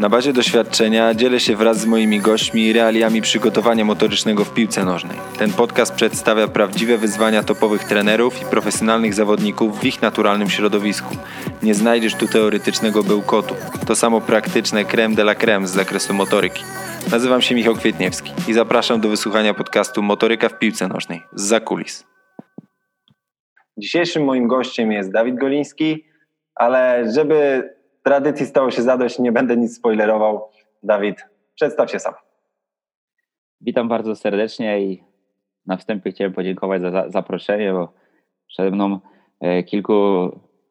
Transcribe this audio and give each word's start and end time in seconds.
Na 0.00 0.08
bazie 0.08 0.32
doświadczenia 0.32 1.14
dzielę 1.14 1.40
się 1.40 1.56
wraz 1.56 1.80
z 1.80 1.86
moimi 1.86 2.20
gośćmi 2.20 2.72
realiami 2.72 3.22
przygotowania 3.22 3.84
motorycznego 3.84 4.44
w 4.44 4.54
piłce 4.54 4.84
nożnej. 4.84 5.18
Ten 5.38 5.52
podcast 5.52 5.94
przedstawia 5.94 6.48
prawdziwe 6.48 6.98
wyzwania 6.98 7.42
topowych 7.42 7.84
trenerów 7.84 8.42
i 8.42 8.44
profesjonalnych 8.44 9.14
zawodników 9.14 9.80
w 9.80 9.84
ich 9.84 10.02
naturalnym 10.02 10.50
środowisku. 10.50 11.16
Nie 11.62 11.74
znajdziesz 11.74 12.14
tu 12.14 12.28
teoretycznego 12.28 13.04
bełkotu. 13.04 13.54
To 13.86 13.96
samo 13.96 14.20
praktyczne 14.20 14.84
creme 14.84 15.14
de 15.14 15.22
la 15.22 15.34
creme 15.34 15.66
z 15.66 15.70
zakresu 15.70 16.14
motoryki. 16.14 16.62
Nazywam 17.10 17.42
się 17.42 17.54
Michał 17.54 17.74
Kwietniewski 17.74 18.32
i 18.48 18.52
zapraszam 18.52 19.00
do 19.00 19.08
wysłuchania 19.08 19.54
podcastu 19.54 20.02
Motoryka 20.02 20.48
w 20.48 20.58
piłce 20.58 20.88
nożnej 20.88 21.22
z 21.34 21.42
zakulis. 21.42 22.06
Dzisiejszym 23.76 24.24
moim 24.24 24.48
gościem 24.48 24.92
jest 24.92 25.12
Dawid 25.12 25.34
Goliński, 25.34 26.04
ale 26.54 27.04
żeby 27.14 27.68
tradycji 28.02 28.46
stało 28.46 28.70
się 28.70 28.82
zadość, 28.82 29.18
nie 29.18 29.32
będę 29.32 29.56
nic 29.56 29.76
spoilerował. 29.76 30.48
Dawid, 30.82 31.26
przedstaw 31.54 31.90
się 31.90 31.98
sam. 31.98 32.14
Witam 33.60 33.88
bardzo 33.88 34.16
serdecznie 34.16 34.82
i 34.82 35.02
na 35.66 35.76
wstępie 35.76 36.12
chciałem 36.12 36.32
podziękować 36.32 36.82
za 36.82 37.08
zaproszenie, 37.08 37.72
bo 37.72 37.92
przede 38.46 38.70
mną 38.70 39.00
e, 39.40 39.62
kilku 39.62 39.92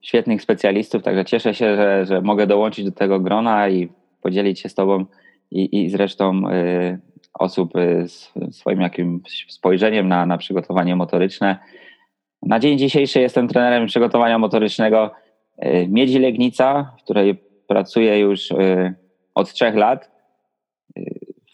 świetnych 0.02 0.41
specjalistów, 0.41 1.04
także 1.04 1.26
cieszę 1.26 1.54
się, 1.54 1.76
że, 1.76 2.05
że 2.05 2.21
mogę 2.21 2.48
dołączyć 2.48 2.85
do 2.85 2.91
tego 2.91 3.20
grona 3.20 3.70
i 3.70 3.90
podzielić 4.21 4.59
się 4.59 4.70
z 4.70 4.76
Tobą 4.76 5.05
i, 5.52 5.84
i 5.84 5.90
z 5.90 5.96
resztą 5.96 6.49
y, 6.49 6.99
osób 7.34 7.76
y, 7.76 8.05
swoim 8.52 8.82
jakimś 8.82 9.46
spojrzeniem 9.49 10.07
na, 10.07 10.26
na 10.26 10.38
przygotowanie 10.38 10.96
motoryczne. 10.96 11.57
Na 12.41 12.59
dzień 12.59 12.77
dzisiejszy 12.77 13.20
jestem 13.20 13.48
trenerem 13.48 13.88
przygotowania 13.88 14.40
motorycznego 14.40 15.12
Miedzi 15.88 16.20
Legnica, 16.20 16.95
w 16.99 17.04
której 17.04 17.36
pracuję 17.68 18.20
już 18.20 18.49
od 19.36 19.54
trzech 19.54 19.76
lat. 19.76 20.12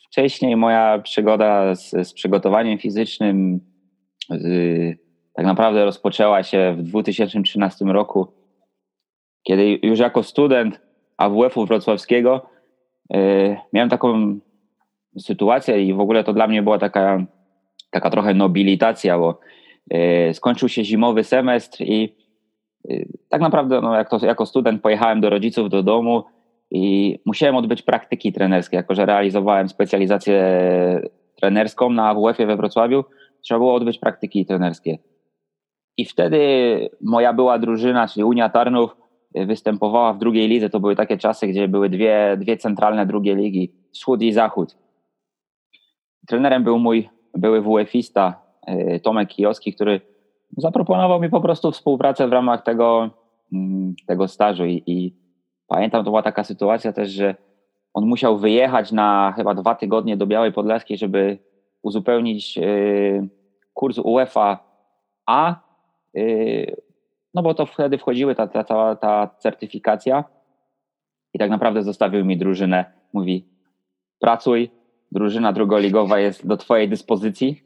Wcześniej 0.06 0.56
moja 0.56 1.00
przygoda 1.00 1.76
z, 1.76 2.08
z 2.08 2.14
przygotowaniem 2.14 2.78
fizycznym 2.78 3.60
z, 4.30 4.46
tak 5.34 5.46
naprawdę 5.46 5.86
rozpoczęła 5.86 6.44
się 6.44 6.76
w 6.78 6.84
2013 6.84 7.86
roku, 7.86 8.28
kiedy 9.44 9.80
już 9.84 10.00
jako 10.00 10.24
student 10.24 10.82
AWF-u 11.18 11.66
wrocławskiego 11.66 12.56
E, 13.14 13.18
miałem 13.74 13.90
taką 13.90 14.40
sytuację 15.20 15.84
i 15.84 15.94
w 15.94 16.00
ogóle 16.00 16.24
to 16.24 16.34
dla 16.34 16.48
mnie 16.48 16.64
była 16.64 16.78
taka, 16.78 17.26
taka 17.92 18.10
trochę 18.10 18.34
nobilitacja, 18.34 19.20
bo 19.20 19.40
e, 19.92 20.34
skończył 20.34 20.70
się 20.70 20.84
zimowy 20.84 21.24
semestr 21.24 21.82
i 21.82 22.04
e, 22.04 22.25
tak 23.30 23.42
naprawdę 23.42 23.82
no, 23.82 23.96
jak 23.96 24.10
to, 24.10 24.26
jako 24.26 24.46
student 24.46 24.82
pojechałem 24.82 25.22
do 25.22 25.30
rodziców 25.30 25.70
do 25.70 25.84
domu 25.84 26.24
i 26.72 27.16
musiałem 27.26 27.56
odbyć 27.56 27.82
praktyki 27.82 28.34
trenerskie, 28.34 28.78
jako 28.78 28.96
że 28.96 29.06
realizowałem 29.06 29.70
specjalizację 29.70 30.42
trenerską 31.36 31.90
na 31.90 32.10
AWF-ie 32.10 32.48
we 32.48 32.58
Wrocławiu, 32.58 33.04
trzeba 33.42 33.60
było 33.60 33.74
odbyć 33.74 34.00
praktyki 34.00 34.46
trenerskie. 34.46 34.98
I 35.98 36.06
wtedy 36.06 36.40
moja 37.02 37.34
była 37.34 37.60
drużyna, 37.60 38.08
czyli 38.08 38.24
Unia 38.24 38.50
Tarnów, 38.50 38.96
występowała 39.36 40.14
w 40.14 40.18
drugiej 40.18 40.48
lidze, 40.48 40.70
to 40.70 40.80
były 40.80 40.96
takie 40.96 41.18
czasy, 41.18 41.48
gdzie 41.48 41.68
były 41.68 41.90
dwie, 41.90 42.38
dwie 42.40 42.58
centralne 42.58 43.06
drugie 43.06 43.36
ligi, 43.36 43.72
wschód 43.94 44.22
i 44.22 44.34
zachód. 44.34 44.78
Trenerem 46.28 46.64
był 46.64 46.80
mój 46.80 47.10
były 47.34 47.62
WF-ista 47.62 48.42
e, 48.68 49.00
Tomek 49.00 49.30
Kijowski, 49.30 49.74
który 49.74 50.02
zaproponował 50.58 51.22
mi 51.22 51.30
po 51.30 51.42
prostu 51.42 51.72
współpracę 51.72 52.28
w 52.28 52.32
ramach 52.32 52.64
tego, 52.64 53.10
mm, 53.54 53.96
tego 54.08 54.28
stażu 54.28 54.66
I, 54.66 54.84
i 54.86 55.16
pamiętam, 55.68 56.04
to 56.04 56.12
była 56.12 56.22
taka 56.22 56.44
sytuacja 56.44 56.94
też, 56.94 57.10
że 57.10 57.36
on 57.94 58.06
musiał 58.06 58.38
wyjechać 58.38 58.92
na 58.92 59.34
chyba 59.36 59.54
dwa 59.54 59.76
tygodnie 59.76 60.18
do 60.18 60.28
Białej 60.28 60.54
Podlaskiej, 60.54 60.98
żeby 60.98 61.38
uzupełnić 61.82 62.58
e, 62.58 62.62
kurs 63.74 63.98
UEFA 63.98 64.60
A 65.26 65.56
e, 66.18 66.22
no 67.34 67.42
bo 67.44 67.54
to 67.54 67.66
wtedy 67.66 67.98
wchodziły 67.98 68.36
ta, 68.36 68.48
ta 68.48 68.64
cała 68.64 68.96
ta 68.96 69.30
certyfikacja 69.40 70.24
i 71.34 71.40
tak 71.40 71.50
naprawdę 71.50 71.84
zostawił 71.84 72.26
mi 72.26 72.38
drużynę. 72.38 72.86
Mówi, 73.14 73.46
pracuj, 74.20 74.72
drużyna 75.12 75.54
drugoligowa 75.54 76.20
jest 76.20 76.48
do 76.48 76.58
twojej 76.58 76.90
dyspozycji. 76.90 77.62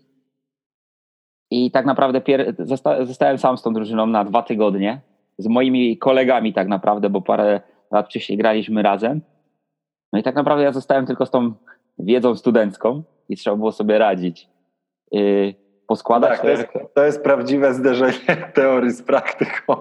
I 1.51 1.71
tak 1.71 1.85
naprawdę 1.85 2.21
zosta 2.59 3.05
zostałem 3.05 3.37
sam 3.37 3.57
z 3.57 3.61
tą 3.61 3.73
drużyną 3.73 4.05
na 4.05 4.23
dwa 4.23 4.41
tygodnie, 4.41 5.01
z 5.37 5.47
moimi 5.47 5.97
kolegami 5.97 6.53
tak 6.53 6.67
naprawdę, 6.67 7.09
bo 7.09 7.21
parę 7.21 7.61
lat 7.91 8.05
wcześniej 8.05 8.37
graliśmy 8.37 8.83
razem. 8.83 9.21
No 10.13 10.19
i 10.19 10.23
tak 10.23 10.35
naprawdę 10.35 10.63
ja 10.63 10.71
zostałem 10.71 11.05
tylko 11.05 11.25
z 11.25 11.31
tą 11.31 11.53
wiedzą 11.99 12.35
studencką 12.35 13.03
i 13.29 13.37
trzeba 13.37 13.55
było 13.55 13.71
sobie 13.71 13.97
radzić. 13.97 14.49
Yy, 15.11 15.53
poskładać. 15.87 16.29
Tak, 16.29 16.41
to 16.41 16.49
jest, 16.49 16.67
to 16.93 17.05
jest 17.05 17.23
prawdziwe 17.23 17.73
zderzenie 17.73 18.37
teorii 18.53 18.91
z 18.91 19.01
praktyką 19.01 19.75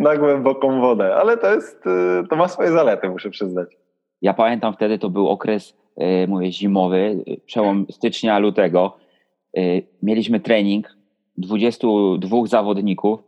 na 0.00 0.16
głęboką 0.16 0.80
wodę, 0.80 1.14
ale 1.14 1.36
to 1.36 1.54
jest, 1.54 1.86
y, 1.86 2.28
to 2.28 2.36
ma 2.36 2.48
swoje 2.48 2.72
zalety, 2.72 3.08
muszę 3.08 3.30
przyznać. 3.30 3.76
Ja 4.22 4.34
pamiętam 4.34 4.74
wtedy 4.74 4.98
to 4.98 5.10
był 5.10 5.28
okres, 5.28 5.76
y, 6.24 6.28
mówię, 6.28 6.52
zimowy, 6.52 7.24
przełom 7.46 7.86
stycznia, 7.90 8.38
lutego. 8.38 8.96
Y, 9.58 9.86
mieliśmy 10.02 10.40
trening 10.40 10.96
22 11.38 12.46
zawodników 12.46 13.20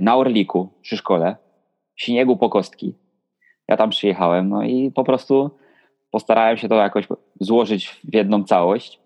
na 0.00 0.16
Orliku 0.16 0.68
przy 0.80 0.96
szkole, 0.96 1.36
śniegu 1.96 2.36
po 2.36 2.50
kostki. 2.50 2.94
Ja 3.68 3.76
tam 3.76 3.90
przyjechałem, 3.90 4.48
no 4.48 4.62
i 4.62 4.90
po 4.90 5.04
prostu 5.04 5.50
postarałem 6.10 6.56
się 6.56 6.68
to 6.68 6.74
jakoś 6.74 7.08
złożyć 7.40 7.88
w 7.88 8.14
jedną 8.14 8.44
całość. 8.44 9.00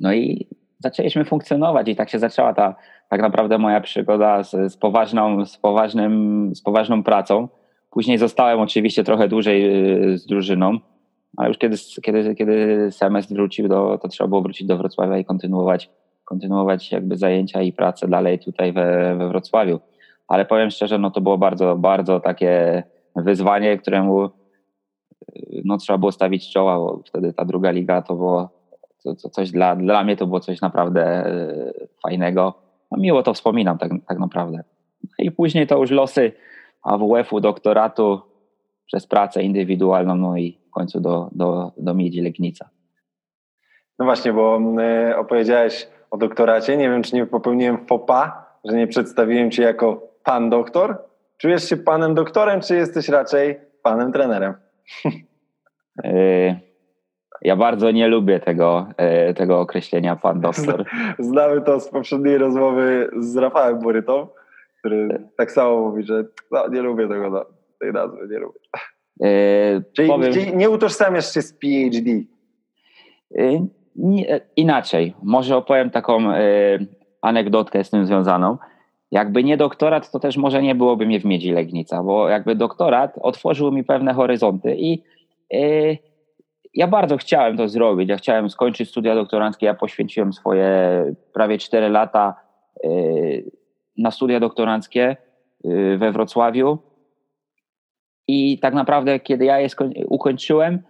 No 0.00 0.12
i 0.12 0.46
zaczęliśmy 0.78 1.24
funkcjonować 1.24 1.88
i 1.88 1.96
tak 1.96 2.10
się 2.10 2.18
zaczęła 2.18 2.54
ta 2.54 2.74
tak 3.08 3.20
naprawdę 3.20 3.58
moja 3.58 3.80
przygoda 3.80 4.42
z, 4.42 4.72
z, 4.72 4.76
poważną, 4.76 5.46
z, 5.46 5.56
poważnym, 5.56 6.50
z 6.54 6.62
poważną 6.62 7.02
pracą. 7.02 7.48
Później 7.90 8.18
zostałem 8.18 8.60
oczywiście 8.60 9.04
trochę 9.04 9.28
dłużej 9.28 9.86
y, 10.12 10.18
z 10.18 10.26
drużyną, 10.26 10.78
ale 11.36 11.48
już 11.48 11.58
kiedy, 11.58 11.76
kiedy, 12.02 12.34
kiedy 12.34 12.88
semestr 12.90 13.34
wrócił, 13.34 13.68
do, 13.68 13.98
to 14.02 14.08
trzeba 14.08 14.28
było 14.28 14.42
wrócić 14.42 14.66
do 14.66 14.76
Wrocławia 14.76 15.18
i 15.18 15.24
kontynuować, 15.24 15.90
kontynuować 16.24 16.92
jakby 16.92 17.16
zajęcia 17.16 17.62
i 17.62 17.72
pracę 17.72 18.08
dalej 18.08 18.38
tutaj 18.38 18.72
we, 18.72 19.16
we 19.18 19.28
Wrocławiu. 19.28 19.80
Ale 20.28 20.44
powiem 20.44 20.70
szczerze, 20.70 20.98
no 20.98 21.10
to 21.10 21.20
było 21.20 21.38
bardzo, 21.38 21.76
bardzo 21.76 22.20
takie 22.20 22.82
wyzwanie, 23.16 23.78
któremu 23.78 24.30
no, 25.64 25.76
trzeba 25.78 25.98
było 25.98 26.12
stawić 26.12 26.52
czoła, 26.52 26.76
bo 26.76 27.02
wtedy 27.06 27.32
ta 27.32 27.44
druga 27.44 27.70
liga 27.70 28.02
to 28.02 28.14
było 28.14 28.48
to, 29.04 29.14
to 29.14 29.28
coś 29.28 29.50
dla, 29.50 29.76
dla 29.76 30.04
mnie 30.04 30.16
to 30.16 30.26
było 30.26 30.40
coś 30.40 30.60
naprawdę 30.60 31.02
e, 31.04 31.72
fajnego. 32.02 32.54
No, 32.90 32.98
miło 32.98 33.22
to 33.22 33.34
wspominam 33.34 33.78
tak, 33.78 33.90
tak 34.08 34.18
naprawdę. 34.18 34.64
No 35.02 35.24
I 35.24 35.30
później 35.30 35.66
to 35.66 35.78
już 35.78 35.90
losy 35.90 36.32
AWF-u, 36.82 37.40
doktoratu 37.40 38.20
przez 38.86 39.06
pracę 39.06 39.42
indywidualną, 39.42 40.16
no 40.16 40.36
i 40.36 40.58
w 40.68 40.70
końcu 40.70 41.00
do, 41.00 41.28
do, 41.32 41.72
do 41.76 41.94
Miedzi 41.94 42.20
Legnica. 42.20 42.68
No 43.98 44.04
właśnie, 44.04 44.32
bo 44.32 44.60
y, 45.10 45.16
opowiedziałeś 45.16 45.88
o 46.10 46.16
doktoracie. 46.16 46.76
Nie 46.76 46.90
wiem, 46.90 47.02
czy 47.02 47.16
nie 47.16 47.26
popełniłem 47.26 47.86
fopa, 47.86 48.46
że 48.64 48.76
nie 48.76 48.86
przedstawiłem 48.86 49.50
cię 49.50 49.62
jako 49.62 50.08
pan 50.24 50.50
doktor. 50.50 50.98
Czujesz 51.38 51.68
się 51.68 51.76
panem 51.76 52.14
doktorem, 52.14 52.60
czy 52.60 52.76
jesteś 52.76 53.08
raczej 53.08 53.60
panem 53.82 54.12
trenerem? 54.12 54.54
Y 56.04 56.72
ja 57.42 57.56
bardzo 57.56 57.90
nie 57.90 58.08
lubię 58.08 58.40
tego, 58.40 58.86
e, 58.96 59.34
tego 59.34 59.60
określenia 59.60 60.16
pan 60.16 60.40
doktor. 60.40 60.84
Znamy 61.18 61.60
to 61.60 61.80
z 61.80 61.88
poprzedniej 61.88 62.38
rozmowy 62.38 63.10
z 63.18 63.36
Rafałem 63.36 63.78
Burytą, 63.78 64.28
który 64.78 65.28
tak 65.36 65.52
samo 65.52 65.80
mówi, 65.80 66.02
że 66.02 66.24
no, 66.50 66.68
nie 66.68 66.82
lubię 66.82 67.08
tego, 67.08 67.30
no, 67.30 67.44
tej 67.82 67.92
nazwy, 67.92 68.28
nie 68.30 68.38
lubię. 68.38 68.60
E, 69.22 69.82
czyli, 69.92 70.08
powiem, 70.08 70.32
czyli, 70.32 70.56
nie 70.56 70.70
utożsamiasz 70.70 71.34
się 71.34 71.42
z 71.42 71.52
PhD? 71.52 72.10
E, 73.38 73.66
nie, 73.96 74.40
inaczej. 74.56 75.14
Może 75.22 75.56
opowiem 75.56 75.90
taką 75.90 76.30
e, 76.30 76.78
anegdotkę 77.22 77.84
z 77.84 77.90
tym 77.90 78.06
związaną. 78.06 78.58
Jakby 79.10 79.44
nie 79.44 79.56
doktorat, 79.56 80.10
to 80.10 80.20
też 80.20 80.36
może 80.36 80.62
nie 80.62 80.74
byłoby 80.74 81.06
mnie 81.06 81.20
w 81.20 81.24
Miedzi 81.24 81.52
Legnica, 81.52 82.02
bo 82.02 82.28
jakby 82.28 82.54
doktorat 82.54 83.18
otworzył 83.22 83.72
mi 83.72 83.84
pewne 83.84 84.14
horyzonty 84.14 84.76
i 84.76 85.02
e, 85.54 85.96
ja 86.74 86.88
bardzo 86.88 87.16
chciałem 87.16 87.56
to 87.56 87.68
zrobić. 87.68 88.08
Ja 88.08 88.16
chciałem 88.16 88.50
skończyć 88.50 88.88
studia 88.90 89.14
doktoranckie. 89.14 89.66
Ja 89.66 89.74
poświęciłem 89.74 90.32
swoje 90.32 91.04
prawie 91.32 91.58
4 91.58 91.88
lata 91.88 92.34
na 93.98 94.10
studia 94.10 94.40
doktoranckie 94.40 95.16
we 95.98 96.12
Wrocławiu. 96.12 96.78
I 98.28 98.58
tak 98.58 98.74
naprawdę, 98.74 99.20
kiedy 99.20 99.44
ja 99.44 99.60
je 99.60 99.68
ukończyłem, 100.06 100.82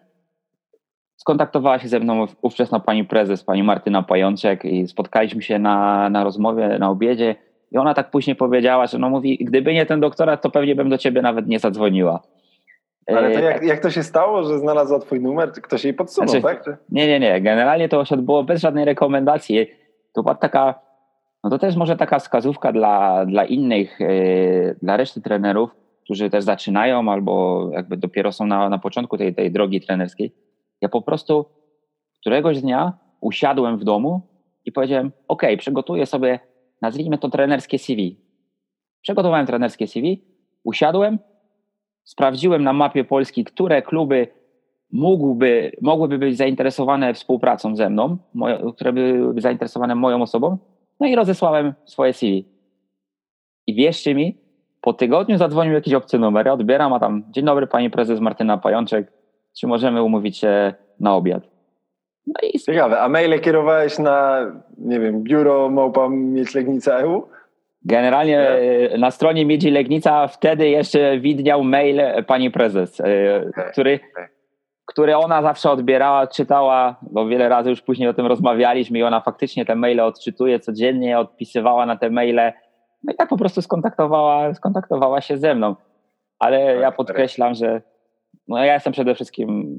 skontaktowała 1.17 1.79
się 1.79 1.89
ze 1.89 2.01
mną 2.01 2.27
ówczesna 2.43 2.81
pani 2.81 3.05
prezes, 3.05 3.45
pani 3.45 3.63
Martyna 3.63 4.03
Pajączek 4.03 4.65
i 4.65 4.89
spotkaliśmy 4.89 5.43
się 5.43 5.59
na, 5.59 6.09
na 6.11 6.25
rozmowie, 6.25 6.79
na 6.79 6.91
obiedzie 6.91 7.35
i 7.73 7.79
ona 7.79 7.95
tak 7.95 8.11
później 8.11 8.37
powiedziała, 8.37 8.87
że 8.87 8.99
no 8.99 9.11
mówi, 9.11 9.39
gdyby 9.41 9.75
nie 9.75 9.87
ten 9.87 10.01
doktorat, 10.01 10.43
to 10.43 10.51
pewnie 10.51 10.75
bym 10.75 10.89
do 10.91 10.99
ciebie 10.99 11.23
nawet 11.23 11.47
nie 11.47 11.59
zadzwoniła. 11.59 12.23
Ale 13.07 13.31
to 13.31 13.41
jak, 13.41 13.63
jak 13.63 13.81
to 13.81 13.91
się 13.91 14.03
stało, 14.03 14.43
że 14.43 14.59
znalazła 14.59 14.99
twój 14.99 15.21
numer? 15.21 15.53
Ktoś 15.53 15.85
jej 15.85 15.95
podsunął, 15.95 16.29
znaczy, 16.29 16.65
tak? 16.65 16.79
Nie, 16.91 17.07
nie, 17.07 17.21
nie. 17.21 17.41
Generalnie 17.41 17.89
to 17.89 18.05
się 18.05 18.15
odbyło 18.15 18.45
bez 18.45 18.61
żadnej 18.61 18.85
rekomendacji. 18.85 19.67
To 20.13 20.23
była 20.23 20.35
taka, 20.35 20.75
no 21.45 21.51
to 21.51 21.59
też 21.59 21.77
może 21.77 21.97
taka 21.97 22.19
wskazówka 22.19 22.73
dla, 22.73 23.27
dla 23.27 23.45
innych, 23.45 24.01
yy, 24.01 24.77
dla 24.83 24.97
reszty 24.97 25.21
trenerów, 25.21 25.71
którzy 26.05 26.31
też 26.31 26.45
zaczynają 26.45 27.13
albo 27.13 27.69
jakby 27.73 27.97
dopiero 27.97 28.33
są 28.33 28.47
na, 28.47 28.69
na 28.69 28.79
początku 28.79 29.19
tej, 29.19 29.35
tej 29.35 29.51
drogi 29.51 29.81
trenerskiej. 29.81 30.35
Ja 30.81 30.89
po 30.89 31.03
prostu 31.03 31.47
któregoś 32.21 32.61
dnia 32.61 32.93
usiadłem 33.21 33.79
w 33.79 33.85
domu 33.85 34.21
i 34.65 34.73
powiedziałem, 34.73 35.13
ok, 35.29 35.43
przygotuję 35.59 36.07
sobie, 36.07 36.41
nazwijmy 36.83 37.19
to 37.19 37.29
trenerskie 37.29 37.79
CV. 37.79 38.17
Przygotowałem 39.03 39.47
trenerskie 39.47 39.87
CV, 39.87 40.25
usiadłem, 40.65 41.19
sprawdziłem 42.05 42.65
na 42.65 42.73
mapie 42.73 43.05
Polski, 43.05 43.45
które 43.45 43.83
kluby 43.83 44.29
mógłby, 44.93 45.73
mogłyby 45.81 46.19
być 46.19 46.37
zainteresowane 46.37 47.15
współpracą 47.15 47.77
ze 47.77 47.91
mną, 47.91 48.19
moje, 48.35 48.73
które 48.75 48.93
byłyby 48.93 49.41
zainteresowane 49.41 49.95
moją 49.95 50.23
osobą, 50.23 50.59
no 51.01 51.07
i 51.07 51.15
rozesłałem 51.15 51.75
swoje 51.85 52.13
CV. 52.13 52.45
I 53.67 53.75
wierzcie 53.75 54.15
mi, 54.15 54.42
po 54.83 54.93
tygodniu 54.93 55.39
zadzwonił 55.39 55.75
jakiś 55.75 55.95
obcy 55.95 56.19
numer, 56.19 56.47
ja 56.47 56.53
odbieram, 56.53 56.93
a 56.93 57.01
tam, 57.01 57.23
dzień 57.31 57.45
dobry 57.45 57.67
pani 57.67 57.91
prezes 57.91 58.21
Martyna 58.21 58.59
Pajączek, 58.59 59.13
czy 59.59 59.67
możemy 59.67 60.03
umówić 60.03 60.39
się 60.39 60.75
na 61.01 61.15
obiad? 61.15 61.43
No 62.27 62.35
i... 62.43 62.59
Ciekawe, 62.59 63.01
a 63.01 63.09
maile 63.09 63.41
kierowałeś 63.41 63.99
na, 63.99 64.47
nie 64.79 65.01
wiem, 65.01 65.23
biuro 65.23 65.69
małpa 65.69 66.09
Mieć 66.09 66.55
Legnica 66.55 66.99
EU? 66.99 67.23
Generalnie 67.85 68.41
e, 68.41 68.99
na 68.99 69.11
stronie 69.11 69.47
Miedzi 69.47 69.71
Legnica 69.71 70.27
wtedy 70.27 70.69
jeszcze 70.69 71.19
widniał 71.19 71.65
mail 71.65 72.01
pani 72.27 72.51
prezes, 72.51 73.01
e, 73.01 73.05
okay. 73.49 73.71
który, 73.73 74.01
który 74.87 75.17
ona 75.17 75.43
zawsze 75.43 75.71
odbierała, 75.71 76.27
czytała, 76.27 76.97
bo 77.03 77.27
wiele 77.27 77.49
razy 77.49 77.71
już 77.71 77.83
później 77.83 78.09
o 78.09 78.15
tym 78.15 78.27
rozmawialiśmy 78.27 78.99
i 78.99 79.03
ona 79.03 79.21
faktycznie 79.21 79.65
te 79.65 79.75
maile 79.75 80.01
odczytuje 80.01 80.61
codziennie, 80.61 81.19
odpisywała 81.19 81.87
na 81.87 81.97
te 81.97 82.11
maile. 82.11 82.53
No 83.05 83.13
i 83.13 83.17
tak 83.17 83.29
po 83.29 83.37
prostu 83.37 83.63
skontaktowała, 83.63 84.55
skontaktowała 84.55 85.21
się 85.21 85.39
ze 85.39 85.55
mną. 85.55 85.77
Ale 86.39 86.73
tak, 86.73 86.83
ja 86.83 86.93
podkreślam, 86.93 87.55
że 87.55 87.83
no 88.49 88.65
ja 88.65 88.75
jestem 88.75 88.93
przede 88.93 89.15
wszystkim 89.15 89.79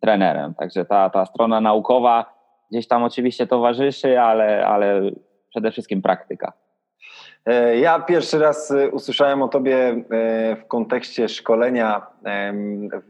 trenerem, 0.00 0.54
także 0.54 0.84
ta, 0.84 1.10
ta 1.10 1.26
strona 1.26 1.60
naukowa 1.60 2.34
gdzieś 2.70 2.88
tam 2.88 3.02
oczywiście 3.02 3.46
towarzyszy, 3.46 4.20
ale, 4.20 4.66
ale 4.66 5.10
przede 5.50 5.70
wszystkim 5.70 6.02
praktyka. 6.02 6.52
E, 7.46 7.78
ja 7.78 8.00
pierwszy 8.00 8.38
raz 8.38 8.70
e, 8.70 8.90
usłyszałem 8.90 9.42
o 9.42 9.48
tobie 9.48 9.76
e, 9.76 10.02
w 10.56 10.66
kontekście 10.68 11.28
szkolenia 11.28 12.06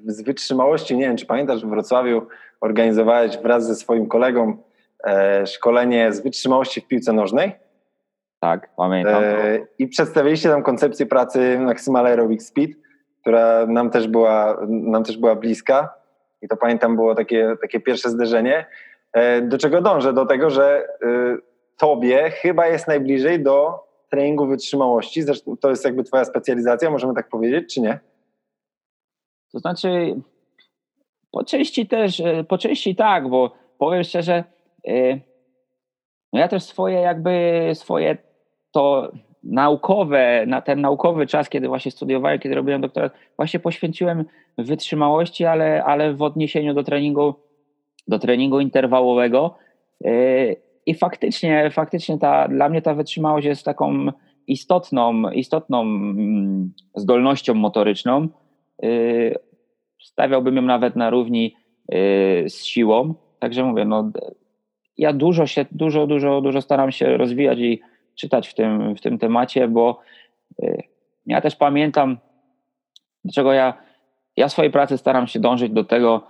z 0.06 0.22
wytrzymałości. 0.22 0.96
Nie 0.96 1.04
wiem, 1.04 1.16
czy 1.16 1.26
pamiętasz, 1.26 1.64
w 1.64 1.68
Wrocławiu 1.68 2.26
organizowałeś 2.60 3.38
wraz 3.38 3.66
ze 3.66 3.74
swoim 3.74 4.08
kolegą 4.08 4.56
szkolenie 5.46 6.12
z 6.12 6.22
wytrzymałości 6.22 6.80
w 6.80 6.86
piłce 6.86 7.12
nożnej. 7.12 7.52
Tak, 8.44 8.69
pamiętam. 8.76 9.23
I 9.79 9.88
przedstawiliście 9.88 10.49
tam 10.49 10.62
koncepcję 10.62 11.06
pracy 11.06 11.58
Maximal 11.58 12.06
Aerobic 12.06 12.46
Speed, 12.46 12.75
która 13.20 13.67
nam 13.67 13.91
też 13.91 14.08
była, 14.08 14.58
nam 14.69 15.05
też 15.05 15.17
była 15.17 15.35
bliska. 15.35 15.94
I 16.43 16.49
to 16.49 16.56
pamiętam 16.56 16.96
było 16.96 17.14
takie, 17.14 17.56
takie 17.61 17.81
pierwsze 17.81 18.11
zderzenie. 18.11 18.67
Do 19.43 19.58
czego 19.58 19.81
dążę? 19.81 20.12
Do 20.12 20.26
tego, 20.26 20.50
że 20.50 20.88
tobie 21.76 22.31
chyba 22.31 22.67
jest 22.67 22.88
najbliżej 22.88 23.43
do 23.43 23.85
treningu 24.11 24.47
wytrzymałości. 24.47 25.23
Zresztą 25.23 25.56
to 25.56 25.70
jest 25.70 25.85
jakby 25.85 26.05
twoja 26.05 26.25
specjalizacja, 26.25 26.90
możemy 26.90 27.14
tak 27.14 27.29
powiedzieć, 27.29 27.75
czy 27.75 27.81
nie? 27.81 27.99
To 29.52 29.58
znaczy, 29.58 30.17
po 31.31 31.44
części 31.44 31.87
też, 31.87 32.20
e, 32.20 32.44
po 32.44 32.58
części 32.58 32.97
tak, 32.97 33.29
bo 33.29 33.52
powiem 33.79 34.05
szczerze, 34.05 34.44
e, 34.88 35.19
no 36.32 36.40
ja 36.40 36.49
też 36.49 36.62
swoje 36.62 37.00
jakby, 37.00 37.70
swoje 37.75 38.17
to 38.75 39.12
naukowe, 39.43 40.44
na 40.47 40.61
ten 40.61 40.81
naukowy 40.81 41.26
czas, 41.26 41.49
kiedy 41.49 41.69
właśnie 41.69 41.91
studiowałem, 41.91 42.38
kiedy 42.38 42.55
robiłem 42.55 42.81
doktorat, 42.81 43.12
właśnie 43.37 43.61
poświęciłem 43.61 44.25
wytrzymałości, 44.59 45.44
ale, 45.44 45.85
ale 45.85 46.15
w 46.15 46.23
odniesieniu 46.23 46.75
do 46.75 46.85
treningu, 46.85 47.35
do 48.09 48.19
treningu 48.19 48.61
interwałowego. 48.61 49.55
E, 50.05 50.11
i 50.87 50.94
faktycznie, 50.94 51.71
faktycznie 51.71 52.19
ta, 52.19 52.49
dla 52.49 52.69
mnie 52.69 52.82
ta 52.82 52.94
wytrzymałość 52.94 53.47
jest 53.47 53.65
taką 53.65 54.06
istotną, 54.47 55.31
istotną 55.31 55.81
mm, 55.81 56.73
zdolnością 56.94 57.55
motoryczną. 57.55 58.29
Y, 58.85 59.35
stawiałbym 60.03 60.56
ją 60.56 60.62
nawet 60.62 60.97
na 60.97 61.11
równi 61.11 61.56
y, 61.94 62.44
z 62.49 62.65
siłą. 62.65 63.15
Także 63.38 63.65
mówię, 63.65 63.85
no, 63.85 64.12
ja 64.99 65.12
dużo 65.12 65.47
się, 65.47 65.67
dużo, 65.73 66.06
dużo, 66.06 66.41
dużo 66.41 66.61
staram 66.61 66.93
się 66.93 67.17
rozwijać 67.17 67.59
i 67.59 67.81
czytać 68.14 68.49
w 68.49 68.55
tym, 68.55 68.96
w 68.96 69.00
tym 69.00 69.19
temacie, 69.19 69.69
bo 69.69 70.00
y, 70.62 70.82
ja 71.26 71.40
też 71.40 71.56
pamiętam, 71.56 72.19
dlaczego 73.25 73.52
ja, 73.52 73.75
ja 74.37 74.49
w 74.49 74.52
swojej 74.52 74.70
pracy 74.72 74.99
staram 74.99 75.26
się 75.26 75.40
dążyć 75.40 75.72
do 75.72 75.84
tego, 75.84 76.26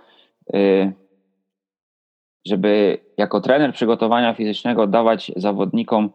żeby 2.45 2.97
jako 3.17 3.41
trener 3.41 3.73
przygotowania 3.73 4.33
fizycznego 4.33 4.87
dawać 4.87 5.31
zawodnikom 5.35 6.09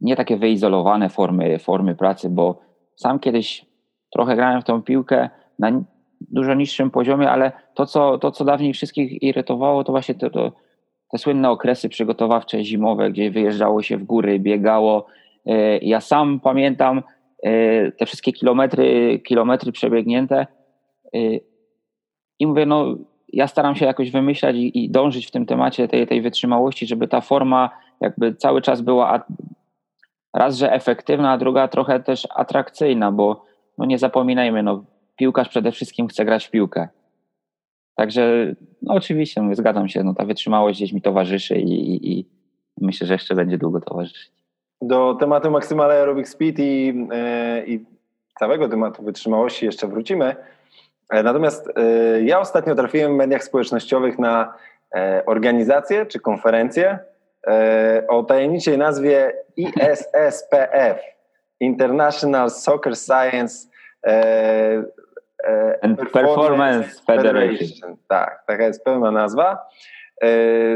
nie 0.00 0.16
takie 0.16 0.36
wyizolowane 0.36 1.08
formy, 1.08 1.58
formy 1.58 1.94
pracy, 1.94 2.30
bo 2.30 2.60
sam 2.96 3.18
kiedyś 3.18 3.66
trochę 4.10 4.36
grałem 4.36 4.62
w 4.62 4.64
tą 4.64 4.82
piłkę 4.82 5.30
na 5.58 5.84
dużo 6.20 6.54
niższym 6.54 6.90
poziomie, 6.90 7.30
ale 7.30 7.52
to, 7.74 7.86
co, 7.86 8.18
to, 8.18 8.30
co 8.30 8.44
dawniej 8.44 8.72
wszystkich 8.72 9.22
irytowało, 9.22 9.84
to 9.84 9.92
właśnie 9.92 10.14
to, 10.14 10.30
to, 10.30 10.52
te 11.10 11.18
słynne 11.18 11.50
okresy 11.50 11.88
przygotowawcze 11.88 12.64
zimowe, 12.64 13.10
gdzie 13.10 13.30
wyjeżdżało 13.30 13.82
się 13.82 13.96
w 13.96 14.04
góry, 14.04 14.38
biegało. 14.40 15.06
E, 15.46 15.78
ja 15.78 16.00
sam 16.00 16.40
pamiętam 16.40 17.02
e, 17.42 17.92
te 17.92 18.06
wszystkie 18.06 18.32
kilometry, 18.32 19.18
kilometry 19.18 19.72
przebiegnięte 19.72 20.46
e, 21.14 21.18
i 22.38 22.46
mówię, 22.46 22.66
no 22.66 22.96
ja 23.32 23.46
staram 23.46 23.76
się 23.76 23.86
jakoś 23.86 24.10
wymyślać 24.10 24.56
i, 24.56 24.84
i, 24.84 24.90
dążyć 24.90 25.26
w 25.26 25.30
tym 25.30 25.46
temacie 25.46 25.88
tej, 25.88 26.06
tej 26.06 26.22
wytrzymałości, 26.22 26.86
żeby 26.86 27.08
ta 27.08 27.20
forma 27.20 27.70
jakby 28.00 28.34
cały 28.34 28.62
czas 28.62 28.80
była 28.80 29.24
raz, 30.34 30.56
że 30.56 30.72
efektywna, 30.72 31.32
a 31.32 31.38
druga 31.38 31.68
trochę 31.68 32.00
też 32.00 32.28
atrakcyjna, 32.34 33.12
bo 33.12 33.44
no 33.78 33.84
nie 33.86 33.98
zapominajmy, 33.98 34.62
no, 34.62 34.84
piłkarz 35.16 35.48
przede 35.48 35.72
wszystkim 35.72 36.08
chce 36.08 36.24
grać 36.24 36.46
w 36.46 36.50
piłkę. 36.50 36.88
Także 37.98 38.54
no 38.82 38.94
oczywiście, 38.94 39.42
no, 39.42 39.54
zgadzam 39.54 39.88
się, 39.88 40.02
no, 40.02 40.14
ta 40.14 40.24
wytrzymałość 40.24 40.78
gdzieś 40.78 40.92
mi 40.92 41.02
towarzyszy 41.02 41.56
i, 41.58 41.94
i, 41.94 42.20
i 42.20 42.26
myślę, 42.80 43.06
że 43.06 43.12
jeszcze 43.12 43.34
będzie 43.34 43.58
długo 43.58 43.80
towarzyszyć. 43.80 44.32
Do 44.82 45.14
tematu 45.14 45.50
Maximal 45.50 45.90
Aerobic 45.90 46.28
Speed 46.28 46.62
i, 46.62 46.86
yy, 46.86 47.66
i 47.66 47.84
całego 48.38 48.68
tematu 48.68 49.02
wytrzymałości 49.02 49.66
jeszcze 49.66 49.88
wrócimy. 49.88 50.36
E, 51.10 51.22
natomiast 51.22 51.68
e, 51.76 52.22
ja 52.22 52.40
ostatnio 52.40 52.74
trafiłem 52.74 53.12
w 53.12 53.16
mediach 53.16 53.44
społecznościowych 53.44 54.18
na 54.18 54.54
e, 54.94 55.22
organizację 55.26 56.06
czy 56.06 56.20
konferencję 56.20 56.98
o 58.08 58.22
tajemniczej 58.22 58.78
nazwie 58.78 59.32
ISSPF 59.56 61.00
International 61.60 62.50
Soccer 62.50 62.96
Science 62.96 63.68
and 65.82 65.98
Performance 66.12 67.00
Federation. 67.06 67.58
Federation. 67.58 67.96
Tak, 68.08 68.44
taka 68.46 68.66
jest 68.66 68.84
pełna 68.84 69.10
nazwa. 69.10 69.58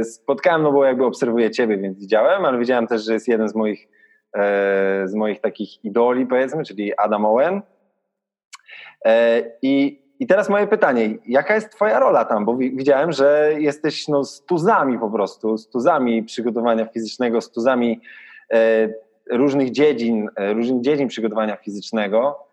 Spotkałem, 0.03 0.63
no 0.63 0.73
bo 0.73 0.85
jakby 0.85 1.05
obserwuję 1.05 1.51
Ciebie, 1.51 1.79
więc 1.79 1.99
widziałem, 1.99 2.45
ale 2.45 2.59
widziałem 2.59 2.87
też, 2.87 3.05
że 3.05 3.13
jest 3.13 3.29
jeden 3.29 3.49
z 3.49 3.55
moich, 3.55 3.89
z 5.05 5.15
moich 5.15 5.41
takich 5.41 5.85
idoli, 5.85 6.27
powiedzmy, 6.27 6.65
czyli 6.65 6.97
Adam 6.97 7.25
Owen. 7.25 7.63
I 9.63 10.03
i 10.23 10.27
teraz 10.27 10.49
moje 10.49 10.67
pytanie, 10.67 11.15
jaka 11.27 11.55
jest 11.55 11.71
twoja 11.71 11.99
rola 12.01 12.25
tam? 12.25 12.45
Bo 12.45 12.57
widziałem, 12.57 13.13
że 13.13 13.53
jesteś 13.59 14.09
no, 14.09 14.25
z 14.25 14.45
tuzami 14.45 14.99
po 14.99 15.11
prostu, 15.11 15.59
z 15.59 15.69
tuzami 15.69 16.23
przygotowania 16.23 16.87
fizycznego, 16.87 17.41
z 17.41 17.51
tuzami 17.51 18.01
e, 18.53 18.89
różnych 19.31 19.71
dziedzin, 19.71 20.29
e, 20.37 20.53
różnych 20.53 20.81
dziedzin 20.81 21.09
przygotowania 21.09 21.57
fizycznego 21.57 22.39
e, 22.39 22.52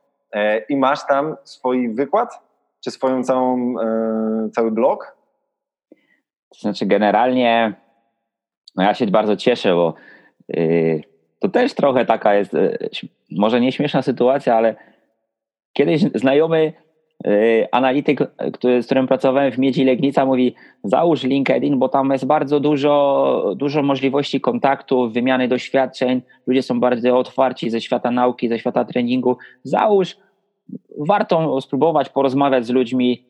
i 0.70 0.78
masz 0.78 1.08
tam 1.08 1.36
swój 1.44 1.96
wykład? 1.96 2.40
Czy 2.84 2.92
swoją 2.92 3.24
całą, 3.24 3.80
e, 3.80 4.50
cały 4.56 4.72
blog? 4.72 5.18
To 6.50 6.60
znaczy 6.60 6.86
generalnie 6.86 7.74
no 8.76 8.84
ja 8.84 8.94
się 8.94 9.08
bardzo 9.08 9.36
cieszę, 9.36 9.76
bo 9.76 9.94
yy, 10.48 11.02
to 11.40 11.50
też 11.50 11.74
trochę 11.74 12.06
taka 12.06 12.36
jest, 12.36 12.54
yy, 12.54 12.78
może 13.32 13.62
nieśmieszna 13.62 14.02
sytuacja, 14.02 14.56
ale 14.56 14.76
kiedyś 15.74 16.02
znajomy 16.16 16.74
Y, 16.74 16.89
analityk, 17.72 18.20
który, 18.54 18.84
z 18.84 18.86
którym 18.86 19.08
pracowałem 19.08 19.52
w 19.52 19.58
Miedzi 19.58 19.86
Legnica 19.86 20.26
mówi 20.26 20.56
załóż 20.84 21.24
LinkedIn, 21.24 21.80
bo 21.80 21.90
tam 21.90 22.12
jest 22.12 22.26
bardzo 22.26 22.60
dużo, 22.60 23.54
dużo 23.56 23.84
możliwości 23.84 24.42
kontaktu, 24.42 25.10
wymiany 25.10 25.48
doświadczeń, 25.48 26.22
ludzie 26.48 26.62
są 26.62 26.80
bardzo 26.80 27.18
otwarci 27.18 27.70
ze 27.70 27.82
świata 27.82 28.12
nauki, 28.12 28.50
ze 28.50 28.60
świata 28.60 28.86
treningu. 28.86 29.38
Załóż, 29.64 30.18
warto 30.98 31.62
spróbować 31.62 32.10
porozmawiać 32.10 32.66
z 32.66 32.70
ludźmi, 32.70 33.26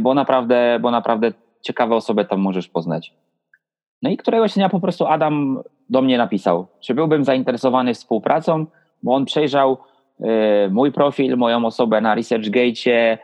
bo 0.00 0.14
naprawdę, 0.14 0.78
bo 0.82 0.90
naprawdę 0.90 1.32
ciekawe 1.62 1.94
osoby 1.94 2.24
tam 2.24 2.40
możesz 2.40 2.68
poznać. 2.68 3.14
No 4.02 4.10
i 4.10 4.16
któregoś 4.16 4.54
dnia 4.54 4.68
po 4.68 4.80
prostu 4.80 5.06
Adam 5.06 5.62
do 5.90 6.02
mnie 6.02 6.18
napisał, 6.18 6.66
czy 6.80 6.94
byłbym 6.94 7.24
zainteresowany 7.24 7.94
współpracą, 7.94 8.66
bo 9.02 9.14
on 9.14 9.24
przejrzał 9.24 9.76
mój 10.70 10.92
profil, 10.92 11.36
moją 11.36 11.64
osobę 11.64 12.00
na 12.00 12.14
ResearchGate, 12.14 13.18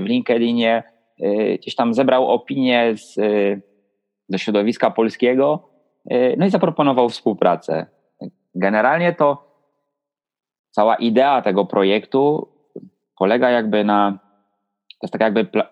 w 0.00 0.04
LinkedInie, 0.04 0.82
gdzieś 1.58 1.74
tam 1.74 1.94
zebrał 1.94 2.30
opinię 2.30 2.92
z, 2.96 3.14
ze 4.28 4.38
środowiska 4.38 4.90
polskiego, 4.90 5.68
no 6.36 6.46
i 6.46 6.50
zaproponował 6.50 7.08
współpracę. 7.08 7.86
Generalnie 8.54 9.12
to 9.12 9.46
cała 10.70 10.96
idea 10.96 11.42
tego 11.42 11.64
projektu 11.64 12.48
polega 13.18 13.50
jakby 13.50 13.84
na, 13.84 14.18
to 14.88 14.98
jest 15.02 15.12
taka 15.12 15.24
jakby 15.24 15.44
pla, 15.44 15.68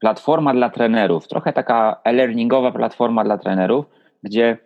platforma 0.00 0.54
dla 0.54 0.70
trenerów, 0.70 1.28
trochę 1.28 1.52
taka 1.52 2.00
e-learningowa 2.04 2.72
platforma 2.72 3.24
dla 3.24 3.38
trenerów, 3.38 3.86
gdzie 4.22 4.58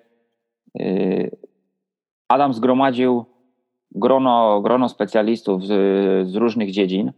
Adam 2.28 2.54
zgromadził 2.54 3.25
grono, 3.90 4.61
grono 4.61 4.88
specjalistów 4.88 5.66
z, 5.66 5.73
z 6.28 6.35
różnych 6.35 6.71
dziedzin, 6.71 7.09
y, 7.09 7.12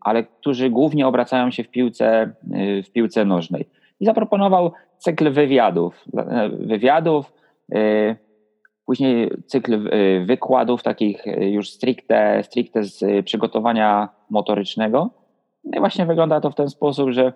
ale 0.00 0.24
którzy 0.24 0.70
głównie 0.70 1.06
obracają 1.06 1.50
się 1.50 1.64
w 1.64 1.68
piłce, 1.68 2.32
y, 2.78 2.82
w 2.82 2.90
piłce 2.92 3.24
nożnej. 3.24 3.68
I 4.00 4.04
zaproponował 4.04 4.72
cykl 4.98 5.30
wywiadów. 5.30 6.04
Wywiadów, 6.60 7.32
y, 7.74 8.16
później 8.86 9.30
cykl 9.46 9.90
wykładów, 10.26 10.82
takich 10.82 11.24
już 11.40 11.70
stricte, 11.70 12.42
stricte 12.42 12.82
z 12.82 13.26
przygotowania 13.26 14.08
motorycznego. 14.30 15.10
No 15.64 15.76
i 15.76 15.80
właśnie 15.80 16.06
wygląda 16.06 16.40
to 16.40 16.50
w 16.50 16.54
ten 16.54 16.68
sposób, 16.68 17.10
że 17.10 17.32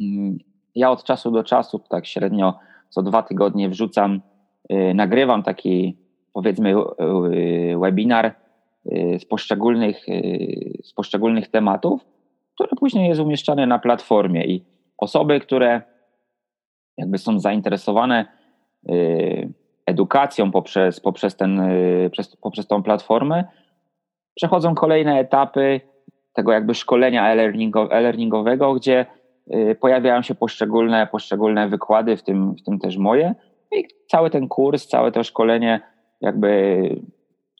mm, 0.00 0.38
ja 0.74 0.90
od 0.90 1.04
czasu 1.04 1.30
do 1.30 1.44
czasu, 1.44 1.78
tak 1.78 2.06
średnio 2.06 2.58
co 2.88 3.02
dwa 3.02 3.22
tygodnie 3.22 3.68
wrzucam, 3.68 4.20
nagrywam 4.94 5.42
taki 5.42 5.96
powiedzmy 6.34 6.74
webinar 7.80 8.26
y, 8.26 8.43
z 9.18 9.24
poszczególnych, 9.24 10.08
y, 10.08 10.78
z 10.82 10.92
poszczególnych 10.92 11.48
tematów, 11.48 12.04
który 12.54 12.70
później 12.76 13.08
jest 13.08 13.20
umieszczany 13.20 13.66
na 13.66 13.78
platformie 13.78 14.44
i 14.44 14.64
osoby, 14.98 15.40
które 15.40 15.82
jakby 16.96 17.18
są 17.18 17.40
zainteresowane 17.40 18.26
y, 18.88 19.52
edukacją 19.86 20.50
poprzez, 20.50 21.00
poprzez, 21.00 21.36
ten, 21.36 21.62
poprzez 22.40 22.66
tą 22.66 22.82
platformę, 22.82 23.44
przechodzą 24.34 24.74
kolejne 24.74 25.18
etapy 25.18 25.80
tego 26.32 26.52
jakby 26.52 26.74
szkolenia 26.74 27.32
e-learningowego, 27.90 28.74
gdzie 28.74 29.06
pojawiają 29.80 30.22
się 30.22 30.34
poszczególne, 30.34 31.06
poszczególne 31.06 31.68
wykłady, 31.68 32.16
w 32.16 32.22
tym, 32.22 32.54
w 32.54 32.62
tym 32.62 32.78
też 32.78 32.96
moje. 32.96 33.34
I 33.72 33.84
cały 34.06 34.30
ten 34.30 34.48
kurs, 34.48 34.86
całe 34.86 35.12
to 35.12 35.24
szkolenie 35.24 35.80
jakby 36.20 36.88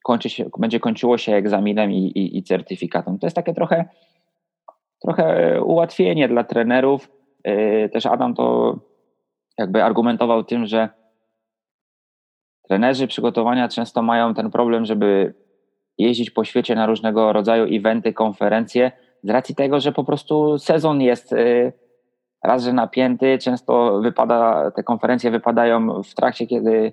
kończy 0.05 0.31
się, 0.31 0.45
będzie 0.59 0.81
kończyło 0.81 1.19
się 1.19 1.35
egzaminem 1.35 1.93
i, 1.93 1.99
i, 1.99 2.39
i 2.39 2.43
certyfikatem. 2.43 3.19
To 3.19 3.27
jest 3.27 3.37
takie 3.37 3.55
trochę, 3.55 3.85
trochę 5.03 5.59
ułatwienie 5.63 6.29
dla 6.29 6.45
trenerów. 6.45 7.11
Y, 7.49 7.91
też 7.93 8.07
Adam 8.07 8.35
to 8.35 8.79
jakby 9.59 9.85
argumentował 9.85 10.45
tym, 10.45 10.67
że 10.67 10.89
trenerzy 12.69 13.07
przygotowania 13.07 13.69
często 13.69 14.03
mają 14.03 14.35
ten 14.35 14.51
problem, 14.51 14.85
żeby 14.85 15.35
jeździć 15.99 16.31
po 16.31 16.45
świecie 16.45 16.75
na 16.75 16.87
różnego 16.87 17.33
rodzaju 17.33 17.77
eventy, 17.77 18.13
konferencje, 18.13 18.93
z 19.23 19.31
racji 19.31 19.55
tego, 19.55 19.81
że 19.81 19.93
po 19.93 20.05
prostu 20.05 20.59
sezon 20.59 21.01
jest 21.01 21.33
y, 21.33 21.73
raz, 22.45 22.65
że 22.65 22.73
napięty, 22.73 23.39
często 23.39 24.01
wypada, 24.01 24.71
te 24.71 24.83
konferencje 24.83 25.31
wypadają 25.31 26.03
w 26.03 26.15
trakcie, 26.15 26.47
kiedy 26.47 26.93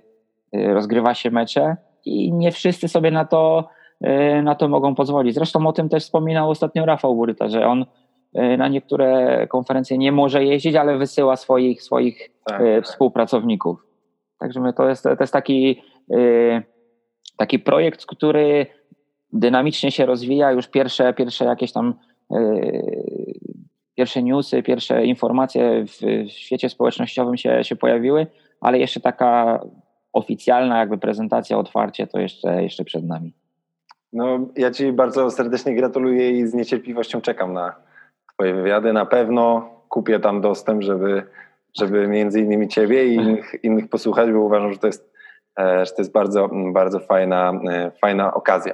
Y, 0.56 0.74
rozgrywa 0.74 1.13
się 1.13 1.32
mecze 1.32 1.77
i 2.05 2.34
nie 2.34 2.51
wszyscy 2.51 2.88
sobie 2.88 3.12
na 3.12 3.25
to, 3.25 3.70
y, 4.05 4.41
na 4.43 4.55
to 4.55 4.67
mogą 4.67 4.96
pozwolić. 4.96 5.36
Zresztą 5.36 5.67
o 5.67 5.74
tym 5.74 5.89
też 5.89 6.03
wspominał 6.03 6.50
ostatnio 6.50 6.86
Rafał 6.86 7.15
Buryta, 7.15 7.48
że 7.48 7.67
on 7.67 7.86
y, 8.38 8.58
na 8.58 8.67
niektóre 8.67 9.48
konferencje 9.48 9.98
nie 9.98 10.12
może 10.12 10.46
jeździć, 10.46 10.75
ale 10.75 10.98
wysyła 10.98 11.36
swoich, 11.36 11.84
swoich 11.84 12.31
tak, 12.46 12.60
tak. 12.60 12.86
współpracowników. 12.86 13.86
Także 14.39 14.60
my 14.60 14.74
to 14.74 14.89
jest, 14.89 15.03
to 15.03 15.17
jest 15.20 15.34
taki, 15.34 15.81
taki 17.38 17.60
projekt, 17.60 18.05
który 18.05 18.65
dynamicznie 19.34 19.91
się 19.91 20.05
rozwija. 20.05 20.51
Już 20.51 20.67
pierwsze, 20.67 21.13
pierwsze 21.13 21.46
jakieś 21.46 21.72
tam 21.72 21.93
pierwsze 23.96 24.24
newsy, 24.24 24.63
pierwsze 24.63 25.05
informacje 25.05 25.86
w 25.86 26.29
świecie 26.29 26.70
społecznościowym 26.70 27.38
się, 27.38 27.63
się 27.63 27.75
pojawiły, 27.75 28.27
ale 28.62 28.79
jeszcze 28.79 29.00
taka 29.00 29.60
oficjalna 30.13 30.80
jakby 30.80 30.98
prezentacja, 30.98 31.58
otwarcie 31.58 32.08
to 32.08 32.20
jeszcze, 32.20 32.63
jeszcze 32.63 32.84
przed 32.84 33.06
nami. 33.06 33.34
No, 34.13 34.39
ja 34.56 34.72
Ci 34.72 34.91
bardzo 34.91 35.32
serdecznie 35.32 35.75
gratuluję 35.75 36.32
i 36.32 36.48
z 36.48 36.53
niecierpliwością 36.53 37.22
czekam 37.22 37.53
na 37.53 37.75
Twoje 38.34 38.53
wywiady. 38.53 38.94
Na 38.94 39.06
pewno 39.06 39.70
kupię 39.89 40.20
tam 40.20 40.41
dostęp, 40.41 40.84
żeby, 40.84 41.24
żeby 41.80 42.08
między 42.08 42.39
innymi 42.39 42.68
Ciebie 42.68 43.06
i 43.06 43.15
innych, 43.15 43.56
innych 43.63 43.89
posłuchać, 43.89 44.32
bo 44.32 44.39
uważam, 44.39 44.74
że 44.74 44.80
to 44.80 44.88
jest, 44.88 45.13
e, 45.60 45.86
że 45.86 45.91
to 45.91 46.01
jest 46.01 46.12
bardzo, 46.12 46.50
bardzo 46.74 47.00
fajna, 47.00 47.53
e, 47.70 47.91
fajna 48.01 48.34
okazja. 48.34 48.74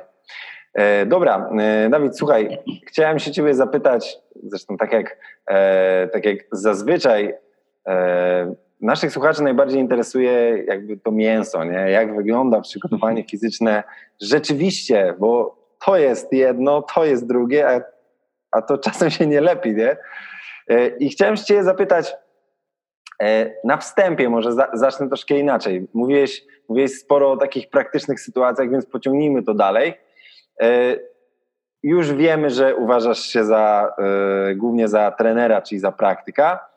E, 0.74 1.06
dobra, 1.06 1.50
Dawid, 1.90 2.18
słuchaj, 2.18 2.58
chciałem 2.88 3.20
się 3.20 3.32
Ciebie 3.32 3.54
zapytać, 3.54 4.18
zresztą 4.44 4.78
tak 4.78 4.94
jak, 4.94 5.18
tak 6.12 6.26
jak 6.26 6.38
zazwyczaj 6.52 7.34
naszych 8.82 9.12
słuchaczy 9.12 9.44
najbardziej 9.44 9.80
interesuje 9.80 10.64
jakby 10.68 10.98
to 10.98 11.12
mięso, 11.12 11.64
nie? 11.64 11.92
jak 11.92 12.16
wygląda 12.16 12.62
przygotowanie 12.62 13.24
fizyczne 13.24 13.84
rzeczywiście, 14.22 15.14
bo 15.20 15.58
to 15.86 15.98
jest 15.98 16.34
jedno, 16.34 16.82
to 16.82 17.06
jest 17.06 17.28
drugie, 17.28 17.70
a, 17.70 17.82
a 18.52 18.62
to 18.62 18.78
czasem 18.78 19.10
się 19.10 19.28
nie 19.28 19.42
lepi, 19.42 19.76
nie? 19.76 19.98
E, 20.68 20.88
I 20.88 21.10
chciałem 21.10 21.38
cię 21.38 21.64
zapytać, 21.64 22.16
e, 23.22 23.52
na 23.64 23.78
wstępie 23.78 24.30
może 24.30 24.52
zacznę 24.74 25.08
troszkę 25.08 25.40
inaczej. 25.40 25.88
Mówiłeś, 25.94 26.44
mówiłeś 26.70 26.92
sporo 26.92 27.32
o 27.32 27.38
takich 27.38 27.70
praktycznych 27.70 28.20
sytuacjach, 28.20 28.70
więc 28.70 28.86
pociągnijmy 28.86 29.44
to 29.44 29.54
dalej. 29.54 29.94
E, 30.62 30.96
już 31.84 32.14
wiemy, 32.14 32.50
że 32.50 32.76
uważasz 32.76 33.20
się 33.20 33.46
za, 33.46 33.96
głównie 34.56 34.88
za 34.88 35.12
trenera, 35.12 35.62
czyli 35.62 35.80
za 35.80 35.92
praktyka. 35.92 36.70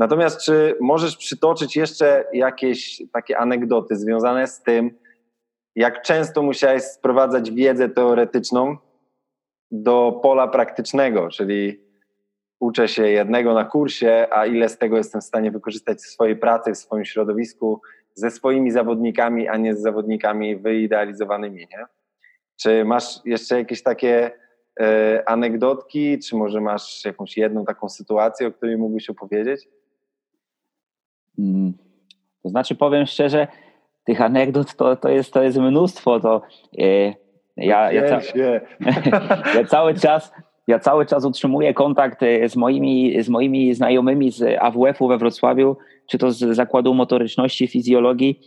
Natomiast 0.00 0.40
czy 0.40 0.76
możesz 0.80 1.16
przytoczyć 1.16 1.76
jeszcze 1.76 2.24
jakieś 2.32 3.02
takie 3.12 3.38
anegdoty 3.38 3.96
związane 3.96 4.46
z 4.46 4.62
tym, 4.62 4.90
jak 5.76 6.02
często 6.02 6.42
musiałeś 6.42 6.82
sprowadzać 6.82 7.50
wiedzę 7.50 7.88
teoretyczną 7.88 8.76
do 9.70 10.20
pola 10.22 10.48
praktycznego, 10.48 11.28
czyli 11.28 11.80
uczę 12.60 12.88
się 12.88 13.08
jednego 13.08 13.54
na 13.54 13.64
kursie, 13.64 14.26
a 14.30 14.46
ile 14.46 14.68
z 14.68 14.78
tego 14.78 14.96
jestem 14.96 15.20
w 15.20 15.24
stanie 15.24 15.50
wykorzystać 15.50 15.98
w 15.98 16.10
swojej 16.10 16.36
pracy, 16.36 16.72
w 16.72 16.78
swoim 16.78 17.04
środowisku, 17.04 17.80
ze 18.14 18.30
swoimi 18.30 18.70
zawodnikami, 18.70 19.48
a 19.48 19.56
nie 19.56 19.76
z 19.76 19.80
zawodnikami 19.80 20.56
wyidealizowanymi, 20.56 21.58
nie? 21.58 21.84
Czy 22.60 22.84
masz 22.84 23.20
jeszcze 23.24 23.58
jakieś 23.58 23.82
takie 23.82 24.30
e, 24.80 25.22
anegdotki, 25.28 26.18
czy 26.18 26.36
może 26.36 26.60
masz 26.60 27.04
jakąś 27.04 27.36
jedną 27.36 27.64
taką 27.64 27.88
sytuację, 27.88 28.46
o 28.46 28.52
której 28.52 28.76
mógłbyś 28.76 29.10
opowiedzieć? 29.10 29.68
Mm, 31.40 31.72
to 32.42 32.48
znaczy, 32.48 32.74
powiem 32.74 33.06
szczerze, 33.06 33.46
tych 34.04 34.20
anegdot 34.20 34.74
to, 34.74 34.96
to, 34.96 35.08
jest, 35.08 35.32
to 35.32 35.42
jest 35.42 35.58
mnóstwo. 35.58 36.20
To, 36.20 36.42
e, 36.78 37.14
ja, 37.56 37.92
ja, 37.92 38.02
ca 38.08 38.20
ja, 39.58 39.64
cały 39.64 39.94
czas. 39.94 40.32
Ja 40.66 40.78
cały 40.78 41.06
czas 41.06 41.24
utrzymuję 41.24 41.74
kontakt 41.74 42.22
e, 42.22 42.48
z 42.48 42.56
moimi, 42.56 43.22
z 43.22 43.28
moimi 43.28 43.74
znajomymi 43.74 44.30
z 44.30 44.58
AWF-u 44.60 45.08
we 45.08 45.18
Wrocławiu, 45.18 45.76
czy 46.06 46.18
to 46.18 46.32
z 46.32 46.38
Zakładu 46.38 46.94
Motoryczności, 46.94 47.68
Fizjologii, 47.68 48.40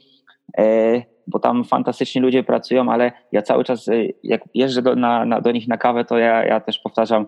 e, 0.58 1.02
bo 1.28 1.40
tam 1.40 1.64
fantastyczni 1.64 2.22
ludzie 2.22 2.44
pracują, 2.44 2.92
ale 2.92 3.12
ja 3.32 3.42
cały 3.42 3.64
czas, 3.64 3.90
jak 4.24 4.42
jeżdżę 4.54 4.82
do, 4.82 4.96
na, 4.96 5.26
na, 5.26 5.42
do 5.42 5.52
nich 5.52 5.68
na 5.68 5.78
kawę, 5.78 6.06
to 6.06 6.18
ja, 6.18 6.46
ja 6.46 6.60
też 6.60 6.80
powtarzam, 6.80 7.28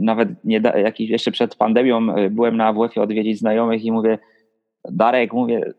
nawet 0.00 0.28
nie 0.44 0.60
da, 0.60 0.78
jakiś, 0.78 1.10
jeszcze 1.10 1.30
przed 1.30 1.56
pandemią 1.56 2.06
byłem 2.30 2.56
na 2.56 2.66
AWF-ie 2.66 3.04
odwiedzić 3.04 3.38
znajomych 3.38 3.84
i 3.84 3.92
mówię, 3.92 4.18
Darek, 4.90 5.32
mówię, 5.32 5.72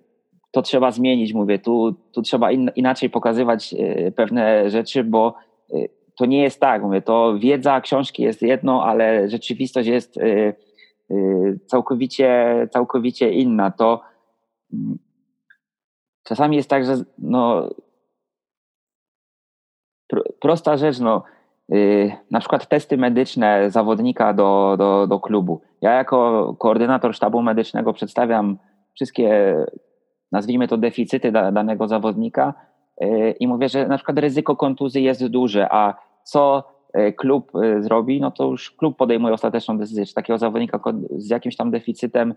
to 0.51 0.61
trzeba 0.61 0.91
zmienić, 0.91 1.33
mówię, 1.33 1.59
tu, 1.59 1.95
tu 2.11 2.21
trzeba 2.21 2.51
in, 2.51 2.71
inaczej 2.75 3.09
pokazywać 3.09 3.73
e, 3.73 4.11
pewne 4.11 4.69
rzeczy, 4.69 5.03
bo 5.03 5.35
e, 5.73 5.75
to 6.15 6.25
nie 6.25 6.43
jest 6.43 6.59
tak, 6.59 6.83
mówię, 6.83 7.01
to 7.01 7.39
wiedza, 7.39 7.81
książki 7.81 8.23
jest 8.23 8.41
jedno, 8.41 8.83
ale 8.85 9.29
rzeczywistość 9.29 9.89
jest 9.89 10.17
e, 10.17 10.53
całkowicie, 11.65 12.67
całkowicie 12.71 13.31
inna. 13.31 13.71
To 13.71 14.01
mm, 14.73 14.97
czasami 16.23 16.55
jest 16.55 16.69
tak, 16.69 16.85
że 16.85 16.95
no, 17.17 17.69
prosta 20.39 20.77
rzecz, 20.77 20.99
no, 20.99 21.23
na 22.31 22.39
przykład 22.39 22.67
testy 22.67 22.97
medyczne 22.97 23.71
zawodnika 23.71 24.33
do, 24.33 24.75
do, 24.77 25.07
do 25.07 25.19
klubu. 25.19 25.61
Ja 25.81 25.91
jako 25.91 26.55
koordynator 26.59 27.15
sztabu 27.15 27.41
medycznego 27.41 27.93
przedstawiam 27.93 28.57
wszystkie, 28.99 29.55
nazwijmy 30.31 30.67
to, 30.67 30.77
deficyty 30.77 31.31
da, 31.31 31.51
danego 31.51 31.87
zawodnika 31.87 32.53
i 33.39 33.47
mówię, 33.47 33.69
że 33.69 33.87
na 33.87 33.97
przykład 33.97 34.19
ryzyko 34.19 34.55
kontuzji 34.55 35.03
jest 35.03 35.27
duże, 35.27 35.67
a 35.71 35.95
co 36.23 36.63
klub 37.17 37.51
zrobi, 37.79 38.21
no 38.21 38.31
to 38.31 38.45
już 38.45 38.71
klub 38.71 38.97
podejmuje 38.97 39.33
ostateczną 39.33 39.77
decyzję, 39.77 40.05
czy 40.05 40.13
takiego 40.13 40.37
zawodnika 40.37 40.79
z 41.17 41.29
jakimś 41.29 41.55
tam 41.55 41.71
deficytem 41.71 42.33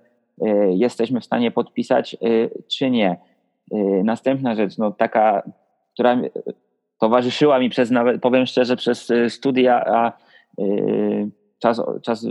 jesteśmy 0.70 1.20
w 1.20 1.24
stanie 1.24 1.50
podpisać, 1.50 2.16
czy 2.70 2.90
nie. 2.90 3.16
Następna 4.04 4.54
rzecz, 4.54 4.78
no 4.78 4.90
taka, 4.90 5.42
która 5.94 6.20
towarzyszyła 7.00 7.58
mi 7.58 7.70
przez 7.70 7.90
nawet, 7.90 8.22
powiem 8.22 8.46
szczerze, 8.46 8.76
przez 8.76 9.12
studia, 9.28 9.84
a 9.86 10.12
czas, 11.58 11.82
czas 12.02 12.26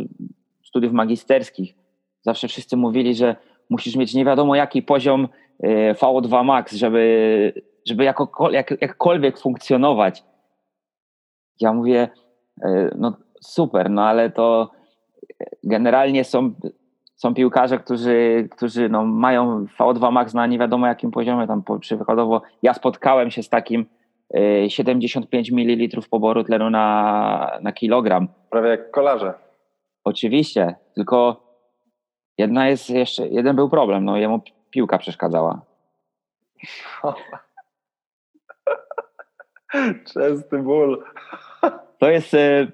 studiów 0.63 0.93
magisterskich. 0.93 1.75
Zawsze 2.21 2.47
wszyscy 2.47 2.77
mówili, 2.77 3.15
że 3.15 3.35
musisz 3.71 3.95
mieć 3.95 4.13
nie 4.13 4.25
wiadomo 4.25 4.55
jaki 4.55 4.81
poziom 4.81 5.27
y, 5.63 5.67
VO2 5.93 6.43
max, 6.43 6.73
żeby, 6.73 7.53
żeby 7.87 8.03
jako, 8.03 8.51
jak, 8.51 8.81
jakkolwiek 8.81 9.39
funkcjonować. 9.39 10.23
Ja 11.59 11.73
mówię, 11.73 12.09
no 12.95 13.17
super, 13.41 13.89
no 13.89 14.05
ale 14.05 14.29
to 14.29 14.71
generalnie 15.63 16.23
są, 16.23 16.53
są 17.15 17.33
piłkarze, 17.33 17.79
którzy, 17.79 18.47
którzy 18.51 18.89
no 18.89 19.05
mają 19.05 19.65
VO2 19.79 20.11
max 20.11 20.33
na 20.33 20.47
nie 20.47 20.59
wiadomo 20.59 20.87
jakim 20.87 21.11
poziomie. 21.11 21.47
Tam 21.47 21.63
przykładowo 21.79 22.41
ja 22.63 22.73
spotkałem 22.73 23.31
się 23.31 23.43
z 23.43 23.49
takim 23.49 23.85
75 24.67 25.51
ml 25.51 26.01
poboru 26.09 26.43
tlenu 26.43 26.69
na, 26.69 27.59
na 27.61 27.71
kilogram. 27.71 28.27
Prawie 28.49 28.69
jak 28.69 28.91
kolarze. 28.91 29.33
Oczywiście, 30.03 30.75
tylko 30.95 31.43
jedna 32.41 32.67
jest 32.67 32.89
jeszcze, 32.89 33.27
jeden 33.27 33.55
był 33.55 33.69
problem, 33.69 34.05
no 34.05 34.17
jemu 34.17 34.41
piłka 34.69 34.97
przeszkadzała. 34.97 35.61
Częsty 40.13 40.57
ból. 40.57 41.03
To 41.99 42.09
jest... 42.09 42.33
E, 42.33 42.67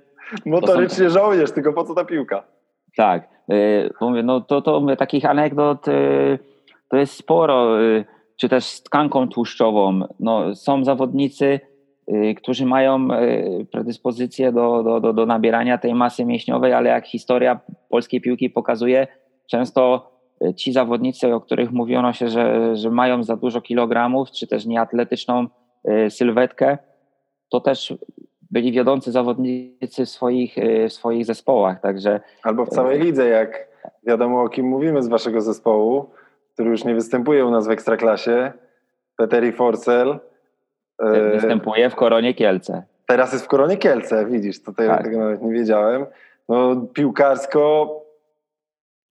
Motorycznie 0.45 1.05
to 1.05 1.11
są... 1.11 1.19
żołnierz, 1.19 1.51
tylko 1.51 1.73
po 1.73 1.83
co 1.83 1.95
ta 1.95 2.05
piłka? 2.05 2.43
Tak. 2.95 3.29
E, 3.49 3.89
mówię, 4.01 4.23
no 4.23 4.41
to, 4.41 4.61
to 4.61 4.79
mówię, 4.79 4.97
takich 4.97 5.25
anegdot 5.25 5.87
e, 5.87 5.91
to 6.89 6.97
jest 6.97 7.13
sporo 7.13 7.77
czy 8.35 8.49
też 8.49 8.65
z 8.65 8.83
tkanką 8.83 9.27
tłuszczową. 9.27 9.99
No, 10.19 10.55
są 10.55 10.83
zawodnicy, 10.83 11.59
którzy 12.37 12.65
mają 12.65 13.07
predyspozycję 13.71 14.51
do, 14.51 14.83
do, 14.83 14.99
do, 14.99 15.13
do 15.13 15.25
nabierania 15.25 15.77
tej 15.77 15.93
masy 15.95 16.25
mięśniowej, 16.25 16.73
ale 16.73 16.89
jak 16.89 17.07
historia 17.07 17.59
polskiej 17.89 18.21
piłki 18.21 18.49
pokazuje, 18.49 19.07
często 19.47 20.11
y, 20.45 20.53
ci 20.53 20.73
zawodnicy, 20.73 21.33
o 21.33 21.41
których 21.41 21.71
mówiono 21.71 22.13
się, 22.13 22.29
że, 22.29 22.75
że 22.75 22.89
mają 22.89 23.23
za 23.23 23.35
dużo 23.35 23.61
kilogramów, 23.61 24.31
czy 24.31 24.47
też 24.47 24.65
nieatletyczną 24.65 25.47
sylwetkę, 26.09 26.77
to 27.49 27.59
też 27.59 27.93
byli 28.51 28.71
wiodący 28.71 29.11
zawodnicy 29.11 30.05
w 30.05 30.09
swoich, 30.09 30.55
w 30.89 30.93
swoich 30.93 31.25
zespołach. 31.25 31.81
Także, 31.81 32.19
Albo 32.43 32.65
w 32.65 32.69
całej 32.69 32.99
lidze, 32.99 33.27
jak 33.27 33.67
wiadomo 34.07 34.43
o 34.43 34.49
kim 34.49 34.65
mówimy 34.65 35.03
z 35.03 35.07
waszego 35.07 35.41
zespołu, 35.41 36.09
który 36.53 36.69
już 36.69 36.83
nie 36.83 36.95
występuje 36.95 37.45
u 37.45 37.51
nas 37.51 37.67
w 37.67 37.71
Ekstraklasie, 37.71 38.51
Peteri 39.15 39.51
Forcel. 39.51 40.19
E, 40.99 41.31
występuje 41.31 41.89
w 41.89 41.95
Koronie 41.95 42.33
Kielce. 42.33 42.83
Teraz 43.05 43.33
jest 43.33 43.45
w 43.45 43.47
Koronie 43.47 43.77
Kielce, 43.77 44.25
widzisz, 44.25 44.63
to 44.63 44.73
tak. 44.73 45.03
tego 45.03 45.17
nawet 45.17 45.41
nie 45.41 45.51
wiedziałem. 45.51 46.05
No, 46.49 46.75
piłkarsko 46.93 47.91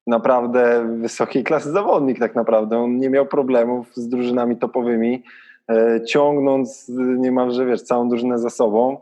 naprawdę 0.06 0.88
wysokiej 1.00 1.44
klasy 1.44 1.70
zawodnik 1.70 2.18
tak 2.18 2.34
naprawdę. 2.34 2.78
On 2.78 2.98
nie 2.98 3.10
miał 3.10 3.26
problemów 3.26 3.94
z 3.94 4.08
drużynami 4.08 4.56
topowymi, 4.56 5.22
e, 5.70 6.00
ciągnąc 6.04 6.88
niemalże, 7.18 7.66
wiesz, 7.66 7.82
całą 7.82 8.08
drużynę 8.08 8.38
za 8.38 8.50
sobą. 8.50 9.00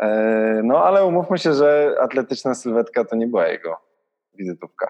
E, 0.00 0.60
no, 0.64 0.84
ale 0.84 1.04
umówmy 1.04 1.38
się, 1.38 1.52
że 1.52 1.96
atletyczna 2.00 2.54
sylwetka 2.54 3.04
to 3.04 3.16
nie 3.16 3.26
była 3.26 3.48
jego 3.48 3.76
wizytówka. 4.34 4.88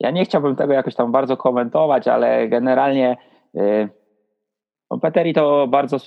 Ja 0.00 0.10
nie 0.10 0.24
chciałbym 0.24 0.56
tego 0.56 0.72
jakoś 0.72 0.94
tam 0.94 1.12
bardzo 1.12 1.36
komentować, 1.36 2.08
ale 2.08 2.48
generalnie 2.48 3.16
y, 3.56 3.88
no 4.90 4.98
Peteri 4.98 5.34
to 5.34 5.66
bardzo, 5.66 5.96
y, 5.96 6.00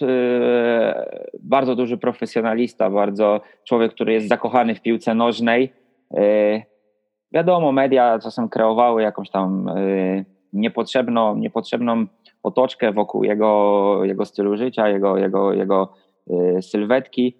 bardzo 1.40 1.76
duży 1.76 1.98
profesjonalista, 1.98 2.90
bardzo 2.90 3.42
człowiek, 3.64 3.94
który 3.94 4.14
jest 4.14 4.28
zakochany 4.28 4.76
w 4.76 4.82
piłce 4.82 5.14
nożnej. 5.14 5.74
Y, 6.14 6.64
wiadomo, 7.32 7.72
media 7.72 8.20
czasem 8.20 8.50
kreowały 8.50 9.02
jakąś 9.02 9.30
tam 9.30 9.70
niepotrzebną, 10.54 11.36
niepotrzebną 11.36 12.06
otoczkę 12.44 12.92
wokół 12.92 13.24
jego, 13.24 14.00
jego 14.04 14.26
stylu 14.26 14.58
życia, 14.58 14.90
jego, 14.90 15.18
jego, 15.18 15.54
jego 15.54 15.94
sylwetki. 16.62 17.38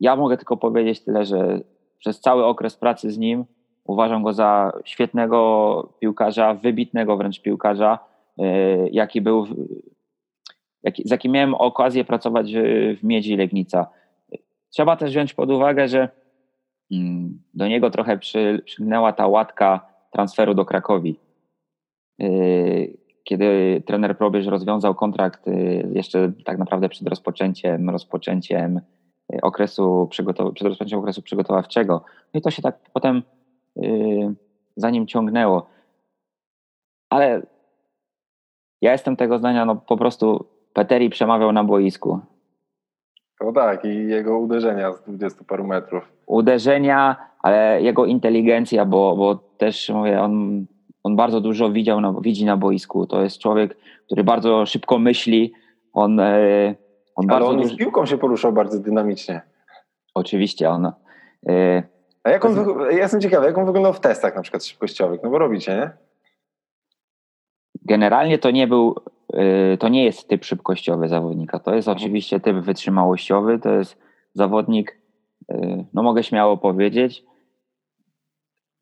Ja 0.00 0.16
mogę 0.16 0.36
tylko 0.36 0.56
powiedzieć 0.56 1.04
tyle, 1.04 1.24
że 1.24 1.60
przez 1.98 2.20
cały 2.20 2.44
okres 2.44 2.76
pracy 2.76 3.10
z 3.10 3.18
nim 3.18 3.44
Uważam 3.90 4.22
go 4.22 4.32
za 4.32 4.72
świetnego 4.84 5.92
piłkarza, 6.00 6.54
wybitnego 6.54 7.16
wręcz 7.16 7.42
piłkarza, 7.42 7.98
e, 8.38 8.44
jaki 8.88 9.20
był, 9.20 9.46
jaki, 10.82 11.08
z 11.08 11.10
jakim 11.10 11.32
miałem 11.32 11.54
okazję 11.54 12.04
pracować 12.04 12.52
w 13.00 13.04
Miedzi 13.04 13.36
Legnica. 13.36 13.86
Trzeba 14.70 14.96
też 14.96 15.10
wziąć 15.10 15.34
pod 15.34 15.50
uwagę, 15.50 15.88
że 15.88 16.08
do 17.54 17.68
niego 17.68 17.90
trochę 17.90 18.18
przy, 18.18 18.62
przygnęła 18.64 19.12
ta 19.12 19.26
łatka 19.26 19.86
transferu 20.12 20.54
do 20.54 20.64
Krakowi. 20.64 21.18
E, 22.20 22.26
kiedy 23.24 23.82
trener 23.86 24.18
Probierz 24.18 24.46
rozwiązał 24.46 24.94
kontrakt 24.94 25.48
e, 25.48 25.52
jeszcze 25.92 26.32
tak 26.44 26.58
naprawdę 26.58 26.88
przed 26.88 27.08
rozpoczęciem, 27.08 27.90
rozpoczęciem 27.90 28.80
okresu, 29.42 30.08
przed 30.10 30.26
rozpoczęciem 30.62 30.98
okresu 30.98 31.22
przygotowawczego. 31.22 32.04
No 32.34 32.38
i 32.38 32.42
to 32.42 32.50
się 32.50 32.62
tak 32.62 32.78
potem 32.92 33.22
Y, 33.76 34.34
za 34.76 34.90
nim 34.90 35.06
ciągnęło. 35.06 35.66
Ale 37.10 37.42
ja 38.80 38.92
jestem 38.92 39.16
tego 39.16 39.38
zdania, 39.38 39.64
no 39.64 39.76
po 39.76 39.96
prostu 39.96 40.46
Peteri 40.72 41.10
przemawiał 41.10 41.52
na 41.52 41.64
boisku. 41.64 42.20
No 43.40 43.52
tak, 43.52 43.84
i 43.84 44.08
jego 44.08 44.38
uderzenia 44.38 44.92
z 44.92 45.02
20 45.02 45.44
paru 45.44 45.66
metrów. 45.66 46.04
Uderzenia, 46.26 47.16
ale 47.42 47.82
jego 47.82 48.06
inteligencja, 48.06 48.84
bo, 48.84 49.16
bo 49.16 49.34
też 49.34 49.88
mówię, 49.88 50.20
on, 50.20 50.66
on 51.02 51.16
bardzo 51.16 51.40
dużo 51.40 51.70
widział 51.70 52.00
na, 52.00 52.14
widzi 52.20 52.44
na 52.44 52.56
boisku. 52.56 53.06
To 53.06 53.22
jest 53.22 53.38
człowiek, 53.38 53.76
który 54.06 54.24
bardzo 54.24 54.66
szybko 54.66 54.98
myśli. 54.98 55.52
On, 55.92 56.20
e, 56.20 56.74
on 57.16 57.30
ale 57.30 57.46
on 57.46 57.64
z 57.64 57.76
piłką 57.76 58.06
się 58.06 58.18
poruszał 58.18 58.52
bardzo 58.52 58.80
dynamicznie. 58.80 59.40
Oczywiście, 60.14 60.70
on. 60.70 60.92
E, 61.48 61.82
a 62.24 62.30
jak 62.30 62.44
on, 62.44 62.56
ja 62.90 62.98
jestem 62.98 63.20
ciekawy, 63.20 63.46
jak 63.46 63.58
on 63.58 63.66
wyglądał 63.66 63.92
w 63.92 64.00
testach 64.00 64.36
na 64.36 64.42
przykład 64.42 64.64
szybkościowych, 64.64 65.20
no 65.22 65.30
bo 65.30 65.38
robicie, 65.38 65.76
nie? 65.76 65.90
Generalnie 67.84 68.38
to 68.38 68.50
nie 68.50 68.66
był, 68.66 68.94
to 69.78 69.88
nie 69.88 70.04
jest 70.04 70.28
typ 70.28 70.44
szybkościowy 70.44 71.08
zawodnika, 71.08 71.58
to 71.58 71.74
jest 71.74 71.88
mhm. 71.88 71.96
oczywiście 71.96 72.40
typ 72.40 72.56
wytrzymałościowy, 72.56 73.58
to 73.58 73.72
jest 73.72 73.98
zawodnik, 74.34 74.98
y, 75.52 75.84
no 75.94 76.02
mogę 76.02 76.22
śmiało 76.22 76.56
powiedzieć, 76.56 77.24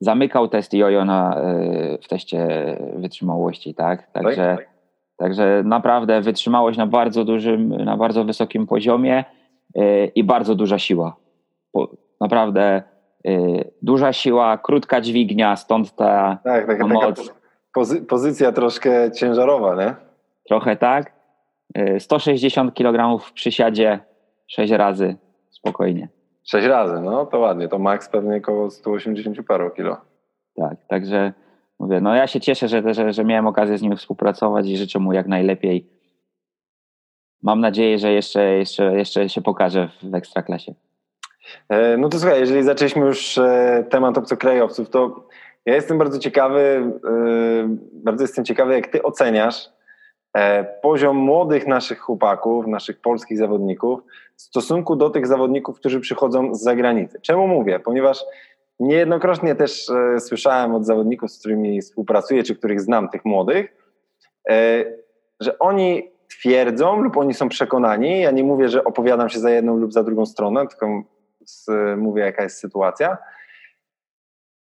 zamykał 0.00 0.48
test 0.48 0.74
jojo 0.74 1.04
na, 1.04 1.40
y, 1.40 1.98
w 2.02 2.08
teście 2.08 2.48
wytrzymałości, 2.96 3.74
tak? 3.74 4.02
tak 4.02 4.12
także, 4.12 4.56
tak, 4.56 4.66
tak. 4.66 4.74
także 5.16 5.62
naprawdę 5.64 6.20
wytrzymałość 6.20 6.78
na 6.78 6.86
bardzo 6.86 7.24
dużym, 7.24 7.68
na 7.68 7.96
bardzo 7.96 8.24
wysokim 8.24 8.66
poziomie 8.66 9.24
i 10.14 10.24
bardzo 10.24 10.54
duża 10.54 10.78
siła. 10.78 11.16
Naprawdę 12.20 12.82
Y, 13.26 13.70
duża 13.82 14.12
siła, 14.12 14.58
krótka 14.58 15.00
dźwignia, 15.00 15.56
stąd 15.56 15.94
ta, 15.94 16.38
tak, 16.44 16.66
tak, 16.66 16.78
ta 16.78 16.86
moc. 16.86 17.32
Pozy 17.74 18.02
pozycja 18.02 18.52
troszkę 18.52 19.12
ciężarowa, 19.12 19.84
nie? 19.84 19.94
Trochę 20.48 20.76
tak. 20.76 21.12
160 21.98 22.70
y, 22.70 22.74
kg 22.74 23.24
w 23.24 23.32
przysiadzie 23.32 24.00
6 24.46 24.72
razy 24.72 25.16
spokojnie. 25.50 26.08
6 26.44 26.66
razy, 26.66 27.00
no 27.00 27.26
to 27.26 27.38
ładnie. 27.38 27.68
To 27.68 27.78
maks 27.78 28.08
pewnie 28.08 28.36
około 28.36 28.70
180 28.70 29.46
paru 29.46 29.70
kilo. 29.70 29.96
Tak, 30.56 30.76
także 30.88 31.32
mówię, 31.78 32.00
no 32.00 32.14
ja 32.14 32.26
się 32.26 32.40
cieszę, 32.40 32.68
że, 32.68 32.94
że, 32.94 33.12
że 33.12 33.24
miałem 33.24 33.46
okazję 33.46 33.78
z 33.78 33.82
nim 33.82 33.96
współpracować 33.96 34.66
i 34.66 34.76
życzę 34.76 34.98
mu 34.98 35.12
jak 35.12 35.26
najlepiej. 35.26 35.90
Mam 37.42 37.60
nadzieję, 37.60 37.98
że 37.98 38.12
jeszcze, 38.12 38.44
jeszcze, 38.44 38.98
jeszcze 38.98 39.28
się 39.28 39.40
pokaże 39.40 39.88
w 40.02 40.14
Ekstraklasie. 40.14 40.74
E, 41.68 41.96
no 41.96 42.08
to 42.08 42.18
słuchaj, 42.18 42.40
jeżeli 42.40 42.62
zaczęliśmy 42.62 43.06
już 43.06 43.38
e, 43.38 43.84
temat 43.90 44.18
obcokrajowców, 44.18 44.90
to 44.90 45.28
ja 45.66 45.74
jestem 45.74 45.98
bardzo 45.98 46.18
ciekawy, 46.18 46.92
e, 47.04 47.76
bardzo 47.92 48.24
jestem 48.24 48.44
ciekawy, 48.44 48.74
jak 48.74 48.86
ty 48.86 49.02
oceniasz 49.02 49.77
poziom 50.82 51.16
młodych 51.16 51.66
naszych 51.66 51.98
chłopaków, 51.98 52.66
naszych 52.66 53.00
polskich 53.00 53.38
zawodników 53.38 54.00
w 54.36 54.42
stosunku 54.42 54.96
do 54.96 55.10
tych 55.10 55.26
zawodników, 55.26 55.78
którzy 55.78 56.00
przychodzą 56.00 56.54
z 56.54 56.62
zagranicy. 56.62 57.20
Czemu 57.20 57.48
mówię? 57.48 57.80
Ponieważ 57.80 58.24
niejednokrotnie 58.80 59.54
też 59.54 59.90
e, 59.90 60.20
słyszałem 60.20 60.74
od 60.74 60.86
zawodników, 60.86 61.30
z 61.30 61.38
którymi 61.38 61.80
współpracuję, 61.80 62.42
czy 62.42 62.56
których 62.56 62.80
znam, 62.80 63.08
tych 63.08 63.24
młodych, 63.24 63.76
e, 64.50 64.84
że 65.40 65.58
oni 65.58 66.10
twierdzą 66.28 67.02
lub 67.02 67.16
oni 67.16 67.34
są 67.34 67.48
przekonani, 67.48 68.20
ja 68.20 68.30
nie 68.30 68.44
mówię, 68.44 68.68
że 68.68 68.84
opowiadam 68.84 69.28
się 69.28 69.38
za 69.38 69.50
jedną 69.50 69.76
lub 69.76 69.92
za 69.92 70.02
drugą 70.02 70.26
stronę, 70.26 70.66
tylko 70.66 71.02
mówię, 71.96 72.22
jaka 72.22 72.42
jest 72.42 72.58
sytuacja. 72.58 73.18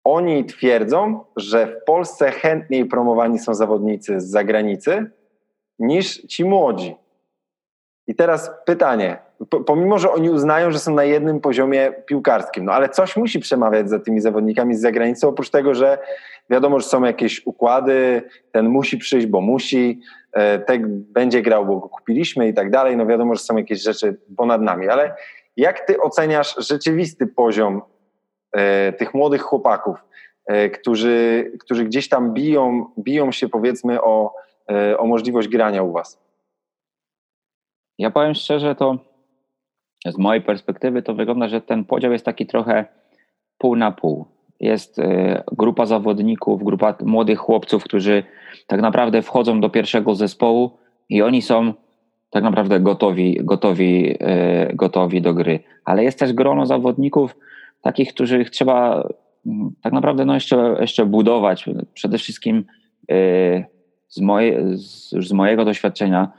Oni 0.04 0.46
twierdzą, 0.46 1.26
że 1.36 1.68
w 1.68 1.84
Polsce 1.86 2.32
chętniej 2.32 2.86
promowani 2.86 3.40
są 3.40 3.54
zawodnicy 3.54 4.22
z 4.22 4.30
zagranicy 4.30 5.12
niż 5.80 6.22
ci 6.22 6.46
młodzi. 6.46 6.96
I 8.08 8.16
teraz 8.16 8.52
pytanie, 8.66 9.18
pomimo, 9.66 10.00
że 10.00 10.12
oni 10.12 10.30
uznają, 10.30 10.72
że 10.72 10.80
są 10.80 10.94
na 10.94 11.04
jednym 11.04 11.40
poziomie 11.40 11.94
piłkarskim, 12.06 12.66
no 12.66 12.72
ale 12.74 12.90
coś 12.90 13.18
musi 13.18 13.40
przemawiać 13.40 13.90
za 13.90 14.00
tymi 14.00 14.22
zawodnikami 14.22 14.76
z 14.76 14.82
zagranicy, 14.82 15.28
oprócz 15.28 15.50
tego, 15.50 15.76
że 15.76 15.98
wiadomo, 16.50 16.80
że 16.80 16.88
są 16.88 17.04
jakieś 17.04 17.46
układy, 17.46 18.22
ten 18.52 18.70
musi 18.70 18.98
przyjść, 18.98 19.28
bo 19.28 19.42
musi, 19.42 20.02
e, 20.34 20.60
ten 20.60 21.04
będzie 21.14 21.42
grał, 21.42 21.66
bo 21.66 21.80
go 21.80 21.90
kupiliśmy 21.90 22.48
i 22.48 22.54
tak 22.54 22.72
dalej, 22.72 22.98
no 22.98 23.06
wiadomo, 23.06 23.36
że 23.36 23.44
są 23.44 23.58
jakieś 23.58 23.82
rzeczy 23.82 24.18
ponad 24.38 24.62
nami, 24.62 24.90
ale 24.90 25.16
jak 25.58 25.80
ty 25.80 26.02
oceniasz 26.02 26.56
rzeczywisty 26.68 27.28
poziom 27.28 27.82
e, 28.52 28.94
tych 28.94 29.14
młodych 29.14 29.42
chłopaków, 29.42 29.98
e, 30.46 30.70
którzy, 30.70 31.52
którzy 31.60 31.86
gdzieś 31.86 32.10
tam 32.10 32.34
biją, 32.34 32.86
biją 33.00 33.32
się 33.32 33.50
powiedzmy 33.50 34.02
o, 34.02 34.36
o 34.98 35.08
możliwość 35.08 35.48
grania 35.48 35.84
u 35.84 35.92
was? 35.92 36.24
Ja 37.98 38.12
powiem 38.12 38.34
szczerze, 38.34 38.76
to 38.76 38.98
z 40.06 40.18
mojej 40.18 40.42
perspektywy 40.42 41.02
to 41.02 41.14
wygląda, 41.14 41.48
że 41.48 41.62
ten 41.62 41.86
podział 41.86 42.12
jest 42.12 42.26
taki 42.26 42.46
trochę 42.46 42.86
pół 43.58 43.76
na 43.76 43.92
pół. 43.92 44.26
Jest 44.60 45.00
e, 45.00 45.44
grupa 45.52 45.86
zawodników, 45.86 46.64
grupa 46.64 46.96
młodych 47.02 47.40
chłopców, 47.40 47.84
którzy 47.84 48.24
tak 48.68 48.82
naprawdę 48.82 49.22
wchodzą 49.22 49.62
do 49.62 49.70
pierwszego 49.70 50.16
zespołu 50.16 50.72
i 51.10 51.22
oni 51.22 51.42
są 51.42 51.74
tak 52.30 52.44
naprawdę 52.44 52.80
gotowi, 52.80 53.40
gotowi, 53.44 54.18
e, 54.20 54.74
gotowi 54.74 55.22
do 55.22 55.34
gry. 55.34 55.60
Ale 55.86 56.04
jest 56.04 56.20
też 56.20 56.34
grono 56.34 56.66
zawodników, 56.66 57.36
takich, 57.82 58.14
których 58.14 58.50
trzeba 58.50 59.10
mm, 59.46 59.72
tak 59.82 59.94
naprawdę 59.94 60.26
no 60.26 60.34
jeszcze, 60.34 60.76
jeszcze 60.80 61.06
budować. 61.06 61.66
Przede 61.94 62.18
wszystkim 62.18 62.66
e, 63.12 63.73
z, 64.14 64.22
moje, 64.22 64.78
z, 64.78 65.10
z 65.10 65.32
mojego 65.32 65.66
doświadczenia 65.66 66.32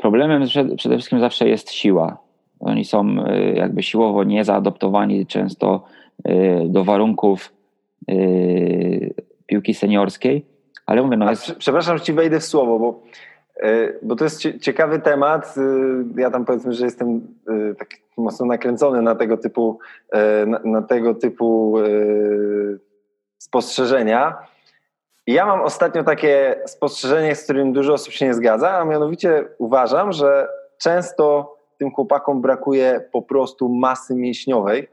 Problemem 0.00 0.42
przede 0.76 0.96
wszystkim 0.96 1.20
zawsze 1.20 1.48
jest 1.48 1.70
siła. 1.70 2.18
Oni 2.60 2.84
są 2.84 3.26
y, 3.26 3.54
jakby 3.56 3.82
siłowo 3.82 4.24
niezaadoptowani 4.24 5.26
często 5.26 5.84
y, 6.28 6.62
do 6.66 6.84
warunków 6.84 7.52
y, 8.10 9.14
piłki 9.46 9.74
seniorskiej, 9.74 10.46
ale 10.86 11.02
mówię, 11.02 11.16
no 11.16 11.30
jest... 11.30 11.54
Przepraszam, 11.54 11.98
że 11.98 12.04
ci 12.04 12.12
wejdę 12.12 12.40
w 12.40 12.44
słowo, 12.44 12.78
bo, 12.78 13.02
bo 14.02 14.16
to 14.16 14.24
jest 14.24 14.42
ciekawy 14.60 14.98
temat. 14.98 15.54
Ja 16.16 16.30
tam 16.30 16.44
powiedzmy, 16.44 16.72
że 16.72 16.84
jestem 16.84 17.20
tak 17.78 17.88
mocno 18.16 18.46
nakręcony 18.46 19.02
na 19.02 19.14
tego 19.14 19.36
typu, 19.36 19.78
na, 20.46 20.60
na 20.64 20.82
tego 20.82 21.14
typu 21.14 21.74
spostrzeżenia. 23.38 24.36
Ja 25.32 25.46
mam 25.46 25.60
ostatnio 25.60 26.04
takie 26.04 26.60
spostrzeżenie, 26.66 27.34
z 27.34 27.44
którym 27.44 27.72
dużo 27.72 27.92
osób 27.92 28.12
się 28.12 28.26
nie 28.26 28.34
zgadza, 28.34 28.70
a 28.78 28.84
mianowicie 28.84 29.44
uważam, 29.58 30.12
że 30.12 30.48
często 30.78 31.56
tym 31.78 31.90
chłopakom 31.90 32.42
brakuje 32.42 33.08
po 33.12 33.22
prostu 33.22 33.68
masy 33.68 34.14
mięśniowej, 34.14 34.88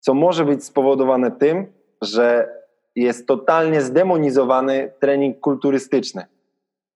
co 0.00 0.14
może 0.14 0.44
być 0.44 0.64
spowodowane 0.64 1.30
tym, 1.30 1.66
że 2.02 2.48
jest 2.96 3.26
totalnie 3.26 3.80
zdemonizowany 3.80 4.92
trening 5.00 5.40
kulturystyczny, 5.40 6.26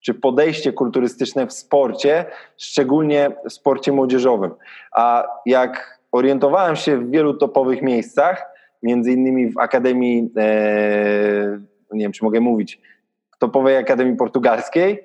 czy 0.01 0.15
podejście 0.15 0.73
kulturystyczne 0.73 1.47
w 1.47 1.53
sporcie, 1.53 2.25
szczególnie 2.57 3.31
w 3.49 3.53
sporcie 3.53 3.93
młodzieżowym. 3.93 4.55
A 4.93 5.29
jak 5.47 6.01
orientowałem 6.13 6.77
się 6.77 6.99
w 6.99 7.11
wielu 7.11 7.35
topowych 7.35 7.83
miejscach, 7.83 8.47
między 8.83 9.13
innymi 9.13 9.53
w 9.53 9.59
Akademii 9.59 10.33
e, 10.37 11.74
nie 11.95 12.05
wiem 12.05 12.13
czy 12.13 12.25
mogę 12.25 12.41
mówić, 12.41 12.81
topowej 13.39 13.77
Akademii 13.77 14.17
Portugalskiej, 14.17 15.05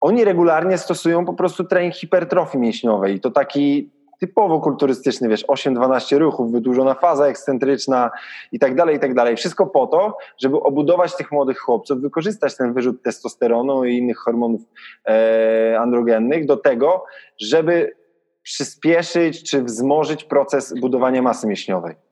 oni 0.00 0.24
regularnie 0.24 0.78
stosują 0.78 1.24
po 1.24 1.34
prostu 1.34 1.64
trening 1.64 1.94
hipertrofii 1.94 2.58
mięśniowej 2.58 3.14
i 3.14 3.20
to 3.20 3.30
taki 3.30 3.90
typowo 4.20 4.60
kulturystyczny, 4.60 5.28
wiesz, 5.28 5.46
8-12 5.46 6.18
ruchów, 6.18 6.52
wydłużona 6.52 6.94
faza 6.94 7.26
ekscentryczna 7.26 8.10
i 8.52 8.58
tak 8.58 8.74
dalej, 8.74 8.96
i 8.96 8.98
tak 8.98 9.14
dalej. 9.14 9.36
Wszystko 9.36 9.66
po 9.66 9.86
to, 9.86 10.16
żeby 10.38 10.60
obudować 10.60 11.16
tych 11.16 11.32
młodych 11.32 11.58
chłopców, 11.58 12.00
wykorzystać 12.00 12.56
ten 12.56 12.74
wyrzut 12.74 13.02
testosteronu 13.02 13.84
i 13.84 13.96
innych 13.96 14.18
hormonów 14.18 14.60
e, 15.08 15.78
androgennych 15.80 16.46
do 16.46 16.56
tego, 16.56 17.04
żeby 17.40 17.96
przyspieszyć 18.42 19.50
czy 19.50 19.62
wzmożyć 19.62 20.24
proces 20.24 20.74
budowania 20.80 21.22
masy 21.22 21.46
mięśniowej. 21.46 22.07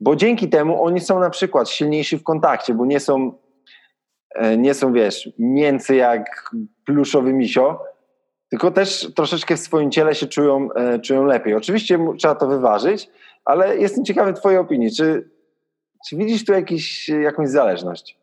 Bo 0.00 0.16
dzięki 0.16 0.48
temu 0.48 0.84
oni 0.84 1.00
są 1.00 1.20
na 1.20 1.30
przykład 1.30 1.70
silniejsi 1.70 2.18
w 2.18 2.22
kontakcie, 2.22 2.74
bo 2.74 2.86
nie 2.86 3.00
są, 3.00 3.32
e, 4.34 4.56
nie 4.56 4.74
są 4.74 4.92
wiesz, 4.92 5.30
mięcy 5.38 5.96
jak 5.96 6.50
pluszowy 6.84 7.32
misio, 7.32 7.80
tylko 8.50 8.70
też 8.70 9.12
troszeczkę 9.16 9.56
w 9.56 9.60
swoim 9.60 9.90
ciele 9.90 10.14
się 10.14 10.26
czują, 10.26 10.68
e, 10.72 10.98
czują 10.98 11.24
lepiej. 11.24 11.54
Oczywiście 11.54 11.98
trzeba 12.18 12.34
to 12.34 12.46
wyważyć, 12.46 13.10
ale 13.44 13.76
jestem 13.76 14.04
ciekawy 14.04 14.32
Twojej 14.32 14.58
opinii. 14.58 14.92
Czy, 14.92 15.30
czy 16.08 16.16
widzisz 16.16 16.44
tu 16.44 16.52
jakiś, 16.52 17.08
jakąś 17.08 17.48
zależność? 17.48 18.18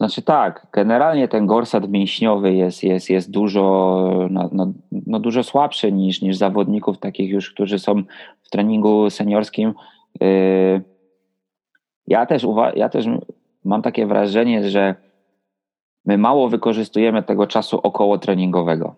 Znaczy 0.00 0.22
tak, 0.22 0.66
generalnie 0.72 1.28
ten 1.28 1.46
gorsat 1.46 1.88
mięśniowy 1.88 2.52
jest, 2.52 2.82
jest, 2.82 3.10
jest 3.10 3.30
dużo, 3.30 4.28
no, 4.30 4.50
no, 4.52 4.72
no, 5.06 5.20
dużo 5.20 5.42
słabszy 5.42 5.92
niż, 5.92 6.22
niż 6.22 6.36
zawodników 6.36 6.98
takich 6.98 7.30
już, 7.30 7.50
którzy 7.50 7.78
są 7.78 8.02
w 8.42 8.50
treningu 8.50 9.10
seniorskim 9.10 9.74
ja 12.06 12.26
też, 12.26 12.46
ja 12.74 12.88
też 12.88 13.06
mam 13.64 13.82
takie 13.82 14.06
wrażenie, 14.06 14.70
że 14.70 14.94
my 16.04 16.18
mało 16.18 16.48
wykorzystujemy 16.48 17.22
tego 17.22 17.46
czasu 17.46 17.80
około 17.82 18.18
treningowego. 18.18 18.94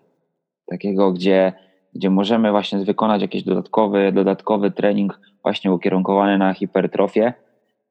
Takiego, 0.65 1.11
gdzie, 1.11 1.53
gdzie 1.93 2.09
możemy 2.09 2.51
właśnie 2.51 2.79
wykonać 2.79 3.21
jakiś 3.21 3.43
dodatkowy, 3.43 4.11
dodatkowy 4.11 4.71
trening 4.71 5.19
właśnie 5.41 5.73
ukierunkowany 5.73 6.37
na 6.37 6.53
hipertrofię. 6.53 7.33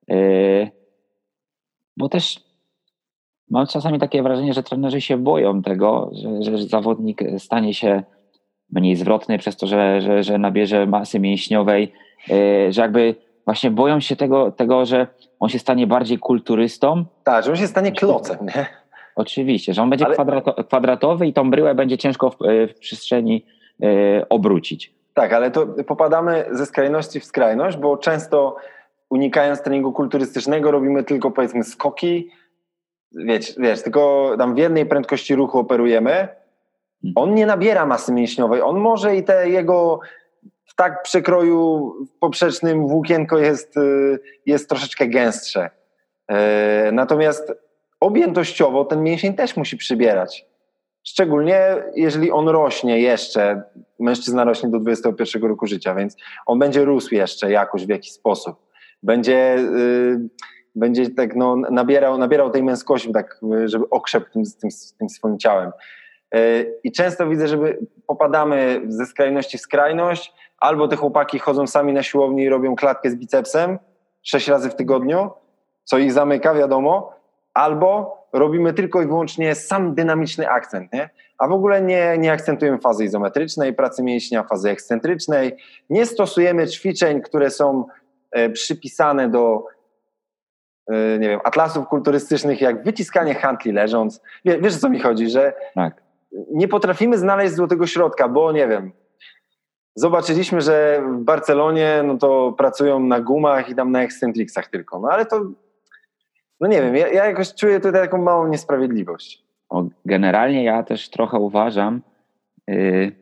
Yy, 0.08 0.70
bo 1.96 2.08
też 2.08 2.40
mam 3.50 3.66
czasami 3.66 3.98
takie 3.98 4.22
wrażenie, 4.22 4.54
że 4.54 4.62
trenerzy 4.62 5.00
się 5.00 5.16
boją 5.16 5.62
tego, 5.62 6.10
że, 6.12 6.42
że 6.42 6.58
zawodnik 6.58 7.22
stanie 7.38 7.74
się 7.74 8.02
mniej 8.70 8.96
zwrotny 8.96 9.38
przez 9.38 9.56
to, 9.56 9.66
że, 9.66 10.00
że, 10.00 10.22
że 10.22 10.38
nabierze 10.38 10.86
masy 10.86 11.20
mięśniowej, 11.20 11.92
że 12.70 12.82
jakby 12.82 13.14
właśnie 13.44 13.70
boją 13.70 14.00
się 14.00 14.16
tego, 14.16 14.52
tego, 14.52 14.86
że 14.86 15.06
on 15.40 15.48
się 15.48 15.58
stanie 15.58 15.86
bardziej 15.86 16.18
kulturystą. 16.18 17.04
Tak, 17.24 17.44
że 17.44 17.50
on 17.50 17.56
się 17.56 17.66
stanie 17.66 17.92
klocem, 17.92 18.38
nie? 18.42 18.66
Oczywiście, 19.16 19.74
że 19.74 19.82
on 19.82 19.90
będzie 19.90 20.06
Ale... 20.06 20.14
kwadrato, 20.14 20.64
kwadratowy 20.64 21.26
i 21.26 21.32
tą 21.32 21.50
bryłę 21.50 21.74
będzie 21.74 21.98
ciężko 21.98 22.30
w, 22.30 22.42
e, 22.42 22.66
w 22.66 22.78
przestrzeni 22.78 23.46
y, 23.84 24.28
obrócić. 24.28 24.94
Tak, 25.14 25.32
ale 25.32 25.50
to 25.50 25.66
popadamy 25.66 26.44
ze 26.50 26.66
skrajności 26.66 27.20
w 27.20 27.24
skrajność, 27.24 27.76
bo 27.76 27.96
często 27.96 28.56
unikając 29.10 29.62
treningu 29.62 29.92
kulturystycznego 29.92 30.70
robimy 30.70 31.04
tylko 31.04 31.30
powiedzmy 31.30 31.64
skoki, 31.64 32.30
wiesz, 33.12 33.54
wiesz 33.58 33.82
tylko 33.82 34.34
tam 34.38 34.54
w 34.54 34.58
jednej 34.58 34.86
prędkości 34.86 35.34
ruchu 35.34 35.58
operujemy. 35.58 36.10
Hmm. 36.10 37.12
On 37.14 37.34
nie 37.34 37.46
nabiera 37.46 37.86
masy 37.86 38.12
mięśniowej, 38.12 38.62
on 38.62 38.76
może 38.76 39.16
i 39.16 39.22
te 39.22 39.48
jego 39.48 40.00
w 40.64 40.74
tak 40.74 41.02
przekroju 41.02 41.92
poprzecznym 42.20 42.88
włókienko 42.88 43.38
jest, 43.38 43.76
y, 43.76 44.18
jest 44.46 44.68
troszeczkę 44.68 45.06
gęstsze. 45.06 45.70
E, 46.28 46.90
natomiast 46.92 47.52
objętościowo 48.00 48.84
ten 48.84 49.02
mięsień 49.02 49.34
też 49.34 49.56
musi 49.56 49.76
przybierać. 49.76 50.46
Szczególnie 51.04 51.76
jeżeli 51.94 52.30
on 52.30 52.48
rośnie 52.48 53.00
jeszcze, 53.00 53.62
mężczyzna 54.00 54.44
rośnie 54.44 54.68
do 54.68 54.78
21 54.78 55.42
roku 55.42 55.66
życia, 55.66 55.94
więc 55.94 56.16
on 56.46 56.58
będzie 56.58 56.84
rósł 56.84 57.14
jeszcze 57.14 57.50
jakoś 57.50 57.86
w 57.86 57.88
jakiś 57.88 58.12
sposób. 58.12 58.56
Będzie, 59.02 59.56
yy, 59.58 60.28
będzie 60.74 61.10
tak 61.10 61.36
no, 61.36 61.56
nabierał, 61.56 62.18
nabierał 62.18 62.50
tej 62.50 62.62
męskości, 62.62 63.12
tak, 63.12 63.40
żeby 63.64 63.84
okrzep 63.90 64.30
tym, 64.30 64.42
tym, 64.60 64.70
tym 64.98 65.08
swoim 65.08 65.38
ciałem. 65.38 65.72
Yy, 66.34 66.40
I 66.84 66.92
często 66.92 67.28
widzę, 67.28 67.48
że 67.48 67.58
popadamy 68.06 68.82
ze 68.88 69.06
skrajności 69.06 69.58
w 69.58 69.60
skrajność, 69.60 70.32
albo 70.62 70.88
te 70.88 70.96
chłopaki 70.96 71.38
chodzą 71.38 71.66
sami 71.66 71.92
na 71.92 72.02
siłowni 72.02 72.42
i 72.42 72.48
robią 72.48 72.76
klatkę 72.76 73.10
z 73.10 73.14
bicepsem 73.14 73.78
sześć 74.22 74.48
razy 74.48 74.70
w 74.70 74.74
tygodniu, 74.74 75.30
co 75.84 75.98
ich 75.98 76.12
zamyka, 76.12 76.54
wiadomo, 76.54 77.14
albo 77.54 78.18
robimy 78.32 78.72
tylko 78.72 79.02
i 79.02 79.06
wyłącznie 79.06 79.54
sam 79.54 79.94
dynamiczny 79.94 80.50
akcent, 80.50 80.92
nie? 80.92 81.10
a 81.38 81.48
w 81.48 81.52
ogóle 81.52 81.82
nie, 81.82 82.18
nie 82.18 82.32
akcentujemy 82.32 82.78
fazy 82.78 83.04
izometrycznej, 83.04 83.74
pracy 83.74 84.02
mięśnia, 84.02 84.42
fazy 84.42 84.70
ekscentrycznej, 84.70 85.56
nie 85.90 86.06
stosujemy 86.06 86.66
ćwiczeń, 86.66 87.22
które 87.22 87.50
są 87.50 87.84
e, 88.30 88.50
przypisane 88.50 89.28
do 89.28 89.64
e, 90.90 91.18
nie 91.18 91.28
wiem, 91.28 91.40
atlasów 91.44 91.88
kulturystycznych, 91.88 92.60
jak 92.60 92.84
wyciskanie 92.84 93.34
handli 93.34 93.72
leżąc. 93.72 94.20
Wiesz, 94.44 94.56
wiesz 94.60 94.76
o 94.76 94.78
co 94.78 94.88
mi 94.88 95.00
chodzi, 95.00 95.30
że 95.30 95.52
tak. 95.74 96.02
nie 96.52 96.68
potrafimy 96.68 97.18
znaleźć 97.18 97.54
złotego 97.54 97.86
środka, 97.86 98.28
bo 98.28 98.52
nie 98.52 98.68
wiem, 98.68 98.92
zobaczyliśmy, 99.94 100.60
że 100.60 101.02
w 101.12 101.24
Barcelonie 101.24 102.02
no 102.04 102.18
to 102.18 102.54
pracują 102.58 103.00
na 103.00 103.20
gumach 103.20 103.68
i 103.68 103.74
tam 103.74 103.92
na 103.92 104.02
ekscentriksach 104.02 104.66
tylko, 104.66 104.98
no 104.98 105.08
ale 105.08 105.26
to 105.26 105.40
no 106.62 106.68
nie 106.68 106.82
wiem, 106.82 106.96
ja, 106.96 107.08
ja 107.08 107.26
jakoś 107.26 107.54
czuję 107.54 107.80
tutaj 107.80 108.02
taką 108.02 108.18
małą 108.18 108.48
niesprawiedliwość. 108.48 109.44
Generalnie 110.04 110.64
ja 110.64 110.82
też 110.82 111.10
trochę 111.10 111.38
uważam, 111.38 112.02
yy, 112.68 113.12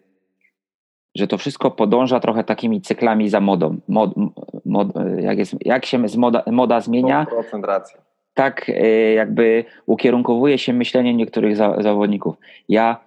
że 1.14 1.26
to 1.26 1.38
wszystko 1.38 1.70
podąża 1.70 2.20
trochę 2.20 2.44
takimi 2.44 2.80
cyklami 2.80 3.28
za 3.28 3.40
modą. 3.40 3.76
Mod, 3.88 4.10
mod, 4.64 4.88
jak, 5.18 5.38
jest, 5.38 5.56
jak 5.60 5.86
się 5.86 6.04
moda, 6.16 6.42
moda 6.46 6.80
zmienia, 6.80 7.26
tak 8.34 8.68
yy, 8.68 9.12
jakby 9.12 9.64
ukierunkowuje 9.86 10.58
się 10.58 10.72
myślenie 10.72 11.14
niektórych 11.14 11.56
za, 11.56 11.82
zawodników. 11.82 12.36
Ja, 12.68 13.00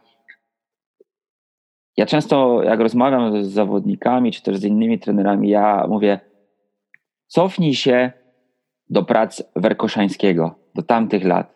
ja 1.98 2.06
często, 2.06 2.64
jak 2.64 2.80
rozmawiam 2.80 3.44
z 3.44 3.48
zawodnikami, 3.48 4.32
czy 4.32 4.42
też 4.42 4.58
z 4.58 4.64
innymi 4.64 5.00
trenerami, 5.00 5.50
ja 5.50 5.86
mówię, 5.90 6.20
cofnij 7.28 7.74
się 7.74 8.12
do 8.90 9.04
prac 9.04 9.44
Werkoszańskiego, 9.56 10.56
do 10.76 10.82
tamtych 10.82 11.24
lat. 11.24 11.54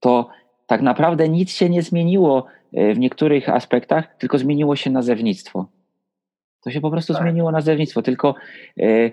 To 0.00 0.28
tak 0.66 0.82
naprawdę 0.82 1.28
nic 1.28 1.50
się 1.50 1.70
nie 1.70 1.82
zmieniło 1.82 2.46
e, 2.72 2.94
w 2.94 2.98
niektórych 2.98 3.48
aspektach, 3.48 4.16
tylko 4.18 4.38
zmieniło 4.38 4.76
się 4.76 4.90
nazewnictwo. 4.90 5.66
To 6.64 6.70
się 6.70 6.80
po 6.80 6.90
prostu 6.90 7.12
tak. 7.12 7.22
zmieniło 7.22 7.50
nazewnictwo, 7.50 8.02
tylko 8.02 8.34
y, 8.80 9.12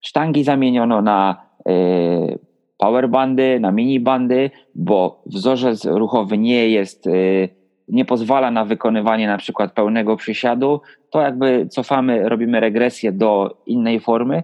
sztangi 0.00 0.44
zamieniono 0.44 1.02
na 1.02 1.46
y, 1.68 2.38
powerbandy, 2.78 3.60
na 3.60 3.72
minibandy, 3.72 4.50
bo 4.74 5.22
wzorzec 5.26 5.84
ruchowy 5.84 6.38
nie 6.38 6.68
jest, 6.68 7.06
y, 7.06 7.48
nie 7.88 8.04
pozwala 8.04 8.50
na 8.50 8.64
wykonywanie 8.64 9.26
na 9.26 9.38
przykład 9.38 9.72
pełnego 9.72 10.16
przysiadu, 10.16 10.80
to 11.10 11.20
jakby 11.20 11.66
cofamy, 11.66 12.28
robimy 12.28 12.60
regresję 12.60 13.12
do 13.12 13.62
innej 13.66 14.00
formy, 14.00 14.42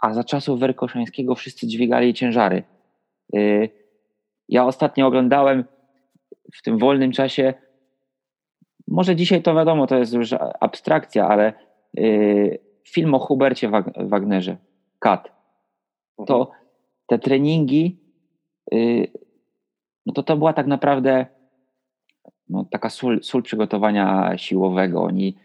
a 0.00 0.14
za 0.14 0.24
czasów 0.24 0.60
Werkoszańskiego 0.60 1.34
wszyscy 1.34 1.66
dźwigali 1.66 2.14
ciężary. 2.14 2.62
Ja 4.48 4.64
ostatnio 4.64 5.06
oglądałem 5.06 5.64
w 6.54 6.62
tym 6.62 6.78
wolnym 6.78 7.12
czasie, 7.12 7.54
może 8.88 9.16
dzisiaj 9.16 9.42
to 9.42 9.54
wiadomo, 9.54 9.86
to 9.86 9.98
jest 9.98 10.14
już 10.14 10.34
abstrakcja, 10.60 11.28
ale 11.28 11.52
yy, 11.94 12.58
film 12.88 13.14
o 13.14 13.18
Hubercie 13.18 13.70
Wagnerze, 13.96 14.56
Kat. 14.98 15.32
To 16.26 16.40
mhm. 16.40 16.58
te 17.06 17.18
treningi, 17.18 18.00
yy, 18.72 19.08
no 20.06 20.12
to 20.12 20.22
to 20.22 20.36
była 20.36 20.52
tak 20.52 20.66
naprawdę 20.66 21.26
no, 22.50 22.64
taka 22.70 22.90
sól, 22.90 23.22
sól 23.22 23.42
przygotowania 23.42 24.32
siłowego. 24.36 25.02
Oni 25.02 25.36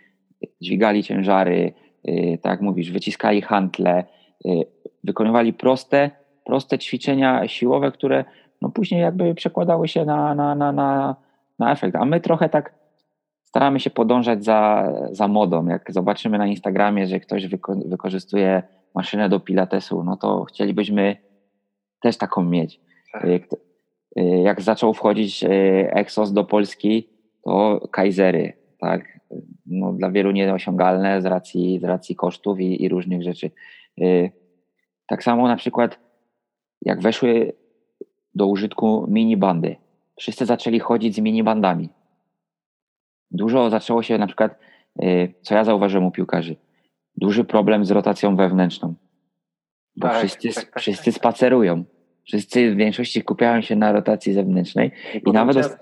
dźwigali 0.61 1.03
ciężary, 1.03 1.73
yy, 2.03 2.37
tak 2.37 2.51
jak 2.51 2.61
mówisz, 2.61 2.91
wyciskali 2.91 3.41
hantle, 3.41 4.03
y, 4.45 4.65
wykonywali 5.03 5.53
proste, 5.53 6.11
proste 6.45 6.79
ćwiczenia 6.79 7.47
siłowe, 7.47 7.91
które 7.91 8.25
no 8.61 8.69
później 8.69 9.01
jakby 9.01 9.35
przekładały 9.35 9.87
się 9.87 10.05
na, 10.05 10.35
na, 10.35 10.55
na, 10.55 10.71
na, 10.71 11.15
na 11.59 11.71
efekt. 11.71 11.95
A 11.95 12.05
my 12.05 12.21
trochę 12.21 12.49
tak 12.49 12.73
staramy 13.43 13.79
się 13.79 13.89
podążać 13.89 14.43
za, 14.43 14.91
za 15.11 15.27
modą. 15.27 15.67
Jak 15.67 15.93
zobaczymy 15.93 16.37
na 16.37 16.47
Instagramie, 16.47 17.07
że 17.07 17.19
ktoś 17.19 17.47
wyko 17.47 17.75
wykorzystuje 17.85 18.63
maszynę 18.95 19.29
do 19.29 19.39
pilatesu, 19.39 20.03
no 20.03 20.17
to 20.17 20.43
chcielibyśmy 20.43 21.17
też 22.01 22.17
taką 22.17 22.43
mieć. 22.43 22.79
Tak. 24.15 24.25
Jak, 24.43 24.61
zaczął 24.61 24.93
wchodzić 24.93 25.43
e, 25.43 25.47
Exos 25.93 26.33
do 26.33 26.43
Polski, 26.43 27.09
to 27.43 27.87
Kaisery, 27.91 28.53
tak? 28.79 29.19
No, 29.65 29.93
dla 29.93 30.11
wielu 30.11 30.31
nieosiągalne 30.31 31.21
z 31.21 31.25
racji, 31.25 31.79
z 31.79 31.83
racji 31.83 32.15
kosztów 32.15 32.59
i, 32.59 32.83
i 32.83 32.89
różnych 32.89 33.23
rzeczy. 33.23 33.51
E, 34.01 34.29
tak 35.07 35.23
samo 35.23 35.47
na 35.47 35.55
przykład 35.55 35.99
jak 36.81 37.01
weszły 37.01 37.53
do 38.35 38.47
użytku 38.47 39.05
minibandy. 39.07 39.75
Wszyscy 40.19 40.45
zaczęli 40.45 40.79
chodzić 40.79 41.15
z 41.15 41.19
minibandami. 41.19 41.89
Dużo 43.31 43.69
zaczęło 43.69 44.03
się 44.03 44.17
na 44.17 44.27
przykład, 44.27 44.59
y, 45.03 45.33
co 45.41 45.55
ja 45.55 45.63
zauważyłem 45.63 46.05
u 46.05 46.11
piłkarzy, 46.11 46.55
duży 47.17 47.43
problem 47.43 47.85
z 47.85 47.91
rotacją 47.91 48.35
wewnętrzną. 48.35 48.93
Bo 49.97 50.07
tak, 50.07 50.17
wszyscy, 50.17 50.53
tak, 50.53 50.65
tak, 50.65 50.79
wszyscy 50.79 51.05
tak. 51.05 51.13
spacerują. 51.13 51.83
Wszyscy 52.25 52.71
w 52.71 52.75
większości 52.75 53.23
kupiają 53.23 53.61
się 53.61 53.75
na 53.75 53.91
rotacji 53.91 54.33
zewnętrznej. 54.33 54.91
I, 55.13 55.29
I 55.29 55.31
nawet. 55.31 55.55
Czas... 55.57 55.77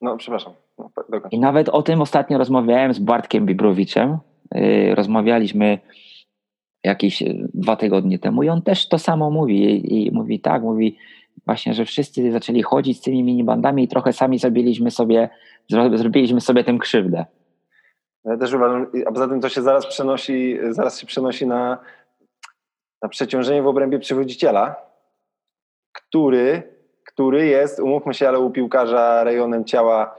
No, 0.00 0.16
przepraszam. 0.16 0.52
No, 0.78 0.90
I 1.30 1.38
nawet 1.38 1.68
o 1.68 1.82
tym 1.82 2.00
ostatnio 2.00 2.38
rozmawiałem 2.38 2.94
z 2.94 2.98
Bartkiem 2.98 3.46
Bibrowiczem. 3.46 4.18
Yy, 4.54 4.94
rozmawialiśmy 4.94 5.78
jakieś 6.84 7.22
dwa 7.54 7.76
tygodnie 7.76 8.18
temu 8.18 8.42
i 8.42 8.48
on 8.48 8.62
też 8.62 8.88
to 8.88 8.98
samo 8.98 9.30
mówi. 9.30 9.64
I, 9.64 10.06
i 10.06 10.10
mówi 10.10 10.40
tak, 10.40 10.62
mówi, 10.62 10.96
właśnie, 11.46 11.74
że 11.74 11.84
wszyscy 11.84 12.32
zaczęli 12.32 12.62
chodzić 12.62 12.98
z 12.98 13.00
tymi 13.00 13.22
minibandami 13.22 13.84
i 13.84 13.88
trochę 13.88 14.12
sami 14.12 14.38
zrobiliśmy 14.38 14.90
sobie, 14.90 15.28
zrobiliśmy 15.94 16.40
sobie 16.40 16.64
tym 16.64 16.78
krzywdę. 16.78 17.24
Ja 18.24 18.36
też 18.36 18.54
uważam, 18.54 18.86
a 19.06 19.12
poza 19.12 19.28
tym 19.28 19.40
to 19.40 19.48
się 19.48 19.62
zaraz 19.62 19.86
przenosi, 19.86 20.58
zaraz 20.70 21.00
się 21.00 21.06
przenosi 21.06 21.46
na, 21.46 21.78
na 23.02 23.08
przeciążenie 23.08 23.62
w 23.62 23.66
obrębie 23.66 23.98
przywodziciela, 23.98 24.87
który, 26.00 26.62
który 27.06 27.46
jest, 27.46 27.80
umówmy 27.80 28.14
się, 28.14 28.28
ale 28.28 28.38
u 28.38 28.50
piłkarza 28.50 29.24
rejonem 29.24 29.64
ciała 29.64 30.18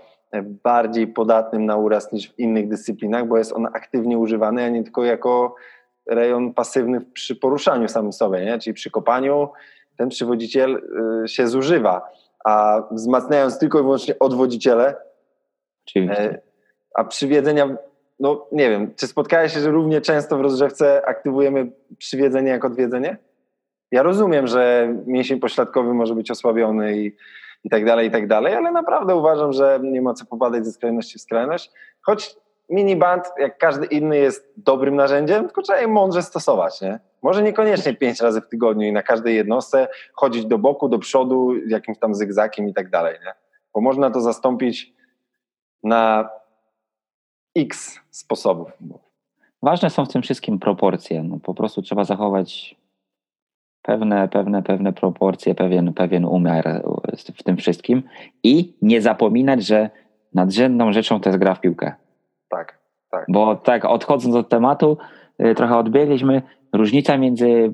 bardziej 0.63 1.07
podatnym 1.07 1.65
na 1.65 1.77
uraz 1.77 2.11
niż 2.11 2.31
w 2.31 2.39
innych 2.39 2.67
dyscyplinach, 2.67 3.27
bo 3.27 3.37
jest 3.37 3.53
on 3.53 3.65
aktywnie 3.65 4.17
używany, 4.17 4.63
a 4.63 4.69
nie 4.69 4.83
tylko 4.83 5.03
jako 5.03 5.55
rejon 6.07 6.53
pasywny 6.53 7.01
przy 7.01 7.35
poruszaniu 7.35 7.87
samym 7.87 8.13
sobie, 8.13 8.45
nie? 8.45 8.59
czyli 8.59 8.73
przy 8.73 8.91
kopaniu, 8.91 9.49
ten 9.97 10.09
przywodziciel 10.09 10.81
y, 11.23 11.27
się 11.27 11.47
zużywa, 11.47 12.09
a 12.45 12.83
wzmacniając 12.91 13.59
tylko 13.59 13.79
i 13.79 13.81
wyłącznie 13.81 14.19
odwodziciele, 14.19 14.95
Oczywiście. 15.87 16.41
a 16.95 17.03
przywiedzenia, 17.03 17.77
no 18.19 18.47
nie 18.51 18.69
wiem, 18.69 18.93
czy 18.95 19.07
spotkałeś 19.07 19.53
się, 19.53 19.59
że 19.59 19.71
równie 19.71 20.01
często 20.01 20.37
w 20.37 20.41
rozgrzewce 20.41 21.05
aktywujemy 21.05 21.71
przywiedzenie 21.97 22.49
jak 22.49 22.65
odwiedzenie? 22.65 23.17
Ja 23.91 24.03
rozumiem, 24.03 24.47
że 24.47 24.93
mięsień 25.05 25.39
pośladkowy 25.39 25.93
może 25.93 26.15
być 26.15 26.31
osłabiony 26.31 26.97
i, 26.97 27.15
i 27.63 27.69
tak 27.69 27.85
dalej, 27.85 28.07
i 28.07 28.11
tak 28.11 28.27
dalej, 28.27 28.53
ale 28.53 28.71
naprawdę 28.71 29.15
uważam, 29.15 29.53
że 29.53 29.79
nie 29.83 30.01
ma 30.01 30.13
co 30.13 30.25
popadać 30.25 30.65
ze 30.65 30.71
skrajności 30.71 31.19
w 31.19 31.21
skrajność, 31.21 31.71
choć 32.01 32.35
miniband, 32.69 33.23
jak 33.37 33.57
każdy 33.57 33.85
inny, 33.85 34.17
jest 34.17 34.53
dobrym 34.57 34.95
narzędziem, 34.95 35.45
tylko 35.45 35.61
trzeba 35.61 35.79
je 35.79 35.87
mądrze 35.87 36.23
stosować, 36.23 36.81
nie? 36.81 36.99
Może 37.21 37.43
niekoniecznie 37.43 37.93
pięć 37.93 38.21
razy 38.21 38.41
w 38.41 38.47
tygodniu 38.47 38.87
i 38.87 38.91
na 38.91 39.03
każdej 39.03 39.35
jednostce 39.35 39.87
chodzić 40.13 40.45
do 40.45 40.57
boku, 40.57 40.89
do 40.89 40.99
przodu, 40.99 41.55
jakimś 41.67 41.99
tam 41.99 42.15
zygzakiem 42.15 42.67
i 42.67 42.73
tak 42.73 42.89
dalej, 42.89 43.17
nie? 43.25 43.33
Bo 43.73 43.81
można 43.81 44.11
to 44.11 44.21
zastąpić 44.21 44.93
na 45.83 46.29
x 47.55 47.99
sposobów. 48.09 48.71
Ważne 49.63 49.89
są 49.89 50.05
w 50.05 50.11
tym 50.11 50.21
wszystkim 50.21 50.59
proporcje. 50.59 51.23
No, 51.23 51.39
po 51.43 51.53
prostu 51.53 51.81
trzeba 51.81 52.03
zachować 52.03 52.75
pewne, 53.81 54.27
pewne, 54.27 54.63
pewne 54.63 54.93
proporcje, 54.93 55.55
pewien, 55.55 55.93
pewien 55.93 56.25
umiar 56.25 56.83
w 57.35 57.43
tym 57.43 57.57
wszystkim 57.57 58.03
i 58.43 58.73
nie 58.81 59.01
zapominać, 59.01 59.65
że 59.65 59.89
nadrzędną 60.33 60.91
rzeczą 60.91 61.19
to 61.19 61.29
jest 61.29 61.39
gra 61.39 61.55
w 61.55 61.61
piłkę. 61.61 61.93
Tak, 62.49 62.79
tak. 63.11 63.25
Bo 63.29 63.55
tak, 63.55 63.85
odchodząc 63.85 64.35
od 64.35 64.49
tematu, 64.49 64.97
y, 65.41 65.55
trochę 65.55 65.77
odbiegliśmy. 65.77 66.41
Różnica 66.73 67.17
między 67.17 67.73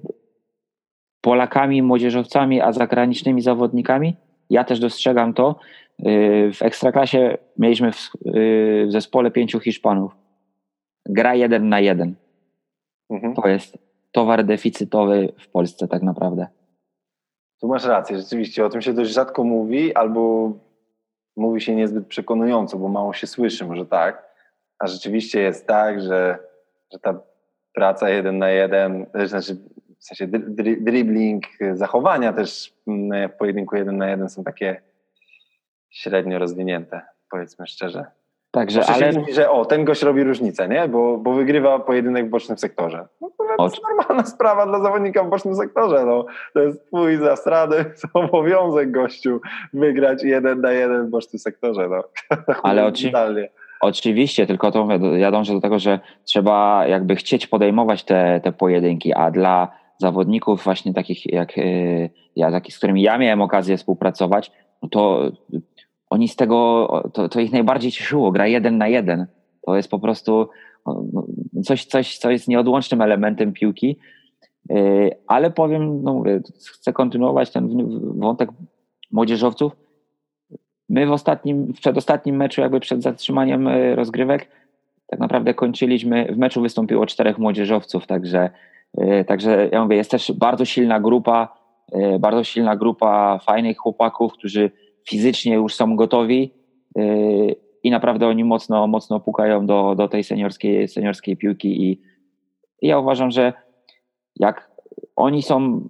Polakami, 1.22 1.82
młodzieżowcami, 1.82 2.62
a 2.62 2.72
zagranicznymi 2.72 3.41
zawodnikami, 3.41 4.15
ja 4.50 4.63
też 4.63 4.80
dostrzegam 4.80 5.34
to. 5.34 5.56
Y, 6.00 6.52
w 6.54 6.62
ekstraklasie 6.62 7.38
mieliśmy 7.58 7.91
w, 7.91 8.12
y, 8.36 8.86
w 8.88 8.91
zespole 8.91 9.32
pięciu 9.32 9.60
Hiszpanów. 9.60 10.15
Gra 11.06 11.36
jeden 11.36 11.70
na 11.70 11.80
jeden. 11.80 12.15
Mhm. 13.10 13.34
To 13.34 13.48
jest 13.48 13.85
towar 14.15 14.45
deficytowy 14.45 15.34
w 15.39 15.47
Polsce 15.49 15.88
tak 15.88 16.01
naprawdę. 16.01 16.47
Tu 17.62 17.67
masz 17.67 17.86
rację, 17.86 18.17
rzeczywiście 18.17 18.65
o 18.65 18.69
tym 18.69 18.82
się 18.82 18.93
dość 18.93 19.12
rzadko 19.12 19.43
mówi, 19.43 19.95
albo 19.95 20.51
mówi 21.38 21.62
się 21.62 21.75
niezbyt 21.75 22.08
przekonująco, 22.08 22.78
bo 22.78 22.88
mało 22.88 23.13
się 23.13 23.28
słyszy, 23.28 23.65
może 23.65 23.86
tak. 23.86 24.36
A 24.80 24.88
rzeczywiście 24.88 25.41
jest 25.41 25.67
tak, 25.67 26.01
że, 26.01 26.39
że 26.93 26.99
ta 26.99 27.19
praca 27.73 28.10
jeden 28.10 28.38
na 28.38 28.49
jeden, 28.49 29.06
znaczy 29.25 29.58
w 29.99 30.04
sensie 30.04 30.28
dri, 30.28 30.82
dribbling, 30.82 31.43
zachowania 31.73 32.34
też 32.34 32.73
mm, 32.88 33.30
w 33.30 33.34
pojedynku 33.34 33.75
jeden 33.75 33.97
na 33.97 34.10
jeden 34.10 34.30
są 34.30 34.43
takie 34.43 34.82
średnio 35.89 36.39
rozwinięte, 36.39 37.01
powiedzmy 37.32 37.67
szczerze. 37.67 38.06
Także, 38.56 38.86
ale... 38.86 39.12
Mówi, 39.12 39.34
że 39.34 39.52
o, 39.52 39.65
ten 39.65 39.86
gość 39.86 40.02
robi 40.02 40.24
różnicę, 40.24 40.68
nie? 40.68 40.88
Bo, 40.88 41.18
bo 41.18 41.34
wygrywa 41.34 41.80
pojedynek 41.80 42.28
w 42.28 42.30
bocznym 42.30 42.58
sektorze. 42.58 43.08
No, 43.22 43.30
to 43.58 43.63
jest 43.63 43.78
normalna 43.89 44.26
sprawa 44.26 44.65
dla 44.65 44.80
zawodnika 44.80 45.24
w 45.24 45.30
bocznym 45.30 45.56
sektorze. 45.56 46.06
No. 46.06 46.26
To 46.54 46.60
jest 46.60 46.88
twój 46.88 47.18
zastrady, 47.18 47.86
obowiązek 48.13 48.91
gościu 48.91 49.41
wygrać 49.74 50.24
jeden 50.24 50.62
na 50.62 50.72
jeden 50.72 51.08
w 51.08 51.10
bocznym 51.10 51.39
sektorze. 51.39 51.89
No. 51.89 52.04
Ale 52.63 52.86
oczywiście. 52.86 53.50
Oczywiście, 53.82 54.48
tylko 54.48 54.72
to 54.72 54.88
ja 55.18 55.32
dążę 55.32 55.54
do 55.54 55.62
tego, 55.62 55.80
że 55.80 56.00
trzeba 56.24 56.88
jakby 56.88 57.15
chcieć 57.15 57.48
podejmować 57.48 58.04
te, 58.04 58.41
te 58.44 58.52
pojedynki, 58.52 59.13
a 59.13 59.32
dla 59.32 59.68
zawodników 59.98 60.63
właśnie 60.63 60.94
takich 60.94 61.26
jak 61.26 61.58
y, 61.58 62.10
ja, 62.36 62.52
takich, 62.52 62.76
z 62.76 62.78
którymi 62.78 63.02
ja 63.02 63.18
miałem 63.18 63.41
okazję 63.41 63.78
współpracować, 63.78 64.52
no 64.84 64.89
to 64.89 65.32
oni 66.10 66.28
z 66.28 66.36
tego, 66.36 66.88
to, 67.13 67.30
to 67.30 67.39
ich 67.39 67.52
najbardziej 67.52 67.91
cieszyło, 67.91 68.32
gra 68.32 68.48
jeden 68.48 68.78
na 68.78 68.88
jeden. 68.88 69.28
To 69.65 69.76
jest 69.76 69.89
po 69.89 70.00
prostu 70.00 70.50
no, 70.86 71.26
coś, 71.63 71.86
coś, 71.86 72.18
co 72.18 72.32
jest 72.32 72.48
nieodłącznym 72.48 73.02
elementem 73.02 73.54
piłki, 73.54 73.98
y, 74.72 75.12
ale 75.28 75.52
powiem, 75.52 76.04
no 76.04 76.13
mówię, 76.13 76.41
chcę 76.74 76.94
kontynuować 76.94 77.52
ten 77.52 77.70
wątek 78.20 78.50
młodzieżowców. 79.12 79.76
My 80.89 81.06
w 81.06 81.12
ostatnim, 81.12 81.74
w 81.74 81.80
przedostatnim 81.80 82.36
meczu, 82.36 82.62
jakby 82.62 82.80
przed 82.80 83.04
zatrzymaniem 83.04 83.68
y, 83.68 83.96
rozgrywek, 83.96 84.48
tak 85.08 85.20
naprawdę 85.20 85.54
kończyliśmy, 85.54 86.34
w 86.34 86.38
meczu 86.38 86.62
wystąpiło 86.62 87.06
czterech 87.06 87.38
młodzieżowców, 87.38 88.08
także, 88.08 88.50
y, 89.00 89.26
także 89.28 89.70
ja 89.72 89.84
mówię, 89.84 89.98
jest 89.98 90.12
też 90.12 90.32
bardzo 90.32 90.65
silna 90.65 91.00
grupa, 91.00 91.65
bardzo 92.20 92.44
silna 92.44 92.76
grupa 92.76 93.39
fajnych 93.39 93.78
chłopaków, 93.78 94.34
którzy 94.34 94.72
fizycznie 95.10 95.54
już 95.54 95.76
są 95.76 95.96
gotowi 95.96 96.52
yy, 96.96 97.56
i 97.84 97.91
naprawdę 97.91 98.28
oni 98.28 98.44
mocno, 98.44 98.88
mocno 98.88 99.20
pukają 99.20 99.65
do, 99.65 99.96
do 99.96 100.08
tej 100.08 100.24
seniorskiej, 100.24 100.88
seniorskiej 100.88 101.38
piłki 101.38 101.84
i, 101.84 102.02
ja 102.82 103.00
uważam, 103.00 103.32
że 103.32 103.54
jak 104.36 104.72
oni 105.15 105.44
są 105.44 105.89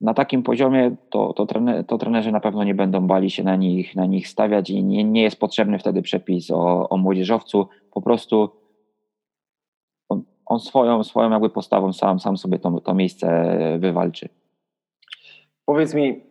na 0.00 0.14
takim 0.14 0.42
poziomie, 0.42 0.96
to, 1.10 1.32
to, 1.32 1.46
trener, 1.46 1.86
to 1.86 1.98
trenerzy 1.98 2.32
na 2.32 2.40
pewno 2.40 2.64
nie 2.64 2.74
będą 2.74 3.06
bali 3.06 3.30
się 3.30 3.42
na 3.42 3.56
nich, 3.56 3.96
na 3.96 4.06
nich 4.06 4.28
stawiać 4.28 4.70
i 4.70 4.84
nie, 4.84 5.04
nie 5.04 5.22
jest 5.22 5.40
potrzebny 5.40 5.78
wtedy 5.78 6.02
przepis 6.02 6.50
o, 6.50 6.88
o 6.88 6.96
młodzieżowcu. 6.96 7.68
Po 7.92 8.02
prostu 8.02 8.50
on, 10.08 10.22
on, 10.46 10.60
swoją, 10.60 11.04
swoją 11.04 11.30
jakby 11.30 11.50
postawą 11.50 11.92
sam, 11.92 12.20
sam 12.20 12.36
sobie 12.36 12.58
to, 12.58 12.80
to 12.80 12.94
miejsce 12.94 13.56
wywalczy. 13.78 14.28
Powiedz 15.64 15.94
mi, 15.94 16.29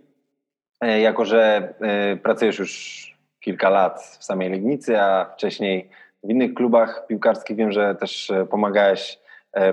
jako 0.87 1.25
że 1.25 1.73
e, 1.81 2.15
pracujesz 2.15 2.59
już 2.59 3.03
kilka 3.39 3.69
lat 3.69 4.17
w 4.19 4.23
samej 4.23 4.49
Legnicy, 4.49 5.01
a 5.01 5.25
wcześniej 5.33 5.89
w 6.23 6.29
innych 6.29 6.53
klubach 6.53 7.07
piłkarskich 7.07 7.57
wiem, 7.57 7.71
że 7.71 7.95
też 7.95 8.31
e, 8.31 8.45
pomagałeś, 8.45 9.19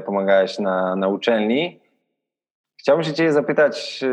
pomagałeś 0.06 0.58
na, 0.58 0.96
na 0.96 1.08
uczelni. 1.08 1.80
Chciałbym 2.80 3.04
się 3.04 3.12
Ciebie 3.12 3.32
zapytać, 3.32 4.04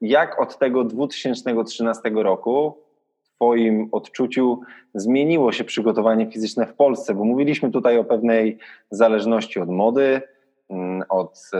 jak 0.00 0.40
od 0.40 0.58
tego 0.58 0.84
2013 0.84 2.10
roku 2.10 2.78
w 3.22 3.30
Twoim 3.30 3.88
odczuciu 3.92 4.60
zmieniło 4.94 5.52
się 5.52 5.64
przygotowanie 5.64 6.30
fizyczne 6.30 6.66
w 6.66 6.74
Polsce? 6.74 7.14
Bo 7.14 7.24
mówiliśmy 7.24 7.70
tutaj 7.70 7.98
o 7.98 8.04
pewnej 8.04 8.58
zależności 8.90 9.60
od 9.60 9.68
mody, 9.68 10.22
mm, 10.70 11.02
od, 11.08 11.50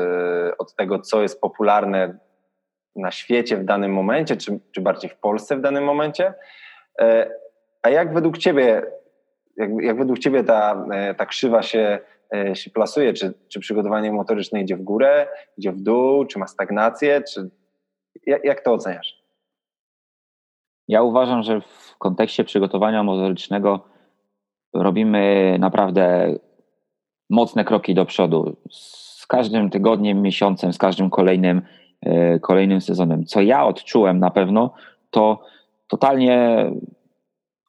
od 0.59 0.75
tego, 0.75 0.99
co 0.99 1.23
jest 1.23 1.41
popularne 1.41 2.19
na 2.99 3.11
świecie 3.11 3.57
w 3.57 3.65
danym 3.65 3.93
momencie, 3.93 4.37
czy, 4.37 4.61
czy 4.73 4.81
bardziej 4.81 5.11
w 5.11 5.17
Polsce 5.17 5.57
w 5.57 5.61
danym 5.61 5.85
momencie. 5.85 6.35
E, 7.01 7.31
a 7.83 7.91
jak 7.91 8.15
według 8.15 8.39
Ciebie, 8.39 8.83
jak, 9.57 9.71
jak 9.81 9.99
według 9.99 10.19
Ciebie 10.19 10.45
ta, 10.45 10.87
e, 10.93 11.15
ta 11.15 11.27
krzywa 11.27 11.63
się, 11.63 11.99
e, 12.35 12.57
się 12.57 12.71
plasuje? 12.71 13.13
Czy, 13.13 13.35
czy 13.49 13.61
przygotowanie 13.61 14.13
motoryczne 14.13 14.61
idzie 14.61 14.77
w 14.77 14.83
górę, 14.83 15.29
idzie 15.59 15.73
w 15.73 15.81
dół, 15.81 16.27
czy 16.27 16.39
ma 16.39 16.47
stagnację? 16.47 17.23
Czy, 17.23 17.51
jak, 18.27 18.45
jak 18.45 18.61
to 18.61 18.73
oceniasz? 18.73 19.19
Ja 20.89 21.03
uważam, 21.03 21.43
że 21.43 21.61
w 21.61 21.97
kontekście 21.99 22.45
przygotowania 22.45 23.03
motorycznego 23.03 23.81
robimy 24.75 25.57
naprawdę 25.59 26.35
mocne 27.31 27.65
kroki 27.65 27.95
do 27.95 28.07
przodu. 28.07 28.57
Z 28.71 29.27
każdym 29.27 29.71
tygodniem, 29.71 30.23
miesiącem, 30.23 30.73
z 30.73 30.79
każdym 30.79 31.11
kolejnym 31.11 31.63
kolejnym 32.41 32.81
sezonem. 32.81 33.25
Co 33.25 33.41
ja 33.41 33.67
odczułem 33.67 34.19
na 34.19 34.31
pewno, 34.31 34.71
to 35.11 35.43
totalnie 35.89 36.67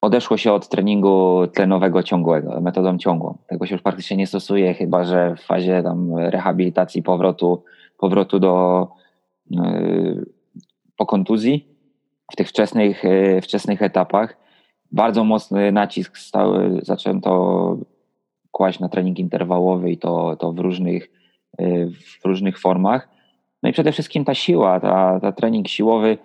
odeszło 0.01 0.37
się 0.37 0.53
od 0.53 0.69
treningu 0.69 1.47
tlenowego 1.47 2.03
ciągłego, 2.03 2.61
metodą 2.61 2.97
ciągłą. 2.97 3.37
Tego 3.47 3.65
się 3.65 3.75
już 3.75 3.81
praktycznie 3.81 4.17
nie 4.17 4.27
stosuje, 4.27 4.73
chyba 4.73 5.03
że 5.03 5.35
w 5.35 5.41
fazie 5.41 5.83
tam 5.83 6.17
rehabilitacji, 6.17 7.03
powrotu, 7.03 7.63
powrotu 7.97 8.39
do 8.39 8.87
yy, 9.51 10.25
po 10.97 11.05
kontuzji 11.05 11.67
w 12.31 12.35
tych 12.35 12.49
wczesnych, 12.49 13.03
yy, 13.03 13.41
wczesnych 13.41 13.81
etapach. 13.81 14.37
Bardzo 14.91 15.23
mocny 15.23 15.71
nacisk 15.71 16.17
stały, 16.17 16.79
zaczęto 16.83 17.77
kłaść 18.51 18.79
na 18.79 18.89
trening 18.89 19.19
interwałowy 19.19 19.91
i 19.91 19.97
to, 19.97 20.35
to 20.35 20.51
w, 20.51 20.59
różnych, 20.59 21.11
w 22.21 22.25
różnych 22.25 22.59
formach. 22.59 23.09
No 23.63 23.69
i 23.69 23.73
przede 23.73 23.91
wszystkim 23.91 24.25
ta 24.25 24.33
siła, 24.33 24.79
ta, 24.79 25.19
ta 25.19 25.31
trening 25.31 25.67
siłowy, 25.67 26.17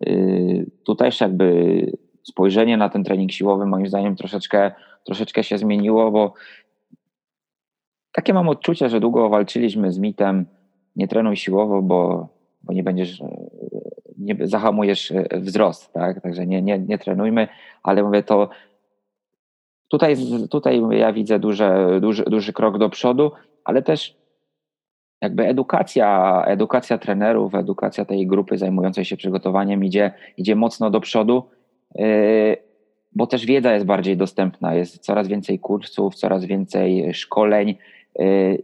yy, 0.00 0.66
tu 0.84 0.94
też 0.94 1.20
jakby 1.20 1.86
spojrzenie 2.22 2.76
na 2.76 2.88
ten 2.88 3.04
trening 3.04 3.32
siłowy 3.32 3.66
moim 3.66 3.88
zdaniem 3.88 4.16
troszeczkę, 4.16 4.72
troszeczkę 5.04 5.44
się 5.44 5.58
zmieniło, 5.58 6.10
bo 6.10 6.34
takie 8.12 8.34
mam 8.34 8.48
odczucie, 8.48 8.88
że 8.88 9.00
długo 9.00 9.28
walczyliśmy 9.28 9.92
z 9.92 9.98
mitem 9.98 10.46
nie 10.96 11.08
trenuj 11.08 11.36
siłowo, 11.36 11.82
bo, 11.82 12.28
bo 12.62 12.72
nie 12.72 12.82
będziesz, 12.82 13.22
nie 14.18 14.36
zahamujesz 14.42 15.12
wzrost, 15.32 15.92
tak? 15.92 16.20
Także 16.20 16.46
nie, 16.46 16.62
nie, 16.62 16.78
nie 16.78 16.98
trenujmy, 16.98 17.48
ale 17.82 18.02
mówię 18.02 18.22
to 18.22 18.48
tutaj, 19.88 20.16
tutaj 20.50 20.82
ja 20.90 21.12
widzę 21.12 21.38
duże, 21.38 22.00
duży, 22.00 22.24
duży 22.24 22.52
krok 22.52 22.78
do 22.78 22.88
przodu, 22.88 23.32
ale 23.64 23.82
też 23.82 24.17
jakby 25.20 25.46
edukacja, 25.46 26.42
edukacja 26.46 26.98
trenerów, 26.98 27.54
edukacja 27.54 28.04
tej 28.04 28.26
grupy 28.26 28.58
zajmującej 28.58 29.04
się 29.04 29.16
przygotowaniem 29.16 29.84
idzie, 29.84 30.12
idzie 30.36 30.56
mocno 30.56 30.90
do 30.90 31.00
przodu, 31.00 31.42
yy, 31.94 32.56
bo 33.12 33.26
też 33.26 33.46
wiedza 33.46 33.72
jest 33.72 33.86
bardziej 33.86 34.16
dostępna, 34.16 34.74
jest 34.74 34.98
coraz 34.98 35.28
więcej 35.28 35.58
kursów, 35.58 36.14
coraz 36.14 36.44
więcej 36.44 37.14
szkoleń. 37.14 37.74
Yy, 38.18 38.62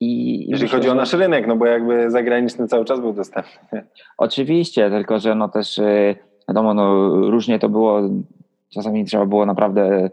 I 0.00 0.38
Jeżeli 0.38 0.62
myślę, 0.62 0.78
chodzi 0.78 0.88
o 0.90 0.94
nasz 0.94 1.12
rynek, 1.12 1.46
no 1.46 1.56
bo 1.56 1.66
jakby 1.66 2.10
zagraniczny 2.10 2.68
cały 2.68 2.84
czas 2.84 3.00
był 3.00 3.12
dostępny. 3.12 3.84
Oczywiście, 4.18 4.90
tylko 4.90 5.18
że 5.18 5.34
no 5.34 5.48
też 5.48 5.78
yy, 5.78 6.16
wiadomo, 6.48 6.74
no 6.74 7.08
różnie 7.30 7.58
to 7.58 7.68
było, 7.68 8.00
czasami 8.68 9.04
trzeba 9.04 9.26
było 9.26 9.46
naprawdę 9.46 10.10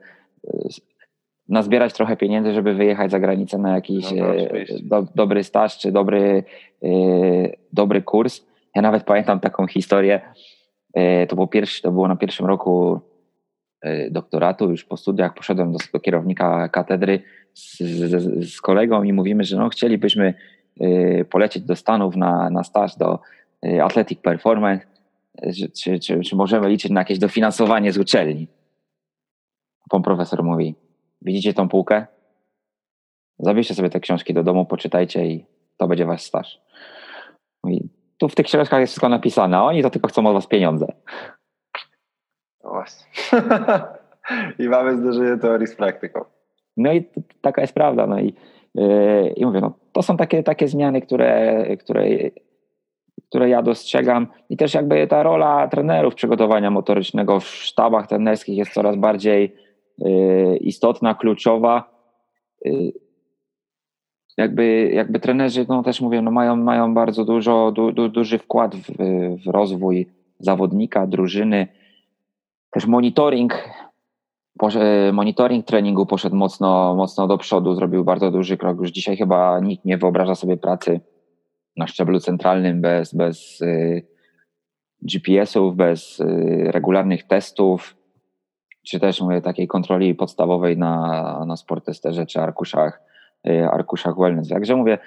nazbierać 1.50 1.94
trochę 1.94 2.18
pieniędzy, 2.18 2.54
żeby 2.54 2.74
wyjechać 2.74 3.12
za 3.12 3.20
granicę 3.20 3.58
na 3.58 3.76
jakiś 3.76 4.12
no, 4.12 4.26
do, 4.84 5.08
dobry 5.16 5.44
staż 5.44 5.78
czy 5.78 5.92
dobry, 5.92 6.44
yy, 6.82 7.56
dobry 7.74 8.02
kurs. 8.02 8.46
Ja 8.76 8.82
nawet 8.82 9.04
pamiętam 9.04 9.40
taką 9.40 9.68
historię. 9.68 10.22
Yy, 10.96 11.28
to, 11.28 11.36
było 11.36 11.48
pierwszy, 11.48 11.82
to 11.82 11.92
było 11.92 12.08
na 12.08 12.16
pierwszym 12.16 12.46
roku 12.46 13.00
yy, 13.84 14.12
doktoratu, 14.12 14.70
już 14.72 14.84
po 14.84 14.98
studiach 14.98 15.34
poszedłem 15.34 15.72
do, 15.72 15.78
do 15.94 16.00
kierownika 16.00 16.70
katedry 16.70 17.22
z, 17.54 17.78
z, 17.80 18.54
z, 18.54 18.62
kolegą 18.62 19.04
i 19.04 19.14
mówimy, 19.14 19.44
że 19.44 19.58
no, 19.58 19.70
chcielibyśmy 19.70 20.34
polecieć 21.30 21.64
do 21.64 21.76
Stanów 21.76 22.16
na, 22.16 22.50
na 22.50 22.64
staż 22.64 22.96
do 22.98 23.20
Athletic 23.84 24.20
Performance. 24.20 24.86
Czy, 25.76 26.00
czy, 26.00 26.20
czy 26.20 26.36
możemy 26.36 26.70
liczyć 26.70 26.92
na 26.92 27.02
jakieś 27.02 27.20
dofinansowanie 27.20 27.92
z 27.92 27.98
uczelni? 27.98 28.48
Pan 29.90 30.02
profesor 30.02 30.44
mówi, 30.44 30.76
Widzicie 31.22 31.54
tą 31.54 31.70
półkę? 31.70 32.06
Zabierzcie 33.40 33.76
sobie 33.76 33.90
te 33.90 34.00
książki 34.00 34.34
do 34.34 34.44
domu, 34.44 34.66
poczytajcie 34.66 35.26
i 35.26 35.46
to 35.78 35.88
będzie 35.88 36.06
wasz 36.06 36.22
staż. 36.22 36.62
I 37.68 37.90
tu 38.18 38.30
w 38.30 38.36
tych 38.36 38.46
książkach 38.46 38.80
jest 38.80 38.92
wszystko 38.92 39.10
napisane, 39.10 39.58
a 39.58 39.64
oni 39.64 39.84
to 39.84 39.90
tylko 39.90 40.08
chcą 40.08 40.28
od 40.28 40.34
was 40.34 40.48
pieniądze. 40.48 40.88
No 42.64 42.70
właśnie. 42.70 43.08
I 44.60 44.70
mamy 44.70 44.98
zderzenie 44.98 45.38
teorii 45.38 45.68
z 45.68 45.76
praktyką. 45.76 46.26
No 46.78 46.94
i 46.94 47.10
taka 47.42 47.62
jest 47.62 47.74
prawda. 47.74 48.08
No 48.08 48.20
i, 48.20 48.34
yy, 48.76 49.30
i 49.36 49.46
mówię, 49.46 49.62
no, 49.62 49.74
to 49.92 50.02
są 50.02 50.18
takie, 50.18 50.44
takie 50.44 50.68
zmiany, 50.68 51.02
które, 51.02 51.66
które, 51.78 52.06
które 53.30 53.50
ja 53.50 53.62
dostrzegam. 53.62 54.28
I 54.50 54.58
też 54.58 54.74
jakby 54.74 55.08
ta 55.08 55.24
rola 55.24 55.68
trenerów 55.68 56.16
przygotowania 56.16 56.72
motorycznego 56.72 57.40
w 57.40 57.48
sztabach 57.48 58.08
trenerskich 58.08 58.58
jest 58.58 58.74
coraz 58.74 58.96
bardziej 58.96 59.56
istotna, 60.62 61.16
kluczowa. 61.16 61.92
Y, 62.66 62.92
jakby, 64.38 64.92
jakby 64.94 65.20
trenerzy, 65.20 65.66
no 65.70 65.84
też 65.84 66.02
mówię, 66.02 66.22
no 66.22 66.32
mają, 66.32 66.56
mają 66.56 66.94
bardzo 66.94 67.26
dużo, 67.26 67.72
du, 67.72 67.92
du, 67.92 68.10
duży 68.10 68.38
wkład 68.38 68.76
w, 68.76 68.92
w 69.44 69.48
rozwój 69.48 70.08
zawodnika, 70.40 71.08
drużyny. 71.08 71.68
Też 72.72 72.86
monitoring, 72.86 73.70
monitoring 75.14 75.66
treningu 75.66 76.06
poszedł 76.06 76.36
mocno, 76.36 76.96
mocno 76.96 77.28
do 77.28 77.38
przodu, 77.38 77.76
zrobił 77.76 78.04
bardzo 78.04 78.32
duży 78.32 78.58
krok. 78.58 78.80
Już 78.80 78.92
dzisiaj 78.92 79.18
chyba 79.18 79.60
nikt 79.60 79.86
nie 79.86 79.98
wyobraża 79.98 80.36
sobie 80.36 80.58
pracy 80.58 81.02
na 81.78 81.88
szczeblu 81.88 82.20
centralnym 82.20 82.82
bez, 82.82 83.14
bez 83.14 83.62
y, 83.62 84.08
GPS-ów, 85.02 85.76
bez 85.76 86.20
y, 86.20 86.26
regularnych 86.72 87.24
testów, 87.24 87.99
czy 88.90 89.00
też 89.00 89.22
mówię 89.22 89.42
takiej 89.42 89.68
kontroli 89.68 90.16
podstawowej 90.16 90.78
na, 90.78 91.46
na 91.48 91.58
sportesterze 91.58 92.26
czy 92.26 92.40
arkuszach, 92.40 93.02
y, 93.48 93.70
arkuszach 93.72 94.18
wellness. 94.18 94.50
Także 94.50 94.76
mówię, 94.76 94.98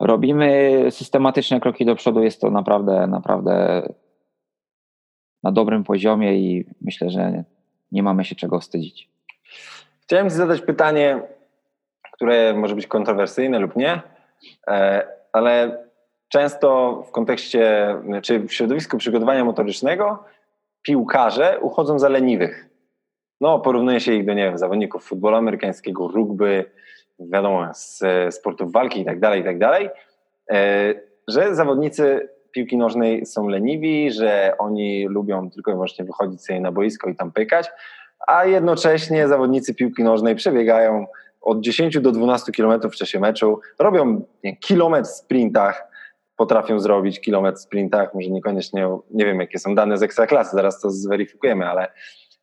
robimy 0.00 0.80
systematyczne 0.90 1.60
kroki 1.60 1.84
do 1.84 1.94
przodu, 1.94 2.22
jest 2.22 2.40
to 2.40 2.50
naprawdę, 2.50 3.06
naprawdę 3.06 3.82
na 5.42 5.52
dobrym 5.52 5.84
poziomie 5.84 6.34
i 6.38 6.66
myślę, 6.80 7.10
że 7.10 7.44
nie 7.92 8.02
mamy 8.02 8.24
się 8.24 8.34
czego 8.34 8.60
wstydzić. 8.60 9.08
Chciałem 10.02 10.30
Ci 10.30 10.36
zadać 10.36 10.60
pytanie, 10.60 11.22
które 12.12 12.54
może 12.54 12.74
być 12.74 12.86
kontrowersyjne 12.86 13.58
lub 13.58 13.76
nie, 13.76 14.02
e, 14.68 15.06
ale 15.32 15.78
często 16.28 17.02
w 17.08 17.10
kontekście, 17.10 17.94
czy 18.22 18.40
w 18.40 18.52
środowisku 18.52 18.98
przygotowania 18.98 19.44
motorycznego 19.44 20.24
piłkarze 20.82 21.58
uchodzą 21.60 21.98
za 21.98 22.08
leniwych. 22.08 22.71
No, 23.42 23.58
porównuje 23.58 24.00
się 24.00 24.12
ich 24.12 24.24
do, 24.24 24.34
nie 24.34 24.44
wiem, 24.44 24.58
zawodników 24.58 25.04
futbolu 25.04 25.36
amerykańskiego, 25.36 26.08
rugby, 26.08 26.64
wiadomo, 27.20 27.68
z 27.74 28.04
sportów 28.34 28.72
walki 28.72 29.00
i 29.00 29.04
tak 29.04 29.20
dalej, 29.20 29.40
i 29.40 29.44
tak 29.44 29.58
dalej, 29.58 29.88
e, 30.50 30.94
że 31.28 31.54
zawodnicy 31.54 32.28
piłki 32.52 32.76
nożnej 32.76 33.26
są 33.26 33.48
leniwi, 33.48 34.10
że 34.10 34.54
oni 34.58 35.08
lubią 35.08 35.50
tylko 35.50 35.70
i 35.70 35.74
wyłącznie 35.74 36.04
wychodzić 36.04 36.44
sobie 36.44 36.60
na 36.60 36.72
boisko 36.72 37.10
i 37.10 37.16
tam 37.16 37.32
pykać, 37.32 37.70
a 38.26 38.44
jednocześnie 38.44 39.28
zawodnicy 39.28 39.74
piłki 39.74 40.04
nożnej 40.04 40.34
przebiegają 40.34 41.06
od 41.40 41.60
10 41.60 42.00
do 42.00 42.12
12 42.12 42.52
km 42.52 42.80
w 42.90 42.96
czasie 42.96 43.20
meczu, 43.20 43.60
robią 43.78 44.22
kilometr 44.60 45.08
w 45.08 45.12
sprintach, 45.12 45.88
potrafią 46.36 46.80
zrobić 46.80 47.20
kilometr 47.20 47.58
w 47.58 47.62
sprintach, 47.62 48.14
może 48.14 48.30
niekoniecznie, 48.30 48.88
nie 49.10 49.24
wiem 49.24 49.40
jakie 49.40 49.58
są 49.58 49.74
dane 49.74 49.98
z 49.98 50.02
ekstraklasy, 50.02 50.56
zaraz 50.56 50.80
to 50.80 50.90
zweryfikujemy, 50.90 51.68
ale 51.68 51.88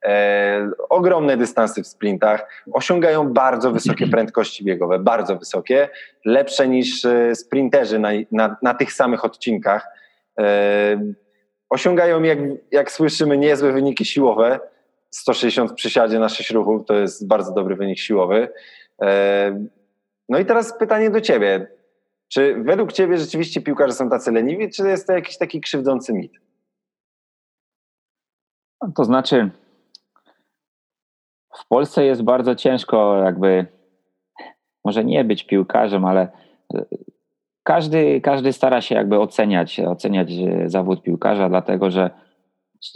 e, 0.05 0.69
ogromne 0.89 1.37
dystanse 1.37 1.83
w 1.83 1.87
sprintach, 1.87 2.63
osiągają 2.73 3.33
bardzo 3.33 3.71
wysokie 3.71 4.07
prędkości 4.17 4.63
biegowe, 4.63 4.99
bardzo 4.99 5.35
wysokie, 5.37 5.89
lepsze 6.25 6.67
niż 6.67 7.05
e, 7.05 7.35
sprinterzy 7.35 7.99
na, 7.99 8.09
na, 8.31 8.57
na 8.61 8.73
tych 8.73 8.93
samych 8.93 9.25
odcinkach. 9.25 9.87
E, 10.39 11.13
osiągają, 11.69 12.23
jak, 12.23 12.39
jak 12.71 12.91
słyszymy, 12.91 13.37
niezłe 13.37 13.71
wyniki 13.71 14.05
siłowe. 14.05 14.59
160 15.11 15.71
w 15.71 15.73
przysiadzie 15.73 16.19
na 16.19 16.29
6 16.29 16.51
ruchów 16.51 16.85
to 16.85 16.93
jest 16.93 17.27
bardzo 17.27 17.53
dobry 17.53 17.75
wynik 17.75 17.99
siłowy. 17.99 18.49
E, 19.01 19.67
no 20.29 20.39
i 20.39 20.45
teraz 20.45 20.77
pytanie 20.77 21.09
do 21.09 21.21
Ciebie. 21.21 21.67
Czy 22.27 22.63
według 22.63 22.93
Ciebie 22.93 23.17
rzeczywiście 23.17 23.61
piłkarze 23.61 23.93
są 23.93 24.09
tacy 24.09 24.31
leniwi, 24.31 24.69
czy 24.69 24.87
jest 24.87 25.07
to 25.07 25.13
jakiś 25.13 25.37
taki 25.37 25.61
krzywdzący 25.61 26.13
mit? 26.13 26.31
To 28.95 29.05
znaczy, 29.05 29.49
w 31.53 31.67
Polsce 31.67 32.05
jest 32.05 32.23
bardzo 32.23 32.55
ciężko, 32.55 33.17
jakby, 33.23 33.65
może 34.85 35.05
nie 35.05 35.23
być 35.23 35.43
piłkarzem, 35.43 36.05
ale 36.05 36.27
każdy, 37.63 38.21
każdy 38.21 38.53
stara 38.53 38.81
się 38.81 38.95
jakby 38.95 39.19
oceniać, 39.19 39.79
oceniać 39.79 40.31
zawód 40.65 41.01
piłkarza, 41.01 41.49
dlatego 41.49 41.91
że 41.91 42.09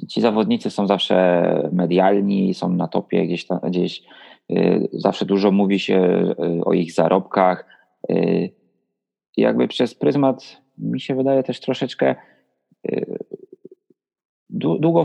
ci 0.10 0.22
zawodnicy 0.22 0.70
są 0.70 0.88
zawsze 0.88 1.70
medialni, 1.72 2.54
są 2.54 2.70
na 2.70 2.88
topie 2.88 3.26
gdzieś, 3.26 3.48
tam, 3.48 3.60
gdzieś 3.60 4.04
y, 4.52 4.90
zawsze 4.94 5.26
dużo 5.26 5.52
mówi 5.52 5.80
się 5.80 6.24
o 6.66 6.74
ich 6.74 6.94
zarobkach. 6.94 7.66
Jakby 9.38 9.68
przez 9.68 9.96
pryzmat 9.96 10.62
mi 10.78 11.02
się 11.02 11.16
wydaje 11.16 11.44
też 11.44 11.60
troszeczkę 11.60 12.16
długo, 14.54 15.04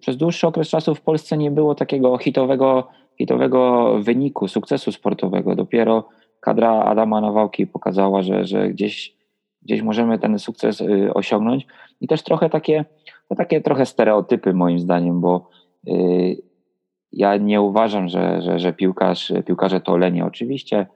przez 0.00 0.16
dłuższy 0.16 0.46
okres 0.46 0.68
czasu 0.68 0.94
w 0.94 1.00
Polsce 1.00 1.38
nie 1.38 1.50
było 1.50 1.74
takiego 1.74 2.18
hitowego, 2.18 2.88
hitowego 3.18 3.92
wyniku, 4.00 4.48
sukcesu 4.48 4.92
sportowego. 4.92 5.56
Dopiero 5.56 6.08
kadra 6.40 6.82
Adama 6.82 7.20
Nawałki 7.20 7.66
pokazała, 7.66 8.22
że, 8.22 8.44
że 8.44 8.68
gdzieś, 8.68 9.16
gdzieś 9.62 9.82
możemy 9.82 10.18
ten 10.18 10.38
sukces 10.38 10.80
y, 10.80 11.14
osiągnąć. 11.14 11.66
I 12.00 12.08
też 12.08 12.22
trochę 12.22 12.50
takie, 12.50 12.84
to 13.28 13.34
takie 13.34 13.60
trochę 13.60 13.86
stereotypy 13.86 14.54
moim 14.54 14.78
zdaniem, 14.78 15.20
bo 15.20 15.48
y, 15.88 16.42
ja 17.12 17.36
nie 17.36 17.60
uważam, 17.60 18.08
że, 18.08 18.42
że, 18.42 18.58
że 18.58 18.72
piłkarz, 18.72 19.32
piłkarze 19.46 19.80
to 19.80 19.96
lenie. 19.96 20.24
Oczywiście 20.24 20.86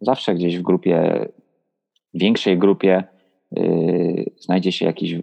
zawsze 0.00 0.34
gdzieś 0.34 0.58
w 0.58 0.62
grupie, 0.62 1.28
większej 2.14 2.58
grupie 2.58 3.04
y, 3.58 4.30
znajdzie 4.40 4.72
się 4.72 4.86
jakiś 4.86 5.16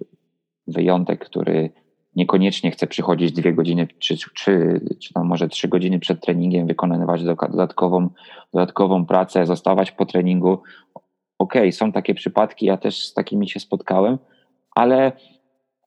wyjątek, 0.67 1.25
który 1.25 1.69
niekoniecznie 2.15 2.71
chce 2.71 2.87
przychodzić 2.87 3.31
dwie 3.31 3.53
godziny, 3.53 3.87
czy, 3.99 4.17
czy, 4.17 4.81
czy 4.99 5.13
tam 5.13 5.27
może 5.27 5.47
trzy 5.49 5.67
godziny 5.67 5.99
przed 5.99 6.21
treningiem, 6.21 6.67
wykonywać 6.67 7.23
dodatkową, 7.23 8.09
dodatkową 8.53 9.05
pracę, 9.05 9.45
zostawać 9.45 9.91
po 9.91 10.05
treningu. 10.05 10.53
Okej, 11.39 11.61
okay, 11.61 11.71
są 11.71 11.91
takie 11.91 12.13
przypadki, 12.13 12.65
ja 12.65 12.77
też 12.77 13.05
z 13.05 13.13
takimi 13.13 13.49
się 13.49 13.59
spotkałem, 13.59 14.17
ale 14.75 15.11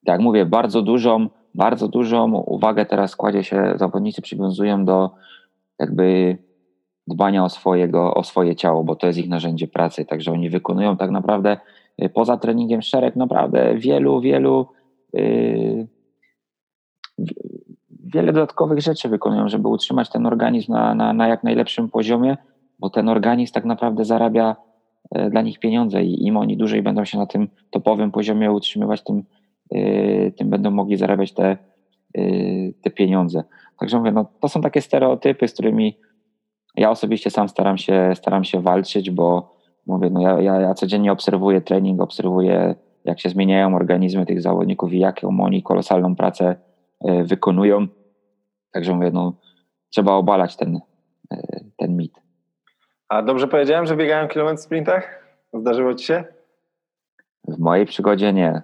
jak 0.03 0.21
mówię, 0.21 0.47
bardzo 0.47 0.83
dużą, 0.83 1.29
bardzo 1.55 1.89
dużą 1.89 2.33
uwagę 2.35 2.87
teraz 2.87 3.17
kładzie 3.17 3.45
się, 3.45 3.73
zawodnicy 3.77 4.23
przywiązują 4.23 4.85
do 4.85 5.11
jakby 5.79 6.39
dbania 7.07 7.45
o, 7.45 7.49
swojego, 7.49 8.15
o 8.15 8.25
swoje 8.25 8.57
ciało, 8.57 8.85
bo 8.85 8.97
to 8.97 9.07
jest 9.07 9.19
ich 9.19 9.29
narzędzie 9.29 9.69
pracy, 9.69 10.05
także 10.05 10.33
oni 10.33 10.51
wykonują 10.51 10.97
tak 10.97 11.11
naprawdę 11.11 11.57
y, 12.03 12.09
poza 12.09 12.37
treningiem 12.37 12.83
szereg 12.83 13.17
naprawdę 13.17 13.75
wielu, 13.75 14.21
wielu 14.21 14.67
yy, 15.13 15.87
wiele 18.05 18.33
dodatkowych 18.33 18.81
rzeczy 18.81 19.09
wykonują, 19.09 19.49
żeby 19.49 19.69
utrzymać 19.69 20.11
ten 20.11 20.27
organizm 20.27 20.73
na, 20.73 20.95
na, 20.95 21.13
na 21.13 21.29
jak 21.29 21.45
najlepszym 21.45 21.89
poziomie, 21.89 22.37
bo 22.79 22.91
ten 22.91 23.09
organizm 23.09 23.53
tak 23.53 23.65
naprawdę 23.65 24.05
zarabia 24.05 24.57
e, 25.11 25.31
dla 25.31 25.43
nich 25.43 25.59
pieniądze 25.59 26.05
i 26.05 26.27
im 26.27 26.37
oni 26.37 26.57
dłużej 26.57 26.83
będą 26.83 27.05
się 27.05 27.19
na 27.19 27.27
tym 27.27 27.49
topowym 27.71 28.11
poziomie 28.11 28.53
utrzymywać, 28.53 29.05
tym, 29.05 29.25
e, 29.75 30.31
tym 30.31 30.51
będą 30.51 30.71
mogli 30.71 30.97
zarabiać 30.97 31.33
te, 31.33 31.57
e, 32.15 32.23
te 32.83 32.91
pieniądze. 32.91 33.45
Także 33.79 33.99
mówię, 33.99 34.13
no, 34.13 34.27
to 34.41 34.49
są 34.49 34.61
takie 34.61 34.81
stereotypy, 34.81 35.49
z 35.49 35.53
którymi 35.53 35.97
ja 36.77 36.91
osobiście 36.91 37.31
sam 37.31 37.49
staram 37.49 37.79
się, 37.79 38.13
staram 38.15 38.45
się 38.45 38.61
walczyć, 38.61 39.11
bo 39.11 39.57
mówię, 39.87 40.11
no 40.11 40.21
ja, 40.21 40.41
ja, 40.41 40.61
ja 40.61 40.75
codziennie 40.75 41.13
obserwuję 41.13 41.61
trening, 41.61 42.01
obserwuję 42.01 42.75
jak 43.05 43.21
się 43.21 43.29
zmieniają 43.29 43.77
organizmy 43.77 44.27
tych 44.27 44.43
zawodników 44.43 44.93
i 44.93 44.99
jaką 44.99 45.41
oni 45.41 45.63
kolosalną 45.63 46.17
pracę 46.17 46.57
wykonują. 47.25 47.87
Także 48.73 48.95
mówię, 48.95 49.11
no, 49.13 49.33
trzeba 49.91 50.13
obalać 50.13 50.57
ten, 50.57 50.81
e, 51.33 51.61
ten 51.77 51.97
mit. 51.97 52.13
A 53.09 53.23
dobrze 53.23 53.49
powiedziałem, 53.49 53.87
że 53.87 53.97
biegają 53.97 54.29
kilometr 54.29 54.61
w 54.61 54.65
sprintach? 54.65 55.25
Zdarzyło 55.55 55.95
ci 55.95 56.07
się? 56.07 56.25
W 57.49 57.59
mojej 57.59 57.87
przygodzie 57.87 58.33
nie. 58.33 58.63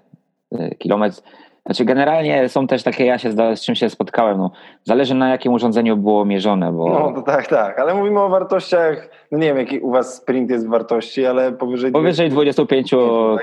E, 0.53 0.75
kilometr. 0.75 1.23
Znaczy, 1.67 1.85
generalnie 1.85 2.49
są 2.49 2.67
też 2.67 2.83
takie, 2.83 3.05
ja 3.05 3.19
się 3.19 3.33
z 3.33 3.61
czym 3.61 3.75
się 3.75 3.91
spotkałem. 3.91 4.39
No, 4.39 4.51
zależy 4.85 5.15
na 5.15 5.29
jakim 5.29 5.53
urządzeniu 5.53 5.97
było 5.97 6.25
mierzone. 6.25 6.73
Bo... 6.73 6.89
No 6.89 7.13
to 7.13 7.23
tak, 7.23 7.47
tak, 7.47 7.79
ale 7.79 7.95
mówimy 7.95 8.21
o 8.21 8.29
wartościach. 8.29 9.09
No 9.33 9.39
nie 9.39 9.47
wiem, 9.47 9.59
jaki 9.59 9.81
u 9.81 9.91
Was 9.91 10.15
sprint 10.15 10.51
jest 10.51 10.67
w 10.67 10.71
wartości, 10.71 11.27
ale 11.27 11.53
powyżej. 11.53 11.93
Powyżej 11.93 12.31
25 12.31 12.91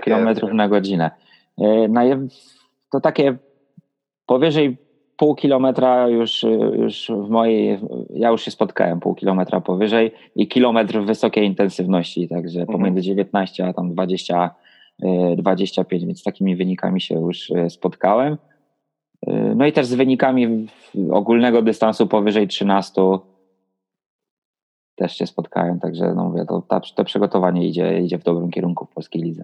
km 0.04 0.30
na 0.54 0.70
godzinę. 0.70 1.12
To 2.92 3.02
takie 3.02 3.38
powyżej 4.26 4.85
pół 5.18 5.36
kilometra 5.36 6.08
już, 6.08 6.46
już 6.74 7.12
w 7.26 7.30
mojej, 7.30 7.80
ja 8.10 8.30
już 8.30 8.42
się 8.42 8.52
spotkałem 8.52 9.00
pół 9.00 9.16
kilometra 9.16 9.62
powyżej 9.62 10.12
i 10.36 10.48
kilometr 10.48 11.00
wysokiej 11.00 11.46
intensywności, 11.46 12.28
także 12.28 12.60
mhm. 12.62 12.80
pomiędzy 12.80 13.02
19 13.02 13.68
a 13.68 13.74
tam 13.74 13.94
20, 13.94 14.56
25, 15.38 16.04
e, 16.04 16.08
więc 16.08 16.20
z 16.20 16.24
takimi 16.24 16.56
wynikami 16.56 17.02
się 17.02 17.16
już 17.16 17.52
e, 17.52 17.70
spotkałem. 17.70 18.38
E, 19.28 19.56
no 19.56 19.66
i 19.66 19.74
też 19.74 19.86
z 19.86 19.94
wynikami 19.94 20.68
ogólnego 21.12 21.62
dystansu 21.62 22.08
powyżej 22.08 22.48
13 22.48 23.02
też 24.96 25.18
się 25.18 25.28
spotkałem, 25.28 25.80
także 25.80 26.14
no 26.16 26.24
mówię, 26.24 26.46
to, 26.46 26.82
to 26.96 27.04
przygotowanie 27.04 27.68
idzie, 27.68 28.02
idzie 28.02 28.18
w 28.18 28.24
dobrym 28.24 28.52
kierunku 28.52 28.86
w 28.86 28.94
polskiej 28.94 29.22
lidze. 29.22 29.44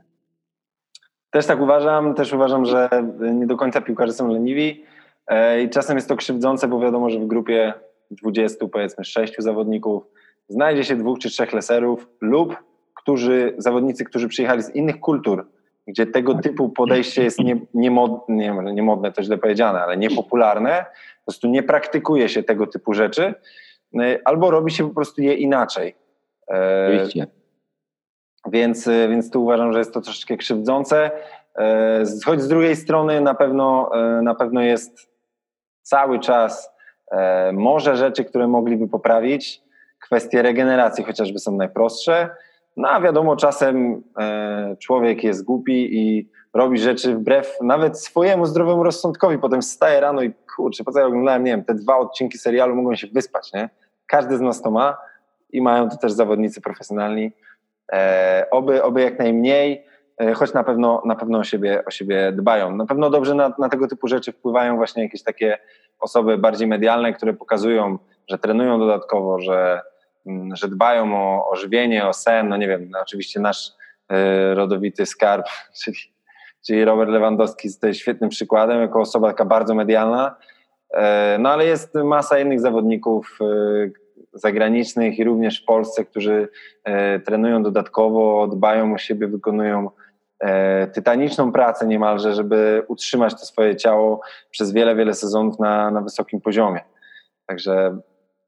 Też 1.31 1.45
tak 1.45 1.61
uważam, 1.61 2.13
też 2.13 2.33
uważam, 2.33 2.65
że 2.65 2.89
nie 3.33 3.47
do 3.47 3.57
końca 3.57 3.81
piłkarze 3.81 4.13
są 4.13 4.27
leniwi. 4.27 4.83
E, 5.31 5.61
I 5.61 5.69
czasem 5.69 5.97
jest 5.97 6.09
to 6.09 6.15
krzywdzące, 6.15 6.67
bo 6.67 6.79
wiadomo, 6.79 7.09
że 7.09 7.19
w 7.19 7.27
grupie 7.27 7.73
20, 8.11 8.67
powiedzmy 8.67 9.03
6 9.03 9.35
zawodników 9.37 10.03
znajdzie 10.47 10.83
się 10.83 10.95
dwóch 10.95 11.19
czy 11.19 11.29
trzech 11.29 11.53
leserów 11.53 12.07
lub 12.21 12.55
którzy, 12.95 13.53
zawodnicy, 13.57 14.05
którzy 14.05 14.27
przyjechali 14.27 14.63
z 14.63 14.75
innych 14.75 14.99
kultur, 14.99 15.47
gdzie 15.87 16.05
tego 16.05 16.33
tak. 16.33 16.43
typu 16.43 16.69
podejście 16.69 17.23
jest 17.23 17.39
nie, 17.39 17.59
nie, 17.73 17.91
mod, 17.91 18.29
nie, 18.29 18.51
nie 18.73 18.83
modne, 18.83 19.11
to 19.11 19.23
źle 19.23 19.37
powiedziane, 19.37 19.81
ale 19.81 19.97
niepopularne, 19.97 20.85
po 21.19 21.25
prostu 21.25 21.47
nie 21.47 21.63
praktykuje 21.63 22.29
się 22.29 22.43
tego 22.43 22.67
typu 22.67 22.93
rzeczy, 22.93 23.33
y, 23.95 24.19
albo 24.25 24.51
robi 24.51 24.71
się 24.71 24.87
po 24.87 24.95
prostu 24.95 25.21
je 25.21 25.33
inaczej. 25.33 25.95
E, 26.51 26.87
Oczywiście. 26.87 27.27
Więc, 28.47 28.89
więc 29.09 29.31
tu 29.31 29.43
uważam, 29.43 29.73
że 29.73 29.79
jest 29.79 29.93
to 29.93 30.01
troszeczkę 30.01 30.37
krzywdzące. 30.37 31.11
E, 31.57 32.03
choć 32.25 32.41
z 32.41 32.47
drugiej 32.47 32.75
strony 32.75 33.21
na 33.21 33.33
pewno, 33.33 33.91
e, 33.93 34.21
na 34.21 34.35
pewno 34.35 34.61
jest 34.61 35.10
cały 35.81 36.19
czas 36.19 36.71
może 37.53 37.95
rzeczy, 37.95 38.25
które 38.25 38.47
mogliby 38.47 38.87
poprawić. 38.87 39.61
Kwestie 39.99 40.41
regeneracji 40.41 41.03
chociażby 41.03 41.39
są 41.39 41.51
najprostsze. 41.55 42.29
No 42.77 42.89
a 42.89 43.01
wiadomo, 43.01 43.35
czasem 43.35 44.03
człowiek 44.79 45.23
jest 45.23 45.43
głupi 45.43 45.97
i 45.97 46.29
robi 46.53 46.79
rzeczy 46.79 47.15
wbrew 47.15 47.57
nawet 47.61 47.99
swojemu 47.99 48.45
zdrowemu 48.45 48.83
rozsądkowi. 48.83 49.37
Potem 49.37 49.61
wstaje 49.61 49.99
rano 49.99 50.21
i 50.21 50.33
kurczę, 50.55 50.83
po 50.83 50.91
co 50.91 50.99
ja 50.99 51.05
oglądałem, 51.05 51.43
nie 51.43 51.51
wiem, 51.51 51.63
te 51.63 51.73
dwa 51.73 51.97
odcinki 51.97 52.37
serialu 52.37 52.75
mogą 52.75 52.95
się 52.95 53.07
wyspać, 53.07 53.53
nie? 53.53 53.69
Każdy 54.07 54.37
z 54.37 54.41
nas 54.41 54.61
to 54.61 54.71
ma 54.71 54.97
i 55.49 55.61
mają 55.61 55.89
to 55.89 55.97
też 55.97 56.11
zawodnicy 56.11 56.61
profesjonalni. 56.61 57.31
E, 57.93 58.47
oby, 58.51 58.83
oby 58.83 59.01
jak 59.01 59.19
najmniej, 59.19 59.73
e, 59.73 59.90
choć 60.35 60.53
na 60.53 60.63
pewno, 60.63 61.01
na 61.05 61.15
pewno 61.15 61.37
o, 61.39 61.43
siebie, 61.43 61.85
o 61.85 61.91
siebie 61.91 62.31
dbają. 62.31 62.75
Na 62.75 62.85
pewno 62.85 63.09
dobrze 63.09 63.35
na, 63.35 63.53
na 63.59 63.69
tego 63.69 63.87
typu 63.87 64.07
rzeczy 64.07 64.31
wpływają 64.31 64.75
właśnie 64.75 65.03
jakieś 65.03 65.23
takie 65.23 65.57
osoby 65.99 66.37
bardziej 66.37 66.67
medialne, 66.67 67.13
które 67.13 67.33
pokazują, 67.33 67.97
że 68.29 68.37
trenują 68.37 68.79
dodatkowo, 68.79 69.39
że, 69.39 69.81
mm, 70.25 70.55
że 70.55 70.67
dbają 70.67 71.15
o, 71.15 71.49
o 71.49 71.55
żywienie, 71.55 72.07
o 72.07 72.13
sen. 72.13 72.49
No 72.49 72.57
nie 72.57 72.67
wiem, 72.67 72.89
no 72.89 72.99
oczywiście 73.01 73.39
nasz 73.39 73.71
e, 74.09 74.53
rodowity 74.53 75.05
skarb, 75.05 75.45
czyli, 75.83 75.97
czyli 76.67 76.85
Robert 76.85 77.11
Lewandowski 77.11 77.67
jest 77.67 77.85
świetnym 77.99 78.29
przykładem, 78.29 78.81
jako 78.81 79.01
osoba 79.01 79.27
taka 79.27 79.45
bardzo 79.45 79.75
medialna. 79.75 80.35
No 81.39 81.49
ale 81.49 81.65
jest 81.65 81.95
masa 81.95 82.39
innych 82.39 82.59
zawodników, 82.59 83.39
zagranicznych 84.33 85.19
i 85.19 85.23
również 85.23 85.61
w 85.61 85.65
Polsce, 85.65 86.05
którzy 86.05 86.49
e, 86.83 87.19
trenują 87.19 87.63
dodatkowo, 87.63 88.47
dbają 88.47 88.93
o 88.93 88.97
siebie, 88.97 89.27
wykonują 89.27 89.89
e, 89.89 89.91
tytaniczną 90.93 91.51
pracę 91.51 91.87
niemalże, 91.87 92.33
żeby 92.33 92.83
utrzymać 92.87 93.33
to 93.33 93.45
swoje 93.45 93.75
ciało 93.75 94.21
przez 94.49 94.71
wiele, 94.71 94.95
wiele 94.95 95.13
sezonów 95.13 95.59
na, 95.59 95.91
na 95.91 96.01
wysokim 96.01 96.41
poziomie. 96.41 96.79
Także 97.45 97.97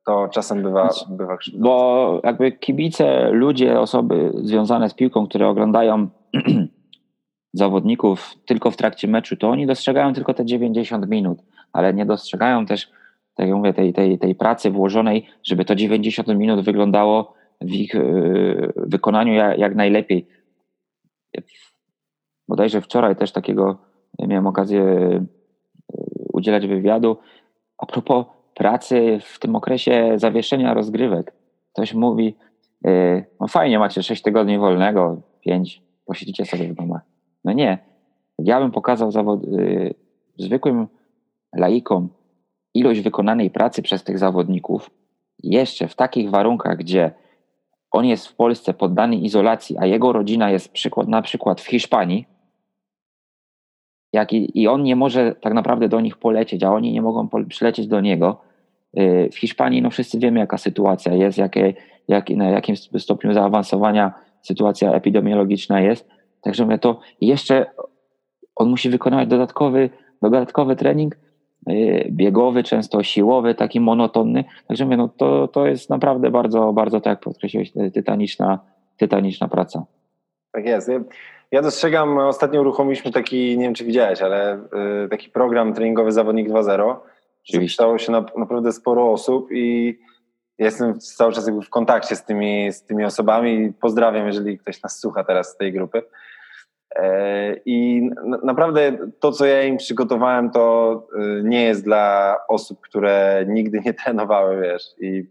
to 0.05 0.27
czasem 0.27 0.63
bywa, 0.63 0.89
bywa 1.09 1.37
krzywdzące. 1.37 1.63
Bo 1.63 2.21
jakby 2.23 2.51
kibice, 2.51 3.29
ludzie, 3.31 3.79
osoby 3.79 4.31
związane 4.43 4.89
z 4.89 4.93
piłką, 4.93 5.27
które 5.27 5.47
oglądają 5.47 6.07
zawodników 7.53 8.33
tylko 8.45 8.71
w 8.71 8.77
trakcie 8.77 9.07
meczu, 9.07 9.37
to 9.37 9.49
oni 9.49 9.67
dostrzegają 9.67 10.13
tylko 10.13 10.33
te 10.33 10.45
90 10.45 11.07
minut, 11.09 11.39
ale 11.73 11.93
nie 11.93 12.05
dostrzegają 12.05 12.65
też 12.65 12.91
tak 13.35 13.47
jak 13.47 13.57
mówię, 13.57 13.73
tej, 13.73 13.93
tej, 13.93 14.19
tej 14.19 14.35
pracy 14.35 14.71
włożonej, 14.71 15.29
żeby 15.43 15.65
to 15.65 15.75
90 15.75 16.27
minut 16.27 16.65
wyglądało 16.65 17.33
w 17.61 17.71
ich 17.71 17.93
yy, 17.93 18.73
wykonaniu 18.75 19.33
jak, 19.33 19.57
jak 19.59 19.75
najlepiej. 19.75 20.27
Bodajże 22.47 22.81
wczoraj 22.81 23.15
też 23.15 23.31
takiego 23.31 23.77
miałem 24.19 24.47
okazję 24.47 24.81
yy, 24.81 25.25
udzielać 26.33 26.67
wywiadu 26.67 27.17
a 27.77 27.85
propos 27.85 28.25
pracy 28.53 29.19
w 29.21 29.39
tym 29.39 29.55
okresie 29.55 30.13
zawieszenia 30.15 30.73
rozgrywek. 30.73 31.33
Ktoś 31.73 31.93
mówi, 31.93 32.35
yy, 32.85 33.25
no 33.39 33.47
fajnie, 33.47 33.79
macie 33.79 34.03
6 34.03 34.21
tygodni 34.21 34.57
wolnego, 34.57 35.21
5, 35.41 35.81
posiedzicie 36.05 36.45
sobie 36.45 36.67
w 36.67 36.75
domach. 36.75 37.01
No 37.43 37.53
nie. 37.53 37.77
Ja 38.39 38.59
bym 38.59 38.71
pokazał 38.71 39.11
zawod, 39.11 39.39
zwykłym 40.37 40.87
laikom, 41.55 42.09
ilość 42.73 43.01
wykonanej 43.01 43.49
pracy 43.49 43.81
przez 43.81 44.03
tych 44.03 44.19
zawodników, 44.19 44.89
jeszcze 45.43 45.87
w 45.87 45.95
takich 45.95 46.29
warunkach, 46.29 46.77
gdzie 46.77 47.11
on 47.91 48.05
jest 48.05 48.27
w 48.27 48.35
Polsce 48.35 48.73
poddany 48.73 49.15
izolacji, 49.15 49.77
a 49.79 49.85
jego 49.85 50.13
rodzina 50.13 50.51
jest 50.51 50.71
przykład, 50.71 51.07
na 51.07 51.21
przykład 51.21 51.61
w 51.61 51.67
Hiszpanii, 51.67 52.25
jak 54.13 54.33
i, 54.33 54.61
i 54.61 54.67
on 54.67 54.83
nie 54.83 54.95
może 54.95 55.35
tak 55.41 55.53
naprawdę 55.53 55.89
do 55.89 56.01
nich 56.01 56.17
polecieć, 56.17 56.63
a 56.63 56.71
oni 56.71 56.91
nie 56.91 57.01
mogą 57.01 57.29
przylecieć 57.49 57.87
do 57.87 58.01
niego. 58.01 58.41
Y, 58.99 59.29
w 59.31 59.37
Hiszpanii 59.37 59.81
no 59.81 59.89
wszyscy 59.89 60.19
wiemy, 60.19 60.39
jaka 60.39 60.57
sytuacja 60.57 61.13
jest, 61.13 61.37
jakie, 61.37 61.73
jak, 62.07 62.29
na 62.29 62.49
jakim 62.49 62.75
stopniu 62.75 63.33
zaawansowania 63.33 64.13
sytuacja 64.41 64.93
epidemiologiczna 64.93 65.81
jest. 65.81 66.09
Także 66.41 66.63
mówię, 66.65 66.77
to 66.77 66.99
jeszcze 67.21 67.65
on 68.55 68.69
musi 68.69 68.89
wykonywać 68.89 69.27
dodatkowy, 69.27 69.89
dodatkowy 70.21 70.75
trening, 70.75 71.15
Y, 71.69 72.07
biegowy, 72.11 72.63
często 72.63 73.03
siłowy, 73.03 73.55
taki 73.55 73.79
monotonny. 73.79 74.43
Także 74.67 74.85
mówię, 74.85 74.97
no 74.97 75.09
to, 75.17 75.47
to 75.47 75.67
jest 75.67 75.89
naprawdę 75.89 76.31
bardzo, 76.31 76.73
bardzo, 76.73 77.01
tak 77.01 77.11
jak 77.11 77.19
podkreśliłeś, 77.19 77.71
tytaniczna, 77.93 78.59
tytaniczna 78.97 79.47
praca. 79.47 79.85
Tak 80.53 80.65
jest. 80.65 80.91
Ja 81.51 81.61
dostrzegam, 81.61 82.17
ostatnio 82.17 82.61
uruchomiliśmy 82.61 83.11
taki, 83.11 83.57
nie 83.57 83.65
wiem 83.65 83.73
czy 83.73 83.85
widziałeś, 83.85 84.21
ale 84.21 84.57
y, 85.05 85.09
taki 85.09 85.29
program 85.29 85.73
treningowy 85.73 86.11
Zawodnik 86.11 86.49
2.0. 86.49 86.95
Zapisało 87.53 87.97
się 87.97 88.11
na, 88.11 88.25
naprawdę 88.37 88.71
sporo 88.71 89.11
osób 89.11 89.47
i 89.51 89.99
jestem 90.57 90.99
cały 90.99 91.33
czas 91.33 91.47
jakby 91.47 91.61
w 91.61 91.69
kontakcie 91.69 92.15
z 92.15 92.25
tymi, 92.25 92.71
z 92.71 92.83
tymi 92.83 93.05
osobami. 93.05 93.73
Pozdrawiam, 93.81 94.27
jeżeli 94.27 94.57
ktoś 94.57 94.81
nas 94.81 94.99
słucha 94.99 95.23
teraz 95.23 95.49
z 95.49 95.57
tej 95.57 95.73
grupy. 95.73 96.01
E, 96.95 97.55
I 97.65 98.09
naprawdę 98.43 98.97
to, 99.19 99.31
co 99.31 99.45
ja 99.45 99.63
im 99.63 99.77
przygotowałem, 99.77 100.49
to 100.51 101.07
y, 101.39 101.43
nie 101.43 101.63
jest 101.63 101.83
dla 101.83 102.35
osób, 102.47 102.81
które 102.81 103.45
nigdy 103.47 103.81
nie 103.85 103.93
trenowały, 104.03 104.61
wiesz, 104.61 104.83
i 104.99 105.29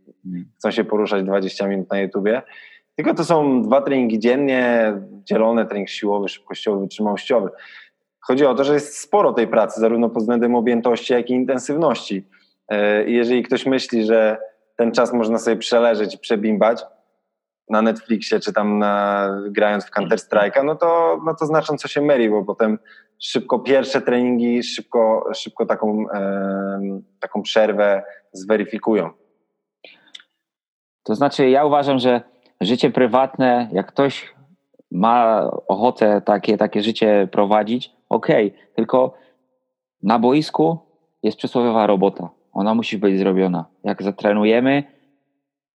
chcą 0.59 0.71
się 0.71 0.85
poruszać 0.85 1.25
20 1.25 1.69
minut 1.69 1.91
na 1.91 2.01
YouTubie. 2.01 2.43
Tylko 2.97 3.15
to 3.15 3.25
są 3.25 3.63
dwa 3.63 3.81
treningi 3.81 4.19
dziennie, 4.19 4.93
dzielone 5.25 5.67
trening 5.67 5.89
siłowy, 5.89 6.29
szybkościowy, 6.29 6.81
wytrzymałościowy. 6.81 7.51
Chodzi 8.21 8.47
o 8.47 8.55
to, 8.55 8.65
że 8.65 8.75
jest 8.75 8.99
sporo 8.99 9.33
tej 9.33 9.49
pracy, 9.49 9.81
zarówno 9.81 10.11
pod 10.11 10.23
względem 10.23 10.55
objętości, 10.55 11.13
jak 11.13 11.31
i 11.31 11.33
intensywności. 11.33 12.29
E, 12.69 13.11
jeżeli 13.11 13.43
ktoś 13.43 13.67
myśli, 13.67 14.05
że 14.05 14.39
ten 14.77 14.93
czas 14.93 15.13
można 15.13 15.39
sobie 15.39 15.57
przeleżeć 15.57 16.15
i 16.15 16.19
przebimbać, 16.19 16.85
na 17.69 17.83
Netflixie, 17.83 18.41
czy 18.41 18.53
tam 18.53 18.79
na, 18.79 19.29
grając 19.51 19.87
w 19.87 19.91
Counter 19.91 20.19
Strike'a, 20.19 20.65
no 20.65 20.77
to, 20.77 21.21
no 21.25 21.35
to 21.35 21.47
znacząco 21.47 21.89
się 21.89 22.01
myli, 22.01 22.31
bo 22.31 22.45
potem 22.45 22.79
szybko 23.19 23.59
pierwsze 23.59 24.01
treningi, 24.01 24.63
szybko, 24.63 25.31
szybko 25.35 25.67
taką, 25.67 26.05
taką 27.21 27.43
przerwę 27.43 28.03
zweryfikują. 28.33 29.11
To 31.03 31.15
znaczy, 31.15 31.51
ja 31.51 31.65
uważam, 31.65 31.99
że 31.99 32.32
życie 32.65 32.91
prywatne, 32.91 33.69
jak 33.73 33.87
ktoś 33.87 34.35
ma 34.91 35.51
ochotę 35.69 36.23
takie, 36.25 36.57
takie 36.57 36.83
życie 36.83 37.29
prowadzić, 37.33 37.93
okej, 38.09 38.47
okay, 38.47 38.59
tylko 38.75 39.15
na 40.03 40.19
boisku 40.19 40.79
jest 41.23 41.39
przysłowiowa 41.39 41.87
robota. 41.87 42.31
Ona 42.53 42.75
musi 42.75 42.99
być 42.99 43.19
zrobiona. 43.19 43.65
Jak 43.85 44.03
zatrenujemy, 44.03 44.85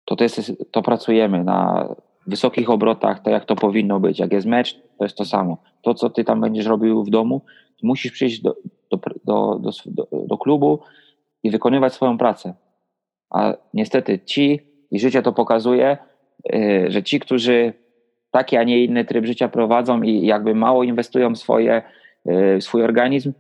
to, 0.06 0.16
to, 0.16 0.24
jest, 0.24 0.52
to 0.72 0.82
pracujemy 0.82 1.44
na 1.44 1.90
wysokich 2.28 2.70
obrotach, 2.70 3.20
tak 3.20 3.34
jak 3.34 3.46
to 3.46 3.56
powinno 3.56 4.00
być. 4.00 4.20
Jak 4.20 4.34
jest 4.34 4.48
mecz, 4.48 4.82
to 4.98 5.06
jest 5.06 5.18
to 5.18 5.26
samo. 5.26 5.58
To, 5.82 5.94
co 5.94 6.10
ty 6.10 6.24
tam 6.24 6.42
będziesz 6.42 6.66
robił 6.66 7.04
w 7.04 7.10
domu, 7.10 7.42
musisz 7.84 8.12
przyjść 8.12 8.42
do, 8.42 8.56
do, 8.92 9.00
do, 9.26 9.60
do, 9.86 10.08
do 10.12 10.38
klubu 10.38 10.80
i 11.44 11.52
wykonywać 11.52 11.94
swoją 11.94 12.18
pracę. 12.18 12.54
A 13.30 13.54
niestety 13.74 14.20
ci, 14.20 14.60
i 14.92 15.00
życie 15.00 15.22
to 15.22 15.34
pokazuje, 15.34 15.98
że 16.88 17.04
ci, 17.04 17.20
którzy 17.20 17.74
taki, 18.32 18.58
a 18.58 18.64
nie 18.64 18.84
inny 18.84 19.06
tryb 19.06 19.26
życia 19.26 19.48
prowadzą 19.48 20.02
i 20.02 20.26
jakby 20.26 20.56
mało 20.56 20.84
inwestują 20.84 21.36
w 21.36 21.38
swoje, 21.38 21.82
yy, 22.26 22.62
swój 22.62 22.84
organizm, 22.84 23.34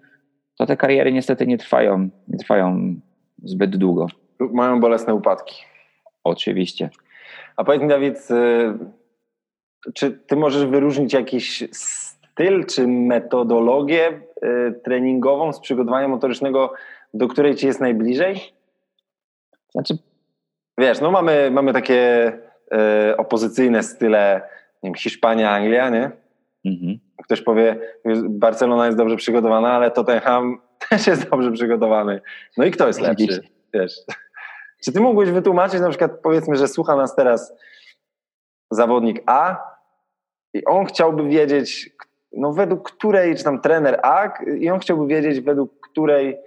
to 0.57 0.65
te 0.65 0.77
kariery 0.77 1.11
niestety 1.11 1.47
nie 1.47 1.57
trwają, 1.57 2.09
nie 2.27 2.37
trwają 2.37 2.95
zbyt 3.43 3.77
długo. 3.77 4.07
Mają 4.39 4.79
bolesne 4.79 5.13
upadki. 5.13 5.55
Oczywiście. 6.23 6.89
A 7.55 7.63
powiedz 7.63 7.81
mi, 7.81 7.87
Dawid, 7.87 8.31
y, 8.31 9.93
czy 9.93 10.11
ty 10.11 10.35
możesz 10.35 10.65
wyróżnić 10.65 11.13
jakiś 11.13 11.63
styl 11.71 12.65
czy 12.65 12.87
metodologię 12.87 14.21
y, 14.43 14.79
treningową 14.83 15.53
z 15.53 15.59
przygotowania 15.59 16.07
motorycznego, 16.07 16.73
do 17.13 17.27
której 17.27 17.55
ci 17.55 17.67
jest 17.67 17.81
najbliżej? 17.81 18.39
Znaczy, 19.71 19.97
wiesz, 20.77 21.01
no 21.01 21.11
mamy, 21.11 21.51
mamy 21.51 21.73
takie 21.73 22.27
y, 22.27 22.46
opozycyjne 23.17 23.83
style, 23.83 24.41
nie 24.83 24.87
wiem, 24.87 24.95
Hiszpania, 24.95 25.51
Anglia, 25.51 25.89
nie? 25.89 26.11
Mhm. 26.65 26.99
Ktoś 27.23 27.41
powie, 27.41 27.79
Barcelona 28.29 28.85
jest 28.85 28.97
dobrze 28.97 29.15
przygotowana, 29.15 29.73
ale 29.73 29.91
Tottenham 29.91 30.61
też 30.89 31.07
jest 31.07 31.29
dobrze 31.29 31.51
przygotowany. 31.51 32.21
No 32.57 32.65
i 32.65 32.71
kto 32.71 32.87
jest 32.87 33.01
lepszy? 33.01 33.41
Wiesz. 33.73 33.93
Czy 34.83 34.91
ty 34.91 34.99
mógłbyś 34.99 35.31
wytłumaczyć, 35.31 35.81
na 35.81 35.89
przykład 35.89 36.11
powiedzmy, 36.23 36.55
że 36.55 36.67
słucha 36.67 36.95
nas 36.95 37.15
teraz 37.15 37.53
zawodnik 38.71 39.23
A 39.25 39.63
i 40.53 40.65
on 40.65 40.85
chciałby 40.85 41.29
wiedzieć, 41.29 41.89
no 42.31 42.53
według 42.53 42.91
której, 42.91 43.35
czy 43.35 43.43
tam 43.43 43.61
trener 43.61 43.99
A, 44.03 44.33
i 44.59 44.69
on 44.69 44.79
chciałby 44.79 45.07
wiedzieć, 45.07 45.39
według 45.39 45.87
której 45.89 46.37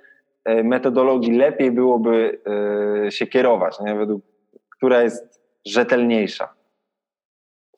e, 0.45 0.63
metodologii 0.63 1.33
lepiej 1.33 1.71
byłoby 1.71 2.41
e, 3.07 3.11
się 3.11 3.27
kierować, 3.27 3.81
nie? 3.81 3.95
według 3.95 4.23
która 4.77 5.03
jest 5.03 5.30
rzetelniejsza. 5.67 6.49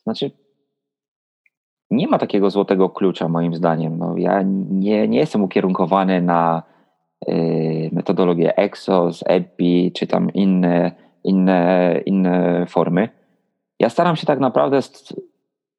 Znaczy, 0.02 0.30
nie 1.90 2.08
ma 2.08 2.18
takiego 2.18 2.50
złotego 2.50 2.90
klucza, 2.90 3.28
moim 3.28 3.54
zdaniem. 3.54 3.98
No, 3.98 4.16
ja 4.16 4.42
nie, 4.70 5.08
nie 5.08 5.18
jestem 5.18 5.42
ukierunkowany 5.42 6.22
na 6.22 6.62
y, 7.28 7.90
metodologię 7.92 8.56
EXOS, 8.56 9.24
EPI, 9.26 9.92
czy 9.92 10.06
tam 10.06 10.30
inne, 10.30 10.92
inne, 11.24 12.00
inne 12.06 12.66
formy. 12.66 13.08
Ja 13.80 13.88
staram 13.88 14.16
się 14.16 14.26
tak 14.26 14.40
naprawdę 14.40 14.80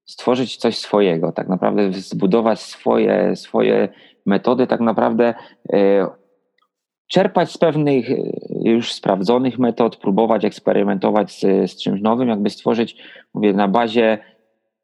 stworzyć 0.05 0.57
coś 0.57 0.77
swojego, 0.77 1.31
tak 1.31 1.47
naprawdę 1.47 1.93
zbudować 1.93 2.59
swoje, 2.59 3.35
swoje 3.35 3.89
metody, 4.25 4.67
tak 4.67 4.79
naprawdę 4.79 5.33
y, 5.73 6.05
czerpać 7.13 7.51
z 7.51 7.57
pewnych 7.57 8.11
y, 8.11 8.31
już 8.63 8.93
sprawdzonych 8.93 9.59
metod, 9.59 9.97
próbować 9.97 10.45
eksperymentować 10.45 11.39
z, 11.39 11.71
z 11.71 11.83
czymś 11.83 12.01
nowym, 12.01 12.29
jakby 12.29 12.49
stworzyć, 12.49 12.97
mówię, 13.33 13.53
na 13.53 13.67
bazie 13.67 14.17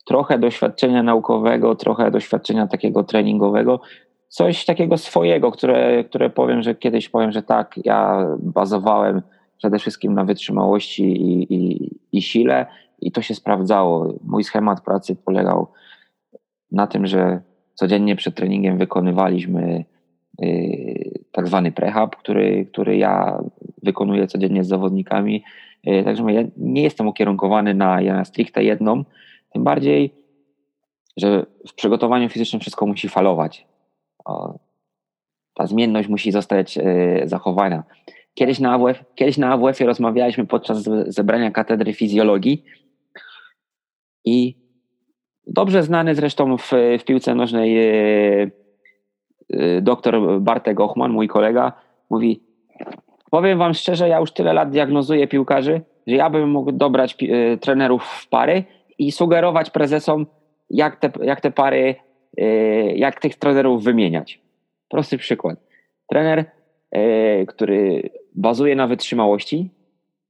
trochę 0.05 0.39
doświadczenia 0.39 1.03
naukowego, 1.03 1.75
trochę 1.75 2.11
doświadczenia 2.11 2.67
takiego 2.67 3.03
treningowego, 3.03 3.79
coś 4.27 4.65
takiego 4.65 4.97
swojego, 4.97 5.51
które, 5.51 6.03
które 6.03 6.29
powiem, 6.29 6.61
że 6.61 6.75
kiedyś 6.75 7.09
powiem, 7.09 7.31
że 7.31 7.43
tak, 7.43 7.79
ja 7.85 8.27
bazowałem 8.39 9.21
przede 9.57 9.79
wszystkim 9.79 10.13
na 10.13 10.25
wytrzymałości 10.25 11.03
i, 11.03 11.53
i, 11.53 11.91
i 12.11 12.21
sile 12.21 12.65
i 13.01 13.11
to 13.11 13.21
się 13.21 13.35
sprawdzało. 13.35 14.13
Mój 14.23 14.43
schemat 14.43 14.81
pracy 14.81 15.15
polegał 15.15 15.67
na 16.71 16.87
tym, 16.87 17.07
że 17.07 17.41
codziennie 17.73 18.15
przed 18.15 18.35
treningiem 18.35 18.77
wykonywaliśmy 18.77 19.85
yy, 20.39 21.08
tak 21.31 21.47
zwany 21.47 21.71
prehab, 21.71 22.15
który, 22.15 22.65
który 22.65 22.97
ja 22.97 23.39
wykonuję 23.83 24.27
codziennie 24.27 24.63
z 24.63 24.67
zawodnikami. 24.67 25.43
Yy, 25.83 26.03
także 26.03 26.33
ja 26.33 26.41
nie 26.57 26.83
jestem 26.83 27.07
ukierunkowany 27.07 27.73
na, 27.73 28.01
na 28.01 28.25
stricte 28.25 28.63
jedną, 28.63 29.03
tym 29.53 29.63
bardziej, 29.63 30.13
że 31.17 31.45
w 31.67 31.73
przygotowaniu 31.73 32.29
fizycznym 32.29 32.59
wszystko 32.59 32.85
musi 32.85 33.09
falować. 33.09 33.67
Ta 35.53 35.67
zmienność 35.67 36.09
musi 36.09 36.31
zostać 36.31 36.77
e, 36.77 37.21
zachowana. 37.23 37.83
Kiedyś 38.33 38.59
na, 38.59 38.73
AWF, 38.73 39.03
kiedyś 39.15 39.37
na 39.37 39.53
AWF-ie 39.53 39.87
rozmawialiśmy 39.87 40.45
podczas 40.45 40.89
zebrania 41.07 41.51
katedry 41.51 41.93
fizjologii 41.93 42.63
i 44.25 44.55
dobrze 45.47 45.83
znany 45.83 46.15
zresztą 46.15 46.57
w, 46.57 46.71
w 46.99 47.03
piłce 47.03 47.35
nożnej 47.35 47.77
e, 47.77 47.91
e, 48.43 48.51
doktor 49.81 50.41
Bartek 50.41 50.79
Ochman, 50.79 51.11
mój 51.11 51.27
kolega, 51.27 51.73
mówi 52.09 52.43
powiem 53.31 53.59
wam 53.59 53.73
szczerze, 53.73 54.09
ja 54.09 54.19
już 54.19 54.31
tyle 54.31 54.53
lat 54.53 54.69
diagnozuję 54.69 55.27
piłkarzy, 55.27 55.81
że 56.07 56.15
ja 56.15 56.29
bym 56.29 56.49
mógł 56.49 56.71
dobrać 56.71 57.17
trenerów 57.61 58.03
w 58.03 58.29
pary 58.29 58.63
i 58.97 59.11
sugerować 59.11 59.69
prezesom, 59.69 60.25
jak 60.69 60.95
te, 60.95 61.11
jak 61.23 61.41
te 61.41 61.51
pary, 61.51 61.95
e, 62.37 62.45
jak 62.95 63.19
tych 63.19 63.35
trenerów 63.35 63.83
wymieniać. 63.83 64.41
Prosty 64.89 65.17
przykład. 65.17 65.59
Trener, 66.07 66.45
który 67.47 68.09
bazuje 68.35 68.75
na 68.75 68.87
wytrzymałości, 68.87 69.69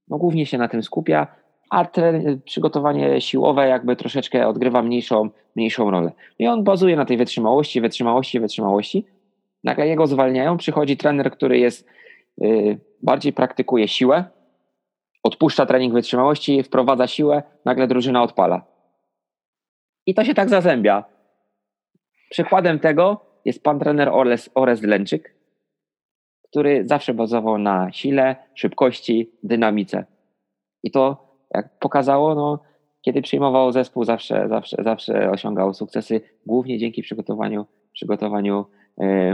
no 0.07 0.17
głównie 0.17 0.45
się 0.45 0.57
na 0.57 0.67
tym 0.67 0.83
skupia, 0.83 1.27
a 1.69 1.85
ten, 1.85 2.41
przygotowanie 2.45 3.21
siłowe 3.21 3.67
jakby 3.67 3.95
troszeczkę 3.95 4.47
odgrywa 4.47 4.81
mniejszą, 4.81 5.29
mniejszą 5.55 5.91
rolę. 5.91 6.11
I 6.39 6.47
on 6.47 6.63
bazuje 6.63 6.95
na 6.95 7.05
tej 7.05 7.17
wytrzymałości, 7.17 7.81
wytrzymałości, 7.81 8.39
wytrzymałości. 8.39 9.05
Nagle 9.63 9.87
jego 9.87 10.07
zwalniają, 10.07 10.57
przychodzi 10.57 10.97
trener, 10.97 11.31
który 11.31 11.59
jest 11.59 11.87
e, 12.41 12.45
bardziej 13.03 13.33
praktykuje 13.33 13.87
siłę, 13.87 14.25
odpuszcza 15.23 15.65
trening 15.65 15.93
wytrzymałości, 15.93 16.63
wprowadza 16.63 17.07
siłę, 17.07 17.43
nagle 17.65 17.87
drużyna 17.87 18.23
odpala. 18.23 18.65
I 20.05 20.13
to 20.13 20.23
się 20.23 20.33
tak 20.33 20.49
zazębia. 20.49 21.03
Przykładem 22.29 22.79
tego 22.79 23.25
jest 23.45 23.63
pan 23.63 23.79
trener 23.79 24.09
Ores, 24.09 24.49
Ores 24.55 24.81
Lęczyk, 24.81 25.35
który 26.43 26.87
zawsze 26.87 27.13
bazował 27.13 27.57
na 27.57 27.91
sile, 27.91 28.35
szybkości, 28.53 29.31
dynamice. 29.43 30.05
I 30.83 30.91
to, 30.91 31.28
jak 31.53 31.79
pokazało, 31.79 32.35
no, 32.35 32.59
kiedy 33.01 33.21
przyjmował 33.21 33.71
zespół, 33.71 34.03
zawsze, 34.03 34.47
zawsze, 34.49 34.77
zawsze 34.83 35.31
osiągał 35.31 35.73
sukcesy, 35.73 36.21
głównie 36.45 36.77
dzięki 36.77 37.01
przygotowaniu, 37.01 37.65
przygotowaniu 37.93 38.65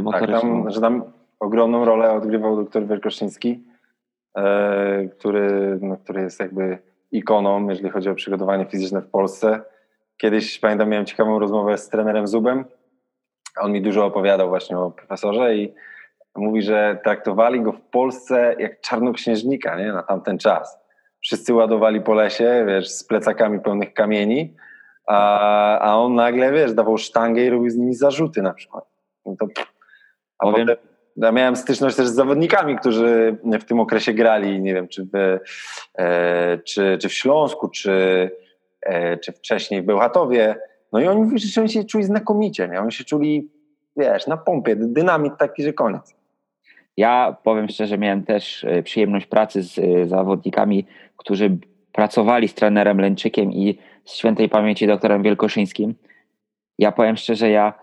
motorycznemu. 0.03 0.55
Tak, 0.55 0.63
tam, 0.63 0.72
że 0.72 0.82
tam 0.82 1.03
ogromną 1.39 1.86
rolę 1.86 2.11
odgrywał 2.11 2.55
doktor 2.55 2.88
Wielkoszyński, 2.88 3.63
E, 4.38 5.07
który, 5.07 5.78
no, 5.82 5.97
który 5.97 6.22
jest 6.22 6.39
jakby 6.39 6.78
ikoną, 7.11 7.70
jeżeli 7.70 7.89
chodzi 7.89 8.09
o 8.09 8.16
przygotowanie 8.16 8.66
fizyczne 8.66 9.01
w 9.01 9.09
Polsce. 9.09 9.61
Kiedyś 10.18 10.59
pamiętam, 10.59 10.89
miałem 10.89 11.05
ciekawą 11.05 11.39
rozmowę 11.39 11.78
z 11.78 11.89
trenerem 11.89 12.28
Zubem. 12.28 12.66
On 13.61 13.72
mi 13.72 13.82
dużo 13.82 14.05
opowiadał 14.05 14.49
właśnie 14.49 14.78
o 14.78 14.91
profesorze 14.91 15.55
i 15.55 15.74
mówi, 16.36 16.61
że 16.61 16.99
traktowali 17.03 17.61
go 17.61 17.72
w 17.72 17.82
Polsce 17.82 18.55
jak 18.59 18.82
czarnoksiężnika 18.82 19.80
nie? 19.80 19.93
na 19.93 20.03
tamten 20.03 20.38
czas. 20.38 20.85
Wszyscy 21.26 21.53
ładowali 21.53 22.01
po 22.01 22.13
lesie, 22.13 22.65
wiesz, 22.67 22.89
z 22.89 23.03
plecakami 23.03 23.59
pełnych 23.59 23.93
kamieni, 23.93 24.53
a, 25.07 25.80
a 25.80 25.97
on 25.97 26.15
nagle, 26.15 26.51
wiesz, 26.51 26.73
dawał 26.73 26.97
sztangę 26.97 27.45
i 27.45 27.49
robił 27.49 27.69
z 27.69 27.76
nimi 27.76 27.95
zarzuty 27.95 28.41
na 28.41 28.53
przykład. 28.53 28.86
No 29.26 29.36
to, 29.39 29.47
a 30.39 30.45
Powiem, 30.45 30.67
potem, 30.67 30.84
ja 31.17 31.32
miałem 31.32 31.55
styczność 31.55 31.95
też 31.95 32.07
z 32.07 32.13
zawodnikami, 32.13 32.76
którzy 32.76 33.38
w 33.59 33.63
tym 33.63 33.80
okresie 33.80 34.13
grali, 34.13 34.61
nie 34.61 34.73
wiem, 34.73 34.88
czy 34.88 35.07
w, 35.13 35.39
e, 35.97 36.57
czy, 36.57 36.97
czy 37.01 37.09
w 37.09 37.13
Śląsku, 37.13 37.69
czy, 37.69 38.32
e, 38.82 39.17
czy 39.17 39.32
wcześniej 39.32 39.82
w 39.82 39.86
Bełchatowie. 39.86 40.55
No 40.91 40.99
i 40.99 41.07
oni 41.07 41.21
mówili, 41.21 41.39
że 41.39 41.61
oni 41.61 41.69
się 41.69 41.84
czuli 41.84 42.03
znakomicie, 42.03 42.67
nie? 42.67 42.82
Oni 42.82 42.91
się 42.91 43.03
czuli, 43.03 43.49
wiesz, 43.97 44.28
na 44.28 44.38
pompie, 44.38 44.76
dynamit 44.76 45.34
taki, 45.38 45.63
że 45.63 45.73
koniec. 45.73 46.15
Ja 46.97 47.36
powiem 47.43 47.69
szczerze, 47.69 47.97
miałem 47.97 48.23
też 48.23 48.63
e, 48.63 48.84
przyjemność 48.84 49.26
pracy 49.26 49.63
z 49.63 49.80
e, 49.80 50.07
zawodnikami, 50.07 50.86
którzy 51.18 51.57
pracowali 51.91 52.47
z 52.47 52.53
trenerem 52.53 52.99
Lęczykiem 52.99 53.53
i 53.53 53.78
z 54.05 54.13
świętej 54.13 54.49
pamięci 54.49 54.88
doktorem 54.88 55.24
Wielkoszyńskim. 55.24 55.95
Ja 56.78 56.91
powiem 56.91 57.18
szczerze, 57.18 57.49
ja 57.49 57.74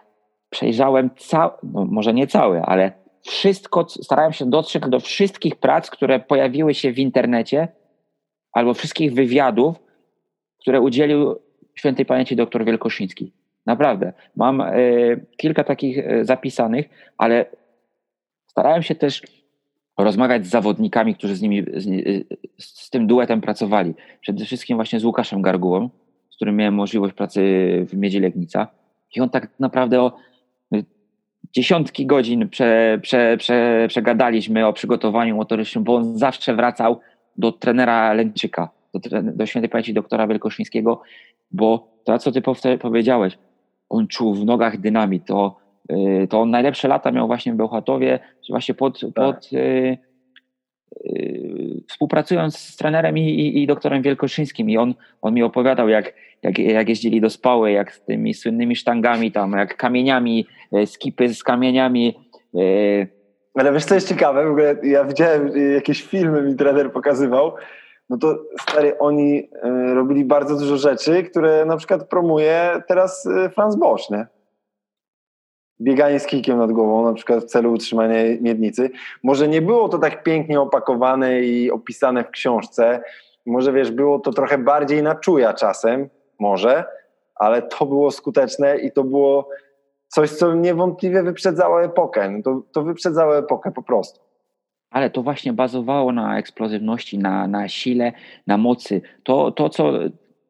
przejrzałem 0.51 1.11
cały, 1.17 1.53
no 1.63 1.85
może 1.85 2.15
nie 2.15 2.27
cały, 2.27 2.63
ale 2.63 2.93
wszystko, 3.23 3.87
starałem 3.89 4.33
się 4.33 4.51
dotrzeć 4.51 4.83
do 4.89 5.01
wszystkich 5.01 5.57
prac, 5.57 5.91
które 5.91 6.21
pojawiły 6.21 6.75
się 6.75 6.93
w 6.93 6.99
internecie, 6.99 7.69
albo 8.53 8.75
wszystkich 8.75 9.15
wywiadów, 9.15 9.77
które 10.61 10.81
udzielił 10.81 11.39
świętej 11.75 12.07
pamięci 12.07 12.37
dr 12.37 12.65
Wielkoszyński. 12.65 13.33
Naprawdę. 13.67 14.13
Mam 14.37 14.61
y, 14.61 15.27
kilka 15.37 15.65
takich 15.65 15.99
y, 15.99 16.25
zapisanych, 16.25 16.89
ale 17.19 17.47
starałem 18.47 18.83
się 18.83 18.95
też 18.95 19.23
rozmawiać 20.05 20.47
z 20.47 20.51
zawodnikami, 20.51 21.15
którzy 21.15 21.37
z 21.37 21.43
nimi, 21.43 21.63
z, 21.63 21.87
z, 22.59 22.91
tym 22.91 23.07
duetem 23.07 23.41
pracowali. 23.41 23.95
Przede 24.21 24.45
wszystkim 24.45 24.77
właśnie 24.77 25.01
z 25.01 25.05
Łukaszem 25.05 25.43
Gargułą, 25.43 25.91
z 26.31 26.37
którym 26.37 26.57
miałem 26.57 26.75
możliwość 26.75 27.15
pracy 27.15 27.41
w 27.89 27.97
Miedzi 27.97 28.21
Legnica. 28.21 28.69
I 29.17 29.21
on 29.21 29.31
tak 29.31 29.51
naprawdę 29.61 30.01
o, 30.01 30.13
dziesiątki 31.53 32.07
godzin 32.07 32.49
prze, 32.49 32.99
prze, 33.03 33.37
prze, 33.39 33.87
przegadaliśmy 33.89 34.67
o 34.67 34.73
przygotowaniu 34.73 35.37
motorycznym, 35.37 35.85
bo 35.85 35.95
on 35.95 36.19
zawsze 36.19 36.55
wracał 36.55 37.01
do 37.37 37.53
trenera 37.53 38.13
Lęczyka, 38.13 38.69
do, 38.95 39.23
do 39.23 39.47
świętej 39.47 39.69
pamięci 39.69 39.95
doktora 39.95 40.27
Wielkoszyńskiego, 40.27 41.03
bo 41.51 41.93
to, 42.05 42.19
co 42.19 42.33
ty 42.33 42.43
powiedziałeś, 42.81 43.39
on 43.89 44.09
czuł 44.09 44.35
w 44.35 44.45
nogach 44.45 44.81
dynamit, 44.81 45.25
to, 45.25 45.57
y, 45.59 45.62
to 46.29 46.41
on 46.41 46.51
najlepsze 46.51 46.89
lata 46.89 47.11
miał 47.11 47.27
właśnie 47.27 47.53
w 47.53 47.57
Bełchatowie, 47.57 48.19
właśnie 48.51 48.75
pod, 48.75 49.01
tak. 49.01 49.13
pod 49.15 49.53
y, 49.53 49.99
y, 51.07 51.83
współpracując 51.89 52.59
z 52.59 52.77
trenerem 52.77 53.19
i, 53.19 53.21
i, 53.21 53.63
i, 53.63 53.67
doktorem 53.67 54.03
Wielkoszyńskim 54.03 54.71
i 54.71 54.79
on, 54.79 54.95
on 55.23 55.35
mi 55.35 55.43
opowiadał, 55.43 55.89
jak, 55.89 56.13
jak, 56.43 56.59
jak 56.59 56.89
jeździli 56.89 57.21
do 57.21 57.31
Spały, 57.31 57.73
jak 57.73 57.93
z 57.93 58.05
tymi 58.05 58.35
słynnymi 58.35 58.77
sztangami 58.77 59.33
tam, 59.33 59.53
jak 59.53 59.77
kamieniami, 59.77 60.47
e, 60.73 60.87
skipy 60.87 61.35
z 61.35 61.43
kamieniami. 61.43 62.15
E, 62.55 63.07
Ale 63.55 63.73
wiesz 63.73 63.85
co 63.85 63.95
jest 63.95 64.09
ciekawe, 64.09 64.45
w 64.47 64.51
ogóle 64.51 64.77
ja 64.83 65.05
widziałem 65.05 65.73
jakieś 65.75 66.03
filmy 66.03 66.43
mi 66.43 66.57
trener 66.57 66.93
pokazywał, 66.93 67.53
no 68.11 68.19
to 68.19 68.39
stary, 68.61 68.99
oni 68.99 69.49
e, 69.63 69.95
robili 69.95 70.25
bardzo 70.25 70.59
dużo 70.59 70.77
rzeczy, 70.77 71.23
które 71.23 71.65
na 71.65 71.77
przykład 71.77 72.09
promuje 72.09 72.83
teraz 72.89 73.29
Franz 73.55 73.77
Bosch, 73.77 74.11
nie? 74.11 74.27
Bieganie 75.83 76.21
z 76.21 76.27
kijkiem 76.27 76.59
nad 76.59 76.73
głową, 76.73 77.05
na 77.05 77.15
przykład 77.15 77.45
w 77.45 77.47
celu 77.47 77.73
utrzymania 77.73 78.15
miednicy. 78.41 78.91
Może 79.23 79.49
nie 79.49 79.63
było 79.63 79.89
to 79.89 79.99
tak 79.99 80.23
pięknie 80.23 80.61
opakowane 80.61 81.41
i 81.41 81.71
opisane 81.71 82.25
w 82.25 82.31
książce, 82.31 83.03
może 83.47 83.73
wiesz, 83.73 83.91
było 83.91 84.19
to 84.19 84.33
trochę 84.33 84.59
bardziej 84.59 85.03
na 85.03 85.15
czuja 85.15 85.55
czasem, 85.55 86.09
może, 86.39 86.85
ale 87.35 87.63
to 87.63 87.87
było 87.87 88.11
skuteczne 88.11 88.79
i 88.79 88.93
to 88.93 89.05
było 89.05 89.49
coś, 90.09 90.31
co 90.31 90.55
niewątpliwie 90.55 91.23
wyprzedzało 91.23 91.85
epokę. 91.85 92.31
No 92.31 92.43
to, 92.43 92.63
to 92.73 92.83
wyprzedzało 92.83 93.39
epokę 93.39 93.73
po 93.73 93.83
prostu. 93.83 94.21
Ale 94.91 95.11
to 95.11 95.23
właśnie 95.23 95.53
bazowało 95.53 96.13
na 96.13 96.39
eksplozywności, 96.39 97.19
na, 97.19 97.47
na 97.49 97.69
sile, 97.69 98.13
na 98.47 98.57
mocy. 98.57 99.03
To, 99.23 99.51
to, 99.51 99.69
co 99.69 99.93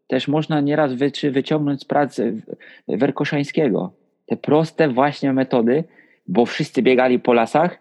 też 0.06 0.28
można 0.28 0.60
nieraz 0.60 0.92
wy, 0.92 1.10
wyciągnąć 1.30 1.80
z 1.80 1.84
pracy 1.84 2.42
Werkoszańskiego. 2.88 3.92
Te 4.32 4.36
proste 4.36 4.88
właśnie 4.88 5.32
metody, 5.32 5.84
bo 6.26 6.46
wszyscy 6.46 6.82
biegali 6.82 7.18
po 7.18 7.32
lasach, 7.32 7.78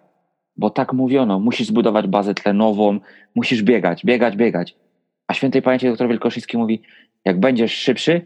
bo 0.57 0.69
tak 0.69 0.93
mówiono, 0.93 1.39
musisz 1.39 1.67
zbudować 1.67 2.07
bazę 2.07 2.33
tlenową, 2.33 2.99
musisz 3.35 3.63
biegać, 3.63 4.05
biegać, 4.05 4.35
biegać. 4.35 4.75
A 5.27 5.33
świętej 5.33 5.61
pamięci 5.61 5.87
doktor 5.87 6.07
Wielkoszyński 6.07 6.57
mówi, 6.57 6.81
jak 7.25 7.39
będziesz 7.39 7.73
szybszy, 7.73 8.21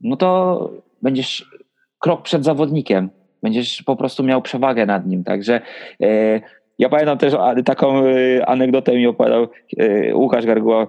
no 0.00 0.16
to 0.16 0.70
będziesz 1.02 1.50
krok 1.98 2.22
przed 2.22 2.44
zawodnikiem, 2.44 3.10
będziesz 3.42 3.82
po 3.82 3.96
prostu 3.96 4.22
miał 4.22 4.42
przewagę 4.42 4.86
nad 4.86 5.06
nim. 5.06 5.24
Także 5.24 5.60
e, 6.02 6.40
ja 6.78 6.88
pamiętam 6.88 7.18
też 7.18 7.34
taką 7.64 8.06
e, 8.06 8.46
anegdotę 8.46 8.96
mi 8.96 9.06
opowiadał 9.06 9.48
e, 9.78 10.16
Łukasz 10.16 10.46
Garguła, 10.46 10.86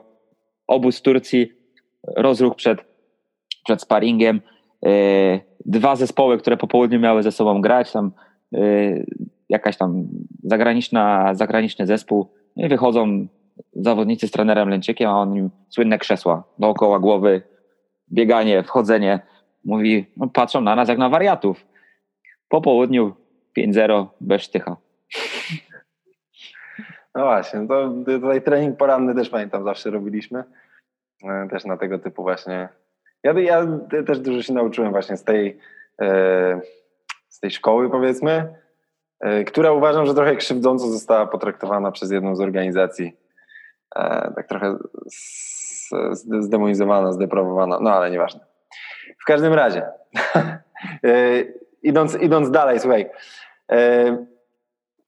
obóz 0.68 1.02
Turcji, 1.02 1.52
rozruch 2.16 2.56
przed, 2.56 2.80
przed 3.64 3.82
sparingiem. 3.82 4.42
E, 4.86 5.40
dwa 5.66 5.96
zespoły, 5.96 6.38
które 6.38 6.58
po 6.58 6.68
południu 6.68 7.00
miały 7.00 7.24
ze 7.24 7.32
sobą 7.32 7.62
grać, 7.62 7.92
tam 7.92 8.12
e, 8.54 8.60
jakaś 9.50 9.78
tam 9.78 10.08
zagraniczna, 10.44 11.34
zagraniczny 11.34 11.88
zespół 11.88 12.28
no 12.56 12.66
i 12.66 12.70
wychodzą 12.70 13.28
zawodnicy 13.74 14.28
z 14.28 14.32
trenerem 14.32 14.70
Lęciekiem, 14.70 15.10
a 15.10 15.20
on 15.20 15.36
im 15.36 15.50
słynne 15.70 15.98
krzesła 15.98 16.44
dookoła 16.60 17.00
głowy, 17.00 17.42
bieganie, 18.12 18.64
wchodzenie. 18.64 19.20
Mówi, 19.66 20.06
no 20.18 20.28
patrzą 20.28 20.62
na 20.62 20.76
nas 20.76 20.90
jak 20.90 20.98
na 20.98 21.10
wariatów. 21.10 21.66
Po 22.50 22.62
południu 22.62 23.16
5-0 23.58 24.06
bez 24.22 24.42
sztycha. 24.42 24.78
No 27.16 27.24
właśnie, 27.24 27.68
to 27.68 27.94
tutaj 28.06 28.42
trening 28.42 28.78
poranny 28.78 29.16
też 29.16 29.30
pamiętam 29.30 29.64
zawsze 29.64 29.90
robiliśmy. 29.90 30.44
E, 31.24 31.48
też 31.50 31.66
na 31.66 31.78
tego 31.78 32.00
typu 32.00 32.24
właśnie. 32.24 32.70
Ja, 33.26 33.34
ja 33.40 33.68
też 34.08 34.20
dużo 34.20 34.42
się 34.42 34.54
nauczyłem 34.54 34.92
właśnie 34.92 35.18
z 35.18 35.24
tej, 35.24 35.60
e, 36.02 36.62
z 37.30 37.40
tej 37.40 37.52
szkoły 37.52 37.90
powiedzmy, 37.90 38.56
e, 39.20 39.44
która 39.44 39.72
uważam, 39.72 40.06
że 40.06 40.14
trochę 40.14 40.36
krzywdząco 40.36 40.88
została 40.88 41.28
potraktowana 41.28 41.92
przez 41.92 42.12
jedną 42.12 42.36
z 42.36 42.42
organizacji. 42.42 43.18
Tak 44.36 44.48
trochę 44.48 44.78
zdemonizowana, 46.40 47.14
zdeprawowana, 47.14 47.80
no 47.82 47.94
ale 47.94 48.12
nieważne. 48.12 48.46
W 49.22 49.26
każdym 49.26 49.54
razie, 49.54 49.88
idąc, 51.84 52.16
idąc 52.16 52.52
dalej, 52.52 52.80
słuchaj, 52.80 53.10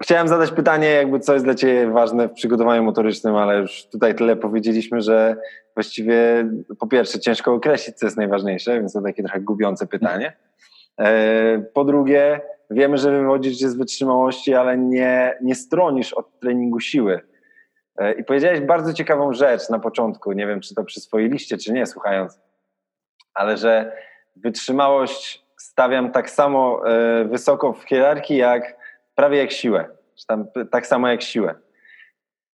Chciałem 0.03 0.27
zadać 0.27 0.51
pytanie, 0.51 0.87
jakby 0.87 1.19
co 1.19 1.33
jest 1.33 1.45
dla 1.45 1.55
Ciebie 1.55 1.87
ważne 1.91 2.27
w 2.27 2.33
przygotowaniu 2.33 2.83
motorycznym, 2.83 3.35
ale 3.35 3.57
już 3.57 3.85
tutaj 3.85 4.15
tyle 4.15 4.35
powiedzieliśmy, 4.35 5.01
że 5.01 5.35
właściwie 5.75 6.49
po 6.79 6.87
pierwsze 6.87 7.19
ciężko 7.19 7.53
określić, 7.53 7.97
co 7.97 8.05
jest 8.05 8.17
najważniejsze, 8.17 8.79
więc 8.79 8.93
to 8.93 9.01
takie 9.01 9.23
trochę 9.23 9.39
gubiące 9.39 9.87
pytanie. 9.87 10.33
E, 10.99 11.59
po 11.73 11.83
drugie, 11.83 12.41
wiemy, 12.69 12.97
że 12.97 13.11
wywodzisz 13.11 13.59
się 13.59 13.69
z 13.69 13.75
wytrzymałości, 13.75 14.53
ale 14.53 14.77
nie, 14.77 15.37
nie 15.41 15.55
stronisz 15.55 16.13
od 16.13 16.39
treningu 16.39 16.79
siły. 16.79 17.21
E, 17.97 18.11
I 18.13 18.23
powiedziałeś 18.23 18.59
bardzo 18.59 18.93
ciekawą 18.93 19.33
rzecz 19.33 19.69
na 19.69 19.79
początku, 19.79 20.31
nie 20.31 20.47
wiem, 20.47 20.59
czy 20.59 20.75
to 20.75 20.83
przyswoiliście, 20.83 21.57
czy 21.57 21.73
nie, 21.73 21.85
słuchając, 21.85 22.39
ale 23.33 23.57
że 23.57 23.91
wytrzymałość 24.35 25.45
stawiam 25.57 26.11
tak 26.11 26.29
samo 26.29 26.89
e, 26.89 27.25
wysoko 27.25 27.73
w 27.73 27.83
hierarchii, 27.83 28.37
jak 28.37 28.76
prawie 29.17 29.37
jak 29.37 29.51
siłę, 29.51 29.89
tak 30.71 30.87
samo 30.87 31.07
jak 31.07 31.21
siłę. 31.21 31.55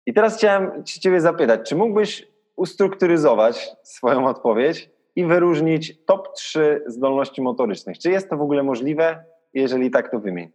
I 0.06 0.14
teraz 0.14 0.38
chciałem 0.38 0.84
Ciebie 0.84 1.22
zapytać, 1.22 1.70
czy 1.70 1.76
mógłbyś 1.76 2.28
ustrukturyzować 2.56 3.72
swoją 3.84 4.28
odpowiedź 4.28 4.90
i 5.16 5.26
wyróżnić 5.26 6.06
top 6.06 6.34
3 6.34 6.84
zdolności 6.88 7.42
motorycznych? 7.42 7.98
Czy 7.98 8.10
jest 8.12 8.30
to 8.30 8.38
w 8.38 8.42
ogóle 8.42 8.64
możliwe? 8.64 9.24
Jeżeli 9.54 9.92
tak, 9.92 10.12
to 10.12 10.20
wymień. 10.20 10.52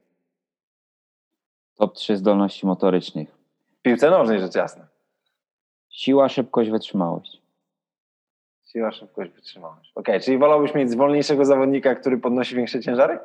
Top 1.75 1.95
3 1.95 2.17
zdolności 2.17 2.67
motorycznych. 2.67 3.29
W 3.79 3.83
piłce 3.83 4.11
nożnej, 4.11 4.41
rzecz 4.41 4.55
jasna. 4.55 4.87
Siła, 5.91 6.29
szybkość, 6.29 6.71
wytrzymałość. 6.71 7.43
Siła, 8.65 8.93
szybkość, 8.93 9.31
wytrzymałość. 9.31 9.93
Ok, 9.95 10.07
czyli 10.23 10.39
wolałbyś 10.39 10.75
mieć 10.75 10.91
zwolniejszego 10.91 11.45
zawodnika, 11.45 11.95
który 11.95 12.19
podnosi 12.19 12.55
większe 12.55 12.81
ciężary? 12.81 13.19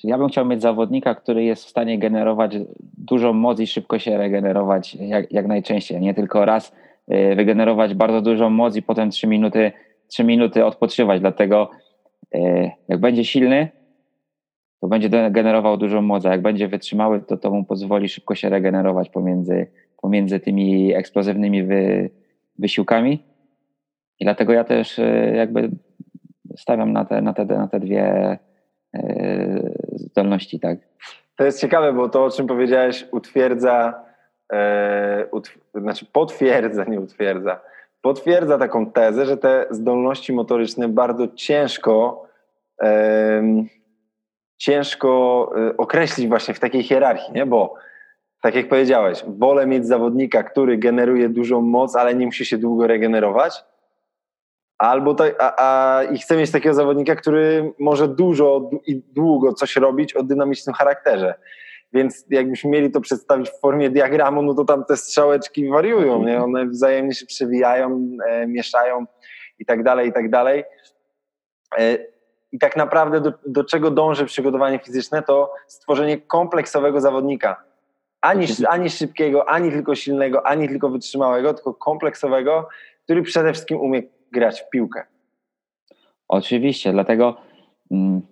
Czyli 0.00 0.10
ja 0.10 0.18
bym 0.18 0.28
chciał 0.28 0.46
mieć 0.46 0.62
zawodnika, 0.62 1.14
który 1.14 1.44
jest 1.44 1.64
w 1.64 1.68
stanie 1.68 1.98
generować 1.98 2.56
dużą 2.98 3.32
moc 3.32 3.60
i 3.60 3.66
szybko 3.66 3.98
się 3.98 4.18
regenerować 4.18 4.94
jak, 4.94 5.32
jak 5.32 5.46
najczęściej, 5.46 6.00
nie 6.00 6.14
tylko 6.14 6.44
raz 6.44 6.72
y, 7.12 7.34
wygenerować 7.36 7.94
bardzo 7.94 8.20
dużą 8.20 8.50
moc 8.50 8.76
i 8.76 8.82
potem 8.82 9.10
3 9.10 9.26
minuty, 9.26 9.72
3 10.08 10.24
minuty 10.24 10.64
odpoczywać. 10.64 11.20
Dlatego 11.20 11.70
y, 12.34 12.70
jak 12.88 13.00
będzie 13.00 13.24
silny, 13.24 13.68
to 14.80 14.88
będzie 14.88 15.30
generował 15.30 15.76
dużą 15.76 16.02
moc, 16.02 16.26
a 16.26 16.30
jak 16.30 16.42
będzie 16.42 16.68
wytrzymały, 16.68 17.20
to 17.20 17.36
to 17.36 17.50
mu 17.50 17.64
pozwoli 17.64 18.08
szybko 18.08 18.34
się 18.34 18.48
regenerować 18.48 19.10
pomiędzy, 19.10 19.66
pomiędzy 20.02 20.40
tymi 20.40 20.94
eksplozywnymi 20.94 21.64
wy, 21.64 22.10
wysiłkami. 22.58 23.22
I 24.20 24.24
dlatego 24.24 24.52
ja 24.52 24.64
też 24.64 24.98
y, 24.98 25.32
jakby 25.36 25.70
stawiam 26.56 26.92
na 26.92 27.04
te, 27.04 27.22
na 27.22 27.32
te, 27.32 27.44
na 27.44 27.68
te 27.68 27.80
dwie 27.80 28.38
zdolności, 29.98 30.60
tak. 30.60 30.78
To 31.36 31.44
jest 31.44 31.60
ciekawe, 31.60 31.92
bo 31.92 32.08
to, 32.08 32.24
o 32.24 32.30
czym 32.30 32.46
powiedziałeś, 32.46 33.06
utwierdza, 33.10 34.04
e, 34.52 35.26
utw 35.30 35.58
znaczy 35.74 36.06
potwierdza, 36.12 36.84
nie 36.84 37.00
utwierdza, 37.00 37.60
potwierdza 38.02 38.58
taką 38.58 38.90
tezę, 38.90 39.26
że 39.26 39.36
te 39.36 39.66
zdolności 39.70 40.32
motoryczne 40.32 40.88
bardzo 40.88 41.28
ciężko 41.28 42.26
e, 42.82 43.42
ciężko 44.56 45.52
określić 45.78 46.28
właśnie 46.28 46.54
w 46.54 46.60
takiej 46.60 46.82
hierarchii, 46.82 47.34
nie? 47.34 47.46
bo 47.46 47.74
tak 48.42 48.54
jak 48.54 48.68
powiedziałeś, 48.68 49.24
wolę 49.28 49.66
mieć 49.66 49.86
zawodnika, 49.86 50.42
który 50.42 50.78
generuje 50.78 51.28
dużą 51.28 51.60
moc, 51.60 51.96
ale 51.96 52.14
nie 52.14 52.26
musi 52.26 52.46
się 52.46 52.58
długo 52.58 52.86
regenerować, 52.86 53.64
Albo 54.78 55.14
tak, 55.14 55.34
a, 55.38 55.54
a, 55.58 56.02
i 56.02 56.18
chcę 56.18 56.36
mieć 56.36 56.50
takiego 56.50 56.74
zawodnika, 56.74 57.16
który 57.16 57.72
może 57.78 58.08
dużo 58.08 58.70
i 58.86 59.02
długo 59.12 59.52
coś 59.52 59.76
robić 59.76 60.14
o 60.14 60.22
dynamicznym 60.22 60.74
charakterze. 60.74 61.34
Więc 61.92 62.24
jakbyśmy 62.30 62.70
mieli 62.70 62.90
to 62.90 63.00
przedstawić 63.00 63.50
w 63.50 63.60
formie 63.60 63.90
diagramu, 63.90 64.42
no 64.42 64.54
to 64.54 64.64
tam 64.64 64.84
te 64.84 64.96
strzałeczki 64.96 65.68
wariują, 65.68 66.24
nie? 66.24 66.42
one 66.42 66.66
wzajemnie 66.66 67.14
się 67.14 67.26
przewijają, 67.26 68.08
e, 68.26 68.46
mieszają 68.46 69.06
i 69.58 69.66
tak 69.66 69.82
dalej, 69.82 70.08
i 70.08 70.12
tak 70.12 70.30
dalej. 70.30 70.64
E, 71.78 71.98
I 72.52 72.58
tak 72.58 72.76
naprawdę 72.76 73.20
do, 73.20 73.32
do 73.46 73.64
czego 73.64 73.90
dąży 73.90 74.24
przygotowanie 74.24 74.78
fizyczne, 74.78 75.22
to 75.22 75.52
stworzenie 75.66 76.18
kompleksowego 76.18 77.00
zawodnika. 77.00 77.64
Ani, 78.20 78.46
ani 78.68 78.90
szybkiego, 78.90 79.48
ani 79.48 79.70
tylko 79.70 79.94
silnego, 79.94 80.46
ani 80.46 80.68
tylko 80.68 80.88
wytrzymałego, 80.88 81.54
tylko 81.54 81.74
kompleksowego, 81.74 82.68
który 83.04 83.22
przede 83.22 83.52
wszystkim 83.52 83.80
umie 83.80 84.02
grać 84.32 84.60
w 84.60 84.70
piłkę. 84.70 85.06
Oczywiście, 86.28 86.92
dlatego 86.92 87.36
mm, 87.90 88.22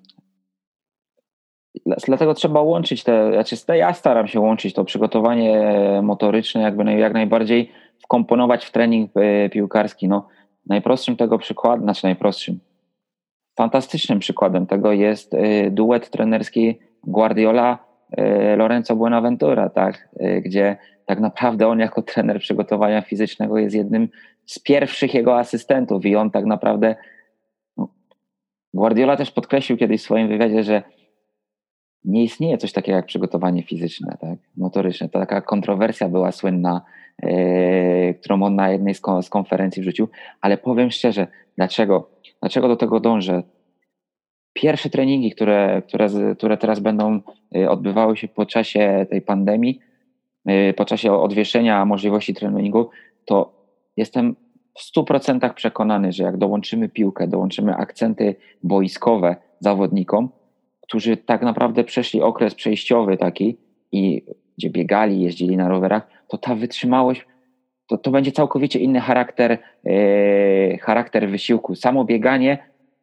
dlatego 2.06 2.34
trzeba 2.34 2.60
łączyć 2.60 3.04
te, 3.04 3.32
znaczy 3.32 3.56
ja 3.76 3.92
staram 3.92 4.28
się 4.28 4.40
łączyć 4.40 4.74
to 4.74 4.84
przygotowanie 4.84 5.72
motoryczne, 6.02 6.62
jakby 6.62 6.92
jak 6.92 7.12
najbardziej 7.12 7.72
wkomponować 8.04 8.64
w 8.64 8.72
trening 8.72 9.10
e, 9.14 9.48
piłkarski. 9.48 10.08
No, 10.08 10.28
najprostszym 10.66 11.16
tego 11.16 11.38
przykładem, 11.38 11.82
znaczy 11.82 12.04
najprostszym, 12.04 12.58
fantastycznym 13.56 14.18
przykładem 14.18 14.66
tego 14.66 14.92
jest 14.92 15.34
e, 15.34 15.70
duet 15.70 16.10
trenerski 16.10 16.78
Guardiola 17.02 17.78
e, 18.16 18.56
Lorenzo 18.56 18.96
Buenaventura, 18.96 19.70
tak, 19.70 20.08
gdzie 20.44 20.76
tak 21.06 21.20
naprawdę 21.20 21.68
on 21.68 21.78
jako 21.78 22.02
trener 22.02 22.40
przygotowania 22.40 23.02
fizycznego 23.02 23.58
jest 23.58 23.76
jednym 23.76 24.08
z 24.46 24.58
pierwszych 24.58 25.14
jego 25.14 25.38
asystentów 25.38 26.06
i 26.06 26.16
on 26.16 26.30
tak 26.30 26.44
naprawdę 26.44 26.96
no, 27.76 27.88
Guardiola 28.74 29.16
też 29.16 29.30
podkreślił 29.30 29.78
kiedyś 29.78 30.00
w 30.00 30.04
swoim 30.04 30.28
wywiadzie, 30.28 30.62
że 30.62 30.82
nie 32.06 32.24
istnieje 32.24 32.58
coś 32.58 32.72
takiego 32.72 32.96
jak 32.96 33.06
przygotowanie 33.06 33.62
fizyczne, 33.62 34.16
tak, 34.20 34.38
motoryczne. 34.56 35.08
To 35.08 35.18
taka 35.18 35.40
kontrowersja 35.40 36.08
była 36.08 36.32
słynna, 36.32 36.82
yy, 37.22 38.14
którą 38.14 38.42
on 38.42 38.54
na 38.54 38.70
jednej 38.70 38.94
z, 38.94 39.30
konferencji 39.30 39.82
wrzucił, 39.82 40.08
ale 40.40 40.58
powiem 40.58 40.90
szczerze, 40.90 41.26
dlaczego, 41.56 42.10
dlaczego 42.40 42.68
do 42.68 42.76
tego 42.76 43.00
dążę? 43.00 43.42
Pierwsze 44.52 44.90
treningi, 44.90 45.30
które, 45.30 45.82
które, 45.88 46.08
które 46.38 46.56
teraz 46.56 46.80
będą 46.80 47.20
e, 47.56 47.70
odbywały 47.70 48.16
się 48.16 48.28
po 48.28 48.46
czasie 48.46 49.06
tej 49.10 49.22
pandemii, 49.22 49.80
e, 50.46 50.72
po 50.72 50.84
czasie 50.84 51.12
odwieszenia 51.12 51.84
możliwości 51.84 52.34
treningu, 52.34 52.90
to 53.24 53.55
jestem 53.96 54.36
w 54.74 54.96
100% 54.96 55.54
przekonany, 55.54 56.12
że 56.12 56.24
jak 56.24 56.36
dołączymy 56.36 56.88
piłkę, 56.88 57.28
dołączymy 57.28 57.76
akcenty 57.76 58.34
boiskowe 58.62 59.36
zawodnikom, 59.60 60.28
którzy 60.80 61.16
tak 61.16 61.42
naprawdę 61.42 61.84
przeszli 61.84 62.22
okres 62.22 62.54
przejściowy 62.54 63.16
taki 63.16 63.56
i 63.92 64.22
gdzie 64.58 64.70
biegali, 64.70 65.20
jeździli 65.20 65.56
na 65.56 65.68
rowerach, 65.68 66.08
to 66.28 66.38
ta 66.38 66.54
wytrzymałość 66.54 67.26
to, 67.86 67.98
to 67.98 68.10
będzie 68.10 68.32
całkowicie 68.32 68.78
inny 68.78 69.00
charakter, 69.00 69.58
e, 69.86 70.78
charakter 70.78 71.28
wysiłku. 71.28 71.74
Samo 71.74 72.04
bieganie 72.04 72.58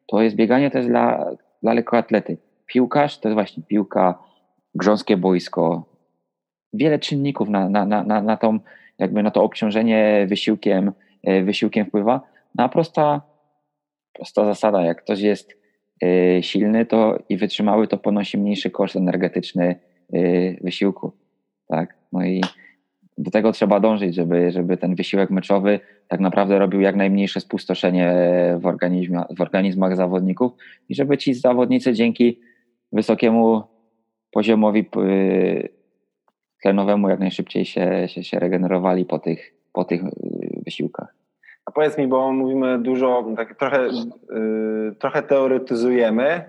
to 0.08 0.22
jest 0.22 0.36
bieganie 0.36 0.72
to 0.72 0.78
jest 0.78 0.90
dla, 0.90 1.32
dla 1.64 1.74
lekkoatlety. 1.74 2.38
Piłkarz 2.66 3.20
to 3.20 3.30
jest 3.30 3.34
właśnie 3.34 3.64
piłka, 3.64 4.20
grząskie 4.76 5.18
boisko. 5.18 5.86
Wiele 6.74 7.00
czynników 7.00 7.50
na, 7.50 7.70
na, 7.70 7.86
na, 7.86 8.22
na, 8.22 8.38
tą, 8.38 8.60
jakby 9.00 9.24
na 9.24 9.32
to 9.32 9.44
obciążenie 9.44 10.26
wysiłkiem, 10.30 10.92
e, 11.24 11.44
wysiłkiem 11.44 11.86
wpływa. 11.86 12.22
No 12.56 12.64
a 12.64 12.70
prosta, 12.70 13.22
prosta 14.14 14.46
zasada, 14.46 14.82
jak 14.82 15.04
ktoś 15.04 15.20
jest 15.20 15.58
e, 16.04 16.44
silny 16.44 16.86
to 16.86 17.20
i 17.30 17.38
wytrzymały, 17.38 17.88
to 17.88 17.98
ponosi 17.98 18.38
mniejszy 18.38 18.72
koszt 18.72 18.96
energetyczny 18.96 19.76
e, 20.14 20.20
wysiłku. 20.64 21.12
Tak? 21.68 21.98
No 22.12 22.26
i 22.26 22.42
do 23.18 23.32
tego 23.32 23.52
trzeba 23.52 23.80
dążyć, 23.80 24.16
żeby, 24.16 24.52
żeby 24.52 24.78
ten 24.78 24.96
wysiłek 24.96 25.30
meczowy 25.30 25.80
tak 26.08 26.20
naprawdę 26.20 26.60
robił 26.60 26.82
jak 26.82 26.96
najmniejsze 26.96 27.40
spustoszenie 27.40 28.14
w, 28.58 28.78
w 29.38 29.42
organizmach 29.42 29.96
zawodników 29.96 30.52
i 30.90 30.96
żeby 30.96 31.18
ci 31.18 31.34
zawodnicy 31.34 31.94
dzięki 31.94 32.40
wysokiemu 32.92 33.64
poziomowi 34.32 34.90
tlenowemu 36.64 37.10
jak 37.10 37.20
najszybciej 37.20 37.66
się, 37.66 38.08
się, 38.08 38.24
się 38.24 38.40
regenerowali 38.40 39.06
po 39.06 39.20
tych, 39.20 39.54
po 39.74 39.86
tych 39.86 40.04
y, 40.04 40.10
wysiłkach. 40.66 41.14
A 41.66 41.72
powiedz 41.72 41.98
mi, 41.98 42.08
bo 42.08 42.32
mówimy 42.32 42.80
dużo, 42.80 43.26
tak 43.38 43.56
trochę, 43.56 43.88
yy, 43.88 44.96
trochę 45.00 45.22
teoretyzujemy, 45.22 46.44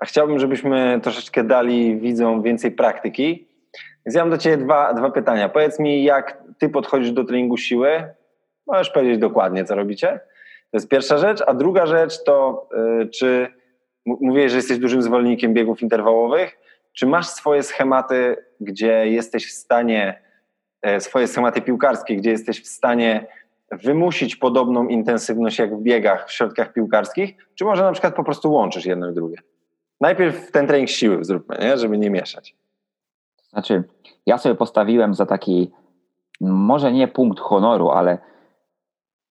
a 0.00 0.04
chciałbym, 0.04 0.38
żebyśmy 0.38 1.00
troszeczkę 1.02 1.44
dali 1.44 1.96
widzom 1.96 2.42
więcej 2.42 2.70
praktyki. 2.70 3.46
Więc 4.06 4.16
ja 4.16 4.22
mam 4.22 4.30
do 4.30 4.38
Ciebie 4.38 4.56
dwa, 4.56 4.94
dwa 4.94 5.10
pytania. 5.10 5.48
Powiedz 5.48 5.78
mi, 5.78 6.04
jak 6.04 6.42
Ty 6.58 6.68
podchodzisz 6.68 7.12
do 7.12 7.24
treningu 7.24 7.56
siły? 7.56 8.04
Możesz 8.66 8.90
powiedzieć 8.90 9.18
dokładnie, 9.18 9.64
co 9.64 9.74
robicie. 9.74 10.20
To 10.70 10.76
jest 10.76 10.88
pierwsza 10.88 11.18
rzecz. 11.18 11.42
A 11.46 11.54
druga 11.54 11.86
rzecz 11.86 12.24
to, 12.24 12.68
yy, 12.98 13.08
czy 13.08 13.46
mówiłeś, 14.06 14.50
że 14.50 14.56
jesteś 14.56 14.78
dużym 14.78 15.02
zwolennikiem 15.02 15.54
biegów 15.54 15.82
interwałowych. 15.82 16.67
Czy 16.98 17.06
masz 17.06 17.26
swoje 17.26 17.62
schematy, 17.62 18.36
gdzie 18.60 19.08
jesteś 19.08 19.48
w 19.48 19.52
stanie, 19.52 20.22
yy, 20.84 21.00
swoje 21.00 21.26
schematy 21.26 21.62
piłkarskie, 21.62 22.16
gdzie 22.16 22.30
jesteś 22.30 22.62
w 22.62 22.66
stanie 22.66 23.26
wymusić 23.72 24.36
podobną 24.36 24.88
intensywność 24.88 25.58
jak 25.58 25.76
w 25.76 25.82
biegach, 25.82 26.28
w 26.28 26.32
środkach 26.32 26.72
piłkarskich, 26.72 27.36
czy 27.54 27.64
może 27.64 27.82
na 27.82 27.92
przykład 27.92 28.14
po 28.14 28.24
prostu 28.24 28.52
łączysz 28.52 28.86
jedno 28.86 29.10
i 29.10 29.14
drugie? 29.14 29.36
Najpierw 30.00 30.50
ten 30.50 30.66
trening 30.66 30.90
siły 30.90 31.24
zróbmy, 31.24 31.56
nie? 31.60 31.78
żeby 31.78 31.98
nie 31.98 32.10
mieszać. 32.10 32.56
Znaczy, 33.50 33.84
ja 34.26 34.38
sobie 34.38 34.54
postawiłem 34.54 35.14
za 35.14 35.26
taki, 35.26 35.70
może 36.40 36.92
nie 36.92 37.08
punkt 37.08 37.40
honoru, 37.40 37.90
ale 37.90 38.18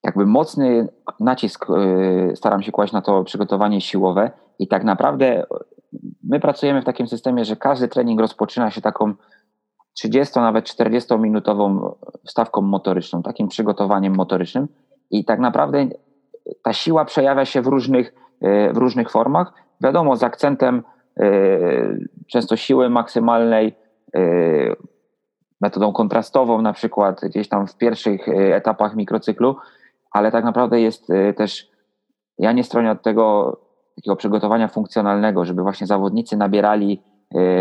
jakby 0.03 0.25
mocny 0.25 0.87
nacisk 1.19 1.65
y, 1.69 2.35
staram 2.35 2.63
się 2.63 2.71
kłaść 2.71 2.93
na 2.93 3.01
to 3.01 3.23
przygotowanie 3.23 3.81
siłowe 3.81 4.31
i 4.59 4.67
tak 4.67 4.83
naprawdę 4.83 5.45
my 6.23 6.39
pracujemy 6.39 6.81
w 6.81 6.85
takim 6.85 7.07
systemie, 7.07 7.45
że 7.45 7.55
każdy 7.55 7.87
trening 7.87 8.19
rozpoczyna 8.19 8.71
się 8.71 8.81
taką 8.81 9.13
30, 9.93 10.39
nawet 10.39 10.65
40 10.65 11.17
minutową 11.17 11.95
stawką 12.25 12.61
motoryczną, 12.61 13.23
takim 13.23 13.47
przygotowaniem 13.47 14.15
motorycznym 14.15 14.67
i 15.11 15.25
tak 15.25 15.39
naprawdę 15.39 15.87
ta 16.63 16.73
siła 16.73 17.05
przejawia 17.05 17.45
się 17.45 17.61
w 17.61 17.67
różnych, 17.67 18.13
y, 18.43 18.73
w 18.73 18.77
różnych 18.77 19.11
formach. 19.11 19.53
Wiadomo, 19.81 20.15
z 20.15 20.23
akcentem 20.23 20.83
y, 21.21 22.09
często 22.27 22.55
siły 22.55 22.89
maksymalnej, 22.89 23.75
Y, 24.15 24.75
metodą 25.61 25.93
kontrastową, 25.93 26.61
na 26.61 26.73
przykład 26.73 27.21
gdzieś 27.21 27.49
tam 27.49 27.67
w 27.67 27.77
pierwszych 27.77 28.29
etapach 28.29 28.95
mikrocyklu, 28.95 29.55
ale 30.11 30.31
tak 30.31 30.43
naprawdę 30.43 30.81
jest 30.81 31.07
też, 31.37 31.71
ja 32.37 32.51
nie 32.51 32.63
stronię 32.63 32.91
od 32.91 33.01
tego 33.01 33.57
takiego 33.97 34.15
przygotowania 34.15 34.67
funkcjonalnego, 34.67 35.45
żeby 35.45 35.61
właśnie 35.61 35.87
zawodnicy 35.87 36.37
nabierali, 36.37 37.01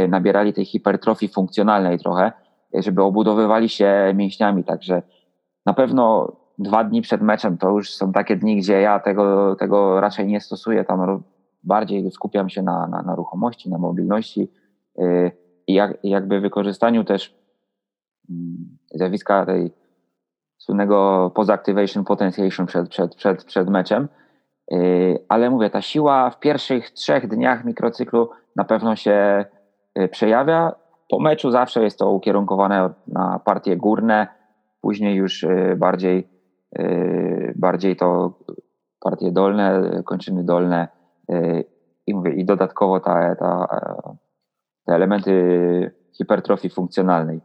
nabierali 0.09 0.53
tej 0.53 0.64
hipertrofii 0.64 1.28
funkcjonalnej 1.28 1.99
trochę, 1.99 2.32
żeby 2.74 3.03
obudowywali 3.03 3.68
się 3.68 4.12
mięśniami, 4.14 4.64
także 4.64 5.03
na 5.66 5.74
pewno 5.74 6.32
dwa 6.59 6.84
dni 6.84 7.03
przed 7.03 7.22
meczem 7.22 7.59
to 7.59 7.70
już 7.70 7.95
są 7.95 8.12
takie 8.12 8.37
dni, 8.37 8.57
gdzie 8.57 8.80
ja 8.80 9.01
tego, 9.01 9.57
tego 9.57 10.01
raczej 10.01 10.26
nie 10.26 10.41
stosuję, 10.41 10.84
tam 10.84 11.22
bardziej 11.64 12.11
skupiam 12.11 12.49
się 12.49 12.62
na, 12.62 12.87
na, 12.87 13.03
na 13.03 13.14
ruchomości, 13.14 13.70
na 13.70 13.78
mobilności, 13.78 14.49
i 15.66 15.74
jak, 15.74 15.99
jakby 16.03 16.41
wykorzystaniu 16.41 17.05
też 17.05 17.34
mm, 18.30 18.78
zjawiska 18.95 19.47
tej 19.47 19.72
słynnego 20.59 21.30
post-activation 21.34 22.05
potentiation 22.05 22.66
przed, 22.66 22.89
przed, 22.89 23.14
przed, 23.14 23.45
przed 23.45 23.68
meczem. 23.68 24.09
Y, 24.73 25.25
ale 25.29 25.51
mówię, 25.51 25.71
ta 25.71 25.83
siła 25.83 26.31
w 26.31 26.41
pierwszych 26.41 26.91
trzech 26.91 27.29
dniach 27.29 27.64
mikrocyklu 27.64 28.31
na 28.57 28.64
pewno 28.64 28.97
się 28.97 29.45
y, 29.99 30.09
przejawia. 30.09 30.75
Po 31.09 31.21
meczu 31.21 31.51
zawsze 31.51 31.83
jest 31.83 31.99
to 31.99 32.11
ukierunkowane 32.11 32.91
na 33.07 33.41
partie 33.45 33.77
górne, 33.77 34.27
później 34.81 35.14
już 35.14 35.43
y, 35.43 35.75
bardziej, 35.79 36.37
bardziej 37.55 37.97
to 37.97 38.39
partie 39.01 39.33
dolne, 39.33 39.91
kończyny 40.05 40.45
dolne 40.45 40.89
i, 42.07 42.14
mówię, 42.14 42.33
i 42.33 42.45
dodatkowo 42.45 43.01
ta, 43.01 43.35
ta 43.35 43.67
te 44.87 44.95
elementy 44.95 45.91
hipertrofii 46.12 46.71
funkcjonalnej. 46.71 47.41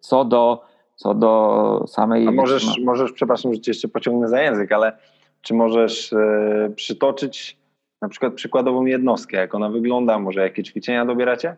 Co 0.00 0.24
do, 0.24 0.64
co 0.96 1.14
do 1.14 1.84
samej. 1.86 2.28
A 2.28 2.30
możesz, 2.30 2.78
możesz, 2.84 3.12
przepraszam, 3.12 3.54
że 3.54 3.60
cię 3.60 3.70
jeszcze 3.70 3.88
pociągnę 3.88 4.28
za 4.28 4.40
język, 4.40 4.72
ale 4.72 4.98
czy 5.46 5.54
możesz 5.54 6.12
e, 6.12 6.72
przytoczyć 6.76 7.58
na 8.02 8.08
przykład 8.08 8.34
przykładową 8.34 8.84
jednostkę, 8.84 9.36
jak 9.36 9.54
ona 9.54 9.70
wygląda, 9.70 10.18
może 10.18 10.40
jakie 10.40 10.62
ćwiczenia 10.62 11.06
dobieracie? 11.06 11.56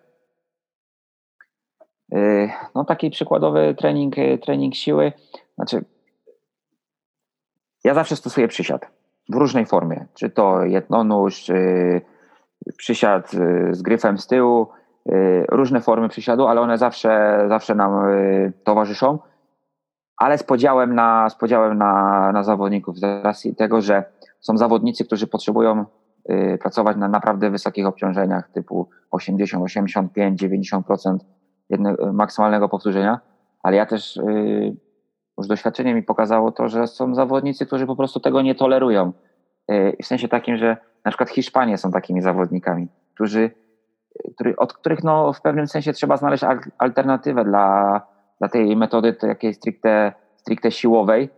E, 2.12 2.48
no 2.74 2.84
taki 2.84 3.10
przykładowy 3.10 3.74
trening, 3.78 4.14
trening 4.42 4.74
siły, 4.74 5.12
znaczy 5.54 5.84
ja 7.84 7.94
zawsze 7.94 8.16
stosuję 8.16 8.48
przysiad 8.48 8.90
w 9.28 9.34
różnej 9.34 9.66
formie, 9.66 10.06
czy 10.14 10.30
to 10.30 10.64
jednonóż, 10.64 11.42
czy 11.42 12.00
przysiad 12.76 13.30
z 13.70 13.82
gryfem 13.82 14.18
z 14.18 14.26
tyłu, 14.26 14.68
różne 15.48 15.80
formy 15.80 16.08
przysiadu, 16.08 16.46
ale 16.46 16.60
one 16.60 16.78
zawsze, 16.78 17.44
zawsze 17.48 17.74
nam 17.74 17.92
towarzyszą, 18.64 19.18
ale 20.18 20.38
z 20.38 20.42
podziałem 20.42 20.94
na, 20.94 21.30
z 21.30 21.34
podziałem 21.34 21.78
na, 21.78 22.32
na 22.32 22.44
zawodników, 22.44 22.98
z 22.98 23.24
racji 23.24 23.56
tego, 23.56 23.80
że 23.80 24.04
są 24.40 24.58
zawodnicy, 24.58 25.04
którzy 25.04 25.26
potrzebują 25.26 25.84
pracować 26.60 26.96
na 26.96 27.08
naprawdę 27.08 27.50
wysokich 27.50 27.86
obciążeniach 27.86 28.50
typu 28.50 28.88
80, 29.10 29.64
85, 29.64 30.42
90% 30.42 31.18
jednego, 31.70 32.12
maksymalnego 32.12 32.68
powtórzenia, 32.68 33.20
ale 33.62 33.76
ja 33.76 33.86
też 33.86 34.20
już 35.38 35.46
doświadczenie 35.46 35.94
mi 35.94 36.02
pokazało 36.02 36.52
to, 36.52 36.68
że 36.68 36.86
są 36.86 37.14
zawodnicy, 37.14 37.66
którzy 37.66 37.86
po 37.86 37.96
prostu 37.96 38.20
tego 38.20 38.42
nie 38.42 38.54
tolerują. 38.54 39.12
W 40.02 40.06
sensie 40.06 40.28
takim, 40.28 40.56
że 40.56 40.76
na 41.04 41.10
przykład 41.10 41.30
Hiszpanie 41.30 41.78
są 41.78 41.90
takimi 41.90 42.22
zawodnikami, 42.22 42.88
którzy, 43.14 43.50
który, 44.34 44.56
od 44.56 44.72
których 44.72 45.04
no, 45.04 45.32
w 45.32 45.40
pewnym 45.40 45.66
sensie 45.66 45.92
trzeba 45.92 46.16
znaleźć 46.16 46.44
alternatywę 46.78 47.44
dla, 47.44 48.00
dla 48.38 48.48
tej 48.48 48.76
metody 48.76 49.12
takiej 49.12 49.54
stricte, 49.54 50.12
stricte 50.36 50.70
siłowej, 50.70 51.28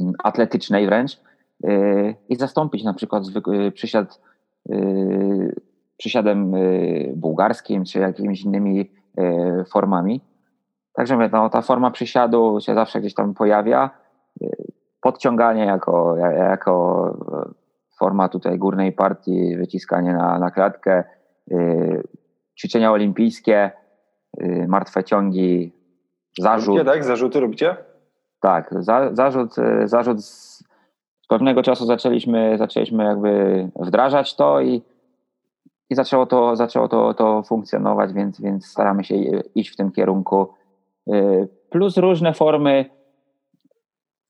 mm, 0.00 0.12
atletycznej 0.24 0.86
wręcz 0.86 1.20
yy, 1.60 2.14
i 2.28 2.36
zastąpić 2.36 2.84
na 2.84 2.94
przykład 2.94 3.26
zwykły 3.26 3.72
przysiad 3.72 4.20
yy, 4.66 5.54
przysiadem 5.96 6.52
yy, 6.52 7.12
bułgarskim 7.16 7.84
czy 7.84 7.98
jakimiś 7.98 8.44
innymi 8.44 8.90
yy, 9.16 9.64
formami. 9.72 10.20
Także 10.92 11.28
no, 11.32 11.50
ta 11.50 11.62
forma 11.62 11.90
przysiadu 11.90 12.60
się 12.60 12.74
zawsze 12.74 13.00
gdzieś 13.00 13.14
tam 13.14 13.34
pojawia. 13.34 13.90
Yy, 14.40 14.48
podciąganie 15.00 15.64
jako, 15.64 16.16
jako 16.16 17.14
forma 17.98 18.28
tutaj 18.28 18.58
górnej 18.58 18.92
partii, 18.92 19.56
wyciskanie 19.56 20.12
na, 20.12 20.38
na 20.38 20.50
klatkę, 20.50 21.04
yy, 21.46 22.02
ćwiczenia 22.58 22.92
olimpijskie, 22.92 23.70
yy, 24.36 24.68
martwe 24.68 25.04
ciągi, 25.04 25.77
zarzut. 26.38 26.76
Robicie, 26.76 26.84
tak? 26.84 27.04
Zarzuty 27.04 27.40
robicie? 27.40 27.76
Tak, 28.40 28.74
za, 28.78 29.14
zarzut, 29.14 29.58
y, 29.58 29.88
zarzut 29.88 30.24
z, 30.24 30.64
pewnego 31.28 31.62
czasu 31.62 31.86
zaczęliśmy, 31.86 32.58
zaczęliśmy 32.58 33.04
jakby 33.04 33.70
wdrażać 33.80 34.36
to 34.36 34.60
i, 34.60 34.82
i 35.90 35.94
zaczęło 35.94 36.26
to, 36.26 36.56
zaczęło 36.56 36.88
to, 36.88 37.14
to 37.14 37.42
funkcjonować, 37.42 38.12
więc, 38.12 38.40
więc 38.40 38.66
staramy 38.66 39.04
się 39.04 39.14
iść 39.54 39.70
w 39.70 39.76
tym 39.76 39.92
kierunku. 39.92 40.48
Yy, 41.06 41.48
plus 41.70 41.96
różne 41.96 42.32
formy 42.32 42.84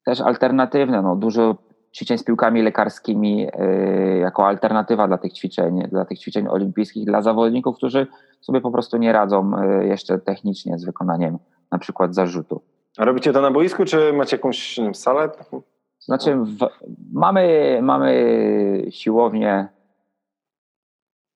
też 0.05 0.21
alternatywne, 0.21 1.03
no, 1.03 1.17
dużo 1.17 1.57
ćwiczeń 1.97 2.19
z 2.19 2.25
piłkami 2.25 2.63
lekarskimi 2.63 3.39
yy, 3.39 4.19
jako 4.19 4.47
alternatywa 4.47 5.09
dla 5.09 5.19
tych 5.19 5.33
ćwiczeń, 5.33 5.83
dla 5.89 6.05
tych 6.05 6.19
ćwiczeń 6.19 6.49
olimpijskich, 6.49 7.05
dla 7.05 7.23
zawodników, 7.23 7.77
którzy 7.77 8.07
sobie 8.41 8.61
po 8.61 8.71
prostu 8.71 8.97
nie 8.97 9.13
radzą 9.13 9.51
jeszcze 9.83 10.19
technicznie 10.19 10.79
z 10.79 10.85
wykonaniem 10.85 11.39
na 11.73 11.79
przykład 11.79 12.15
zarzutu. 12.15 12.61
A 12.99 13.05
robicie 13.05 13.33
to 13.33 13.41
na 13.41 13.51
boisku, 13.51 13.85
czy 13.85 14.13
macie 14.13 14.37
jakąś 14.37 14.81
salę? 14.93 15.31
Znaczy, 15.99 16.37
w, 16.37 16.59
mamy, 17.13 17.79
mamy 17.83 18.87
siłownię 18.91 19.69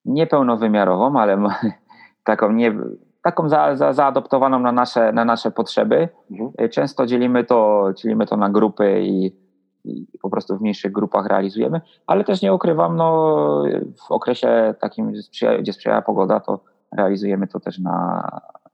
niepełnowymiarową, 0.04 1.20
ale 1.20 1.42
taką, 2.24 2.52
nie, 2.52 2.74
taką 3.22 3.48
za, 3.48 3.76
za, 3.76 3.92
zaadoptowaną 3.92 4.58
na 4.58 4.72
nasze, 4.72 5.12
na 5.12 5.24
nasze 5.24 5.50
potrzeby. 5.50 6.08
Mhm. 6.30 6.70
Często 6.70 7.06
dzielimy 7.06 7.44
to, 7.44 7.88
dzielimy 7.96 8.26
to 8.26 8.36
na 8.36 8.50
grupy 8.50 9.02
i, 9.02 9.36
i, 9.84 10.06
po 10.22 10.30
prostu 10.30 10.56
w 10.56 10.60
mniejszych 10.60 10.92
grupach 10.92 11.26
realizujemy, 11.26 11.80
ale 12.06 12.24
też 12.24 12.42
nie 12.42 12.54
ukrywam, 12.54 12.96
no, 12.96 13.62
w 14.08 14.10
okresie 14.10 14.74
takim, 14.80 15.12
gdzie 15.12 15.22
sprzyja, 15.22 15.58
gdzie 15.58 15.72
sprzyja 15.72 16.02
pogoda, 16.02 16.40
to 16.40 16.60
realizujemy 16.92 17.46
to 17.46 17.60
też 17.60 17.78
na, 17.78 18.28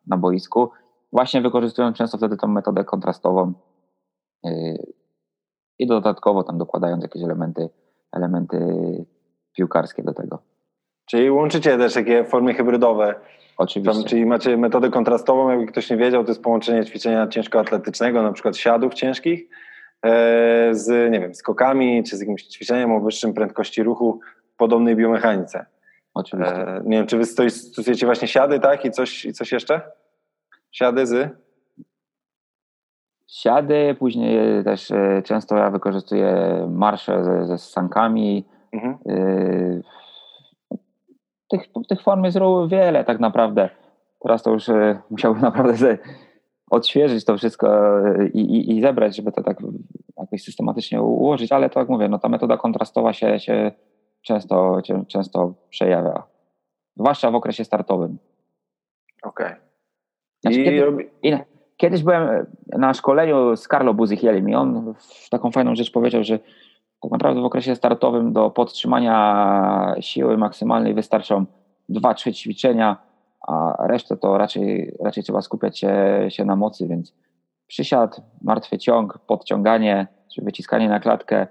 na 0.07 0.17
boisku. 0.17 0.71
Właśnie 1.13 1.41
wykorzystując 1.41 1.97
często 1.97 2.19
wtedy 2.19 2.37
tą 2.37 2.49
metodę 2.49 2.85
kontrastową 2.85 3.53
yy, 4.45 4.53
i 5.79 5.87
dodatkowo 5.87 6.45
tam 6.45 6.59
dokładając 6.59 7.03
jakieś 7.03 7.23
elementy, 7.23 7.69
elementy 8.13 8.59
piłkarskie 9.53 10.03
do 10.03 10.15
tego. 10.15 10.39
Czyli 11.07 11.31
łączycie 11.31 11.79
też 11.79 11.95
takie 11.95 12.25
formy 12.25 12.55
hybrydowe. 12.55 13.15
Oczywiście. 13.59 13.93
Tam, 13.93 14.05
czyli 14.05 14.27
macie 14.27 14.57
metodę 14.57 14.91
kontrastową, 14.91 15.51
jakby 15.51 15.67
ktoś 15.67 15.91
nie 15.91 15.97
wiedział, 15.97 16.25
to 16.25 16.31
jest 16.31 16.43
połączenie 16.43 16.85
ćwiczenia 16.85 17.29
ciężkoatletycznego, 17.29 18.23
na 18.23 18.33
przykład 18.33 18.57
siadów 18.57 18.95
ciężkich, 18.95 19.49
e, 20.03 20.75
z, 20.75 21.13
nie 21.13 21.21
wiem, 21.21 21.35
skokami, 21.35 22.05
czy 22.05 22.17
z 22.17 22.21
jakimś 22.21 22.43
ćwiczeniem 22.43 22.93
o 22.93 23.01
wyższym 23.01 23.35
prędkości 23.35 23.83
ruchu 23.83 24.21
w 24.55 24.57
podobnej 24.57 24.97
biomechanice. 24.97 25.67
Oczywiście. 26.15 26.57
E, 26.57 26.83
nie 26.85 26.97
wiem, 26.97 27.07
czy 27.07 27.19
wy 27.19 27.25
stosujecie 27.25 28.07
właśnie 28.07 28.29
siady, 28.29 28.61
tak? 28.61 28.85
I 28.85 28.91
coś, 28.91 29.25
i 29.25 29.33
coś 29.33 29.53
jeszcze? 29.53 29.81
Siady 30.79 31.07
z? 31.07 31.37
Siady, 33.26 33.97
później 33.99 34.64
też 34.64 34.91
e, 34.91 35.22
często 35.24 35.57
ja 35.57 35.70
wykorzystuję 35.70 36.66
marsze 36.70 37.24
ze, 37.24 37.47
ze 37.47 37.59
sankami. 37.59 38.45
Mhm. 38.72 38.99
E, 39.09 39.81
tych, 41.49 41.62
tych 41.89 42.03
form 42.03 42.24
jest 42.24 42.39
wiele 42.68 43.05
tak 43.05 43.20
naprawdę. 43.20 43.70
Teraz 44.22 44.43
to 44.43 44.51
już 44.51 44.68
e, 44.68 45.03
musiałbym 45.11 45.43
naprawdę 45.51 45.99
odświeżyć 46.70 47.24
to 47.24 47.37
wszystko 47.37 47.68
i, 48.35 48.41
i, 48.41 48.76
i 48.76 48.81
zebrać, 48.81 49.16
żeby 49.16 49.33
to 49.33 49.43
tak 49.43 49.59
jakoś 50.18 50.43
systematycznie 50.43 51.03
ułożyć, 51.03 51.53
ale 51.53 51.70
to 51.70 51.81
jak 51.81 51.89
mówię, 51.89 52.09
no 52.09 52.18
ta 52.18 52.29
metoda 52.29 52.57
kontrastowa 52.57 53.12
się, 53.12 53.41
się 53.41 53.72
często, 54.22 54.81
często 55.09 55.55
przejawia. 55.70 56.22
Zwłaszcza 56.97 57.31
w 57.31 57.35
okresie 57.35 57.64
startowym. 57.64 58.18
Okej. 59.22 59.47
Okay. 59.47 59.68
Znaczy, 60.41 60.64
kiedy, 60.64 60.84
robi... 60.84 61.05
kiedyś 61.76 62.03
byłem 62.03 62.47
na 62.78 62.95
szkoleniu 62.95 63.57
z 63.57 63.68
Carlo 63.68 63.95
Buzichielim 63.95 64.49
i 64.49 64.55
on 64.55 64.95
taką 65.30 65.51
fajną 65.51 65.74
rzecz 65.74 65.93
powiedział, 65.93 66.24
że 66.24 66.39
tak 67.03 67.11
naprawdę 67.11 67.41
w 67.41 67.45
okresie 67.45 67.76
startowym 67.76 68.32
do 68.32 68.51
podtrzymania 68.51 69.95
siły 70.01 70.36
maksymalnej 70.36 70.95
wystarczą 70.95 71.47
dwa, 71.89 72.14
trzy 72.14 72.32
ćwiczenia, 72.32 72.97
a 73.49 73.86
resztę 73.86 74.16
to 74.16 74.39
raczej, 74.39 74.97
raczej 75.01 75.22
trzeba 75.22 75.43
skupiać 75.43 75.78
się, 75.78 76.26
się 76.28 76.45
na 76.45 76.57
mocy, 76.57 76.89
więc 76.89 77.14
przysiad, 77.66 78.20
martwy 78.43 78.78
ciąg, 78.78 79.18
podciąganie, 79.18 80.07
czy 80.34 80.43
wyciskanie 80.43 80.89
na 80.89 81.01
klatkę, 81.01 81.47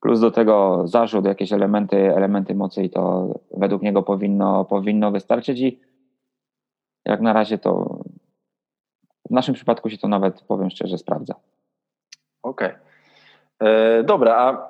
plus 0.00 0.20
do 0.20 0.30
tego 0.30 0.82
zarzut, 0.84 1.24
jakieś 1.24 1.52
elementy, 1.52 2.16
elementy 2.16 2.54
mocy 2.54 2.82
i 2.82 2.90
to 2.90 3.28
według 3.56 3.82
niego 3.82 4.02
powinno, 4.02 4.64
powinno 4.64 5.10
wystarczyć 5.10 5.60
i 5.60 5.80
jak 7.04 7.20
na 7.20 7.32
razie 7.32 7.58
to 7.58 7.93
w 9.30 9.30
naszym 9.30 9.54
przypadku 9.54 9.90
się 9.90 9.98
to 9.98 10.08
nawet, 10.08 10.42
powiem 10.42 10.70
szczerze, 10.70 10.98
sprawdza. 10.98 11.34
Okej. 12.42 12.68
Okay. 12.68 12.84
E, 13.70 14.02
dobra, 14.02 14.34
a, 14.34 14.68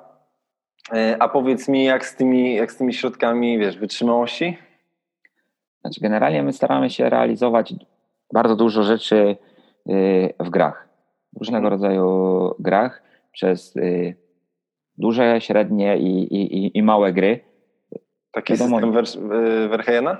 e, 0.95 1.17
a 1.19 1.29
powiedz 1.29 1.67
mi, 1.67 1.83
jak 1.83 2.05
z, 2.05 2.15
tymi, 2.15 2.55
jak 2.55 2.71
z 2.71 2.77
tymi 2.77 2.93
środkami, 2.93 3.59
wiesz, 3.59 3.77
wytrzymałości? 3.77 4.57
Znaczy, 5.81 6.01
generalnie 6.01 6.43
my 6.43 6.53
staramy 6.53 6.89
się 6.89 7.09
realizować 7.09 7.73
bardzo 8.33 8.55
dużo 8.55 8.83
rzeczy 8.83 9.37
y, 9.89 10.33
w 10.39 10.49
grach, 10.49 10.87
różnego 11.39 11.67
mhm. 11.67 11.73
rodzaju 11.73 12.55
grach, 12.59 13.03
przez 13.31 13.75
y, 13.75 14.15
duże, 14.97 15.41
średnie 15.41 15.97
i, 15.97 16.35
i, 16.35 16.77
i 16.77 16.83
małe 16.83 17.13
gry. 17.13 17.39
Taki 18.31 18.53
Wiadomo, 18.53 18.75
system 18.75 18.91
Ver, 18.91 19.05
Verheena? 19.69 20.17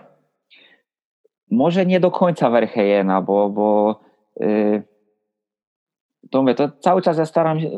Może 1.52 1.86
nie 1.86 2.00
do 2.00 2.12
końca 2.12 2.50
Verheena, 2.50 3.22
bo, 3.22 3.50
bo 3.50 4.00
to 6.32 6.42
mówię, 6.42 6.56
to 6.56 6.70
cały 6.80 7.02
czas 7.02 7.18
ja 7.18 7.26
staram 7.26 7.60
się, 7.60 7.70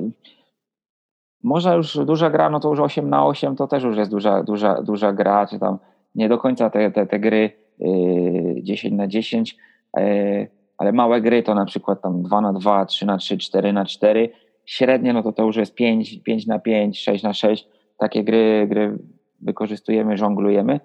może 1.43 1.75
już 1.75 1.97
duża 1.97 2.29
gra, 2.29 2.49
no 2.49 2.59
to 2.59 2.69
już 2.69 2.79
8 2.79 3.09
na 3.09 3.25
8 3.25 3.55
to 3.55 3.67
też 3.67 3.83
już 3.83 3.97
jest 3.97 4.11
duża, 4.11 4.43
duża, 4.43 4.81
duża 4.81 5.13
gra, 5.13 5.47
czy 5.47 5.59
tam 5.59 5.77
nie 6.15 6.29
do 6.29 6.37
końca 6.37 6.69
te, 6.69 6.91
te, 6.91 7.05
te 7.05 7.19
gry 7.19 7.51
yy, 7.79 8.63
10 8.63 8.93
na 8.93 9.07
10, 9.07 9.57
yy, 9.97 10.47
ale 10.77 10.91
małe 10.91 11.21
gry 11.21 11.43
to 11.43 11.55
na 11.55 11.65
przykład 11.65 12.01
tam 12.01 12.23
2 12.23 12.41
na 12.41 12.53
2, 12.53 12.85
3 12.85 13.05
na 13.05 13.17
3, 13.17 13.37
4 13.37 13.73
na 13.73 13.85
4, 13.85 14.29
średnie 14.65 15.13
no 15.13 15.23
to 15.23 15.31
to 15.31 15.43
już 15.43 15.55
jest 15.55 15.75
5, 15.75 16.23
5 16.23 16.47
na 16.47 16.59
5, 16.59 16.99
6 16.99 17.23
na 17.23 17.33
6, 17.33 17.67
takie 17.97 18.23
gry, 18.23 18.67
gry 18.69 18.97
wykorzystujemy, 19.41 20.17
żonglujemy. 20.17 20.79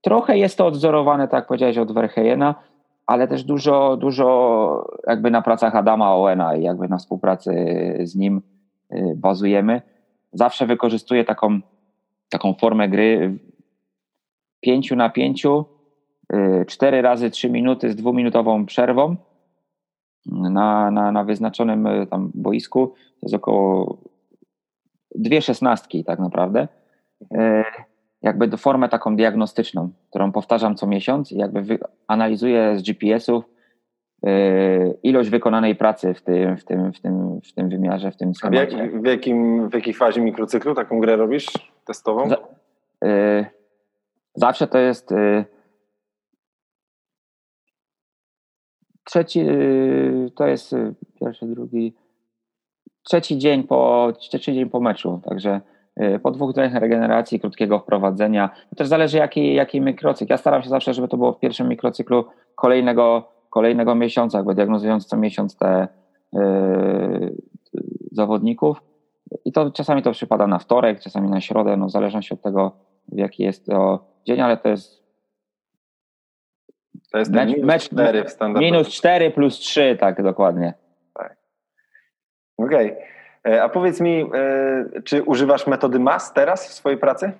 Trochę 0.00 0.38
jest 0.38 0.58
to 0.58 0.66
odzorowane, 0.66 1.28
tak 1.28 1.38
jak 1.38 1.46
powiedziałeś, 1.46 1.78
od 1.78 1.92
Verheijena, 1.92 2.54
ale 3.06 3.28
też 3.28 3.44
dużo, 3.44 3.96
dużo 3.96 4.98
jakby 5.06 5.30
na 5.30 5.42
pracach 5.42 5.76
Adama 5.76 6.14
Owena 6.14 6.56
i 6.56 6.62
jakby 6.62 6.88
na 6.88 6.98
współpracy 6.98 7.52
z 8.04 8.16
nim 8.16 8.42
Y, 8.94 9.14
bazujemy. 9.16 9.82
Zawsze 10.32 10.66
wykorzystuję 10.66 11.24
taką, 11.24 11.60
taką 12.28 12.54
formę 12.54 12.88
gry 12.88 13.38
pięciu 14.60 14.96
na 14.96 15.10
pięciu, 15.10 15.64
y, 16.32 16.64
cztery 16.66 17.02
razy 17.02 17.30
trzy 17.30 17.50
minuty 17.50 17.90
z 17.90 17.96
dwuminutową 17.96 18.66
przerwą 18.66 19.16
na, 20.26 20.90
na, 20.90 21.12
na 21.12 21.24
wyznaczonym 21.24 21.86
y, 21.86 22.06
tam 22.06 22.30
boisku. 22.34 22.94
Jest 23.22 23.34
około 23.34 23.98
dwie 25.14 25.42
szesnastki 25.42 26.04
tak 26.04 26.18
naprawdę. 26.18 26.68
Jakby 28.22 28.56
formę 28.56 28.88
taką 28.88 29.16
diagnostyczną, 29.16 29.90
którą 30.10 30.32
powtarzam 30.32 30.76
co 30.76 30.86
miesiąc 30.86 31.32
i 31.32 31.36
jakby 31.36 31.78
analizuję 32.06 32.78
z 32.78 32.82
GPS-ów 32.82 33.44
E, 34.26 34.92
ilość 35.02 35.30
wykonanej 35.30 35.76
pracy 35.76 36.14
w 36.14 36.22
tym, 36.22 36.56
w 36.56 36.64
tym, 36.64 36.92
w 36.92 37.00
tym, 37.00 37.40
w 37.40 37.52
tym 37.52 37.68
wymiarze, 37.68 38.10
w 38.10 38.16
tym 38.16 38.34
schemacie. 38.34 38.66
W, 38.66 38.78
jak, 38.78 39.02
w, 39.02 39.04
jakim, 39.04 39.68
w 39.68 39.74
jakiej 39.74 39.94
fazie 39.94 40.20
mikrocyklu 40.20 40.74
taką 40.74 41.00
grę 41.00 41.16
robisz 41.16 41.46
testową? 41.84 42.28
Za, 42.28 42.36
y, 43.04 43.46
zawsze 44.34 44.66
to 44.66 44.78
jest 44.78 45.12
y, 45.12 45.44
trzeci, 49.04 49.46
to 50.34 50.46
jest 50.46 50.74
pierwszy, 51.20 51.46
drugi, 51.46 51.94
trzeci 53.02 53.38
dzień 53.38 53.64
po, 53.64 54.12
trzeci 54.18 54.54
dzień 54.54 54.70
po 54.70 54.80
meczu, 54.80 55.20
także 55.24 55.60
po 56.22 56.30
dwóch 56.30 56.52
dniach 56.52 56.74
regeneracji, 56.74 57.40
krótkiego 57.40 57.78
wprowadzenia. 57.78 58.50
To 58.70 58.76
też 58.76 58.88
zależy 58.88 59.18
jaki, 59.18 59.54
jaki 59.54 59.80
mikrocykl. 59.80 60.32
Ja 60.32 60.36
staram 60.36 60.62
się 60.62 60.68
zawsze, 60.68 60.94
żeby 60.94 61.08
to 61.08 61.16
było 61.16 61.32
w 61.32 61.38
pierwszym 61.38 61.68
mikrocyklu 61.68 62.24
kolejnego 62.54 63.32
kolejnego 63.52 63.94
miesiąca, 63.94 64.38
jakby 64.38 64.54
diagnozując 64.54 65.06
co 65.06 65.16
miesiąc 65.16 65.56
te 65.56 65.88
yy, 66.32 67.36
zawodników. 68.12 68.82
I 69.44 69.52
to 69.52 69.70
czasami 69.70 70.02
to 70.02 70.12
przypada 70.12 70.46
na 70.46 70.58
wtorek, 70.58 71.00
czasami 71.00 71.30
na 71.30 71.40
środę, 71.40 71.76
no 71.76 71.86
w 71.86 71.90
zależności 71.90 72.34
od 72.34 72.42
tego, 72.42 72.72
w 73.08 73.18
jaki 73.18 73.42
jest 73.42 73.66
to 73.66 74.04
dzień, 74.24 74.40
ale 74.40 74.56
to 74.56 74.68
jest. 74.68 75.02
To 77.12 77.18
jest 77.18 77.30
mecz, 77.30 77.48
minus 77.48 77.66
mecz, 77.66 77.84
4 77.84 78.24
w 78.24 78.30
standardzie. 78.30 78.70
Minus 78.70 78.88
4 78.88 79.30
plus 79.30 79.58
3, 79.58 79.96
tak 80.00 80.22
dokładnie. 80.22 80.74
Tak. 81.14 81.36
Okej. 82.58 82.92
Okay. 82.92 83.06
E, 83.48 83.62
a 83.62 83.68
powiedz 83.68 84.00
mi, 84.00 84.20
e, 84.34 85.02
czy 85.04 85.22
używasz 85.22 85.66
metody 85.66 85.98
MAS 85.98 86.32
teraz 86.32 86.68
w 86.68 86.72
swojej 86.72 86.98
pracy? 86.98 87.32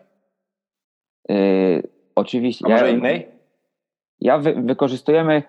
Yy, 1.28 1.82
oczywiście. 2.14 2.66
A 2.66 2.68
może 2.68 2.90
ja, 2.90 2.96
innej? 2.96 3.28
Ja 4.20 4.38
wy, 4.38 4.54
wykorzystujemy 4.54 5.42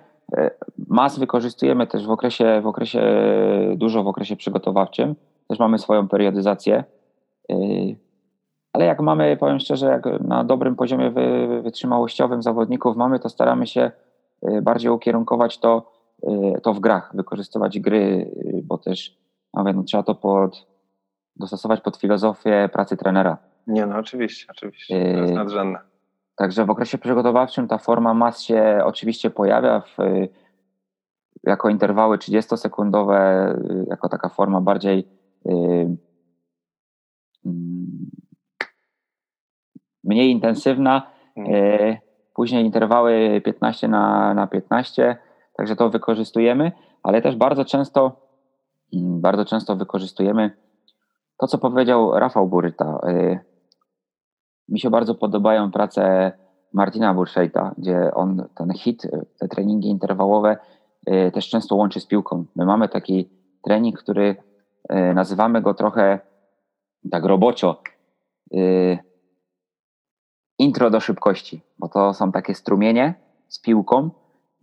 Mas 0.88 1.20
wykorzystujemy 1.20 1.88
też 1.88 2.08
w 2.08 2.12
okresie, 2.12 2.62
w 2.62 2.68
okresie, 2.68 3.02
dużo 3.76 4.04
w 4.04 4.08
okresie 4.08 4.36
przygotowawczym. 4.36 5.16
Też 5.48 5.60
mamy 5.60 5.80
swoją 5.80 6.08
periodyzację. 6.08 6.84
Ale 8.74 8.86
jak 8.86 9.00
mamy, 9.02 9.38
powiem 9.38 9.60
szczerze, 9.60 9.86
jak 9.86 10.06
na 10.22 10.44
dobrym 10.44 10.76
poziomie 10.76 11.12
wytrzymałościowym 11.64 12.44
zawodników 12.44 12.98
mamy, 12.98 13.20
to 13.20 13.30
staramy 13.30 13.68
się 13.68 13.92
bardziej 14.62 14.92
ukierunkować 14.92 15.58
to, 15.58 15.92
to 16.64 16.74
w 16.74 16.80
grach, 16.80 17.12
wykorzystywać 17.16 17.80
gry, 17.80 18.32
bo 18.64 18.78
też 18.78 19.18
no, 19.54 19.64
no, 19.64 19.84
trzeba 19.84 20.04
to 20.04 20.16
pod, 20.16 20.68
dostosować 21.36 21.82
pod 21.82 21.98
filozofię 21.98 22.70
pracy 22.74 22.98
trenera. 22.98 23.38
Nie, 23.68 23.86
no 23.86 23.98
oczywiście, 23.98 24.46
oczywiście. 24.50 25.14
To 25.14 25.22
jest 25.22 25.34
nadrzędne. 25.34 25.80
Także 26.36 26.66
w 26.66 26.70
okresie 26.70 26.98
przygotowawczym 26.98 27.68
ta 27.68 27.78
forma 27.78 28.14
mas 28.14 28.42
się 28.42 28.82
oczywiście 28.84 29.30
pojawia 29.30 29.80
w, 29.80 29.98
jako 31.44 31.70
interwały 31.70 32.18
30-sekundowe, 32.18 33.18
jako 33.90 34.10
taka 34.10 34.30
forma 34.30 34.62
bardziej 34.62 35.08
yy, 35.46 35.98
mniej 40.04 40.32
intensywna. 40.32 41.12
Yy, 41.36 41.98
później 42.34 42.66
interwały 42.66 43.42
15 43.46 43.88
na, 43.88 44.34
na 44.34 44.48
15, 44.48 45.18
także 45.58 45.76
to 45.76 45.90
wykorzystujemy, 45.90 46.72
ale 47.04 47.22
też 47.22 47.36
bardzo 47.36 47.66
często, 47.66 48.02
mm, 48.06 48.23
bardzo 49.02 49.46
często 49.46 49.76
wykorzystujemy 49.76 50.58
to, 51.38 51.48
co 51.48 51.58
powiedział 51.58 52.20
Rafał 52.20 52.48
Buryta. 52.48 53.00
Yy, 53.08 53.40
mi 54.70 54.80
się 54.80 54.90
bardzo 54.90 55.16
podobają 55.16 55.72
prace 55.72 56.32
Martina 56.74 57.14
Burszejta, 57.14 57.74
gdzie 57.78 58.14
on 58.14 58.48
ten 58.56 58.74
hit, 58.74 59.08
te 59.40 59.48
treningi 59.48 59.90
interwałowe 59.90 60.58
y, 61.10 61.32
też 61.32 61.50
często 61.50 61.76
łączy 61.76 62.00
z 62.00 62.06
piłką. 62.06 62.46
My 62.56 62.66
mamy 62.66 62.90
taki 62.90 63.30
trening, 63.64 64.00
który 64.00 64.36
y, 64.92 65.14
nazywamy 65.14 65.62
go 65.62 65.74
trochę 65.74 66.20
tak 67.12 67.26
roboczo 67.26 67.82
y, 68.54 68.98
intro 70.60 70.90
do 70.90 71.00
szybkości, 71.00 71.62
bo 71.80 71.90
to 71.90 72.14
są 72.14 72.32
takie 72.32 72.56
strumienie 72.56 73.14
z 73.48 73.60
piłką, 73.60 74.10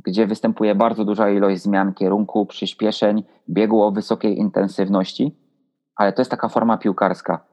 gdzie 0.04 0.26
występuje 0.26 0.74
bardzo 0.74 1.04
duża 1.04 1.30
ilość 1.30 1.62
zmian 1.62 1.94
kierunku, 1.94 2.46
przyspieszeń, 2.46 3.22
biegu 3.48 3.82
o 3.82 3.92
wysokiej 3.92 4.38
intensywności, 4.38 5.36
ale 5.96 6.12
to 6.12 6.20
jest 6.20 6.30
taka 6.30 6.48
forma 6.48 6.78
piłkarska 6.78 7.50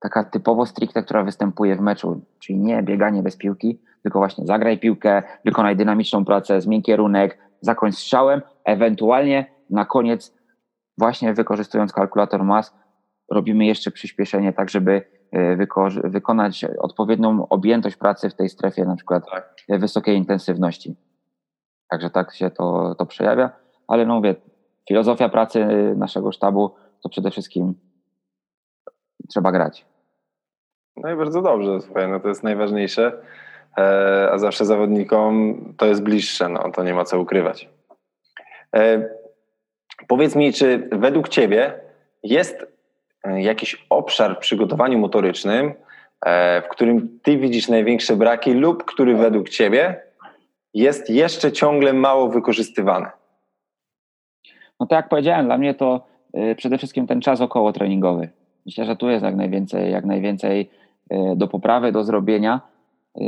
taka 0.00 0.24
typowo 0.24 0.66
stricte, 0.66 1.02
która 1.02 1.24
występuje 1.24 1.76
w 1.76 1.80
meczu, 1.80 2.20
czyli 2.38 2.58
nie 2.58 2.82
bieganie 2.82 3.22
bez 3.22 3.36
piłki, 3.36 3.80
tylko 4.02 4.18
właśnie 4.18 4.46
zagraj 4.46 4.78
piłkę, 4.78 5.22
wykonaj 5.44 5.76
dynamiczną 5.76 6.24
pracę, 6.24 6.60
zmień 6.60 6.82
kierunek, 6.82 7.38
zakończ 7.60 7.94
strzałem, 7.94 8.42
ewentualnie 8.64 9.46
na 9.70 9.84
koniec 9.84 10.38
właśnie 10.98 11.34
wykorzystując 11.34 11.92
kalkulator 11.92 12.44
mas 12.44 12.74
robimy 13.30 13.66
jeszcze 13.66 13.90
przyspieszenie 13.90 14.52
tak, 14.52 14.70
żeby 14.70 15.02
e, 15.32 15.56
wyko- 15.56 16.10
wykonać 16.10 16.64
odpowiednią 16.78 17.48
objętość 17.48 17.96
pracy 17.96 18.30
w 18.30 18.34
tej 18.34 18.48
strefie 18.48 18.84
na 18.84 18.96
przykład 18.96 19.24
tak. 19.30 19.54
wysokiej 19.68 20.16
intensywności. 20.16 20.96
Także 21.90 22.10
tak 22.10 22.34
się 22.34 22.50
to, 22.50 22.94
to 22.94 23.06
przejawia, 23.06 23.50
ale 23.88 24.06
no 24.06 24.14
mówię, 24.14 24.34
filozofia 24.88 25.28
pracy 25.28 25.66
naszego 25.96 26.32
sztabu 26.32 26.74
to 27.02 27.08
przede 27.08 27.30
wszystkim 27.30 27.74
trzeba 29.28 29.52
grać. 29.52 29.86
No 30.96 31.12
i 31.12 31.16
bardzo 31.16 31.42
dobrze, 31.42 31.80
słuchaj, 31.80 32.08
no 32.08 32.20
to 32.20 32.28
jest 32.28 32.42
najważniejsze, 32.42 33.12
e, 33.78 34.28
a 34.32 34.38
zawsze 34.38 34.64
zawodnikom 34.64 35.56
to 35.76 35.86
jest 35.86 36.02
bliższe, 36.02 36.48
no 36.48 36.70
to 36.70 36.82
nie 36.82 36.94
ma 36.94 37.04
co 37.04 37.20
ukrywać. 37.20 37.68
E, 38.76 39.08
powiedz 40.08 40.36
mi, 40.36 40.52
czy 40.52 40.88
według 40.92 41.28
Ciebie 41.28 41.80
jest 42.22 42.66
e, 43.24 43.42
jakiś 43.42 43.86
obszar 43.90 44.36
w 44.36 44.38
przygotowaniu 44.38 44.98
motorycznym, 44.98 45.72
w 46.62 46.68
którym 46.70 47.18
Ty 47.22 47.36
widzisz 47.36 47.68
największe 47.68 48.16
braki 48.16 48.54
lub 48.54 48.84
który 48.84 49.16
według 49.16 49.48
Ciebie 49.48 50.07
jest 50.74 51.10
jeszcze 51.10 51.52
ciągle 51.52 51.92
mało 51.92 52.28
wykorzystywany? 52.28 53.06
No 54.80 54.86
tak 54.86 54.96
jak 54.96 55.08
powiedziałem, 55.08 55.46
dla 55.46 55.58
mnie 55.58 55.74
to 55.74 56.06
przede 56.56 56.78
wszystkim 56.78 57.06
ten 57.06 57.20
czas 57.20 57.40
około 57.40 57.72
treningowy. 57.72 58.28
Myślę, 58.66 58.84
że 58.84 58.96
tu 58.96 59.10
jest 59.10 59.24
jak 59.24 59.36
najwięcej, 59.36 59.92
jak 59.92 60.04
najwięcej 60.04 60.70
e, 61.10 61.36
do 61.36 61.48
poprawy, 61.48 61.92
do 61.92 62.04
zrobienia, 62.04 62.60
e, 63.20 63.24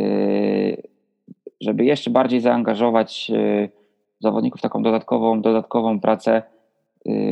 żeby 1.60 1.84
jeszcze 1.84 2.10
bardziej 2.10 2.40
zaangażować 2.40 3.30
zawodników 4.20 4.58
w 4.58 4.62
taką 4.62 4.82
dodatkową, 4.82 5.42
dodatkową 5.42 6.00
pracę, 6.00 6.42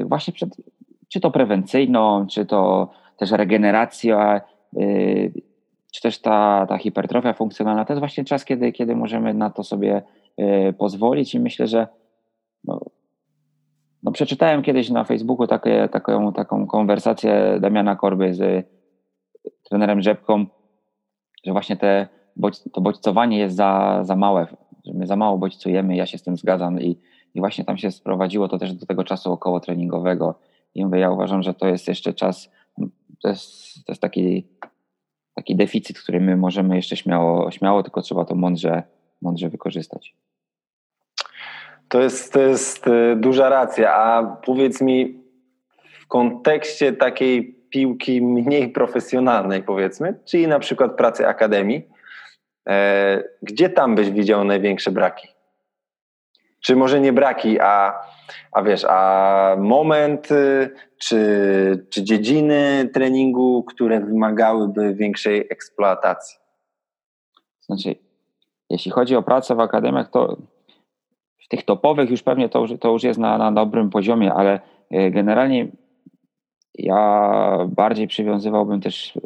właśnie 0.04 0.32
przed, 0.32 0.56
czy 1.08 1.20
to 1.20 1.30
prewencyjną, 1.30 2.26
czy 2.26 2.46
to 2.46 2.88
też 3.16 3.30
regeneracja, 3.30 4.40
czy 5.92 6.02
też 6.02 6.20
ta, 6.20 6.66
ta 6.68 6.78
hipertrofia 6.78 7.32
funkcjonalna. 7.32 7.84
To 7.84 7.92
jest 7.92 8.00
właśnie 8.00 8.24
czas, 8.24 8.44
kiedy, 8.44 8.72
kiedy 8.72 8.96
możemy 8.96 9.34
na 9.34 9.50
to 9.50 9.64
sobie 9.64 10.02
pozwolić 10.78 11.34
i 11.34 11.40
myślę, 11.40 11.66
że 11.66 11.86
no, 12.64 12.80
no, 14.02 14.12
przeczytałem 14.12 14.62
kiedyś 14.62 14.90
na 14.90 15.04
Facebooku 15.04 15.46
takie, 15.46 15.88
taką, 15.88 16.32
taką 16.32 16.66
konwersację 16.66 17.58
Damiana 17.60 17.96
Korby 17.96 18.34
z 18.34 18.66
trenerem 19.70 20.02
Rzepką, 20.02 20.46
że 21.44 21.52
właśnie 21.52 21.76
te, 21.76 22.08
to 22.72 22.80
bodźcowanie 22.80 23.38
jest 23.38 23.56
za, 23.56 24.00
za 24.02 24.16
małe, 24.16 24.46
że 24.84 24.92
my 24.94 25.06
za 25.06 25.16
mało 25.16 25.38
bodźcujemy, 25.38 25.96
ja 25.96 26.06
się 26.06 26.18
z 26.18 26.22
tym 26.22 26.36
zgadzam 26.36 26.80
i, 26.80 26.98
i 27.34 27.40
właśnie 27.40 27.64
tam 27.64 27.78
się 27.78 27.90
sprowadziło 27.90 28.48
to 28.48 28.58
też 28.58 28.74
do 28.74 28.86
tego 28.86 29.04
czasu 29.04 29.32
około 29.32 29.60
treningowego 29.60 30.34
i 30.74 30.84
mówię, 30.84 30.98
ja 30.98 31.10
uważam, 31.10 31.42
że 31.42 31.54
to 31.54 31.66
jest 31.66 31.88
jeszcze 31.88 32.14
czas, 32.14 32.50
to 33.22 33.28
jest, 33.28 33.74
to 33.86 33.92
jest 33.92 34.02
taki, 34.02 34.46
taki 35.38 35.56
deficyt, 35.56 35.98
który 35.98 36.20
my 36.20 36.36
możemy 36.36 36.76
jeszcze 36.76 36.96
śmiało, 36.96 37.50
śmiało, 37.50 37.82
tylko 37.82 38.02
trzeba 38.02 38.24
to 38.24 38.34
mądrze, 38.34 38.82
mądrze 39.22 39.48
wykorzystać. 39.48 40.14
To 41.88 42.00
jest, 42.00 42.32
to 42.32 42.40
jest 42.40 42.88
e, 42.88 43.16
duża 43.16 43.48
racja, 43.48 43.94
a 43.94 44.36
powiedz 44.44 44.80
mi 44.80 45.20
w 46.00 46.06
kontekście 46.06 46.92
takiej 46.92 47.54
piłki 47.70 48.22
mniej 48.22 48.68
profesjonalnej 48.68 49.62
powiedzmy, 49.62 50.14
czyli 50.24 50.48
na 50.48 50.58
przykład 50.58 50.96
pracy 50.96 51.28
akademii, 51.28 51.82
e, 52.68 53.24
gdzie 53.42 53.68
tam 53.68 53.94
byś 53.94 54.10
widział 54.10 54.44
największe 54.44 54.90
braki? 54.90 55.28
Czy 56.60 56.76
może 56.76 57.00
nie 57.00 57.12
braki, 57.12 57.60
a, 57.60 58.00
a 58.52 58.62
wiesz, 58.62 58.84
a 58.88 59.56
moment, 59.58 60.32
e, 60.32 60.70
czy, 60.98 61.86
czy 61.90 62.04
dziedziny 62.04 62.90
treningu, 62.94 63.64
które 63.64 64.00
wymagałyby 64.00 64.94
większej 64.94 65.40
eksploatacji? 65.50 66.38
Znaczy, 67.60 67.94
jeśli 68.70 68.90
chodzi 68.90 69.16
o 69.16 69.22
pracę 69.22 69.54
w 69.54 69.60
akademiach, 69.60 70.10
to 70.10 70.36
w 71.44 71.48
tych 71.48 71.64
topowych 71.64 72.10
już 72.10 72.22
pewnie 72.22 72.48
to, 72.48 72.66
to 72.80 72.92
już 72.92 73.02
jest 73.02 73.18
na, 73.18 73.38
na 73.38 73.52
dobrym 73.52 73.90
poziomie, 73.90 74.34
ale 74.34 74.60
e, 74.90 75.10
generalnie 75.10 75.68
ja 76.74 77.58
bardziej 77.68 78.08
przywiązywałbym 78.08 78.80
też 78.80 79.16
e, 79.16 79.20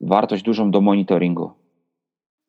wartość 0.00 0.42
dużą 0.42 0.70
do 0.70 0.80
monitoringu 0.80 1.52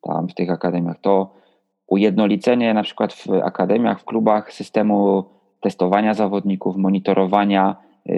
tam 0.00 0.28
w 0.28 0.34
tych 0.34 0.50
akademiach. 0.50 1.00
To 1.00 1.43
ujednolicenie 1.86 2.74
na 2.74 2.82
przykład 2.82 3.12
w 3.12 3.30
akademiach, 3.30 4.00
w 4.00 4.04
klubach 4.04 4.52
systemu 4.52 5.24
testowania 5.60 6.14
zawodników, 6.14 6.76
monitorowania, 6.76 7.76
e, 8.08 8.14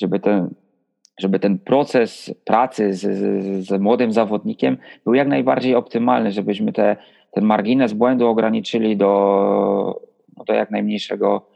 żeby 0.00 0.20
ten, 0.20 0.54
żeby 1.20 1.38
ten 1.38 1.58
proces 1.58 2.34
pracy 2.44 2.94
z, 2.94 3.00
z, 3.00 3.66
z 3.66 3.80
młodym 3.80 4.12
zawodnikiem 4.12 4.76
był 5.04 5.14
jak 5.14 5.28
najbardziej 5.28 5.74
optymalny, 5.74 6.32
żebyśmy 6.32 6.72
te 6.72 6.96
ten 7.34 7.44
margines 7.44 7.92
błędu 7.92 8.26
ograniczyli 8.26 8.96
do, 8.96 10.00
no 10.36 10.44
do 10.44 10.54
jak 10.54 10.70
najmniejszego, 10.70 11.46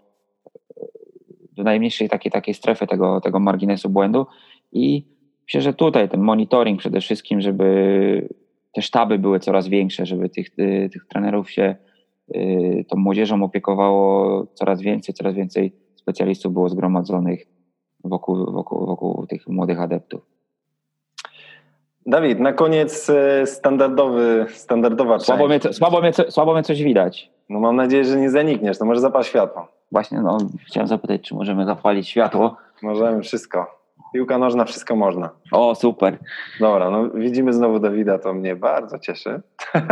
do 1.53 1.63
najmniejszej 1.63 2.09
takiej, 2.09 2.33
takiej 2.33 2.55
strefy 2.55 2.87
tego, 2.87 3.21
tego 3.21 3.41
marginesu 3.41 3.91
błędu. 3.91 4.27
I 4.73 5.05
myślę, 5.47 5.61
że 5.61 5.75
tutaj 5.75 6.09
ten 6.09 6.21
monitoring 6.21 6.79
przede 6.79 7.01
wszystkim, 7.01 7.41
żeby 7.41 8.29
te 8.73 8.83
sztaby 8.83 9.19
były 9.19 9.41
coraz 9.41 9.69
większe, 9.69 10.07
żeby 10.07 10.29
tych, 10.29 10.51
tych 10.93 11.07
trenerów 11.09 11.51
się 11.51 11.77
y, 12.37 12.85
tą 12.89 12.97
młodzieżą 12.97 13.43
opiekowało 13.43 14.47
coraz 14.55 14.81
więcej, 14.81 15.15
coraz 15.15 15.35
więcej 15.35 15.73
specjalistów 15.95 16.53
było 16.53 16.69
zgromadzonych 16.69 17.47
wokół, 18.05 18.53
wokół, 18.53 18.87
wokół 18.87 19.27
tych 19.27 19.49
młodych 19.49 19.81
adeptów. 19.81 20.21
Dawid, 22.07 22.41
na 22.41 22.53
koniec 22.53 23.11
e, 23.11 23.47
standardowy, 23.47 24.47
standardowa 24.49 25.19
słabo 25.19 25.49
część. 25.49 25.65
Mnie, 25.65 25.73
słabo, 25.73 26.01
mnie, 26.01 26.13
słabo 26.13 26.55
mnie 26.55 26.63
coś 26.63 26.83
widać. 26.83 27.31
No 27.49 27.61
mam 27.61 27.77
nadzieję, 27.77 28.05
że 28.05 28.21
nie 28.21 28.31
zanikniesz, 28.31 28.79
to 28.79 28.85
może 28.85 29.01
zapal 29.01 29.25
światło. 29.25 29.69
Właśnie, 29.93 30.21
no 30.21 30.39
chciałem 30.67 30.89
zapytać, 30.89 31.21
czy 31.21 31.35
możemy 31.35 31.65
zapalić 31.65 32.09
światło. 32.09 32.57
Możemy 32.83 33.23
wszystko. 33.23 33.78
Piłka 34.13 34.39
nożna, 34.39 34.65
wszystko 34.65 34.97
można. 34.97 35.31
O, 35.53 35.75
super. 35.75 36.19
Dobra, 36.61 36.91
no 36.91 37.11
widzimy 37.11 37.53
znowu 37.53 37.79
Dawida, 37.81 38.19
to 38.19 38.35
mnie 38.35 38.57
bardzo 38.57 38.99
cieszy. 38.99 39.41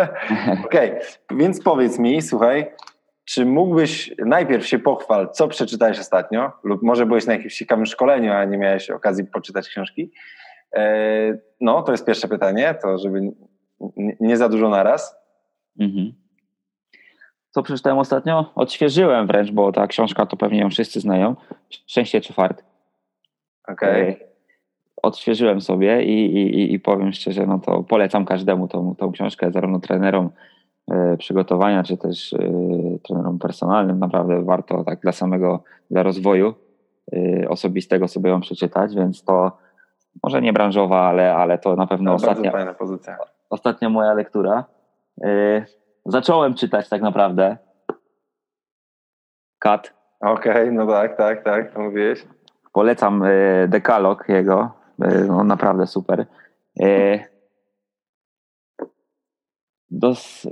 Okej, 0.65 0.91
okay, 0.91 1.01
więc 1.31 1.63
powiedz 1.63 1.99
mi, 1.99 2.23
słuchaj, 2.23 2.67
czy 3.25 3.47
mógłbyś 3.47 4.15
najpierw 4.19 4.67
się 4.67 4.79
pochwal, 4.79 5.31
co 5.33 5.49
przeczytałeś 5.49 5.99
ostatnio, 5.99 6.53
lub 6.65 6.83
może 6.83 7.07
byłeś 7.07 7.27
na 7.27 7.33
jakimś 7.33 7.55
ciekawym 7.55 7.87
szkoleniu, 7.87 8.33
a 8.33 8.45
nie 8.45 8.59
miałeś 8.59 8.91
okazji 8.91 9.25
poczytać 9.25 9.69
książki, 9.69 10.11
E, 10.77 11.39
no, 11.61 11.83
to 11.83 11.93
jest 11.93 12.07
pierwsze 12.07 12.29
pytanie, 12.29 12.75
to 12.83 12.99
żeby 12.99 13.21
nie 14.21 14.37
za 14.37 14.49
dużo 14.49 14.69
naraz. 14.69 15.17
Mhm. 15.81 16.13
co 17.51 17.63
przeczytałem 17.63 17.99
ostatnio? 17.99 18.53
Odświeżyłem 18.55 19.27
wręcz, 19.27 19.51
bo 19.51 19.73
ta 19.73 19.87
książka 19.87 20.27
to 20.27 20.37
pewnie 20.37 20.61
ją 20.61 20.71
wszyscy 20.71 21.01
znają. 21.01 21.37
Szczęście 21.71 22.21
czy 22.21 22.33
fart. 22.33 22.65
Okej. 23.69 24.15
Okay. 24.15 24.27
Odświeżyłem 25.03 25.61
sobie 25.61 26.03
i, 26.03 26.37
i, 26.37 26.75
i 26.75 26.81
powiem 26.81 27.13
szczerze, 27.13 27.47
no 27.47 27.59
to 27.59 27.83
polecam 27.83 28.25
każdemu 28.25 28.69
tą, 28.69 28.95
tą 28.95 29.13
książkę, 29.13 29.51
zarówno 29.53 29.81
trenerom 29.81 30.31
e, 30.91 31.17
przygotowania, 31.17 31.83
czy 31.83 31.97
też 31.97 32.33
e, 32.33 32.39
trenerom 33.05 33.39
personalnym. 33.39 33.99
Naprawdę 33.99 34.43
warto 34.43 34.85
tak 34.85 35.01
dla 35.01 35.13
samego, 35.13 35.63
dla 35.91 36.03
rozwoju 36.03 36.55
e, 37.13 37.49
osobistego 37.49 38.09
sobie 38.09 38.31
ją 38.31 38.41
przeczytać, 38.41 38.95
więc 38.95 39.25
to 39.25 39.59
może 40.23 40.43
nie 40.43 40.53
branżowa, 40.53 41.01
ale, 41.01 41.35
ale 41.35 41.59
to 41.59 41.77
na 41.77 41.87
pewno 41.87 42.11
no, 42.11 42.15
ostatnia, 42.15 42.51
fajna 42.51 42.75
pozycja. 42.75 43.17
ostatnia 43.51 43.89
moja 43.89 44.13
lektura. 44.13 44.65
Zacząłem 46.07 46.55
czytać 46.55 46.89
tak 46.89 47.03
naprawdę. 47.03 47.57
Kat. 49.59 49.95
Okej, 50.21 50.53
okay, 50.53 50.73
no 50.73 50.87
tak, 50.87 51.17
tak, 51.17 51.45
tak, 51.45 51.75
to 51.75 51.81
mówiłeś. 51.81 52.27
Polecam 52.77 53.23
e, 53.23 53.69
dekalog 53.69 54.29
jego. 54.29 54.71
E, 55.03 55.33
on 55.33 55.47
naprawdę 55.47 55.87
super. 55.87 56.27
Dos, 59.91 60.49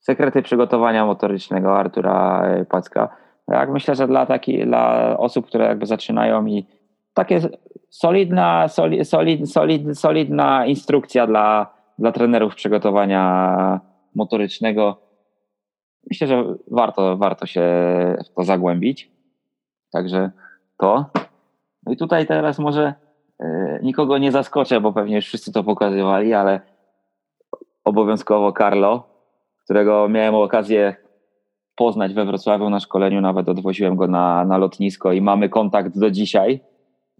sekrety 0.00 0.42
przygotowania 0.42 1.06
motorycznego 1.06 1.78
Artura 1.78 2.42
Packa. 2.70 3.08
Jak 3.48 3.70
myślę, 3.70 3.94
że 3.94 4.06
dla, 4.06 4.26
taki, 4.26 4.66
dla 4.66 5.16
osób, 5.18 5.46
które 5.46 5.64
jakby 5.64 5.86
zaczynają 5.86 6.46
i 6.46 6.66
takie 7.14 7.40
solidna, 7.90 8.68
solid, 8.68 9.08
solid, 9.08 9.50
solid, 9.50 9.98
solidna 9.98 10.66
instrukcja 10.66 11.26
dla, 11.26 11.74
dla 11.98 12.12
trenerów 12.12 12.54
przygotowania 12.54 13.80
motorycznego. 14.14 15.00
Myślę, 16.10 16.26
że 16.26 16.44
warto, 16.70 17.16
warto 17.16 17.46
się 17.46 17.62
w 18.30 18.34
to 18.34 18.44
zagłębić. 18.44 19.17
Także 19.92 20.30
to. 20.76 21.04
No 21.86 21.92
i 21.92 21.96
tutaj 21.96 22.26
teraz 22.26 22.58
może 22.58 22.94
e, 23.40 23.78
nikogo 23.82 24.18
nie 24.18 24.32
zaskoczę, 24.32 24.80
bo 24.80 24.92
pewnie 24.92 25.16
już 25.16 25.24
wszyscy 25.26 25.52
to 25.52 25.64
pokazywali, 25.64 26.34
ale 26.34 26.60
obowiązkowo 27.84 28.52
Carlo, 28.52 29.08
którego 29.64 30.08
miałem 30.08 30.34
okazję 30.34 30.96
poznać 31.74 32.14
we 32.14 32.24
Wrocławiu 32.24 32.70
na 32.70 32.80
szkoleniu, 32.80 33.20
nawet 33.20 33.48
odwoziłem 33.48 33.96
go 33.96 34.06
na, 34.06 34.44
na 34.44 34.58
lotnisko 34.58 35.12
i 35.12 35.20
mamy 35.20 35.48
kontakt 35.48 35.98
do 35.98 36.10
dzisiaj. 36.10 36.60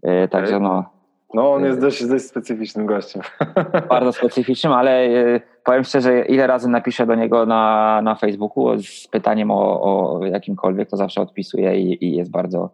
E, 0.03 0.27
także 0.27 0.59
no. 0.59 0.98
No, 1.33 1.53
on 1.53 1.65
jest 1.65 1.81
dość, 1.81 2.05
dość 2.05 2.25
specyficznym 2.25 2.85
gościem. 2.85 3.21
Bardzo 3.89 4.13
specyficznym, 4.13 4.73
ale 4.73 4.91
e, 4.91 5.41
powiem 5.63 5.83
szczerze, 5.83 6.25
ile 6.25 6.47
razy 6.47 6.69
napiszę 6.69 7.05
do 7.05 7.15
niego 7.15 7.45
na, 7.45 8.01
na 8.03 8.15
Facebooku 8.15 8.77
z 8.81 9.07
pytaniem 9.07 9.51
o, 9.51 9.81
o 9.81 10.25
jakimkolwiek, 10.25 10.89
to 10.89 10.97
zawsze 10.97 11.21
odpisuje 11.21 11.79
i, 11.79 12.05
i 12.05 12.15
jest 12.15 12.31
bardzo. 12.31 12.69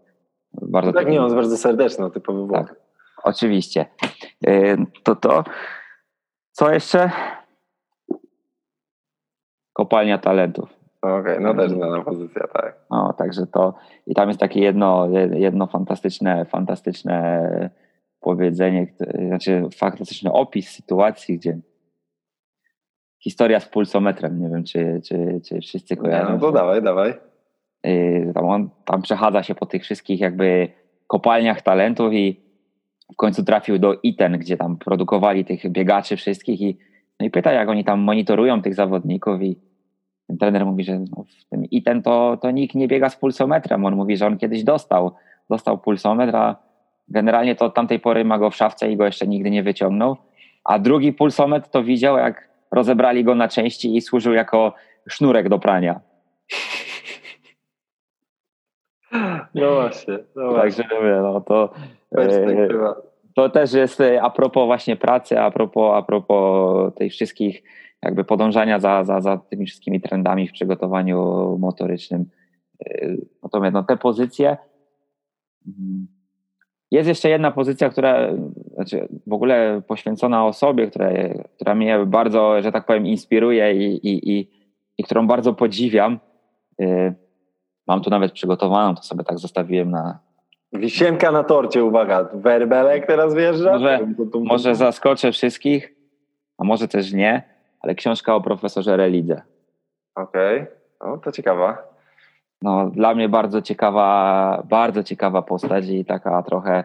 bardzo 0.61 0.93
tak, 0.93 1.07
nie, 1.07 1.19
on 1.19 1.23
jest 1.23 1.35
bardzo 1.35 1.57
serdeczny, 1.57 2.11
typowy. 2.11 2.53
Tak, 2.53 2.75
oczywiście. 3.23 3.85
E, 4.47 4.77
to 5.03 5.15
to. 5.15 5.43
Co 6.51 6.73
jeszcze? 6.73 7.11
Kopalnia 9.73 10.17
talentów. 10.17 10.69
Okej, 11.01 11.19
okay, 11.19 11.39
no 11.39 11.53
też 11.53 11.71
znana 11.71 12.01
pozycja, 12.01 12.47
tak. 12.53 12.75
No, 12.91 13.13
także 13.13 13.47
to 13.47 13.73
i 14.07 14.15
tam 14.15 14.27
jest 14.27 14.39
takie 14.39 14.59
jedno, 14.59 15.07
jedno 15.33 15.67
fantastyczne, 15.67 16.45
fantastyczne 16.45 17.69
powiedzenie, 18.25 18.87
znaczy 19.27 19.63
fantastyczny 19.75 20.31
opis 20.31 20.69
sytuacji, 20.69 21.37
gdzie 21.37 21.57
historia 23.19 23.59
z 23.59 23.69
pulsometrem, 23.69 24.41
nie 24.41 24.49
wiem, 24.49 24.63
czy, 24.63 25.01
czy, 25.07 25.41
czy 25.45 25.61
wszyscy 25.61 25.97
kojarzą. 25.97 26.33
No 26.33 26.39
to 26.39 26.51
dawaj, 26.51 26.81
dawaj. 26.81 27.13
Y, 27.87 28.31
tam 28.33 28.45
on 28.45 28.69
tam 28.85 29.01
przechadza 29.01 29.43
się 29.43 29.55
po 29.55 29.65
tych 29.65 29.83
wszystkich 29.83 30.19
jakby 30.19 30.67
kopalniach 31.07 31.61
talentów 31.61 32.13
i 32.13 32.39
w 33.13 33.15
końcu 33.15 33.43
trafił 33.43 33.79
do 33.79 33.93
ITEN, 34.03 34.37
gdzie 34.37 34.57
tam 34.57 34.77
produkowali 34.77 35.45
tych 35.45 35.71
biegaczy 35.71 36.17
wszystkich 36.17 36.61
i, 36.61 36.77
no 37.19 37.25
i 37.25 37.29
pyta, 37.29 37.51
jak 37.51 37.69
oni 37.69 37.83
tam 37.83 37.99
monitorują 37.99 38.61
tych 38.61 38.75
zawodników 38.75 39.41
i 39.41 39.59
ten 40.27 40.37
trener 40.37 40.65
mówi, 40.65 40.83
że 40.83 40.99
no 40.99 41.23
w 41.23 41.49
tym 41.49 41.65
ITEN 41.65 42.01
to, 42.01 42.37
to 42.41 42.51
nikt 42.51 42.75
nie 42.75 42.87
biega 42.87 43.09
z 43.09 43.15
pulsometrem. 43.15 43.85
On 43.85 43.95
mówi, 43.95 44.17
że 44.17 44.27
on 44.27 44.37
kiedyś 44.37 44.63
dostał, 44.63 45.11
dostał 45.49 45.77
pulsometr, 45.77 46.35
a 46.35 46.55
generalnie 47.07 47.55
to 47.55 47.65
od 47.65 47.73
tamtej 47.73 47.99
pory 47.99 48.25
ma 48.25 48.39
go 48.39 48.49
w 48.49 48.55
szafce 48.55 48.91
i 48.91 48.97
go 48.97 49.05
jeszcze 49.05 49.27
nigdy 49.27 49.51
nie 49.51 49.63
wyciągnął. 49.63 50.17
A 50.63 50.79
drugi 50.79 51.13
pulsometr 51.13 51.69
to 51.69 51.83
widział, 51.83 52.17
jak 52.17 52.49
rozebrali 52.71 53.23
go 53.23 53.35
na 53.35 53.47
części 53.47 53.97
i 53.97 54.01
służył 54.01 54.33
jako 54.33 54.73
sznurek 55.09 55.49
do 55.49 55.59
prania. 55.59 55.99
No 59.55 59.73
właśnie. 59.73 60.17
No 60.35 60.53
Także 60.53 60.83
mówię, 60.95 61.19
no 61.21 61.41
to, 61.41 61.73
e, 62.17 62.67
to 63.35 63.49
też 63.49 63.73
jest 63.73 64.01
e, 64.01 64.21
a 64.21 64.29
propos 64.29 64.65
właśnie 64.65 64.95
pracy, 64.95 65.39
a 65.39 65.51
propos, 65.51 65.95
a 65.95 66.01
propos 66.01 66.93
tych 66.95 67.11
wszystkich 67.11 67.63
jakby 68.03 68.23
podążania 68.23 68.79
za, 68.79 69.03
za, 69.03 69.21
za 69.21 69.37
tymi 69.37 69.65
wszystkimi 69.65 70.01
trendami 70.01 70.47
w 70.47 70.51
przygotowaniu 70.51 71.17
motorycznym. 71.59 72.25
Y, 72.87 73.27
natomiast 73.43 73.73
no, 73.73 73.83
te 73.83 73.97
pozycje. 73.97 74.57
Jest 76.91 77.07
jeszcze 77.07 77.29
jedna 77.29 77.51
pozycja, 77.51 77.89
która 77.89 78.29
znaczy 78.73 79.07
w 79.27 79.33
ogóle 79.33 79.81
poświęcona 79.87 80.45
osobie, 80.45 80.87
która, 80.87 81.09
która 81.55 81.75
mnie 81.75 81.99
bardzo, 82.05 82.61
że 82.61 82.71
tak 82.71 82.85
powiem, 82.85 83.07
inspiruje 83.07 83.73
i, 83.73 84.07
i, 84.07 84.31
i, 84.31 84.49
i 84.97 85.03
którą 85.03 85.27
bardzo 85.27 85.53
podziwiam. 85.53 86.19
Y, 86.81 87.13
mam 87.87 88.01
tu 88.01 88.09
nawet 88.09 88.31
przygotowaną, 88.31 88.95
to 88.95 89.03
sobie 89.03 89.23
tak 89.23 89.39
zostawiłem 89.39 89.91
na. 89.91 90.19
Wisienka 90.73 91.31
na 91.31 91.43
torcie, 91.43 91.83
uwaga. 91.83 92.29
Werbelek 92.33 93.07
teraz 93.07 93.35
wjeżdża? 93.35 93.71
Może, 93.71 93.99
może 94.33 94.75
zaskoczę 94.75 95.31
wszystkich, 95.31 95.95
a 96.57 96.63
może 96.63 96.87
też 96.87 97.13
nie 97.13 97.55
ale 97.85 97.95
książka 97.95 98.35
o 98.35 98.41
profesorze 98.41 98.97
Relidze. 98.97 99.41
Okej, 100.15 100.61
okay. 100.61 100.75
no 101.01 101.17
to 101.17 101.31
ciekawa. 101.31 101.94
No, 102.65 102.89
dla 102.89 103.15
mnie 103.15 103.29
bardzo 103.29 103.61
ciekawa, 103.61 104.63
bardzo 104.69 105.03
ciekawa 105.03 105.41
postać 105.41 105.87
i 105.87 106.05
taka 106.05 106.43
trochę 106.43 106.83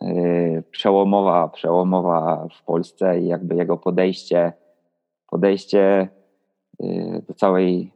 yy, 0.00 0.62
przełomowa, 0.70 1.48
przełomowa 1.48 2.48
w 2.58 2.64
Polsce 2.64 3.20
i 3.20 3.26
jakby 3.26 3.54
jego 3.54 3.76
podejście, 3.76 4.52
podejście 5.26 6.08
yy, 6.80 7.22
do 7.28 7.34
całej 7.34 7.92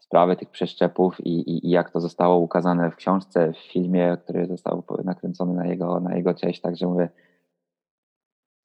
sprawy 0.00 0.36
tych 0.36 0.50
przeszczepów 0.50 1.20
i, 1.20 1.30
i, 1.30 1.66
i, 1.66 1.70
jak 1.70 1.90
to 1.90 2.00
zostało 2.00 2.38
ukazane 2.38 2.90
w 2.90 2.96
książce, 2.96 3.52
w 3.52 3.72
filmie, 3.72 4.16
który 4.24 4.46
został 4.46 4.82
nakręcony 5.04 5.54
na 5.54 5.66
jego, 5.66 6.00
na 6.00 6.16
jego 6.16 6.34
cześć. 6.34 6.60
Także 6.60 6.86
mówię, 6.86 7.08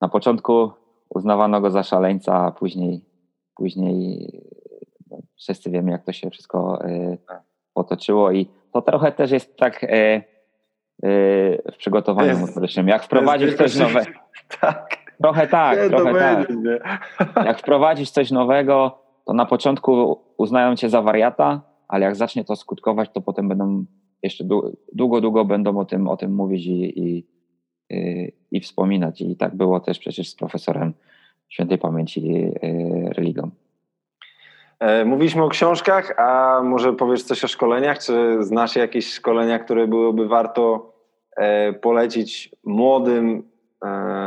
na 0.01 0.09
początku 0.09 0.71
uznawano 1.09 1.61
go 1.61 1.71
za 1.71 1.83
szaleńca, 1.83 2.35
a 2.35 2.51
później, 2.51 3.05
później 3.55 4.29
wszyscy 5.41 5.69
wiemy, 5.69 5.91
jak 5.91 6.03
to 6.03 6.11
się 6.11 6.29
wszystko 6.29 6.85
y, 6.85 7.17
potoczyło 7.73 8.31
i 8.31 8.47
to 8.73 8.81
trochę 8.81 9.11
też 9.11 9.31
jest 9.31 9.57
tak 9.57 9.83
y, 9.83 9.87
y, 9.87 10.21
w 11.73 11.77
przygotowaniu 11.77 12.37
motorycznym. 12.37 12.87
Jak 12.87 13.03
wprowadzisz 13.03 13.55
coś 13.55 13.75
nowego. 13.75 14.11
Tak. 14.61 14.97
Trochę 15.21 15.47
tak, 15.47 15.79
nie, 15.79 15.89
trochę 15.89 16.13
tak. 16.13 16.47
Jak 17.49 17.59
wprowadzisz 17.59 18.09
coś 18.09 18.31
nowego, 18.31 18.99
to 19.25 19.33
na 19.33 19.45
początku 19.45 20.19
uznają 20.37 20.75
cię 20.75 20.89
za 20.89 21.01
wariata, 21.01 21.61
ale 21.87 22.05
jak 22.05 22.15
zacznie 22.15 22.45
to 22.45 22.55
skutkować, 22.55 23.09
to 23.13 23.21
potem 23.21 23.49
będą 23.49 23.85
jeszcze 24.23 24.43
długo, 24.93 25.21
długo 25.21 25.45
będą 25.45 25.77
o 25.77 25.85
tym, 25.85 26.07
o 26.07 26.17
tym 26.17 26.35
mówić 26.35 26.65
i, 26.65 26.99
i, 26.99 27.27
i 28.51 28.59
wspominać. 28.59 29.21
I 29.21 29.35
tak 29.35 29.55
było 29.55 29.79
też 29.79 29.99
przecież 29.99 30.29
z 30.29 30.35
profesorem 30.35 30.93
świętej 31.49 31.77
pamięci 31.77 32.33
e, 32.33 33.13
religią. 33.13 33.51
E, 34.81 35.05
mówiliśmy 35.05 35.43
o 35.43 35.49
książkach, 35.49 36.19
a 36.19 36.61
może 36.63 36.93
powiesz 36.93 37.23
coś 37.23 37.43
o 37.43 37.47
szkoleniach? 37.47 37.99
Czy 37.99 38.43
znasz 38.43 38.75
jakieś 38.75 39.13
szkolenia, 39.13 39.59
które 39.59 39.87
byłoby 39.87 40.27
warto 40.27 40.93
e, 41.37 41.73
polecić 41.73 42.55
młodym, 42.63 43.51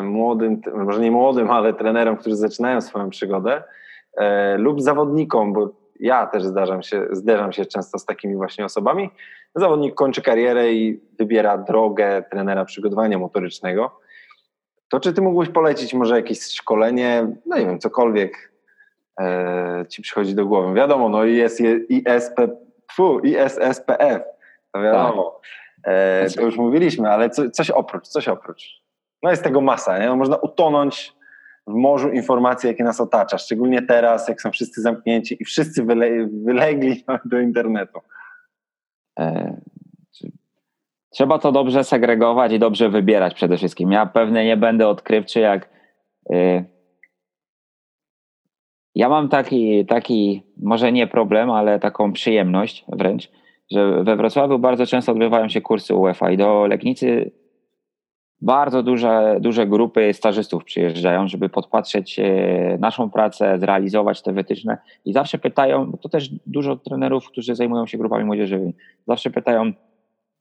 młodym, 0.02 0.60
może 0.74 1.01
nie 1.01 1.10
młodym, 1.10 1.51
ale 1.51 1.74
trenerom, 1.74 2.16
którzy 2.16 2.36
zaczynają 2.36 2.81
swoją 2.81 3.10
przygodę 3.10 3.62
lub 4.59 4.82
zawodnikom, 4.82 5.52
bo 5.52 5.70
ja 6.01 6.26
też 6.26 6.44
zdarzam 6.44 6.82
się, 6.82 7.06
zderzam 7.10 7.52
się 7.52 7.66
często 7.66 7.98
z 7.98 8.05
takimi 8.05 8.36
właśnie 8.36 8.64
osobami. 8.64 9.10
Zawodnik 9.55 9.94
kończy 9.94 10.22
karierę 10.22 10.72
i 10.72 11.01
wybiera 11.18 11.59
drogę 11.59 12.24
trenera 12.31 12.64
przygotowania 12.64 13.18
motorycznego. 13.18 14.01
To 14.89 15.01
czy 15.01 15.12
ty 15.12 15.22
mógłbyś 15.22 15.48
polecić 15.48 15.94
może 15.94 16.16
jakieś 16.16 16.43
szkolenie, 16.43 17.26
no 17.47 17.59
nie 17.59 17.66
wiem, 17.66 17.78
cokolwiek 17.78 18.32
e, 18.36 18.53
ci 19.88 20.02
przychodzi 20.02 20.34
do 20.34 20.46
głowy? 20.46 20.74
Wiadomo, 20.74 21.08
no 21.08 21.24
jest 21.24 21.60
ISP, 21.88 22.36
fu, 22.92 23.20
ISSPF, 23.20 24.22
to 24.72 24.82
wiadomo. 24.82 25.40
Tak. 25.82 25.94
E, 25.94 26.26
to 26.36 26.42
już 26.42 26.56
mówiliśmy, 26.56 27.10
ale 27.10 27.30
co, 27.30 27.50
coś 27.50 27.70
oprócz, 27.70 28.08
coś 28.08 28.28
oprócz. 28.28 28.82
No 29.22 29.30
jest 29.30 29.44
tego 29.44 29.60
masa, 29.60 29.98
nie? 29.98 30.06
No 30.06 30.16
można 30.16 30.36
utonąć 30.36 31.12
w 31.66 31.72
morzu 31.72 32.08
informacji, 32.08 32.66
jakie 32.66 32.84
nas 32.84 33.00
otacza, 33.00 33.38
szczególnie 33.38 33.82
teraz, 33.82 34.28
jak 34.28 34.42
są 34.42 34.50
wszyscy 34.50 34.82
zamknięci 34.82 35.36
i 35.40 35.44
wszyscy 35.44 35.84
wyle, 35.84 36.28
wylegli 36.44 37.04
do 37.24 37.40
internetu. 37.40 38.00
E, 39.18 39.56
trzeba 41.10 41.38
to 41.38 41.52
dobrze 41.52 41.84
segregować 41.84 42.52
i 42.52 42.58
dobrze 42.58 42.88
wybierać 42.88 43.34
przede 43.34 43.56
wszystkim. 43.56 43.92
Ja 43.92 44.06
pewnie 44.06 44.44
nie 44.44 44.56
będę 44.56 44.88
odkrywczy, 44.88 45.40
jak 45.40 45.68
y, 46.32 46.64
ja 48.94 49.08
mam 49.08 49.28
taki, 49.28 49.86
taki, 49.86 50.42
może 50.62 50.92
nie 50.92 51.06
problem, 51.06 51.50
ale 51.50 51.80
taką 51.80 52.12
przyjemność 52.12 52.84
wręcz, 52.88 53.30
że 53.70 54.04
we 54.04 54.16
Wrocławiu 54.16 54.58
bardzo 54.58 54.86
często 54.86 55.12
odbywają 55.12 55.48
się 55.48 55.60
kursy 55.60 55.94
UEFA 55.94 56.30
i 56.30 56.36
do 56.36 56.66
Legnicy 56.66 57.30
bardzo 58.44 58.82
duże, 58.82 59.36
duże 59.40 59.66
grupy 59.66 60.12
stażystów 60.12 60.64
przyjeżdżają, 60.64 61.28
żeby 61.28 61.48
podpatrzeć 61.48 62.18
e, 62.18 62.78
naszą 62.80 63.10
pracę, 63.10 63.58
zrealizować 63.58 64.22
te 64.22 64.32
wytyczne 64.32 64.78
i 65.04 65.12
zawsze 65.12 65.38
pytają, 65.38 65.90
bo 65.90 65.96
to 65.96 66.08
też 66.08 66.30
dużo 66.46 66.76
trenerów, 66.76 67.28
którzy 67.28 67.54
zajmują 67.54 67.86
się 67.86 67.98
grupami 67.98 68.24
młodzieżywymi, 68.24 68.74
zawsze 69.06 69.30
pytają, 69.30 69.72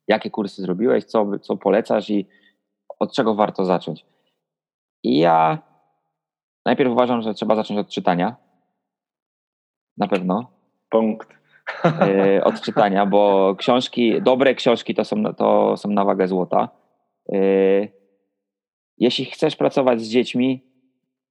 jakie 0.08 0.30
kursy 0.30 0.62
zrobiłeś, 0.62 1.04
co, 1.04 1.40
co 1.42 1.58
polecasz 1.58 2.10
i 2.10 2.26
od 3.00 3.14
czego 3.14 3.36
warto 3.36 3.66
zacząć. 3.66 4.06
I 5.04 5.18
ja 5.20 5.58
najpierw 6.66 6.92
uważam, 6.92 7.22
że 7.22 7.34
trzeba 7.34 7.56
zacząć 7.56 7.80
od 7.80 7.90
czytania. 7.90 8.43
Na 9.98 10.08
pewno. 10.08 10.52
Punkt. 10.90 11.30
E, 11.86 12.44
od 12.44 12.62
czytania, 12.62 13.06
bo 13.06 13.56
książki, 13.58 14.22
dobre 14.22 14.56
książki 14.56 14.96
to 14.96 15.06
są, 15.06 15.24
to 15.34 15.78
są 15.78 15.90
na 15.90 16.06
wagę 16.06 16.28
złota 16.28 16.70
Yy, 17.30 17.88
jeśli 18.98 19.26
chcesz 19.26 19.56
pracować 19.56 20.02
z 20.02 20.10
dziećmi, 20.10 20.64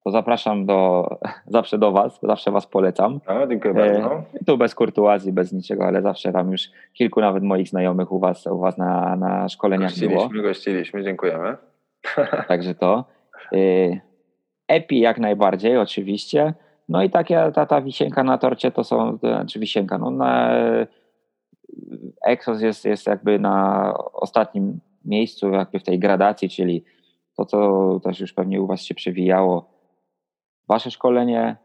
to 0.05 0.11
zapraszam 0.11 0.67
do, 0.67 1.09
zawsze 1.47 1.79
do 1.79 1.93
Was, 1.93 2.21
zawsze 2.23 2.51
Was 2.51 2.67
polecam. 2.67 3.21
A, 3.27 3.47
dziękuję 3.47 3.75
bardzo. 3.75 4.25
Yy, 4.35 4.45
tu 4.47 4.59
bez 4.59 4.75
kurtuazji, 4.75 5.33
bez 5.33 5.53
niczego, 5.53 5.85
ale 5.85 6.03
zawsze 6.03 6.33
tam 6.33 6.53
już 6.53 6.63
kilku 6.93 7.21
nawet 7.21 7.43
moich 7.43 7.69
znajomych 7.69 8.13
u 8.13 8.19
Was, 8.19 8.47
u 8.47 8.59
was 8.59 8.79
na, 8.79 9.17
na 9.17 9.49
szkoleniach 9.49 9.91
gościliśmy, 9.91 10.29
było. 10.29 10.43
Gościliśmy, 10.43 11.05
dziękujemy. 11.05 11.57
Także 12.49 12.75
to. 12.75 13.05
Epi 14.69 15.01
jak 15.01 15.19
najbardziej, 15.19 15.79
oczywiście. 15.79 16.55
No 16.93 17.03
i 17.03 17.11
takie, 17.11 17.53
ta, 17.55 17.67
ta 17.67 17.83
wisienka 17.83 18.25
na 18.25 18.39
torcie 18.39 18.71
to 18.71 18.85
są, 18.85 19.19
to 19.19 19.29
znaczy 19.29 19.59
wisienka, 19.59 19.99
no 19.99 20.11
na, 20.11 20.53
Exos 22.27 22.63
jest, 22.63 22.85
jest 22.85 23.07
jakby 23.07 23.39
na 23.39 23.95
ostatnim 24.13 24.81
miejscu, 25.05 25.51
jakby 25.51 25.79
w 25.79 25.83
tej 25.83 25.99
gradacji, 25.99 26.49
czyli 26.49 26.85
to, 27.37 27.45
co 27.45 28.01
też 28.05 28.21
już 28.21 28.33
pewnie 28.33 28.63
u 28.63 28.67
Was 28.67 28.83
się 28.83 28.95
przewijało, 28.95 29.73
Wasze 30.69 30.91
szkolenie, 30.91 31.57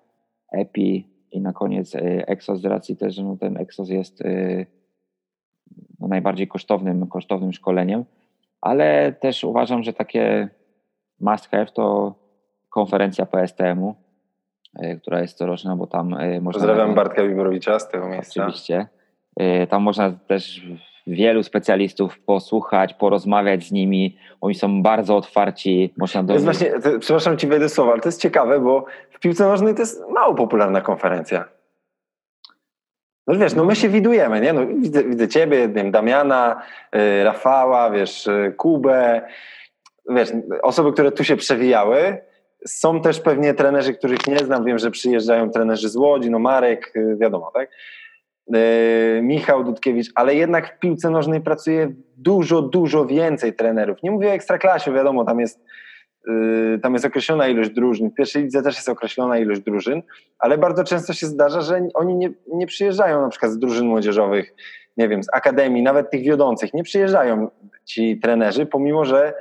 EPI 0.52 1.08
i 1.32 1.42
na 1.42 1.54
koniec 1.54 1.96
e, 1.96 2.28
Exos 2.28 2.62
z 2.62 2.66
racji 2.66 2.98
też, 2.98 3.16
że 3.16 3.24
no 3.24 3.38
ten 3.38 3.58
Exos 3.58 3.90
jest 3.90 4.22
e, 4.22 4.66
no 6.00 6.08
najbardziej 6.08 6.48
kosztownym, 6.48 7.08
kosztownym 7.08 7.54
szkoleniem, 7.54 8.06
ale 8.62 9.14
też 9.14 9.44
uważam, 9.44 9.84
że 9.84 9.94
takie 9.94 10.50
must 11.20 11.48
have 11.52 11.66
to 11.66 12.16
konferencja 12.70 13.26
PSTM-u, 13.26 13.90
e, 13.90 14.07
która 15.02 15.22
jest 15.22 15.38
coroczna, 15.38 15.76
bo 15.76 15.88
tam 15.88 16.10
można... 16.42 16.52
Pozdrawiam 16.52 16.96
Bartka 16.96 17.24
Wiborowicza 17.24 17.80
z 17.80 17.90
tego 17.90 18.10
miejsca. 18.10 18.42
Oczywiście. 18.42 18.88
Tam 19.70 19.82
można 19.82 20.12
też 20.28 20.62
wielu 21.08 21.44
specjalistów 21.44 22.20
posłuchać, 22.20 22.94
porozmawiać 22.94 23.64
z 23.64 23.72
nimi. 23.72 24.18
Oni 24.42 24.56
są 24.56 24.84
bardzo 24.84 25.18
otwarci. 25.18 25.94
Można 25.98 26.24
do... 26.24 26.40
właśnie, 26.40 26.70
to, 26.80 27.00
przepraszam 27.00 27.38
ci 27.38 27.48
wejdę 27.48 27.70
słowa, 27.70 27.92
ale 27.92 28.02
to 28.02 28.08
jest 28.08 28.22
ciekawe, 28.22 28.60
bo 28.60 28.86
w 29.12 29.20
piłce 29.20 29.44
nożnej 29.44 29.74
to 29.74 29.80
jest 29.80 30.10
mało 30.10 30.36
popularna 30.36 30.82
konferencja. 30.82 31.46
No 33.28 33.36
wiesz, 33.36 33.56
no 33.56 33.66
my 33.66 33.76
się 33.76 33.90
widujemy, 33.90 34.42
nie? 34.42 34.54
No, 34.54 34.66
widzę, 34.66 35.04
widzę 35.04 35.28
ciebie, 35.28 35.68
nie 35.68 35.74
wiem, 35.74 35.92
Damiana, 35.92 36.62
Rafała, 37.24 37.92
wiesz, 37.92 38.30
Kubę. 38.58 39.22
Wiesz, 40.10 40.30
osoby, 40.62 40.94
które 40.94 41.12
tu 41.12 41.24
się 41.24 41.36
przewijały. 41.36 42.18
Są 42.68 43.02
też 43.02 43.20
pewnie 43.20 43.54
trenerzy, 43.54 43.94
których 43.94 44.28
nie 44.28 44.40
znam. 44.40 44.66
Wiem, 44.66 44.78
że 44.78 44.92
przyjeżdżają 44.92 45.50
trenerzy 45.50 45.90
z 45.90 45.96
Łodzi, 45.96 46.32
no 46.32 46.40
Marek, 46.40 46.94
y, 46.96 47.18
wiadomo, 47.20 47.52
tak? 47.54 47.70
E, 48.54 49.22
Michał 49.22 49.64
Dudkiewicz, 49.64 50.12
ale 50.16 50.36
jednak 50.36 50.76
w 50.76 50.80
piłce 50.80 51.10
nożnej 51.10 51.42
pracuje 51.42 51.94
dużo, 52.18 52.62
dużo 52.62 53.06
więcej 53.06 53.54
trenerów. 53.54 54.04
Nie 54.04 54.12
mówię 54.12 54.28
o 54.28 54.32
ekstraklasie, 54.32 54.94
wiadomo, 54.94 55.26
tam 55.26 55.40
jest, 55.40 55.64
e, 56.76 56.80
tam 56.80 56.94
jest 56.94 57.06
określona 57.06 57.48
ilość 57.48 57.70
drużyn. 57.70 58.10
W 58.10 58.14
pierwszej 58.14 58.44
lidze 58.44 58.64
też 58.64 58.76
jest 58.76 58.90
określona 58.90 59.38
ilość 59.38 59.62
drużyn, 59.62 60.02
ale 60.40 60.58
bardzo 60.58 60.84
często 60.84 61.14
się 61.14 61.26
zdarza, 61.26 61.62
że 61.62 61.88
oni 61.94 62.16
nie, 62.16 62.30
nie 62.54 62.68
przyjeżdżają 62.68 63.22
na 63.22 63.30
przykład 63.30 63.52
z 63.52 63.60
drużyn 63.60 63.88
młodzieżowych, 63.88 64.54
nie 64.98 65.08
wiem, 65.10 65.24
z 65.24 65.28
akademii, 65.34 65.84
nawet 65.84 66.12
tych 66.12 66.24
wiodących. 66.24 66.74
Nie 66.74 66.84
przyjeżdżają 66.84 67.50
ci 67.86 68.20
trenerzy, 68.20 68.66
pomimo 68.66 69.06
że 69.06 69.34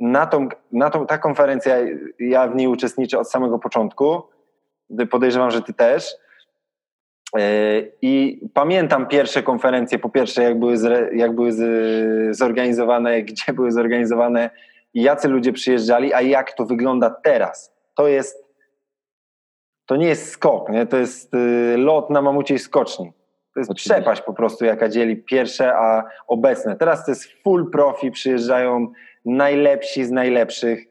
na 0.00 0.26
tą, 0.26 0.48
na 0.72 0.90
tą 0.90 1.06
ta 1.06 1.18
konferencja, 1.18 1.76
ja 2.18 2.48
w 2.48 2.56
niej 2.56 2.66
uczestniczę 2.66 3.18
od 3.18 3.30
samego 3.30 3.58
początku, 3.58 4.22
podejrzewam, 5.10 5.50
że 5.50 5.62
ty 5.62 5.72
też, 5.74 6.16
E, 7.36 7.82
I 8.02 8.40
pamiętam 8.54 9.06
pierwsze 9.06 9.42
konferencje, 9.42 9.98
po 9.98 10.08
pierwsze, 10.08 10.42
jak 10.42 10.58
były, 10.58 10.76
zre, 10.76 11.08
jak 11.14 11.34
były 11.34 11.52
zorganizowane, 12.30 13.22
gdzie 13.22 13.52
były 13.52 13.72
zorganizowane 13.72 14.50
jacy 14.94 15.28
ludzie 15.28 15.52
przyjeżdżali, 15.52 16.14
a 16.14 16.20
jak 16.20 16.52
to 16.52 16.64
wygląda 16.64 17.10
teraz. 17.10 17.74
To 17.94 18.08
jest, 18.08 18.44
to 19.86 19.96
nie 19.96 20.06
jest 20.06 20.30
skok, 20.30 20.68
nie? 20.68 20.86
to 20.86 20.96
jest 20.96 21.34
y, 21.34 21.76
lot 21.76 22.10
na 22.10 22.22
mamuciej 22.22 22.58
skoczni. 22.58 23.12
To 23.54 23.60
jest 23.60 23.70
Oczywiście. 23.70 23.94
przepaść 23.94 24.22
po 24.22 24.32
prostu, 24.32 24.64
jaka 24.64 24.88
dzieli 24.88 25.16
pierwsze, 25.16 25.74
a 25.76 26.04
obecne. 26.26 26.76
Teraz 26.76 27.04
to 27.04 27.10
jest 27.10 27.42
full 27.42 27.70
profi, 27.70 28.10
przyjeżdżają 28.10 28.92
najlepsi 29.28 30.04
z 30.04 30.10
najlepszych, 30.10 30.84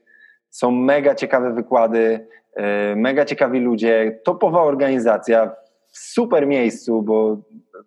są 0.49 0.71
mega 0.71 1.15
ciekawe 1.15 1.53
wykłady, 1.53 2.27
y, 2.59 2.95
mega 2.95 3.25
ciekawi 3.25 3.59
ludzie, 3.59 4.19
topowa 4.23 4.61
organizacja, 4.61 5.55
w 5.87 5.97
super 5.97 6.47
miejscu, 6.47 7.01
bo 7.01 7.37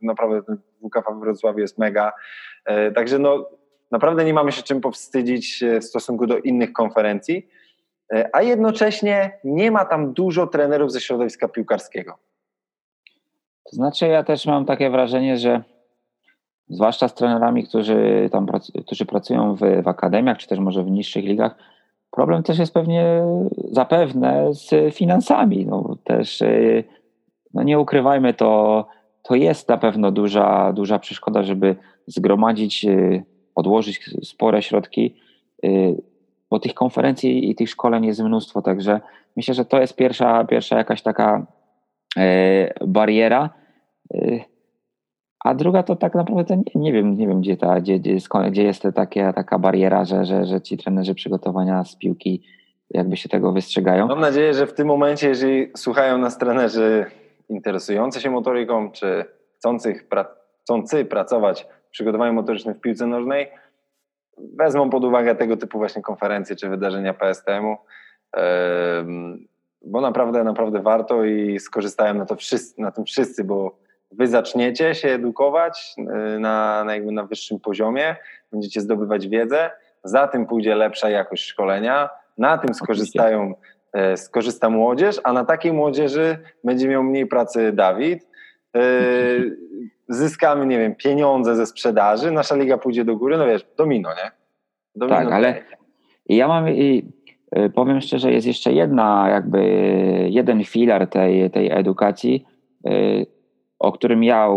naprawdę 0.02 0.42
ten 0.42 0.58
WKF 0.82 1.16
w 1.16 1.20
Wrocławiu 1.20 1.58
jest 1.58 1.78
mega. 1.78 2.12
E, 2.64 2.92
także 2.92 3.18
no, 3.18 3.48
naprawdę 3.90 4.24
nie 4.24 4.34
mamy 4.34 4.52
się 4.52 4.62
czym 4.62 4.80
powstydzić 4.80 5.62
e, 5.62 5.80
w 5.80 5.84
stosunku 5.84 6.26
do 6.26 6.38
innych 6.38 6.72
konferencji, 6.72 7.48
e, 8.12 8.28
a 8.32 8.42
jednocześnie 8.42 9.38
nie 9.44 9.70
ma 9.70 9.84
tam 9.84 10.12
dużo 10.12 10.46
trenerów 10.46 10.92
ze 10.92 11.00
środowiska 11.00 11.48
piłkarskiego. 11.48 12.18
To 13.70 13.76
znaczy, 13.76 14.06
ja 14.06 14.24
też 14.24 14.46
mam 14.46 14.64
takie 14.64 14.90
wrażenie, 14.90 15.36
że 15.36 15.62
zwłaszcza 16.70 17.08
z 17.08 17.14
trenerami, 17.14 17.64
którzy 17.64 18.28
tam 18.32 18.46
którzy 18.86 19.06
pracują 19.06 19.54
w, 19.54 19.60
w 19.82 19.88
akademiach, 19.88 20.38
czy 20.38 20.48
też 20.48 20.58
może 20.58 20.84
w 20.84 20.90
niższych 20.90 21.24
ligach, 21.24 21.54
problem 22.10 22.42
też 22.42 22.58
jest 22.58 22.74
pewnie 22.74 23.22
zapewne 23.72 24.54
z 24.54 24.94
finansami. 24.94 25.66
No, 25.66 25.96
też 26.04 26.42
no 27.54 27.62
nie 27.62 27.78
ukrywajmy, 27.78 28.34
to, 28.34 28.86
to 29.22 29.34
jest 29.34 29.68
na 29.68 29.76
pewno 29.76 30.10
duża, 30.10 30.72
duża 30.72 30.98
przeszkoda, 30.98 31.42
żeby 31.42 31.76
zgromadzić, 32.06 32.84
y, 32.84 33.24
odłożyć 33.54 34.00
spore 34.22 34.62
środki, 34.62 35.14
y, 35.64 36.02
bo 36.50 36.58
tych 36.58 36.74
konferencji 36.74 37.50
i 37.50 37.54
tych 37.54 37.70
szkoleń 37.70 38.04
jest 38.04 38.20
mnóstwo, 38.20 38.62
także 38.62 39.00
myślę, 39.36 39.54
że 39.54 39.64
to 39.64 39.80
jest 39.80 39.96
pierwsza, 39.96 40.44
pierwsza 40.44 40.78
jakaś 40.78 41.02
taka 41.02 41.46
bariera. 42.86 43.50
A 45.44 45.54
druga 45.54 45.82
to 45.82 45.96
tak 45.96 46.14
naprawdę 46.14 46.56
nie, 46.56 46.64
nie 46.74 46.92
wiem, 46.92 47.16
nie 47.16 47.28
wiem 47.28 47.40
gdzie, 47.40 47.56
ta, 47.56 47.80
gdzie, 47.80 47.98
gdzie, 47.98 48.16
gdzie 48.50 48.62
jest 48.62 48.82
takie, 48.94 49.32
taka 49.34 49.58
bariera, 49.58 50.04
że, 50.04 50.24
że, 50.24 50.44
że 50.44 50.60
ci 50.60 50.78
trenerzy 50.78 51.14
przygotowania 51.14 51.84
z 51.84 51.96
piłki 51.96 52.42
jakby 52.90 53.16
się 53.16 53.28
tego 53.28 53.52
wystrzegają. 53.52 54.06
Mam 54.06 54.20
nadzieję, 54.20 54.54
że 54.54 54.66
w 54.66 54.72
tym 54.72 54.86
momencie, 54.86 55.28
jeżeli 55.28 55.70
słuchają 55.76 56.18
nas 56.18 56.38
trenerzy 56.38 57.06
interesujący 57.48 58.20
się 58.20 58.30
motoryką, 58.30 58.90
czy 58.90 59.24
chcących, 59.58 60.08
chcący 60.62 61.04
pracować 61.04 61.66
w 61.88 61.90
przygotowaniu 61.90 62.32
motorycznym 62.32 62.74
w 62.74 62.80
piłce 62.80 63.06
nożnej, 63.06 63.48
wezmą 64.38 64.90
pod 64.90 65.04
uwagę 65.04 65.34
tego 65.34 65.56
typu 65.56 65.78
właśnie 65.78 66.02
konferencje 66.02 66.56
czy 66.56 66.68
wydarzenia 66.68 67.14
PSTM-u, 67.14 67.76
bo 69.82 70.00
naprawdę, 70.00 70.44
naprawdę 70.44 70.80
warto 70.80 71.24
i 71.24 71.58
skorzystają 71.58 72.14
na, 72.14 72.26
to 72.26 72.36
wszyscy, 72.36 72.80
na 72.80 72.90
tym 72.90 73.04
wszyscy, 73.04 73.44
bo 73.44 73.78
wy 74.12 74.26
zaczniecie 74.26 74.94
się 74.94 75.08
edukować 75.08 75.94
y, 75.98 76.38
na, 76.38 76.84
na, 76.84 76.94
jakby 76.94 77.12
na 77.12 77.24
wyższym 77.24 77.60
poziomie, 77.60 78.16
będziecie 78.52 78.80
zdobywać 78.80 79.28
wiedzę, 79.28 79.70
za 80.04 80.28
tym 80.28 80.46
pójdzie 80.46 80.74
lepsza 80.74 81.10
jakość 81.10 81.44
szkolenia, 81.44 82.08
na 82.38 82.58
tym 82.58 82.74
skorzystają 82.74 83.54
E, 83.92 84.16
skorzysta 84.16 84.70
młodzież, 84.70 85.20
a 85.24 85.32
na 85.32 85.44
takiej 85.44 85.72
młodzieży 85.72 86.38
będzie 86.64 86.88
miał 86.88 87.02
mniej 87.02 87.26
pracy 87.26 87.72
Dawid. 87.72 88.28
E, 88.76 88.80
zyskamy, 90.08 90.66
nie 90.66 90.78
wiem, 90.78 90.94
pieniądze 90.94 91.56
ze 91.56 91.66
sprzedaży, 91.66 92.30
nasza 92.30 92.56
liga 92.56 92.78
pójdzie 92.78 93.04
do 93.04 93.16
góry, 93.16 93.38
no 93.38 93.46
wiesz, 93.46 93.66
domino, 93.76 94.10
nie? 94.10 94.30
Domino 94.96 95.18
tak, 95.18 95.32
ale 95.32 95.62
ja 96.26 96.48
mam 96.48 96.68
i 96.68 97.12
y, 97.58 97.70
powiem 97.70 98.00
szczerze, 98.00 98.32
jest 98.32 98.46
jeszcze 98.46 98.72
jedna, 98.72 99.26
jakby 99.30 99.62
jeden 100.30 100.64
filar 100.64 101.06
tej, 101.06 101.50
tej 101.50 101.70
edukacji, 101.70 102.44
y, 102.86 103.26
o 103.80 103.92
którym 103.92 104.24
ja 104.24 104.48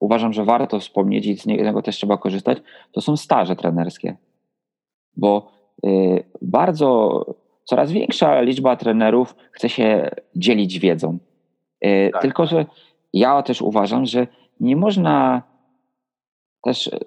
uważam, 0.00 0.32
że 0.32 0.44
warto 0.44 0.80
wspomnieć 0.80 1.26
i 1.26 1.38
z 1.38 1.46
niego 1.46 1.82
też 1.82 1.96
trzeba 1.96 2.16
korzystać, 2.16 2.58
to 2.92 3.00
są 3.00 3.16
staże 3.16 3.56
trenerskie. 3.56 4.16
Bo 5.16 5.52
bardzo, 6.42 7.20
coraz 7.64 7.92
większa 7.92 8.40
liczba 8.40 8.76
trenerów 8.76 9.36
chce 9.52 9.68
się 9.68 10.10
dzielić 10.36 10.78
wiedzą. 10.78 11.18
Tak. 12.12 12.22
Tylko, 12.22 12.46
że 12.46 12.66
ja 13.12 13.42
też 13.42 13.62
uważam, 13.62 14.06
że 14.06 14.26
nie 14.60 14.76
można 14.76 15.42
też 16.62 16.88
e, 16.88 16.98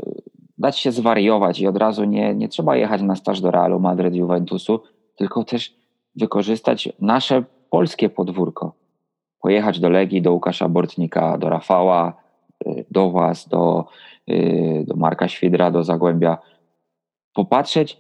dać 0.57 0.79
się 0.79 0.91
zwariować 0.91 1.59
i 1.59 1.67
od 1.67 1.77
razu 1.77 2.03
nie, 2.03 2.35
nie 2.35 2.47
trzeba 2.47 2.75
jechać 2.75 3.01
na 3.01 3.15
staż 3.15 3.41
do 3.41 3.51
Realu 3.51 3.79
Madryt, 3.79 4.15
Juventusu, 4.15 4.79
tylko 5.15 5.43
też 5.43 5.75
wykorzystać 6.15 6.89
nasze 6.99 7.43
polskie 7.69 8.09
podwórko. 8.09 8.73
Pojechać 9.41 9.79
do 9.79 9.89
Legii, 9.89 10.21
do 10.21 10.33
Łukasza 10.33 10.69
Bortnika, 10.69 11.37
do 11.37 11.49
Rafała, 11.49 12.13
e, 12.65 12.83
do 12.91 13.11
Was, 13.11 13.47
do, 13.47 13.85
e, 14.27 14.83
do 14.83 14.95
Marka 14.95 15.27
Świdra, 15.27 15.71
do 15.71 15.83
Zagłębia. 15.83 16.37
Popatrzeć, 17.33 17.97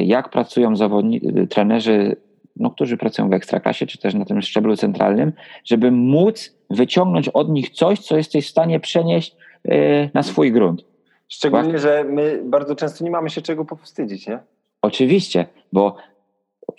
jak 0.00 0.28
pracują 0.28 0.76
zawodnicy, 0.76 1.46
trenerzy, 1.46 2.16
no, 2.56 2.70
którzy 2.70 2.96
pracują 2.96 3.30
w 3.30 3.32
ekstraklasie, 3.32 3.86
czy 3.86 3.98
też 3.98 4.14
na 4.14 4.24
tym 4.24 4.42
szczeblu 4.42 4.76
centralnym, 4.76 5.32
żeby 5.64 5.90
móc 5.90 6.54
wyciągnąć 6.70 7.28
od 7.28 7.48
nich 7.48 7.70
coś, 7.70 8.00
co 8.00 8.16
jesteś 8.16 8.46
w 8.46 8.50
stanie 8.50 8.80
przenieść 8.80 9.36
Y, 9.68 10.10
na 10.14 10.22
swój 10.22 10.52
grunt. 10.52 10.84
Szczególnie, 11.28 11.78
że 11.78 12.04
my 12.04 12.42
bardzo 12.44 12.74
często 12.74 13.04
nie 13.04 13.10
mamy 13.10 13.30
się 13.30 13.42
czego 13.42 13.64
powstydzić, 13.64 14.26
nie? 14.26 14.38
Oczywiście, 14.82 15.46
bo 15.72 15.96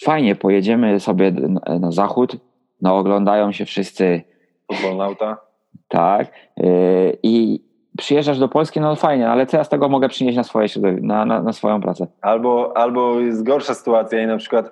fajnie 0.04 0.36
pojedziemy 0.36 1.00
sobie 1.00 1.32
na 1.80 1.92
zachód, 1.92 2.38
no 2.84 2.98
oglądają 2.98 3.52
się 3.52 3.66
wszyscy 3.66 4.22
Futbolnauta. 4.72 5.38
Tak. 5.88 6.28
Yy, 6.58 7.18
I 7.24 7.64
przyjeżdżasz 7.98 8.40
do 8.40 8.50
Polski, 8.50 8.80
no 8.80 8.96
fajnie, 8.96 9.30
ale 9.30 9.46
co 9.46 9.58
ja 9.58 9.64
z 9.64 9.70
tego 9.70 9.90
mogę 9.90 10.10
przynieść 10.10 10.38
na, 10.38 10.44
swoje, 10.44 10.68
na, 11.02 11.26
na, 11.26 11.42
na 11.42 11.54
swoją 11.54 11.82
pracę? 11.82 12.08
Albo, 12.22 12.78
albo 12.78 13.20
jest 13.20 13.44
gorsza 13.44 13.74
sytuacja 13.74 14.24
i 14.24 14.28
na 14.28 14.38
przykład 14.38 14.72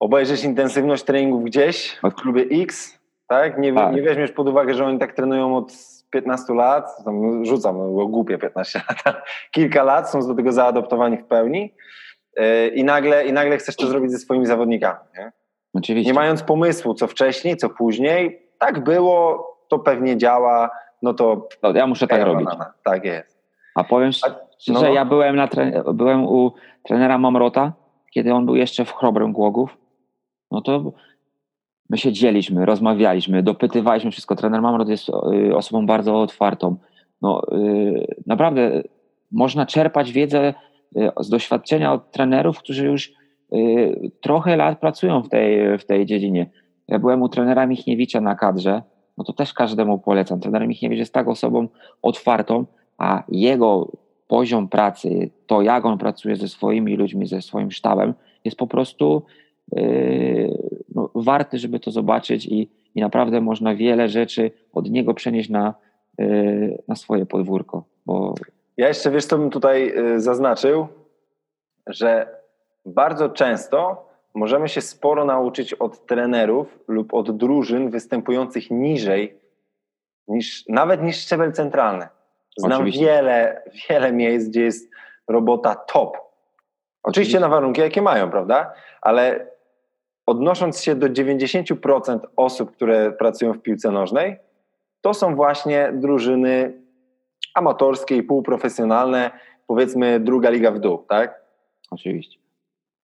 obejrzysz 0.00 0.44
intensywność 0.44 1.04
treningów 1.04 1.44
gdzieś 1.44 1.98
w 2.02 2.14
klubie 2.14 2.44
X, 2.62 2.98
tak? 3.28 3.58
Nie, 3.58 3.72
tak. 3.72 3.94
nie 3.94 4.02
weźmiesz 4.02 4.32
pod 4.32 4.48
uwagę, 4.48 4.74
że 4.74 4.86
oni 4.86 4.98
tak 4.98 5.12
trenują 5.12 5.56
od 5.56 5.72
15 6.10 6.54
lat, 6.54 7.04
tam 7.04 7.44
rzucam, 7.44 7.76
było 7.76 8.06
głupie 8.06 8.38
15 8.38 8.80
lat, 9.06 9.16
kilka 9.50 9.82
lat 9.82 10.10
są 10.10 10.28
do 10.28 10.34
tego 10.34 10.52
zaadoptowani 10.52 11.16
w 11.16 11.24
pełni 11.24 11.74
e, 12.36 12.68
i 12.68 12.84
nagle, 12.84 13.26
i 13.26 13.32
nagle 13.32 13.56
chcesz 13.56 13.76
to 13.76 13.86
zrobić 13.86 14.12
ze 14.12 14.18
swoimi 14.18 14.46
zawodnikami. 14.46 14.98
Nie? 15.18 15.32
Oczywiście. 15.76 16.10
Nie 16.10 16.14
mając 16.14 16.42
pomysłu, 16.42 16.94
co 16.94 17.06
wcześniej, 17.06 17.56
co 17.56 17.68
później, 17.68 18.42
tak 18.58 18.84
było, 18.84 19.46
to 19.68 19.78
pewnie 19.78 20.16
działa, 20.16 20.70
no 21.02 21.14
to... 21.14 21.48
No, 21.62 21.72
ja 21.74 21.86
muszę 21.86 22.06
tak 22.06 22.22
robić. 22.22 22.44
Banana. 22.44 22.72
Tak 22.84 23.04
jest. 23.04 23.38
A 23.74 23.84
powiem 23.84 24.12
szczerze, 24.12 24.86
no. 24.88 24.94
ja 24.94 25.04
byłem, 25.04 25.36
na 25.36 25.48
byłem 25.94 26.24
u 26.24 26.52
trenera 26.82 27.18
Mamrota, 27.18 27.72
kiedy 28.10 28.34
on 28.34 28.46
był 28.46 28.56
jeszcze 28.56 28.84
w 28.84 28.94
Chrobrym 28.94 29.32
Głogów, 29.32 29.78
no 30.50 30.60
to 30.60 30.92
my 31.90 31.98
się 31.98 32.12
dzieliśmy, 32.12 32.66
rozmawialiśmy, 32.66 33.42
dopytywaliśmy 33.42 34.10
wszystko. 34.10 34.36
Trener 34.36 34.62
Mamrot 34.62 34.88
jest 34.88 35.08
y, 35.08 35.56
osobą 35.56 35.86
bardzo 35.86 36.20
otwartą. 36.20 36.76
No, 37.22 37.42
y, 37.52 38.16
naprawdę 38.26 38.82
można 39.32 39.66
czerpać 39.66 40.12
wiedzę 40.12 40.54
y, 40.96 41.10
z 41.20 41.28
doświadczenia 41.28 41.92
od 41.92 42.10
trenerów, 42.10 42.58
którzy 42.58 42.86
już 42.86 43.12
trochę 44.20 44.56
lat 44.56 44.78
pracują 44.80 45.22
w 45.22 45.28
tej, 45.28 45.78
w 45.78 45.84
tej 45.84 46.06
dziedzinie. 46.06 46.50
Ja 46.88 46.98
byłem 46.98 47.22
u 47.22 47.28
trenera 47.28 47.66
Michniewicza 47.66 48.20
na 48.20 48.34
kadrze, 48.34 48.82
no 49.18 49.24
to 49.24 49.32
też 49.32 49.52
każdemu 49.52 49.98
polecam. 49.98 50.40
Trener 50.40 50.68
Michniewicz 50.68 50.98
jest 50.98 51.14
tak 51.14 51.28
osobą 51.28 51.68
otwartą, 52.02 52.66
a 52.98 53.22
jego 53.28 53.92
poziom 54.28 54.68
pracy, 54.68 55.30
to 55.46 55.62
jak 55.62 55.84
on 55.84 55.98
pracuje 55.98 56.36
ze 56.36 56.48
swoimi 56.48 56.96
ludźmi, 56.96 57.26
ze 57.26 57.42
swoim 57.42 57.70
sztabem, 57.70 58.14
jest 58.44 58.56
po 58.56 58.66
prostu 58.66 59.22
no, 60.94 61.10
warty, 61.14 61.58
żeby 61.58 61.80
to 61.80 61.90
zobaczyć 61.90 62.46
i, 62.46 62.70
i 62.94 63.00
naprawdę 63.00 63.40
można 63.40 63.74
wiele 63.74 64.08
rzeczy 64.08 64.50
od 64.72 64.90
niego 64.90 65.14
przenieść 65.14 65.48
na, 65.48 65.74
y, 66.20 66.82
na 66.88 66.94
swoje 66.94 67.26
podwórko. 67.26 67.84
Bo... 68.06 68.34
Ja 68.76 68.88
jeszcze 68.88 69.10
wiesz, 69.10 69.24
co 69.24 69.38
bym 69.38 69.50
tutaj 69.50 69.98
y, 70.14 70.20
zaznaczył, 70.20 70.86
że 71.86 72.28
bardzo 72.86 73.28
często 73.28 74.06
możemy 74.34 74.68
się 74.68 74.80
sporo 74.80 75.24
nauczyć 75.24 75.74
od 75.74 76.06
trenerów 76.06 76.78
lub 76.88 77.14
od 77.14 77.36
drużyn 77.36 77.90
występujących 77.90 78.70
niżej 78.70 79.38
niż 80.28 80.64
nawet 80.68 81.02
niż 81.02 81.16
szczebel 81.16 81.52
centralny. 81.52 82.08
Znam 82.56 82.90
wiele, 82.90 83.62
wiele 83.88 84.12
miejsc, 84.12 84.48
gdzie 84.48 84.62
jest 84.62 84.90
robota 85.28 85.74
top. 85.74 86.16
Oczywiście, 86.16 86.26
Oczywiście 87.02 87.40
na 87.40 87.48
warunki, 87.48 87.80
jakie 87.80 88.02
mają, 88.02 88.30
prawda? 88.30 88.72
Ale 89.00 89.46
odnosząc 90.26 90.82
się 90.82 90.94
do 90.94 91.06
90% 91.06 92.18
osób, 92.36 92.72
które 92.72 93.12
pracują 93.12 93.52
w 93.52 93.62
piłce 93.62 93.90
nożnej, 93.90 94.36
to 95.00 95.14
są 95.14 95.36
właśnie 95.36 95.92
drużyny 95.94 96.82
amatorskie 97.54 98.16
i 98.16 98.22
półprofesjonalne, 98.22 99.30
powiedzmy 99.66 100.20
druga 100.20 100.50
liga 100.50 100.70
w 100.70 100.78
dół, 100.78 100.98
tak? 101.08 101.40
Oczywiście. 101.90 102.45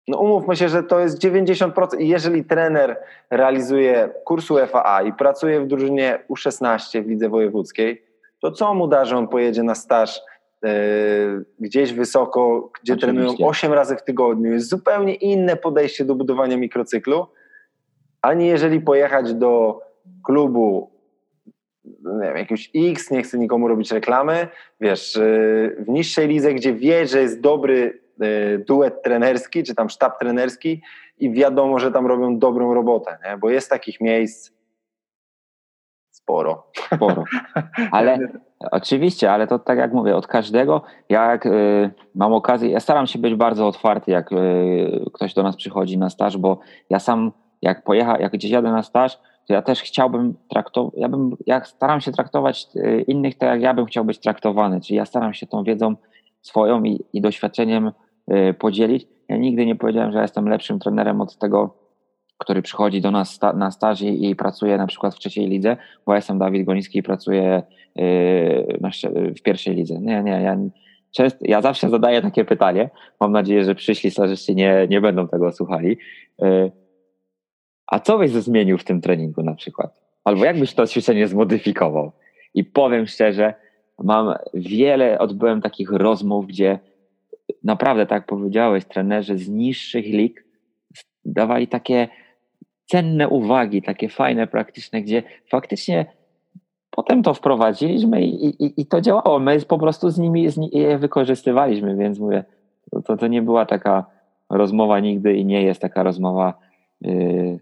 No 0.08 0.18
umówmy 0.18 0.56
się, 0.56 0.68
że 0.68 0.82
to 0.82 1.00
jest 1.00 1.18
90% 1.18 2.00
i 2.00 2.08
jeżeli 2.08 2.44
trener 2.44 2.96
realizuje 3.30 4.10
kurs 4.24 4.48
FAA 4.68 5.02
i 5.02 5.12
pracuje 5.12 5.60
w 5.60 5.66
drużynie 5.66 6.18
U16 6.30 7.04
w 7.04 7.08
lidze 7.08 7.28
wojewódzkiej, 7.28 8.04
to 8.40 8.50
co 8.50 8.74
mu 8.74 8.88
da, 8.88 9.04
że 9.04 9.16
on 9.16 9.28
pojedzie 9.28 9.62
na 9.62 9.74
staż 9.74 10.20
E, 10.64 11.44
gdzieś 11.60 11.92
wysoko, 11.92 12.70
gdzie 12.82 12.92
Oczywiście. 12.92 13.22
trenują 13.22 13.48
8 13.48 13.72
razy 13.72 13.96
w 13.96 14.02
tygodniu. 14.02 14.52
Jest 14.52 14.68
zupełnie 14.68 15.14
inne 15.14 15.56
podejście 15.56 16.04
do 16.04 16.14
budowania 16.14 16.56
mikrocyklu, 16.56 17.26
ani 18.22 18.46
jeżeli 18.46 18.80
pojechać 18.80 19.34
do 19.34 19.80
klubu 20.24 20.94
nie 21.84 22.26
wiem, 22.26 22.36
jakiegoś 22.36 22.70
X, 22.74 23.10
nie 23.10 23.22
chcę 23.22 23.38
nikomu 23.38 23.68
robić 23.68 23.92
reklamy, 23.92 24.48
wiesz, 24.80 25.16
e, 25.16 25.20
w 25.78 25.88
niższej 25.88 26.28
lidze, 26.28 26.54
gdzie 26.54 26.74
wie, 26.74 27.06
że 27.06 27.20
jest 27.20 27.40
dobry 27.40 28.00
duet 28.68 29.02
trenerski, 29.02 29.62
czy 29.62 29.74
tam 29.74 29.90
sztab 29.90 30.18
trenerski 30.18 30.82
i 31.18 31.32
wiadomo, 31.32 31.78
że 31.78 31.92
tam 31.92 32.06
robią 32.06 32.38
dobrą 32.38 32.74
robotę, 32.74 33.18
nie? 33.24 33.36
bo 33.36 33.50
jest 33.50 33.70
takich 33.70 34.00
miejsc 34.00 34.54
sporo. 36.24 36.66
Sporo. 36.94 37.24
Ale 37.90 38.18
oczywiście, 38.70 39.32
ale 39.32 39.46
to 39.46 39.58
tak 39.58 39.78
jak 39.78 39.92
mówię, 39.92 40.16
od 40.16 40.26
każdego, 40.26 40.82
jak 41.08 41.46
y, 41.46 41.90
mam 42.14 42.32
okazję, 42.32 42.70
ja 42.70 42.80
staram 42.80 43.06
się 43.06 43.18
być 43.18 43.34
bardzo 43.34 43.66
otwarty, 43.66 44.10
jak 44.10 44.32
y, 44.32 44.36
ktoś 45.12 45.34
do 45.34 45.42
nas 45.42 45.56
przychodzi 45.56 45.98
na 45.98 46.10
staż, 46.10 46.36
bo 46.36 46.58
ja 46.90 46.98
sam, 46.98 47.32
jak 47.62 47.84
pojechał, 47.84 48.20
jak 48.20 48.32
gdzieś 48.32 48.50
jadę 48.50 48.72
na 48.72 48.82
staż, 48.82 49.18
to 49.46 49.52
ja 49.52 49.62
też 49.62 49.82
chciałbym 49.82 50.34
traktować, 50.48 50.92
ja 50.96 51.08
bym, 51.08 51.36
ja 51.46 51.64
staram 51.64 52.00
się 52.00 52.12
traktować 52.12 52.66
y, 52.76 53.04
innych 53.08 53.38
tak, 53.38 53.48
jak 53.50 53.60
ja 53.60 53.74
bym 53.74 53.86
chciał 53.86 54.04
być 54.04 54.18
traktowany, 54.18 54.80
czyli 54.80 54.96
ja 54.96 55.04
staram 55.04 55.34
się 55.34 55.46
tą 55.46 55.64
wiedzą 55.64 55.96
swoją 56.44 56.82
i, 56.84 57.04
i 57.12 57.20
doświadczeniem 57.20 57.92
y, 58.32 58.54
podzielić. 58.54 59.06
Ja 59.28 59.36
nigdy 59.36 59.66
nie 59.66 59.76
powiedziałem, 59.76 60.12
że 60.12 60.22
jestem 60.22 60.48
lepszym 60.48 60.78
trenerem 60.78 61.20
od 61.20 61.38
tego, 61.38 61.74
który 62.38 62.62
przychodzi 62.62 63.00
do 63.00 63.10
nas 63.10 63.30
sta 63.30 63.52
na 63.52 63.70
staż 63.70 64.02
i, 64.02 64.36
pracuje 64.36 64.78
na 64.78 64.86
przykład 64.86 65.14
w 65.14 65.18
trzeciej 65.18 65.48
lidze, 65.48 65.76
bo 66.06 66.12
ja 66.12 66.16
jestem 66.16 66.38
Dawid 66.38 66.66
Goliński 66.66 66.98
i 66.98 67.02
pracuję 67.02 67.62
yy, 67.96 69.34
w 69.36 69.42
pierwszej 69.42 69.74
lidze. 69.74 70.00
Nie, 70.00 70.22
nie, 70.22 70.30
ja, 70.30 70.56
ja 71.40 71.60
zawsze 71.62 71.90
zadaję 71.90 72.22
takie 72.22 72.44
pytanie, 72.44 72.90
mam 73.20 73.32
nadzieję, 73.32 73.64
że 73.64 73.74
przyszli 73.74 74.10
stażyści 74.10 74.54
nie, 74.54 74.86
nie 74.90 75.00
będą 75.00 75.28
tego 75.28 75.52
słuchali. 75.52 75.98
Yy, 76.38 76.72
a 77.86 78.00
co 78.00 78.18
byś 78.18 78.30
zmienił 78.30 78.78
w 78.78 78.84
tym 78.84 79.00
treningu 79.00 79.42
na 79.42 79.54
przykład? 79.54 80.00
Albo 80.24 80.44
jakbyś 80.44 80.74
to 80.74 80.86
ćwiczenie 80.86 81.28
zmodyfikował? 81.28 82.12
I 82.54 82.64
powiem 82.64 83.06
szczerze, 83.06 83.54
mam 83.98 84.34
wiele, 84.54 85.18
odbyłem 85.18 85.60
takich 85.60 85.90
rozmów, 85.90 86.46
gdzie 86.46 86.78
naprawdę, 87.64 88.06
tak 88.06 88.16
jak 88.16 88.26
powiedziałeś, 88.26 88.84
trenerzy 88.84 89.38
z 89.38 89.48
niższych 89.48 90.04
lig 90.04 90.44
dawali 91.24 91.68
takie 91.68 92.08
cenne 92.86 93.28
uwagi, 93.28 93.82
takie 93.82 94.08
fajne, 94.08 94.46
praktyczne, 94.46 95.02
gdzie 95.02 95.22
faktycznie 95.50 96.06
potem 96.90 97.22
to 97.22 97.34
wprowadziliśmy 97.34 98.22
i, 98.22 98.64
i, 98.64 98.80
i 98.80 98.86
to 98.86 99.00
działało. 99.00 99.38
My 99.38 99.60
po 99.60 99.78
prostu 99.78 100.10
z 100.10 100.18
nimi 100.18 100.50
z, 100.50 100.58
je 100.72 100.98
wykorzystywaliśmy, 100.98 101.96
więc 101.96 102.18
mówię, 102.18 102.44
to, 103.04 103.16
to 103.16 103.26
nie 103.26 103.42
była 103.42 103.66
taka 103.66 104.06
rozmowa 104.50 105.00
nigdy 105.00 105.34
i 105.34 105.44
nie 105.44 105.62
jest 105.62 105.80
taka 105.80 106.02
rozmowa. 106.02 106.54
Yy, 107.00 107.60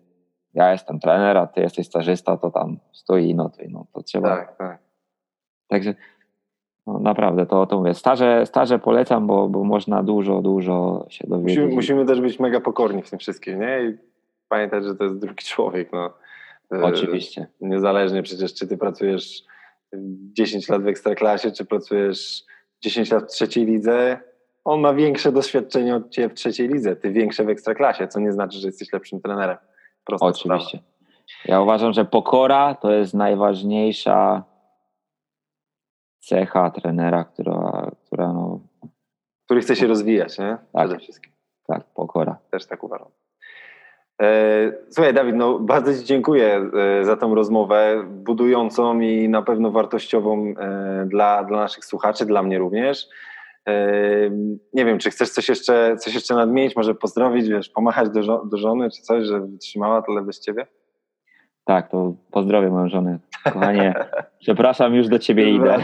ja 0.55 0.73
jestem 0.73 1.01
trener, 1.01 1.37
a 1.39 1.47
ty 1.47 1.61
jesteś 1.61 1.87
stażysta, 1.87 2.37
to 2.37 2.51
tam 2.51 2.79
stoi 2.93 3.31
i 3.31 3.35
notuj. 3.35 3.69
No, 3.71 3.87
to 3.93 4.03
trzeba. 4.03 4.29
Tak, 4.29 4.57
tak. 4.57 4.79
Także 5.69 5.95
no 6.87 6.99
naprawdę, 6.99 7.47
to, 7.47 7.67
to 7.67 7.79
mówię, 7.79 7.95
staże, 7.95 8.47
staże 8.47 8.79
polecam, 8.79 9.27
bo, 9.27 9.49
bo 9.49 9.65
można 9.65 10.03
dużo, 10.03 10.43
dużo 10.43 11.07
się 11.09 11.27
dowiedzieć. 11.29 11.59
Musimy, 11.59 11.75
musimy 11.75 12.07
też 12.07 12.21
być 12.21 12.41
mega 12.41 12.61
pokorni 12.61 13.03
w 13.03 13.11
tym 13.11 13.19
wszystkim, 13.19 13.61
nie? 13.61 13.83
I 13.83 13.99
pamiętać, 14.49 14.85
że 14.85 14.95
to 14.95 15.05
jest 15.05 15.19
drugi 15.19 15.45
człowiek, 15.45 15.93
no. 15.93 16.11
E, 16.73 16.83
Oczywiście. 16.83 17.47
Niezależnie 17.61 18.23
przecież, 18.23 18.55
czy 18.55 18.67
ty 18.67 18.79
pracujesz 18.79 19.45
10 20.33 20.69
lat 20.69 20.83
w 20.83 20.87
ekstraklasie, 20.87 21.51
czy 21.51 21.65
pracujesz 21.65 22.45
10 22.81 23.11
lat 23.11 23.25
w 23.25 23.27
trzeciej 23.27 23.67
lidze, 23.67 24.19
on 24.65 24.81
ma 24.81 24.95
większe 24.95 25.33
doświadczenie 25.33 25.97
od 25.97 26.11
ciebie 26.11 26.29
w 26.29 26.35
trzeciej 26.35 26.69
lidze, 26.69 26.97
ty 26.97 27.13
większe 27.13 27.45
w 27.45 27.49
ekstraklasie, 27.49 28.09
co 28.09 28.21
nie 28.21 28.33
znaczy, 28.33 28.59
że 28.59 28.69
jesteś 28.69 28.93
lepszym 28.93 29.21
trenerem. 29.21 29.57
Prosta 30.05 30.27
Oczywiście. 30.27 30.79
Sprawa. 30.79 30.93
Ja 31.45 31.61
uważam, 31.61 31.93
że 31.93 32.05
pokora 32.05 32.75
to 32.75 32.93
jest 32.93 33.15
najważniejsza 33.15 34.45
cecha 36.23 36.71
trenera, 36.71 37.25
która, 37.25 37.91
która 38.07 38.33
no... 38.33 38.61
Który 39.45 39.61
chce 39.61 39.77
się 39.77 39.87
rozwijać, 39.87 40.39
nie? 40.39 40.59
Tak, 40.73 40.87
Przede 40.87 40.99
wszystkim. 40.99 41.33
tak, 41.67 41.85
pokora. 41.95 42.39
Też 42.51 42.67
tak 42.67 42.85
uważam. 42.85 43.09
E, 44.23 44.73
słuchaj, 44.91 45.15
Dawid, 45.15 45.37
no 45.37 45.59
bardzo 45.59 45.95
Ci 45.95 46.05
dziękuję 46.05 46.71
e, 47.01 47.05
za 47.05 47.17
tą 47.17 47.35
rozmowę 47.35 48.05
budującą 48.09 49.01
i 49.01 49.29
na 49.29 49.43
pewno 49.43 49.71
wartościową 49.71 50.55
e, 50.59 51.07
dla, 51.07 51.45
dla 51.45 51.59
naszych 51.59 51.85
słuchaczy, 51.85 52.27
dla 52.27 52.43
mnie 52.43 52.59
również. 52.59 53.09
Nie 54.73 54.85
wiem, 54.85 54.99
czy 54.99 55.11
chcesz 55.11 55.31
coś 55.31 55.49
jeszcze, 55.49 55.97
coś 55.97 56.15
jeszcze 56.15 56.35
nadmienić, 56.35 56.77
może 56.77 56.95
pozdrowić, 56.95 57.49
wiesz, 57.49 57.69
pomachać 57.69 58.11
do, 58.11 58.45
do 58.45 58.57
żony, 58.57 58.91
czy 58.91 59.03
coś, 59.03 59.27
że 59.27 59.41
wytrzymała 59.41 60.03
tyle 60.03 60.23
bez 60.23 60.41
Ciebie? 60.41 60.67
Tak, 61.65 61.91
to 61.91 62.15
pozdrowię 62.31 62.71
moją 62.71 62.89
żonę. 62.89 63.19
Kochanie, 63.53 63.95
przepraszam, 64.41 64.95
już 64.95 65.09
do 65.09 65.19
Ciebie 65.19 65.51
idę. 65.51 65.75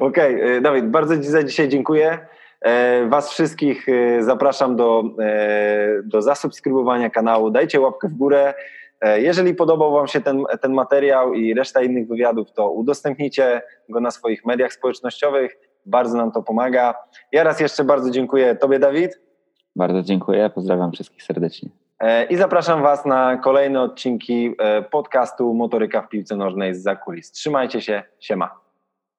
Okej, 0.00 0.36
okay. 0.36 0.60
Dawid, 0.60 0.90
bardzo 0.90 1.16
Ci 1.16 1.24
za 1.24 1.42
dzisiaj 1.42 1.68
dziękuję. 1.68 2.18
E, 2.62 3.06
was 3.08 3.30
wszystkich 3.30 3.88
e, 3.88 4.22
zapraszam 4.22 4.76
do, 4.76 5.04
e, 5.20 6.02
do 6.04 6.22
zasubskrybowania 6.22 7.10
kanału. 7.10 7.50
Dajcie 7.50 7.80
łapkę 7.80 8.08
w 8.08 8.14
górę. 8.14 8.54
Jeżeli 9.16 9.54
podobał 9.54 9.92
Wam 9.92 10.08
się 10.08 10.20
ten, 10.20 10.44
ten 10.60 10.72
materiał 10.72 11.34
i 11.34 11.54
reszta 11.54 11.82
innych 11.82 12.08
wywiadów, 12.08 12.52
to 12.52 12.70
udostępnijcie 12.70 13.62
go 13.88 14.00
na 14.00 14.10
swoich 14.10 14.44
mediach 14.46 14.72
społecznościowych. 14.72 15.56
Bardzo 15.86 16.16
nam 16.16 16.32
to 16.32 16.42
pomaga. 16.42 16.94
Ja 17.32 17.44
raz 17.44 17.60
jeszcze 17.60 17.84
bardzo 17.84 18.10
dziękuję 18.10 18.56
Tobie, 18.56 18.78
Dawid. 18.78 19.20
Bardzo 19.76 20.02
dziękuję. 20.02 20.50
Pozdrawiam 20.54 20.92
wszystkich 20.92 21.22
serdecznie. 21.22 21.81
I 22.30 22.36
zapraszam 22.36 22.82
Was 22.82 23.06
na 23.06 23.36
kolejne 23.36 23.80
odcinki 23.80 24.54
podcastu 24.90 25.54
Motoryka 25.54 26.02
w 26.02 26.08
piłce 26.08 26.36
nożnej 26.36 26.74
z 26.74 26.82
zakulis. 26.82 27.32
Trzymajcie 27.32 27.80
się. 27.80 28.02
Siema. 28.20 28.62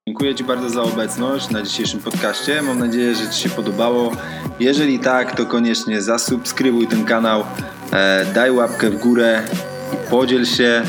Dziękuję 0.08 0.36
Ci 0.36 0.44
bardzo 0.44 0.70
za 0.70 0.82
obecność 0.82 1.50
na 1.50 1.62
dzisiejszym 1.62 2.00
podcaście. 2.00 2.62
Mam 2.62 2.80
nadzieję, 2.80 3.16
że 3.16 3.30
Ci 3.30 3.42
się 3.42 3.50
podobało. 3.50 4.12
Jeżeli 4.60 5.00
tak, 5.00 5.36
to 5.36 5.46
koniecznie 5.46 6.02
zasubskrybuj 6.02 6.88
ten 6.88 7.06
kanał, 7.06 7.44
e, 7.94 8.26
daj 8.34 8.52
łapkę 8.52 8.90
w 8.90 9.00
górę 9.00 9.42
i 9.94 10.10
podziel 10.10 10.46
się 10.46 10.82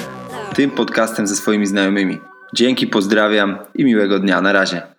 tym 0.54 0.70
podcastem 0.70 1.26
ze 1.26 1.36
swoimi 1.36 1.66
znajomymi. 1.66 2.18
Dzięki, 2.54 2.86
pozdrawiam 2.86 3.58
i 3.74 3.84
miłego 3.84 4.18
dnia. 4.18 4.40
Na 4.40 4.52
razie. 4.52 4.93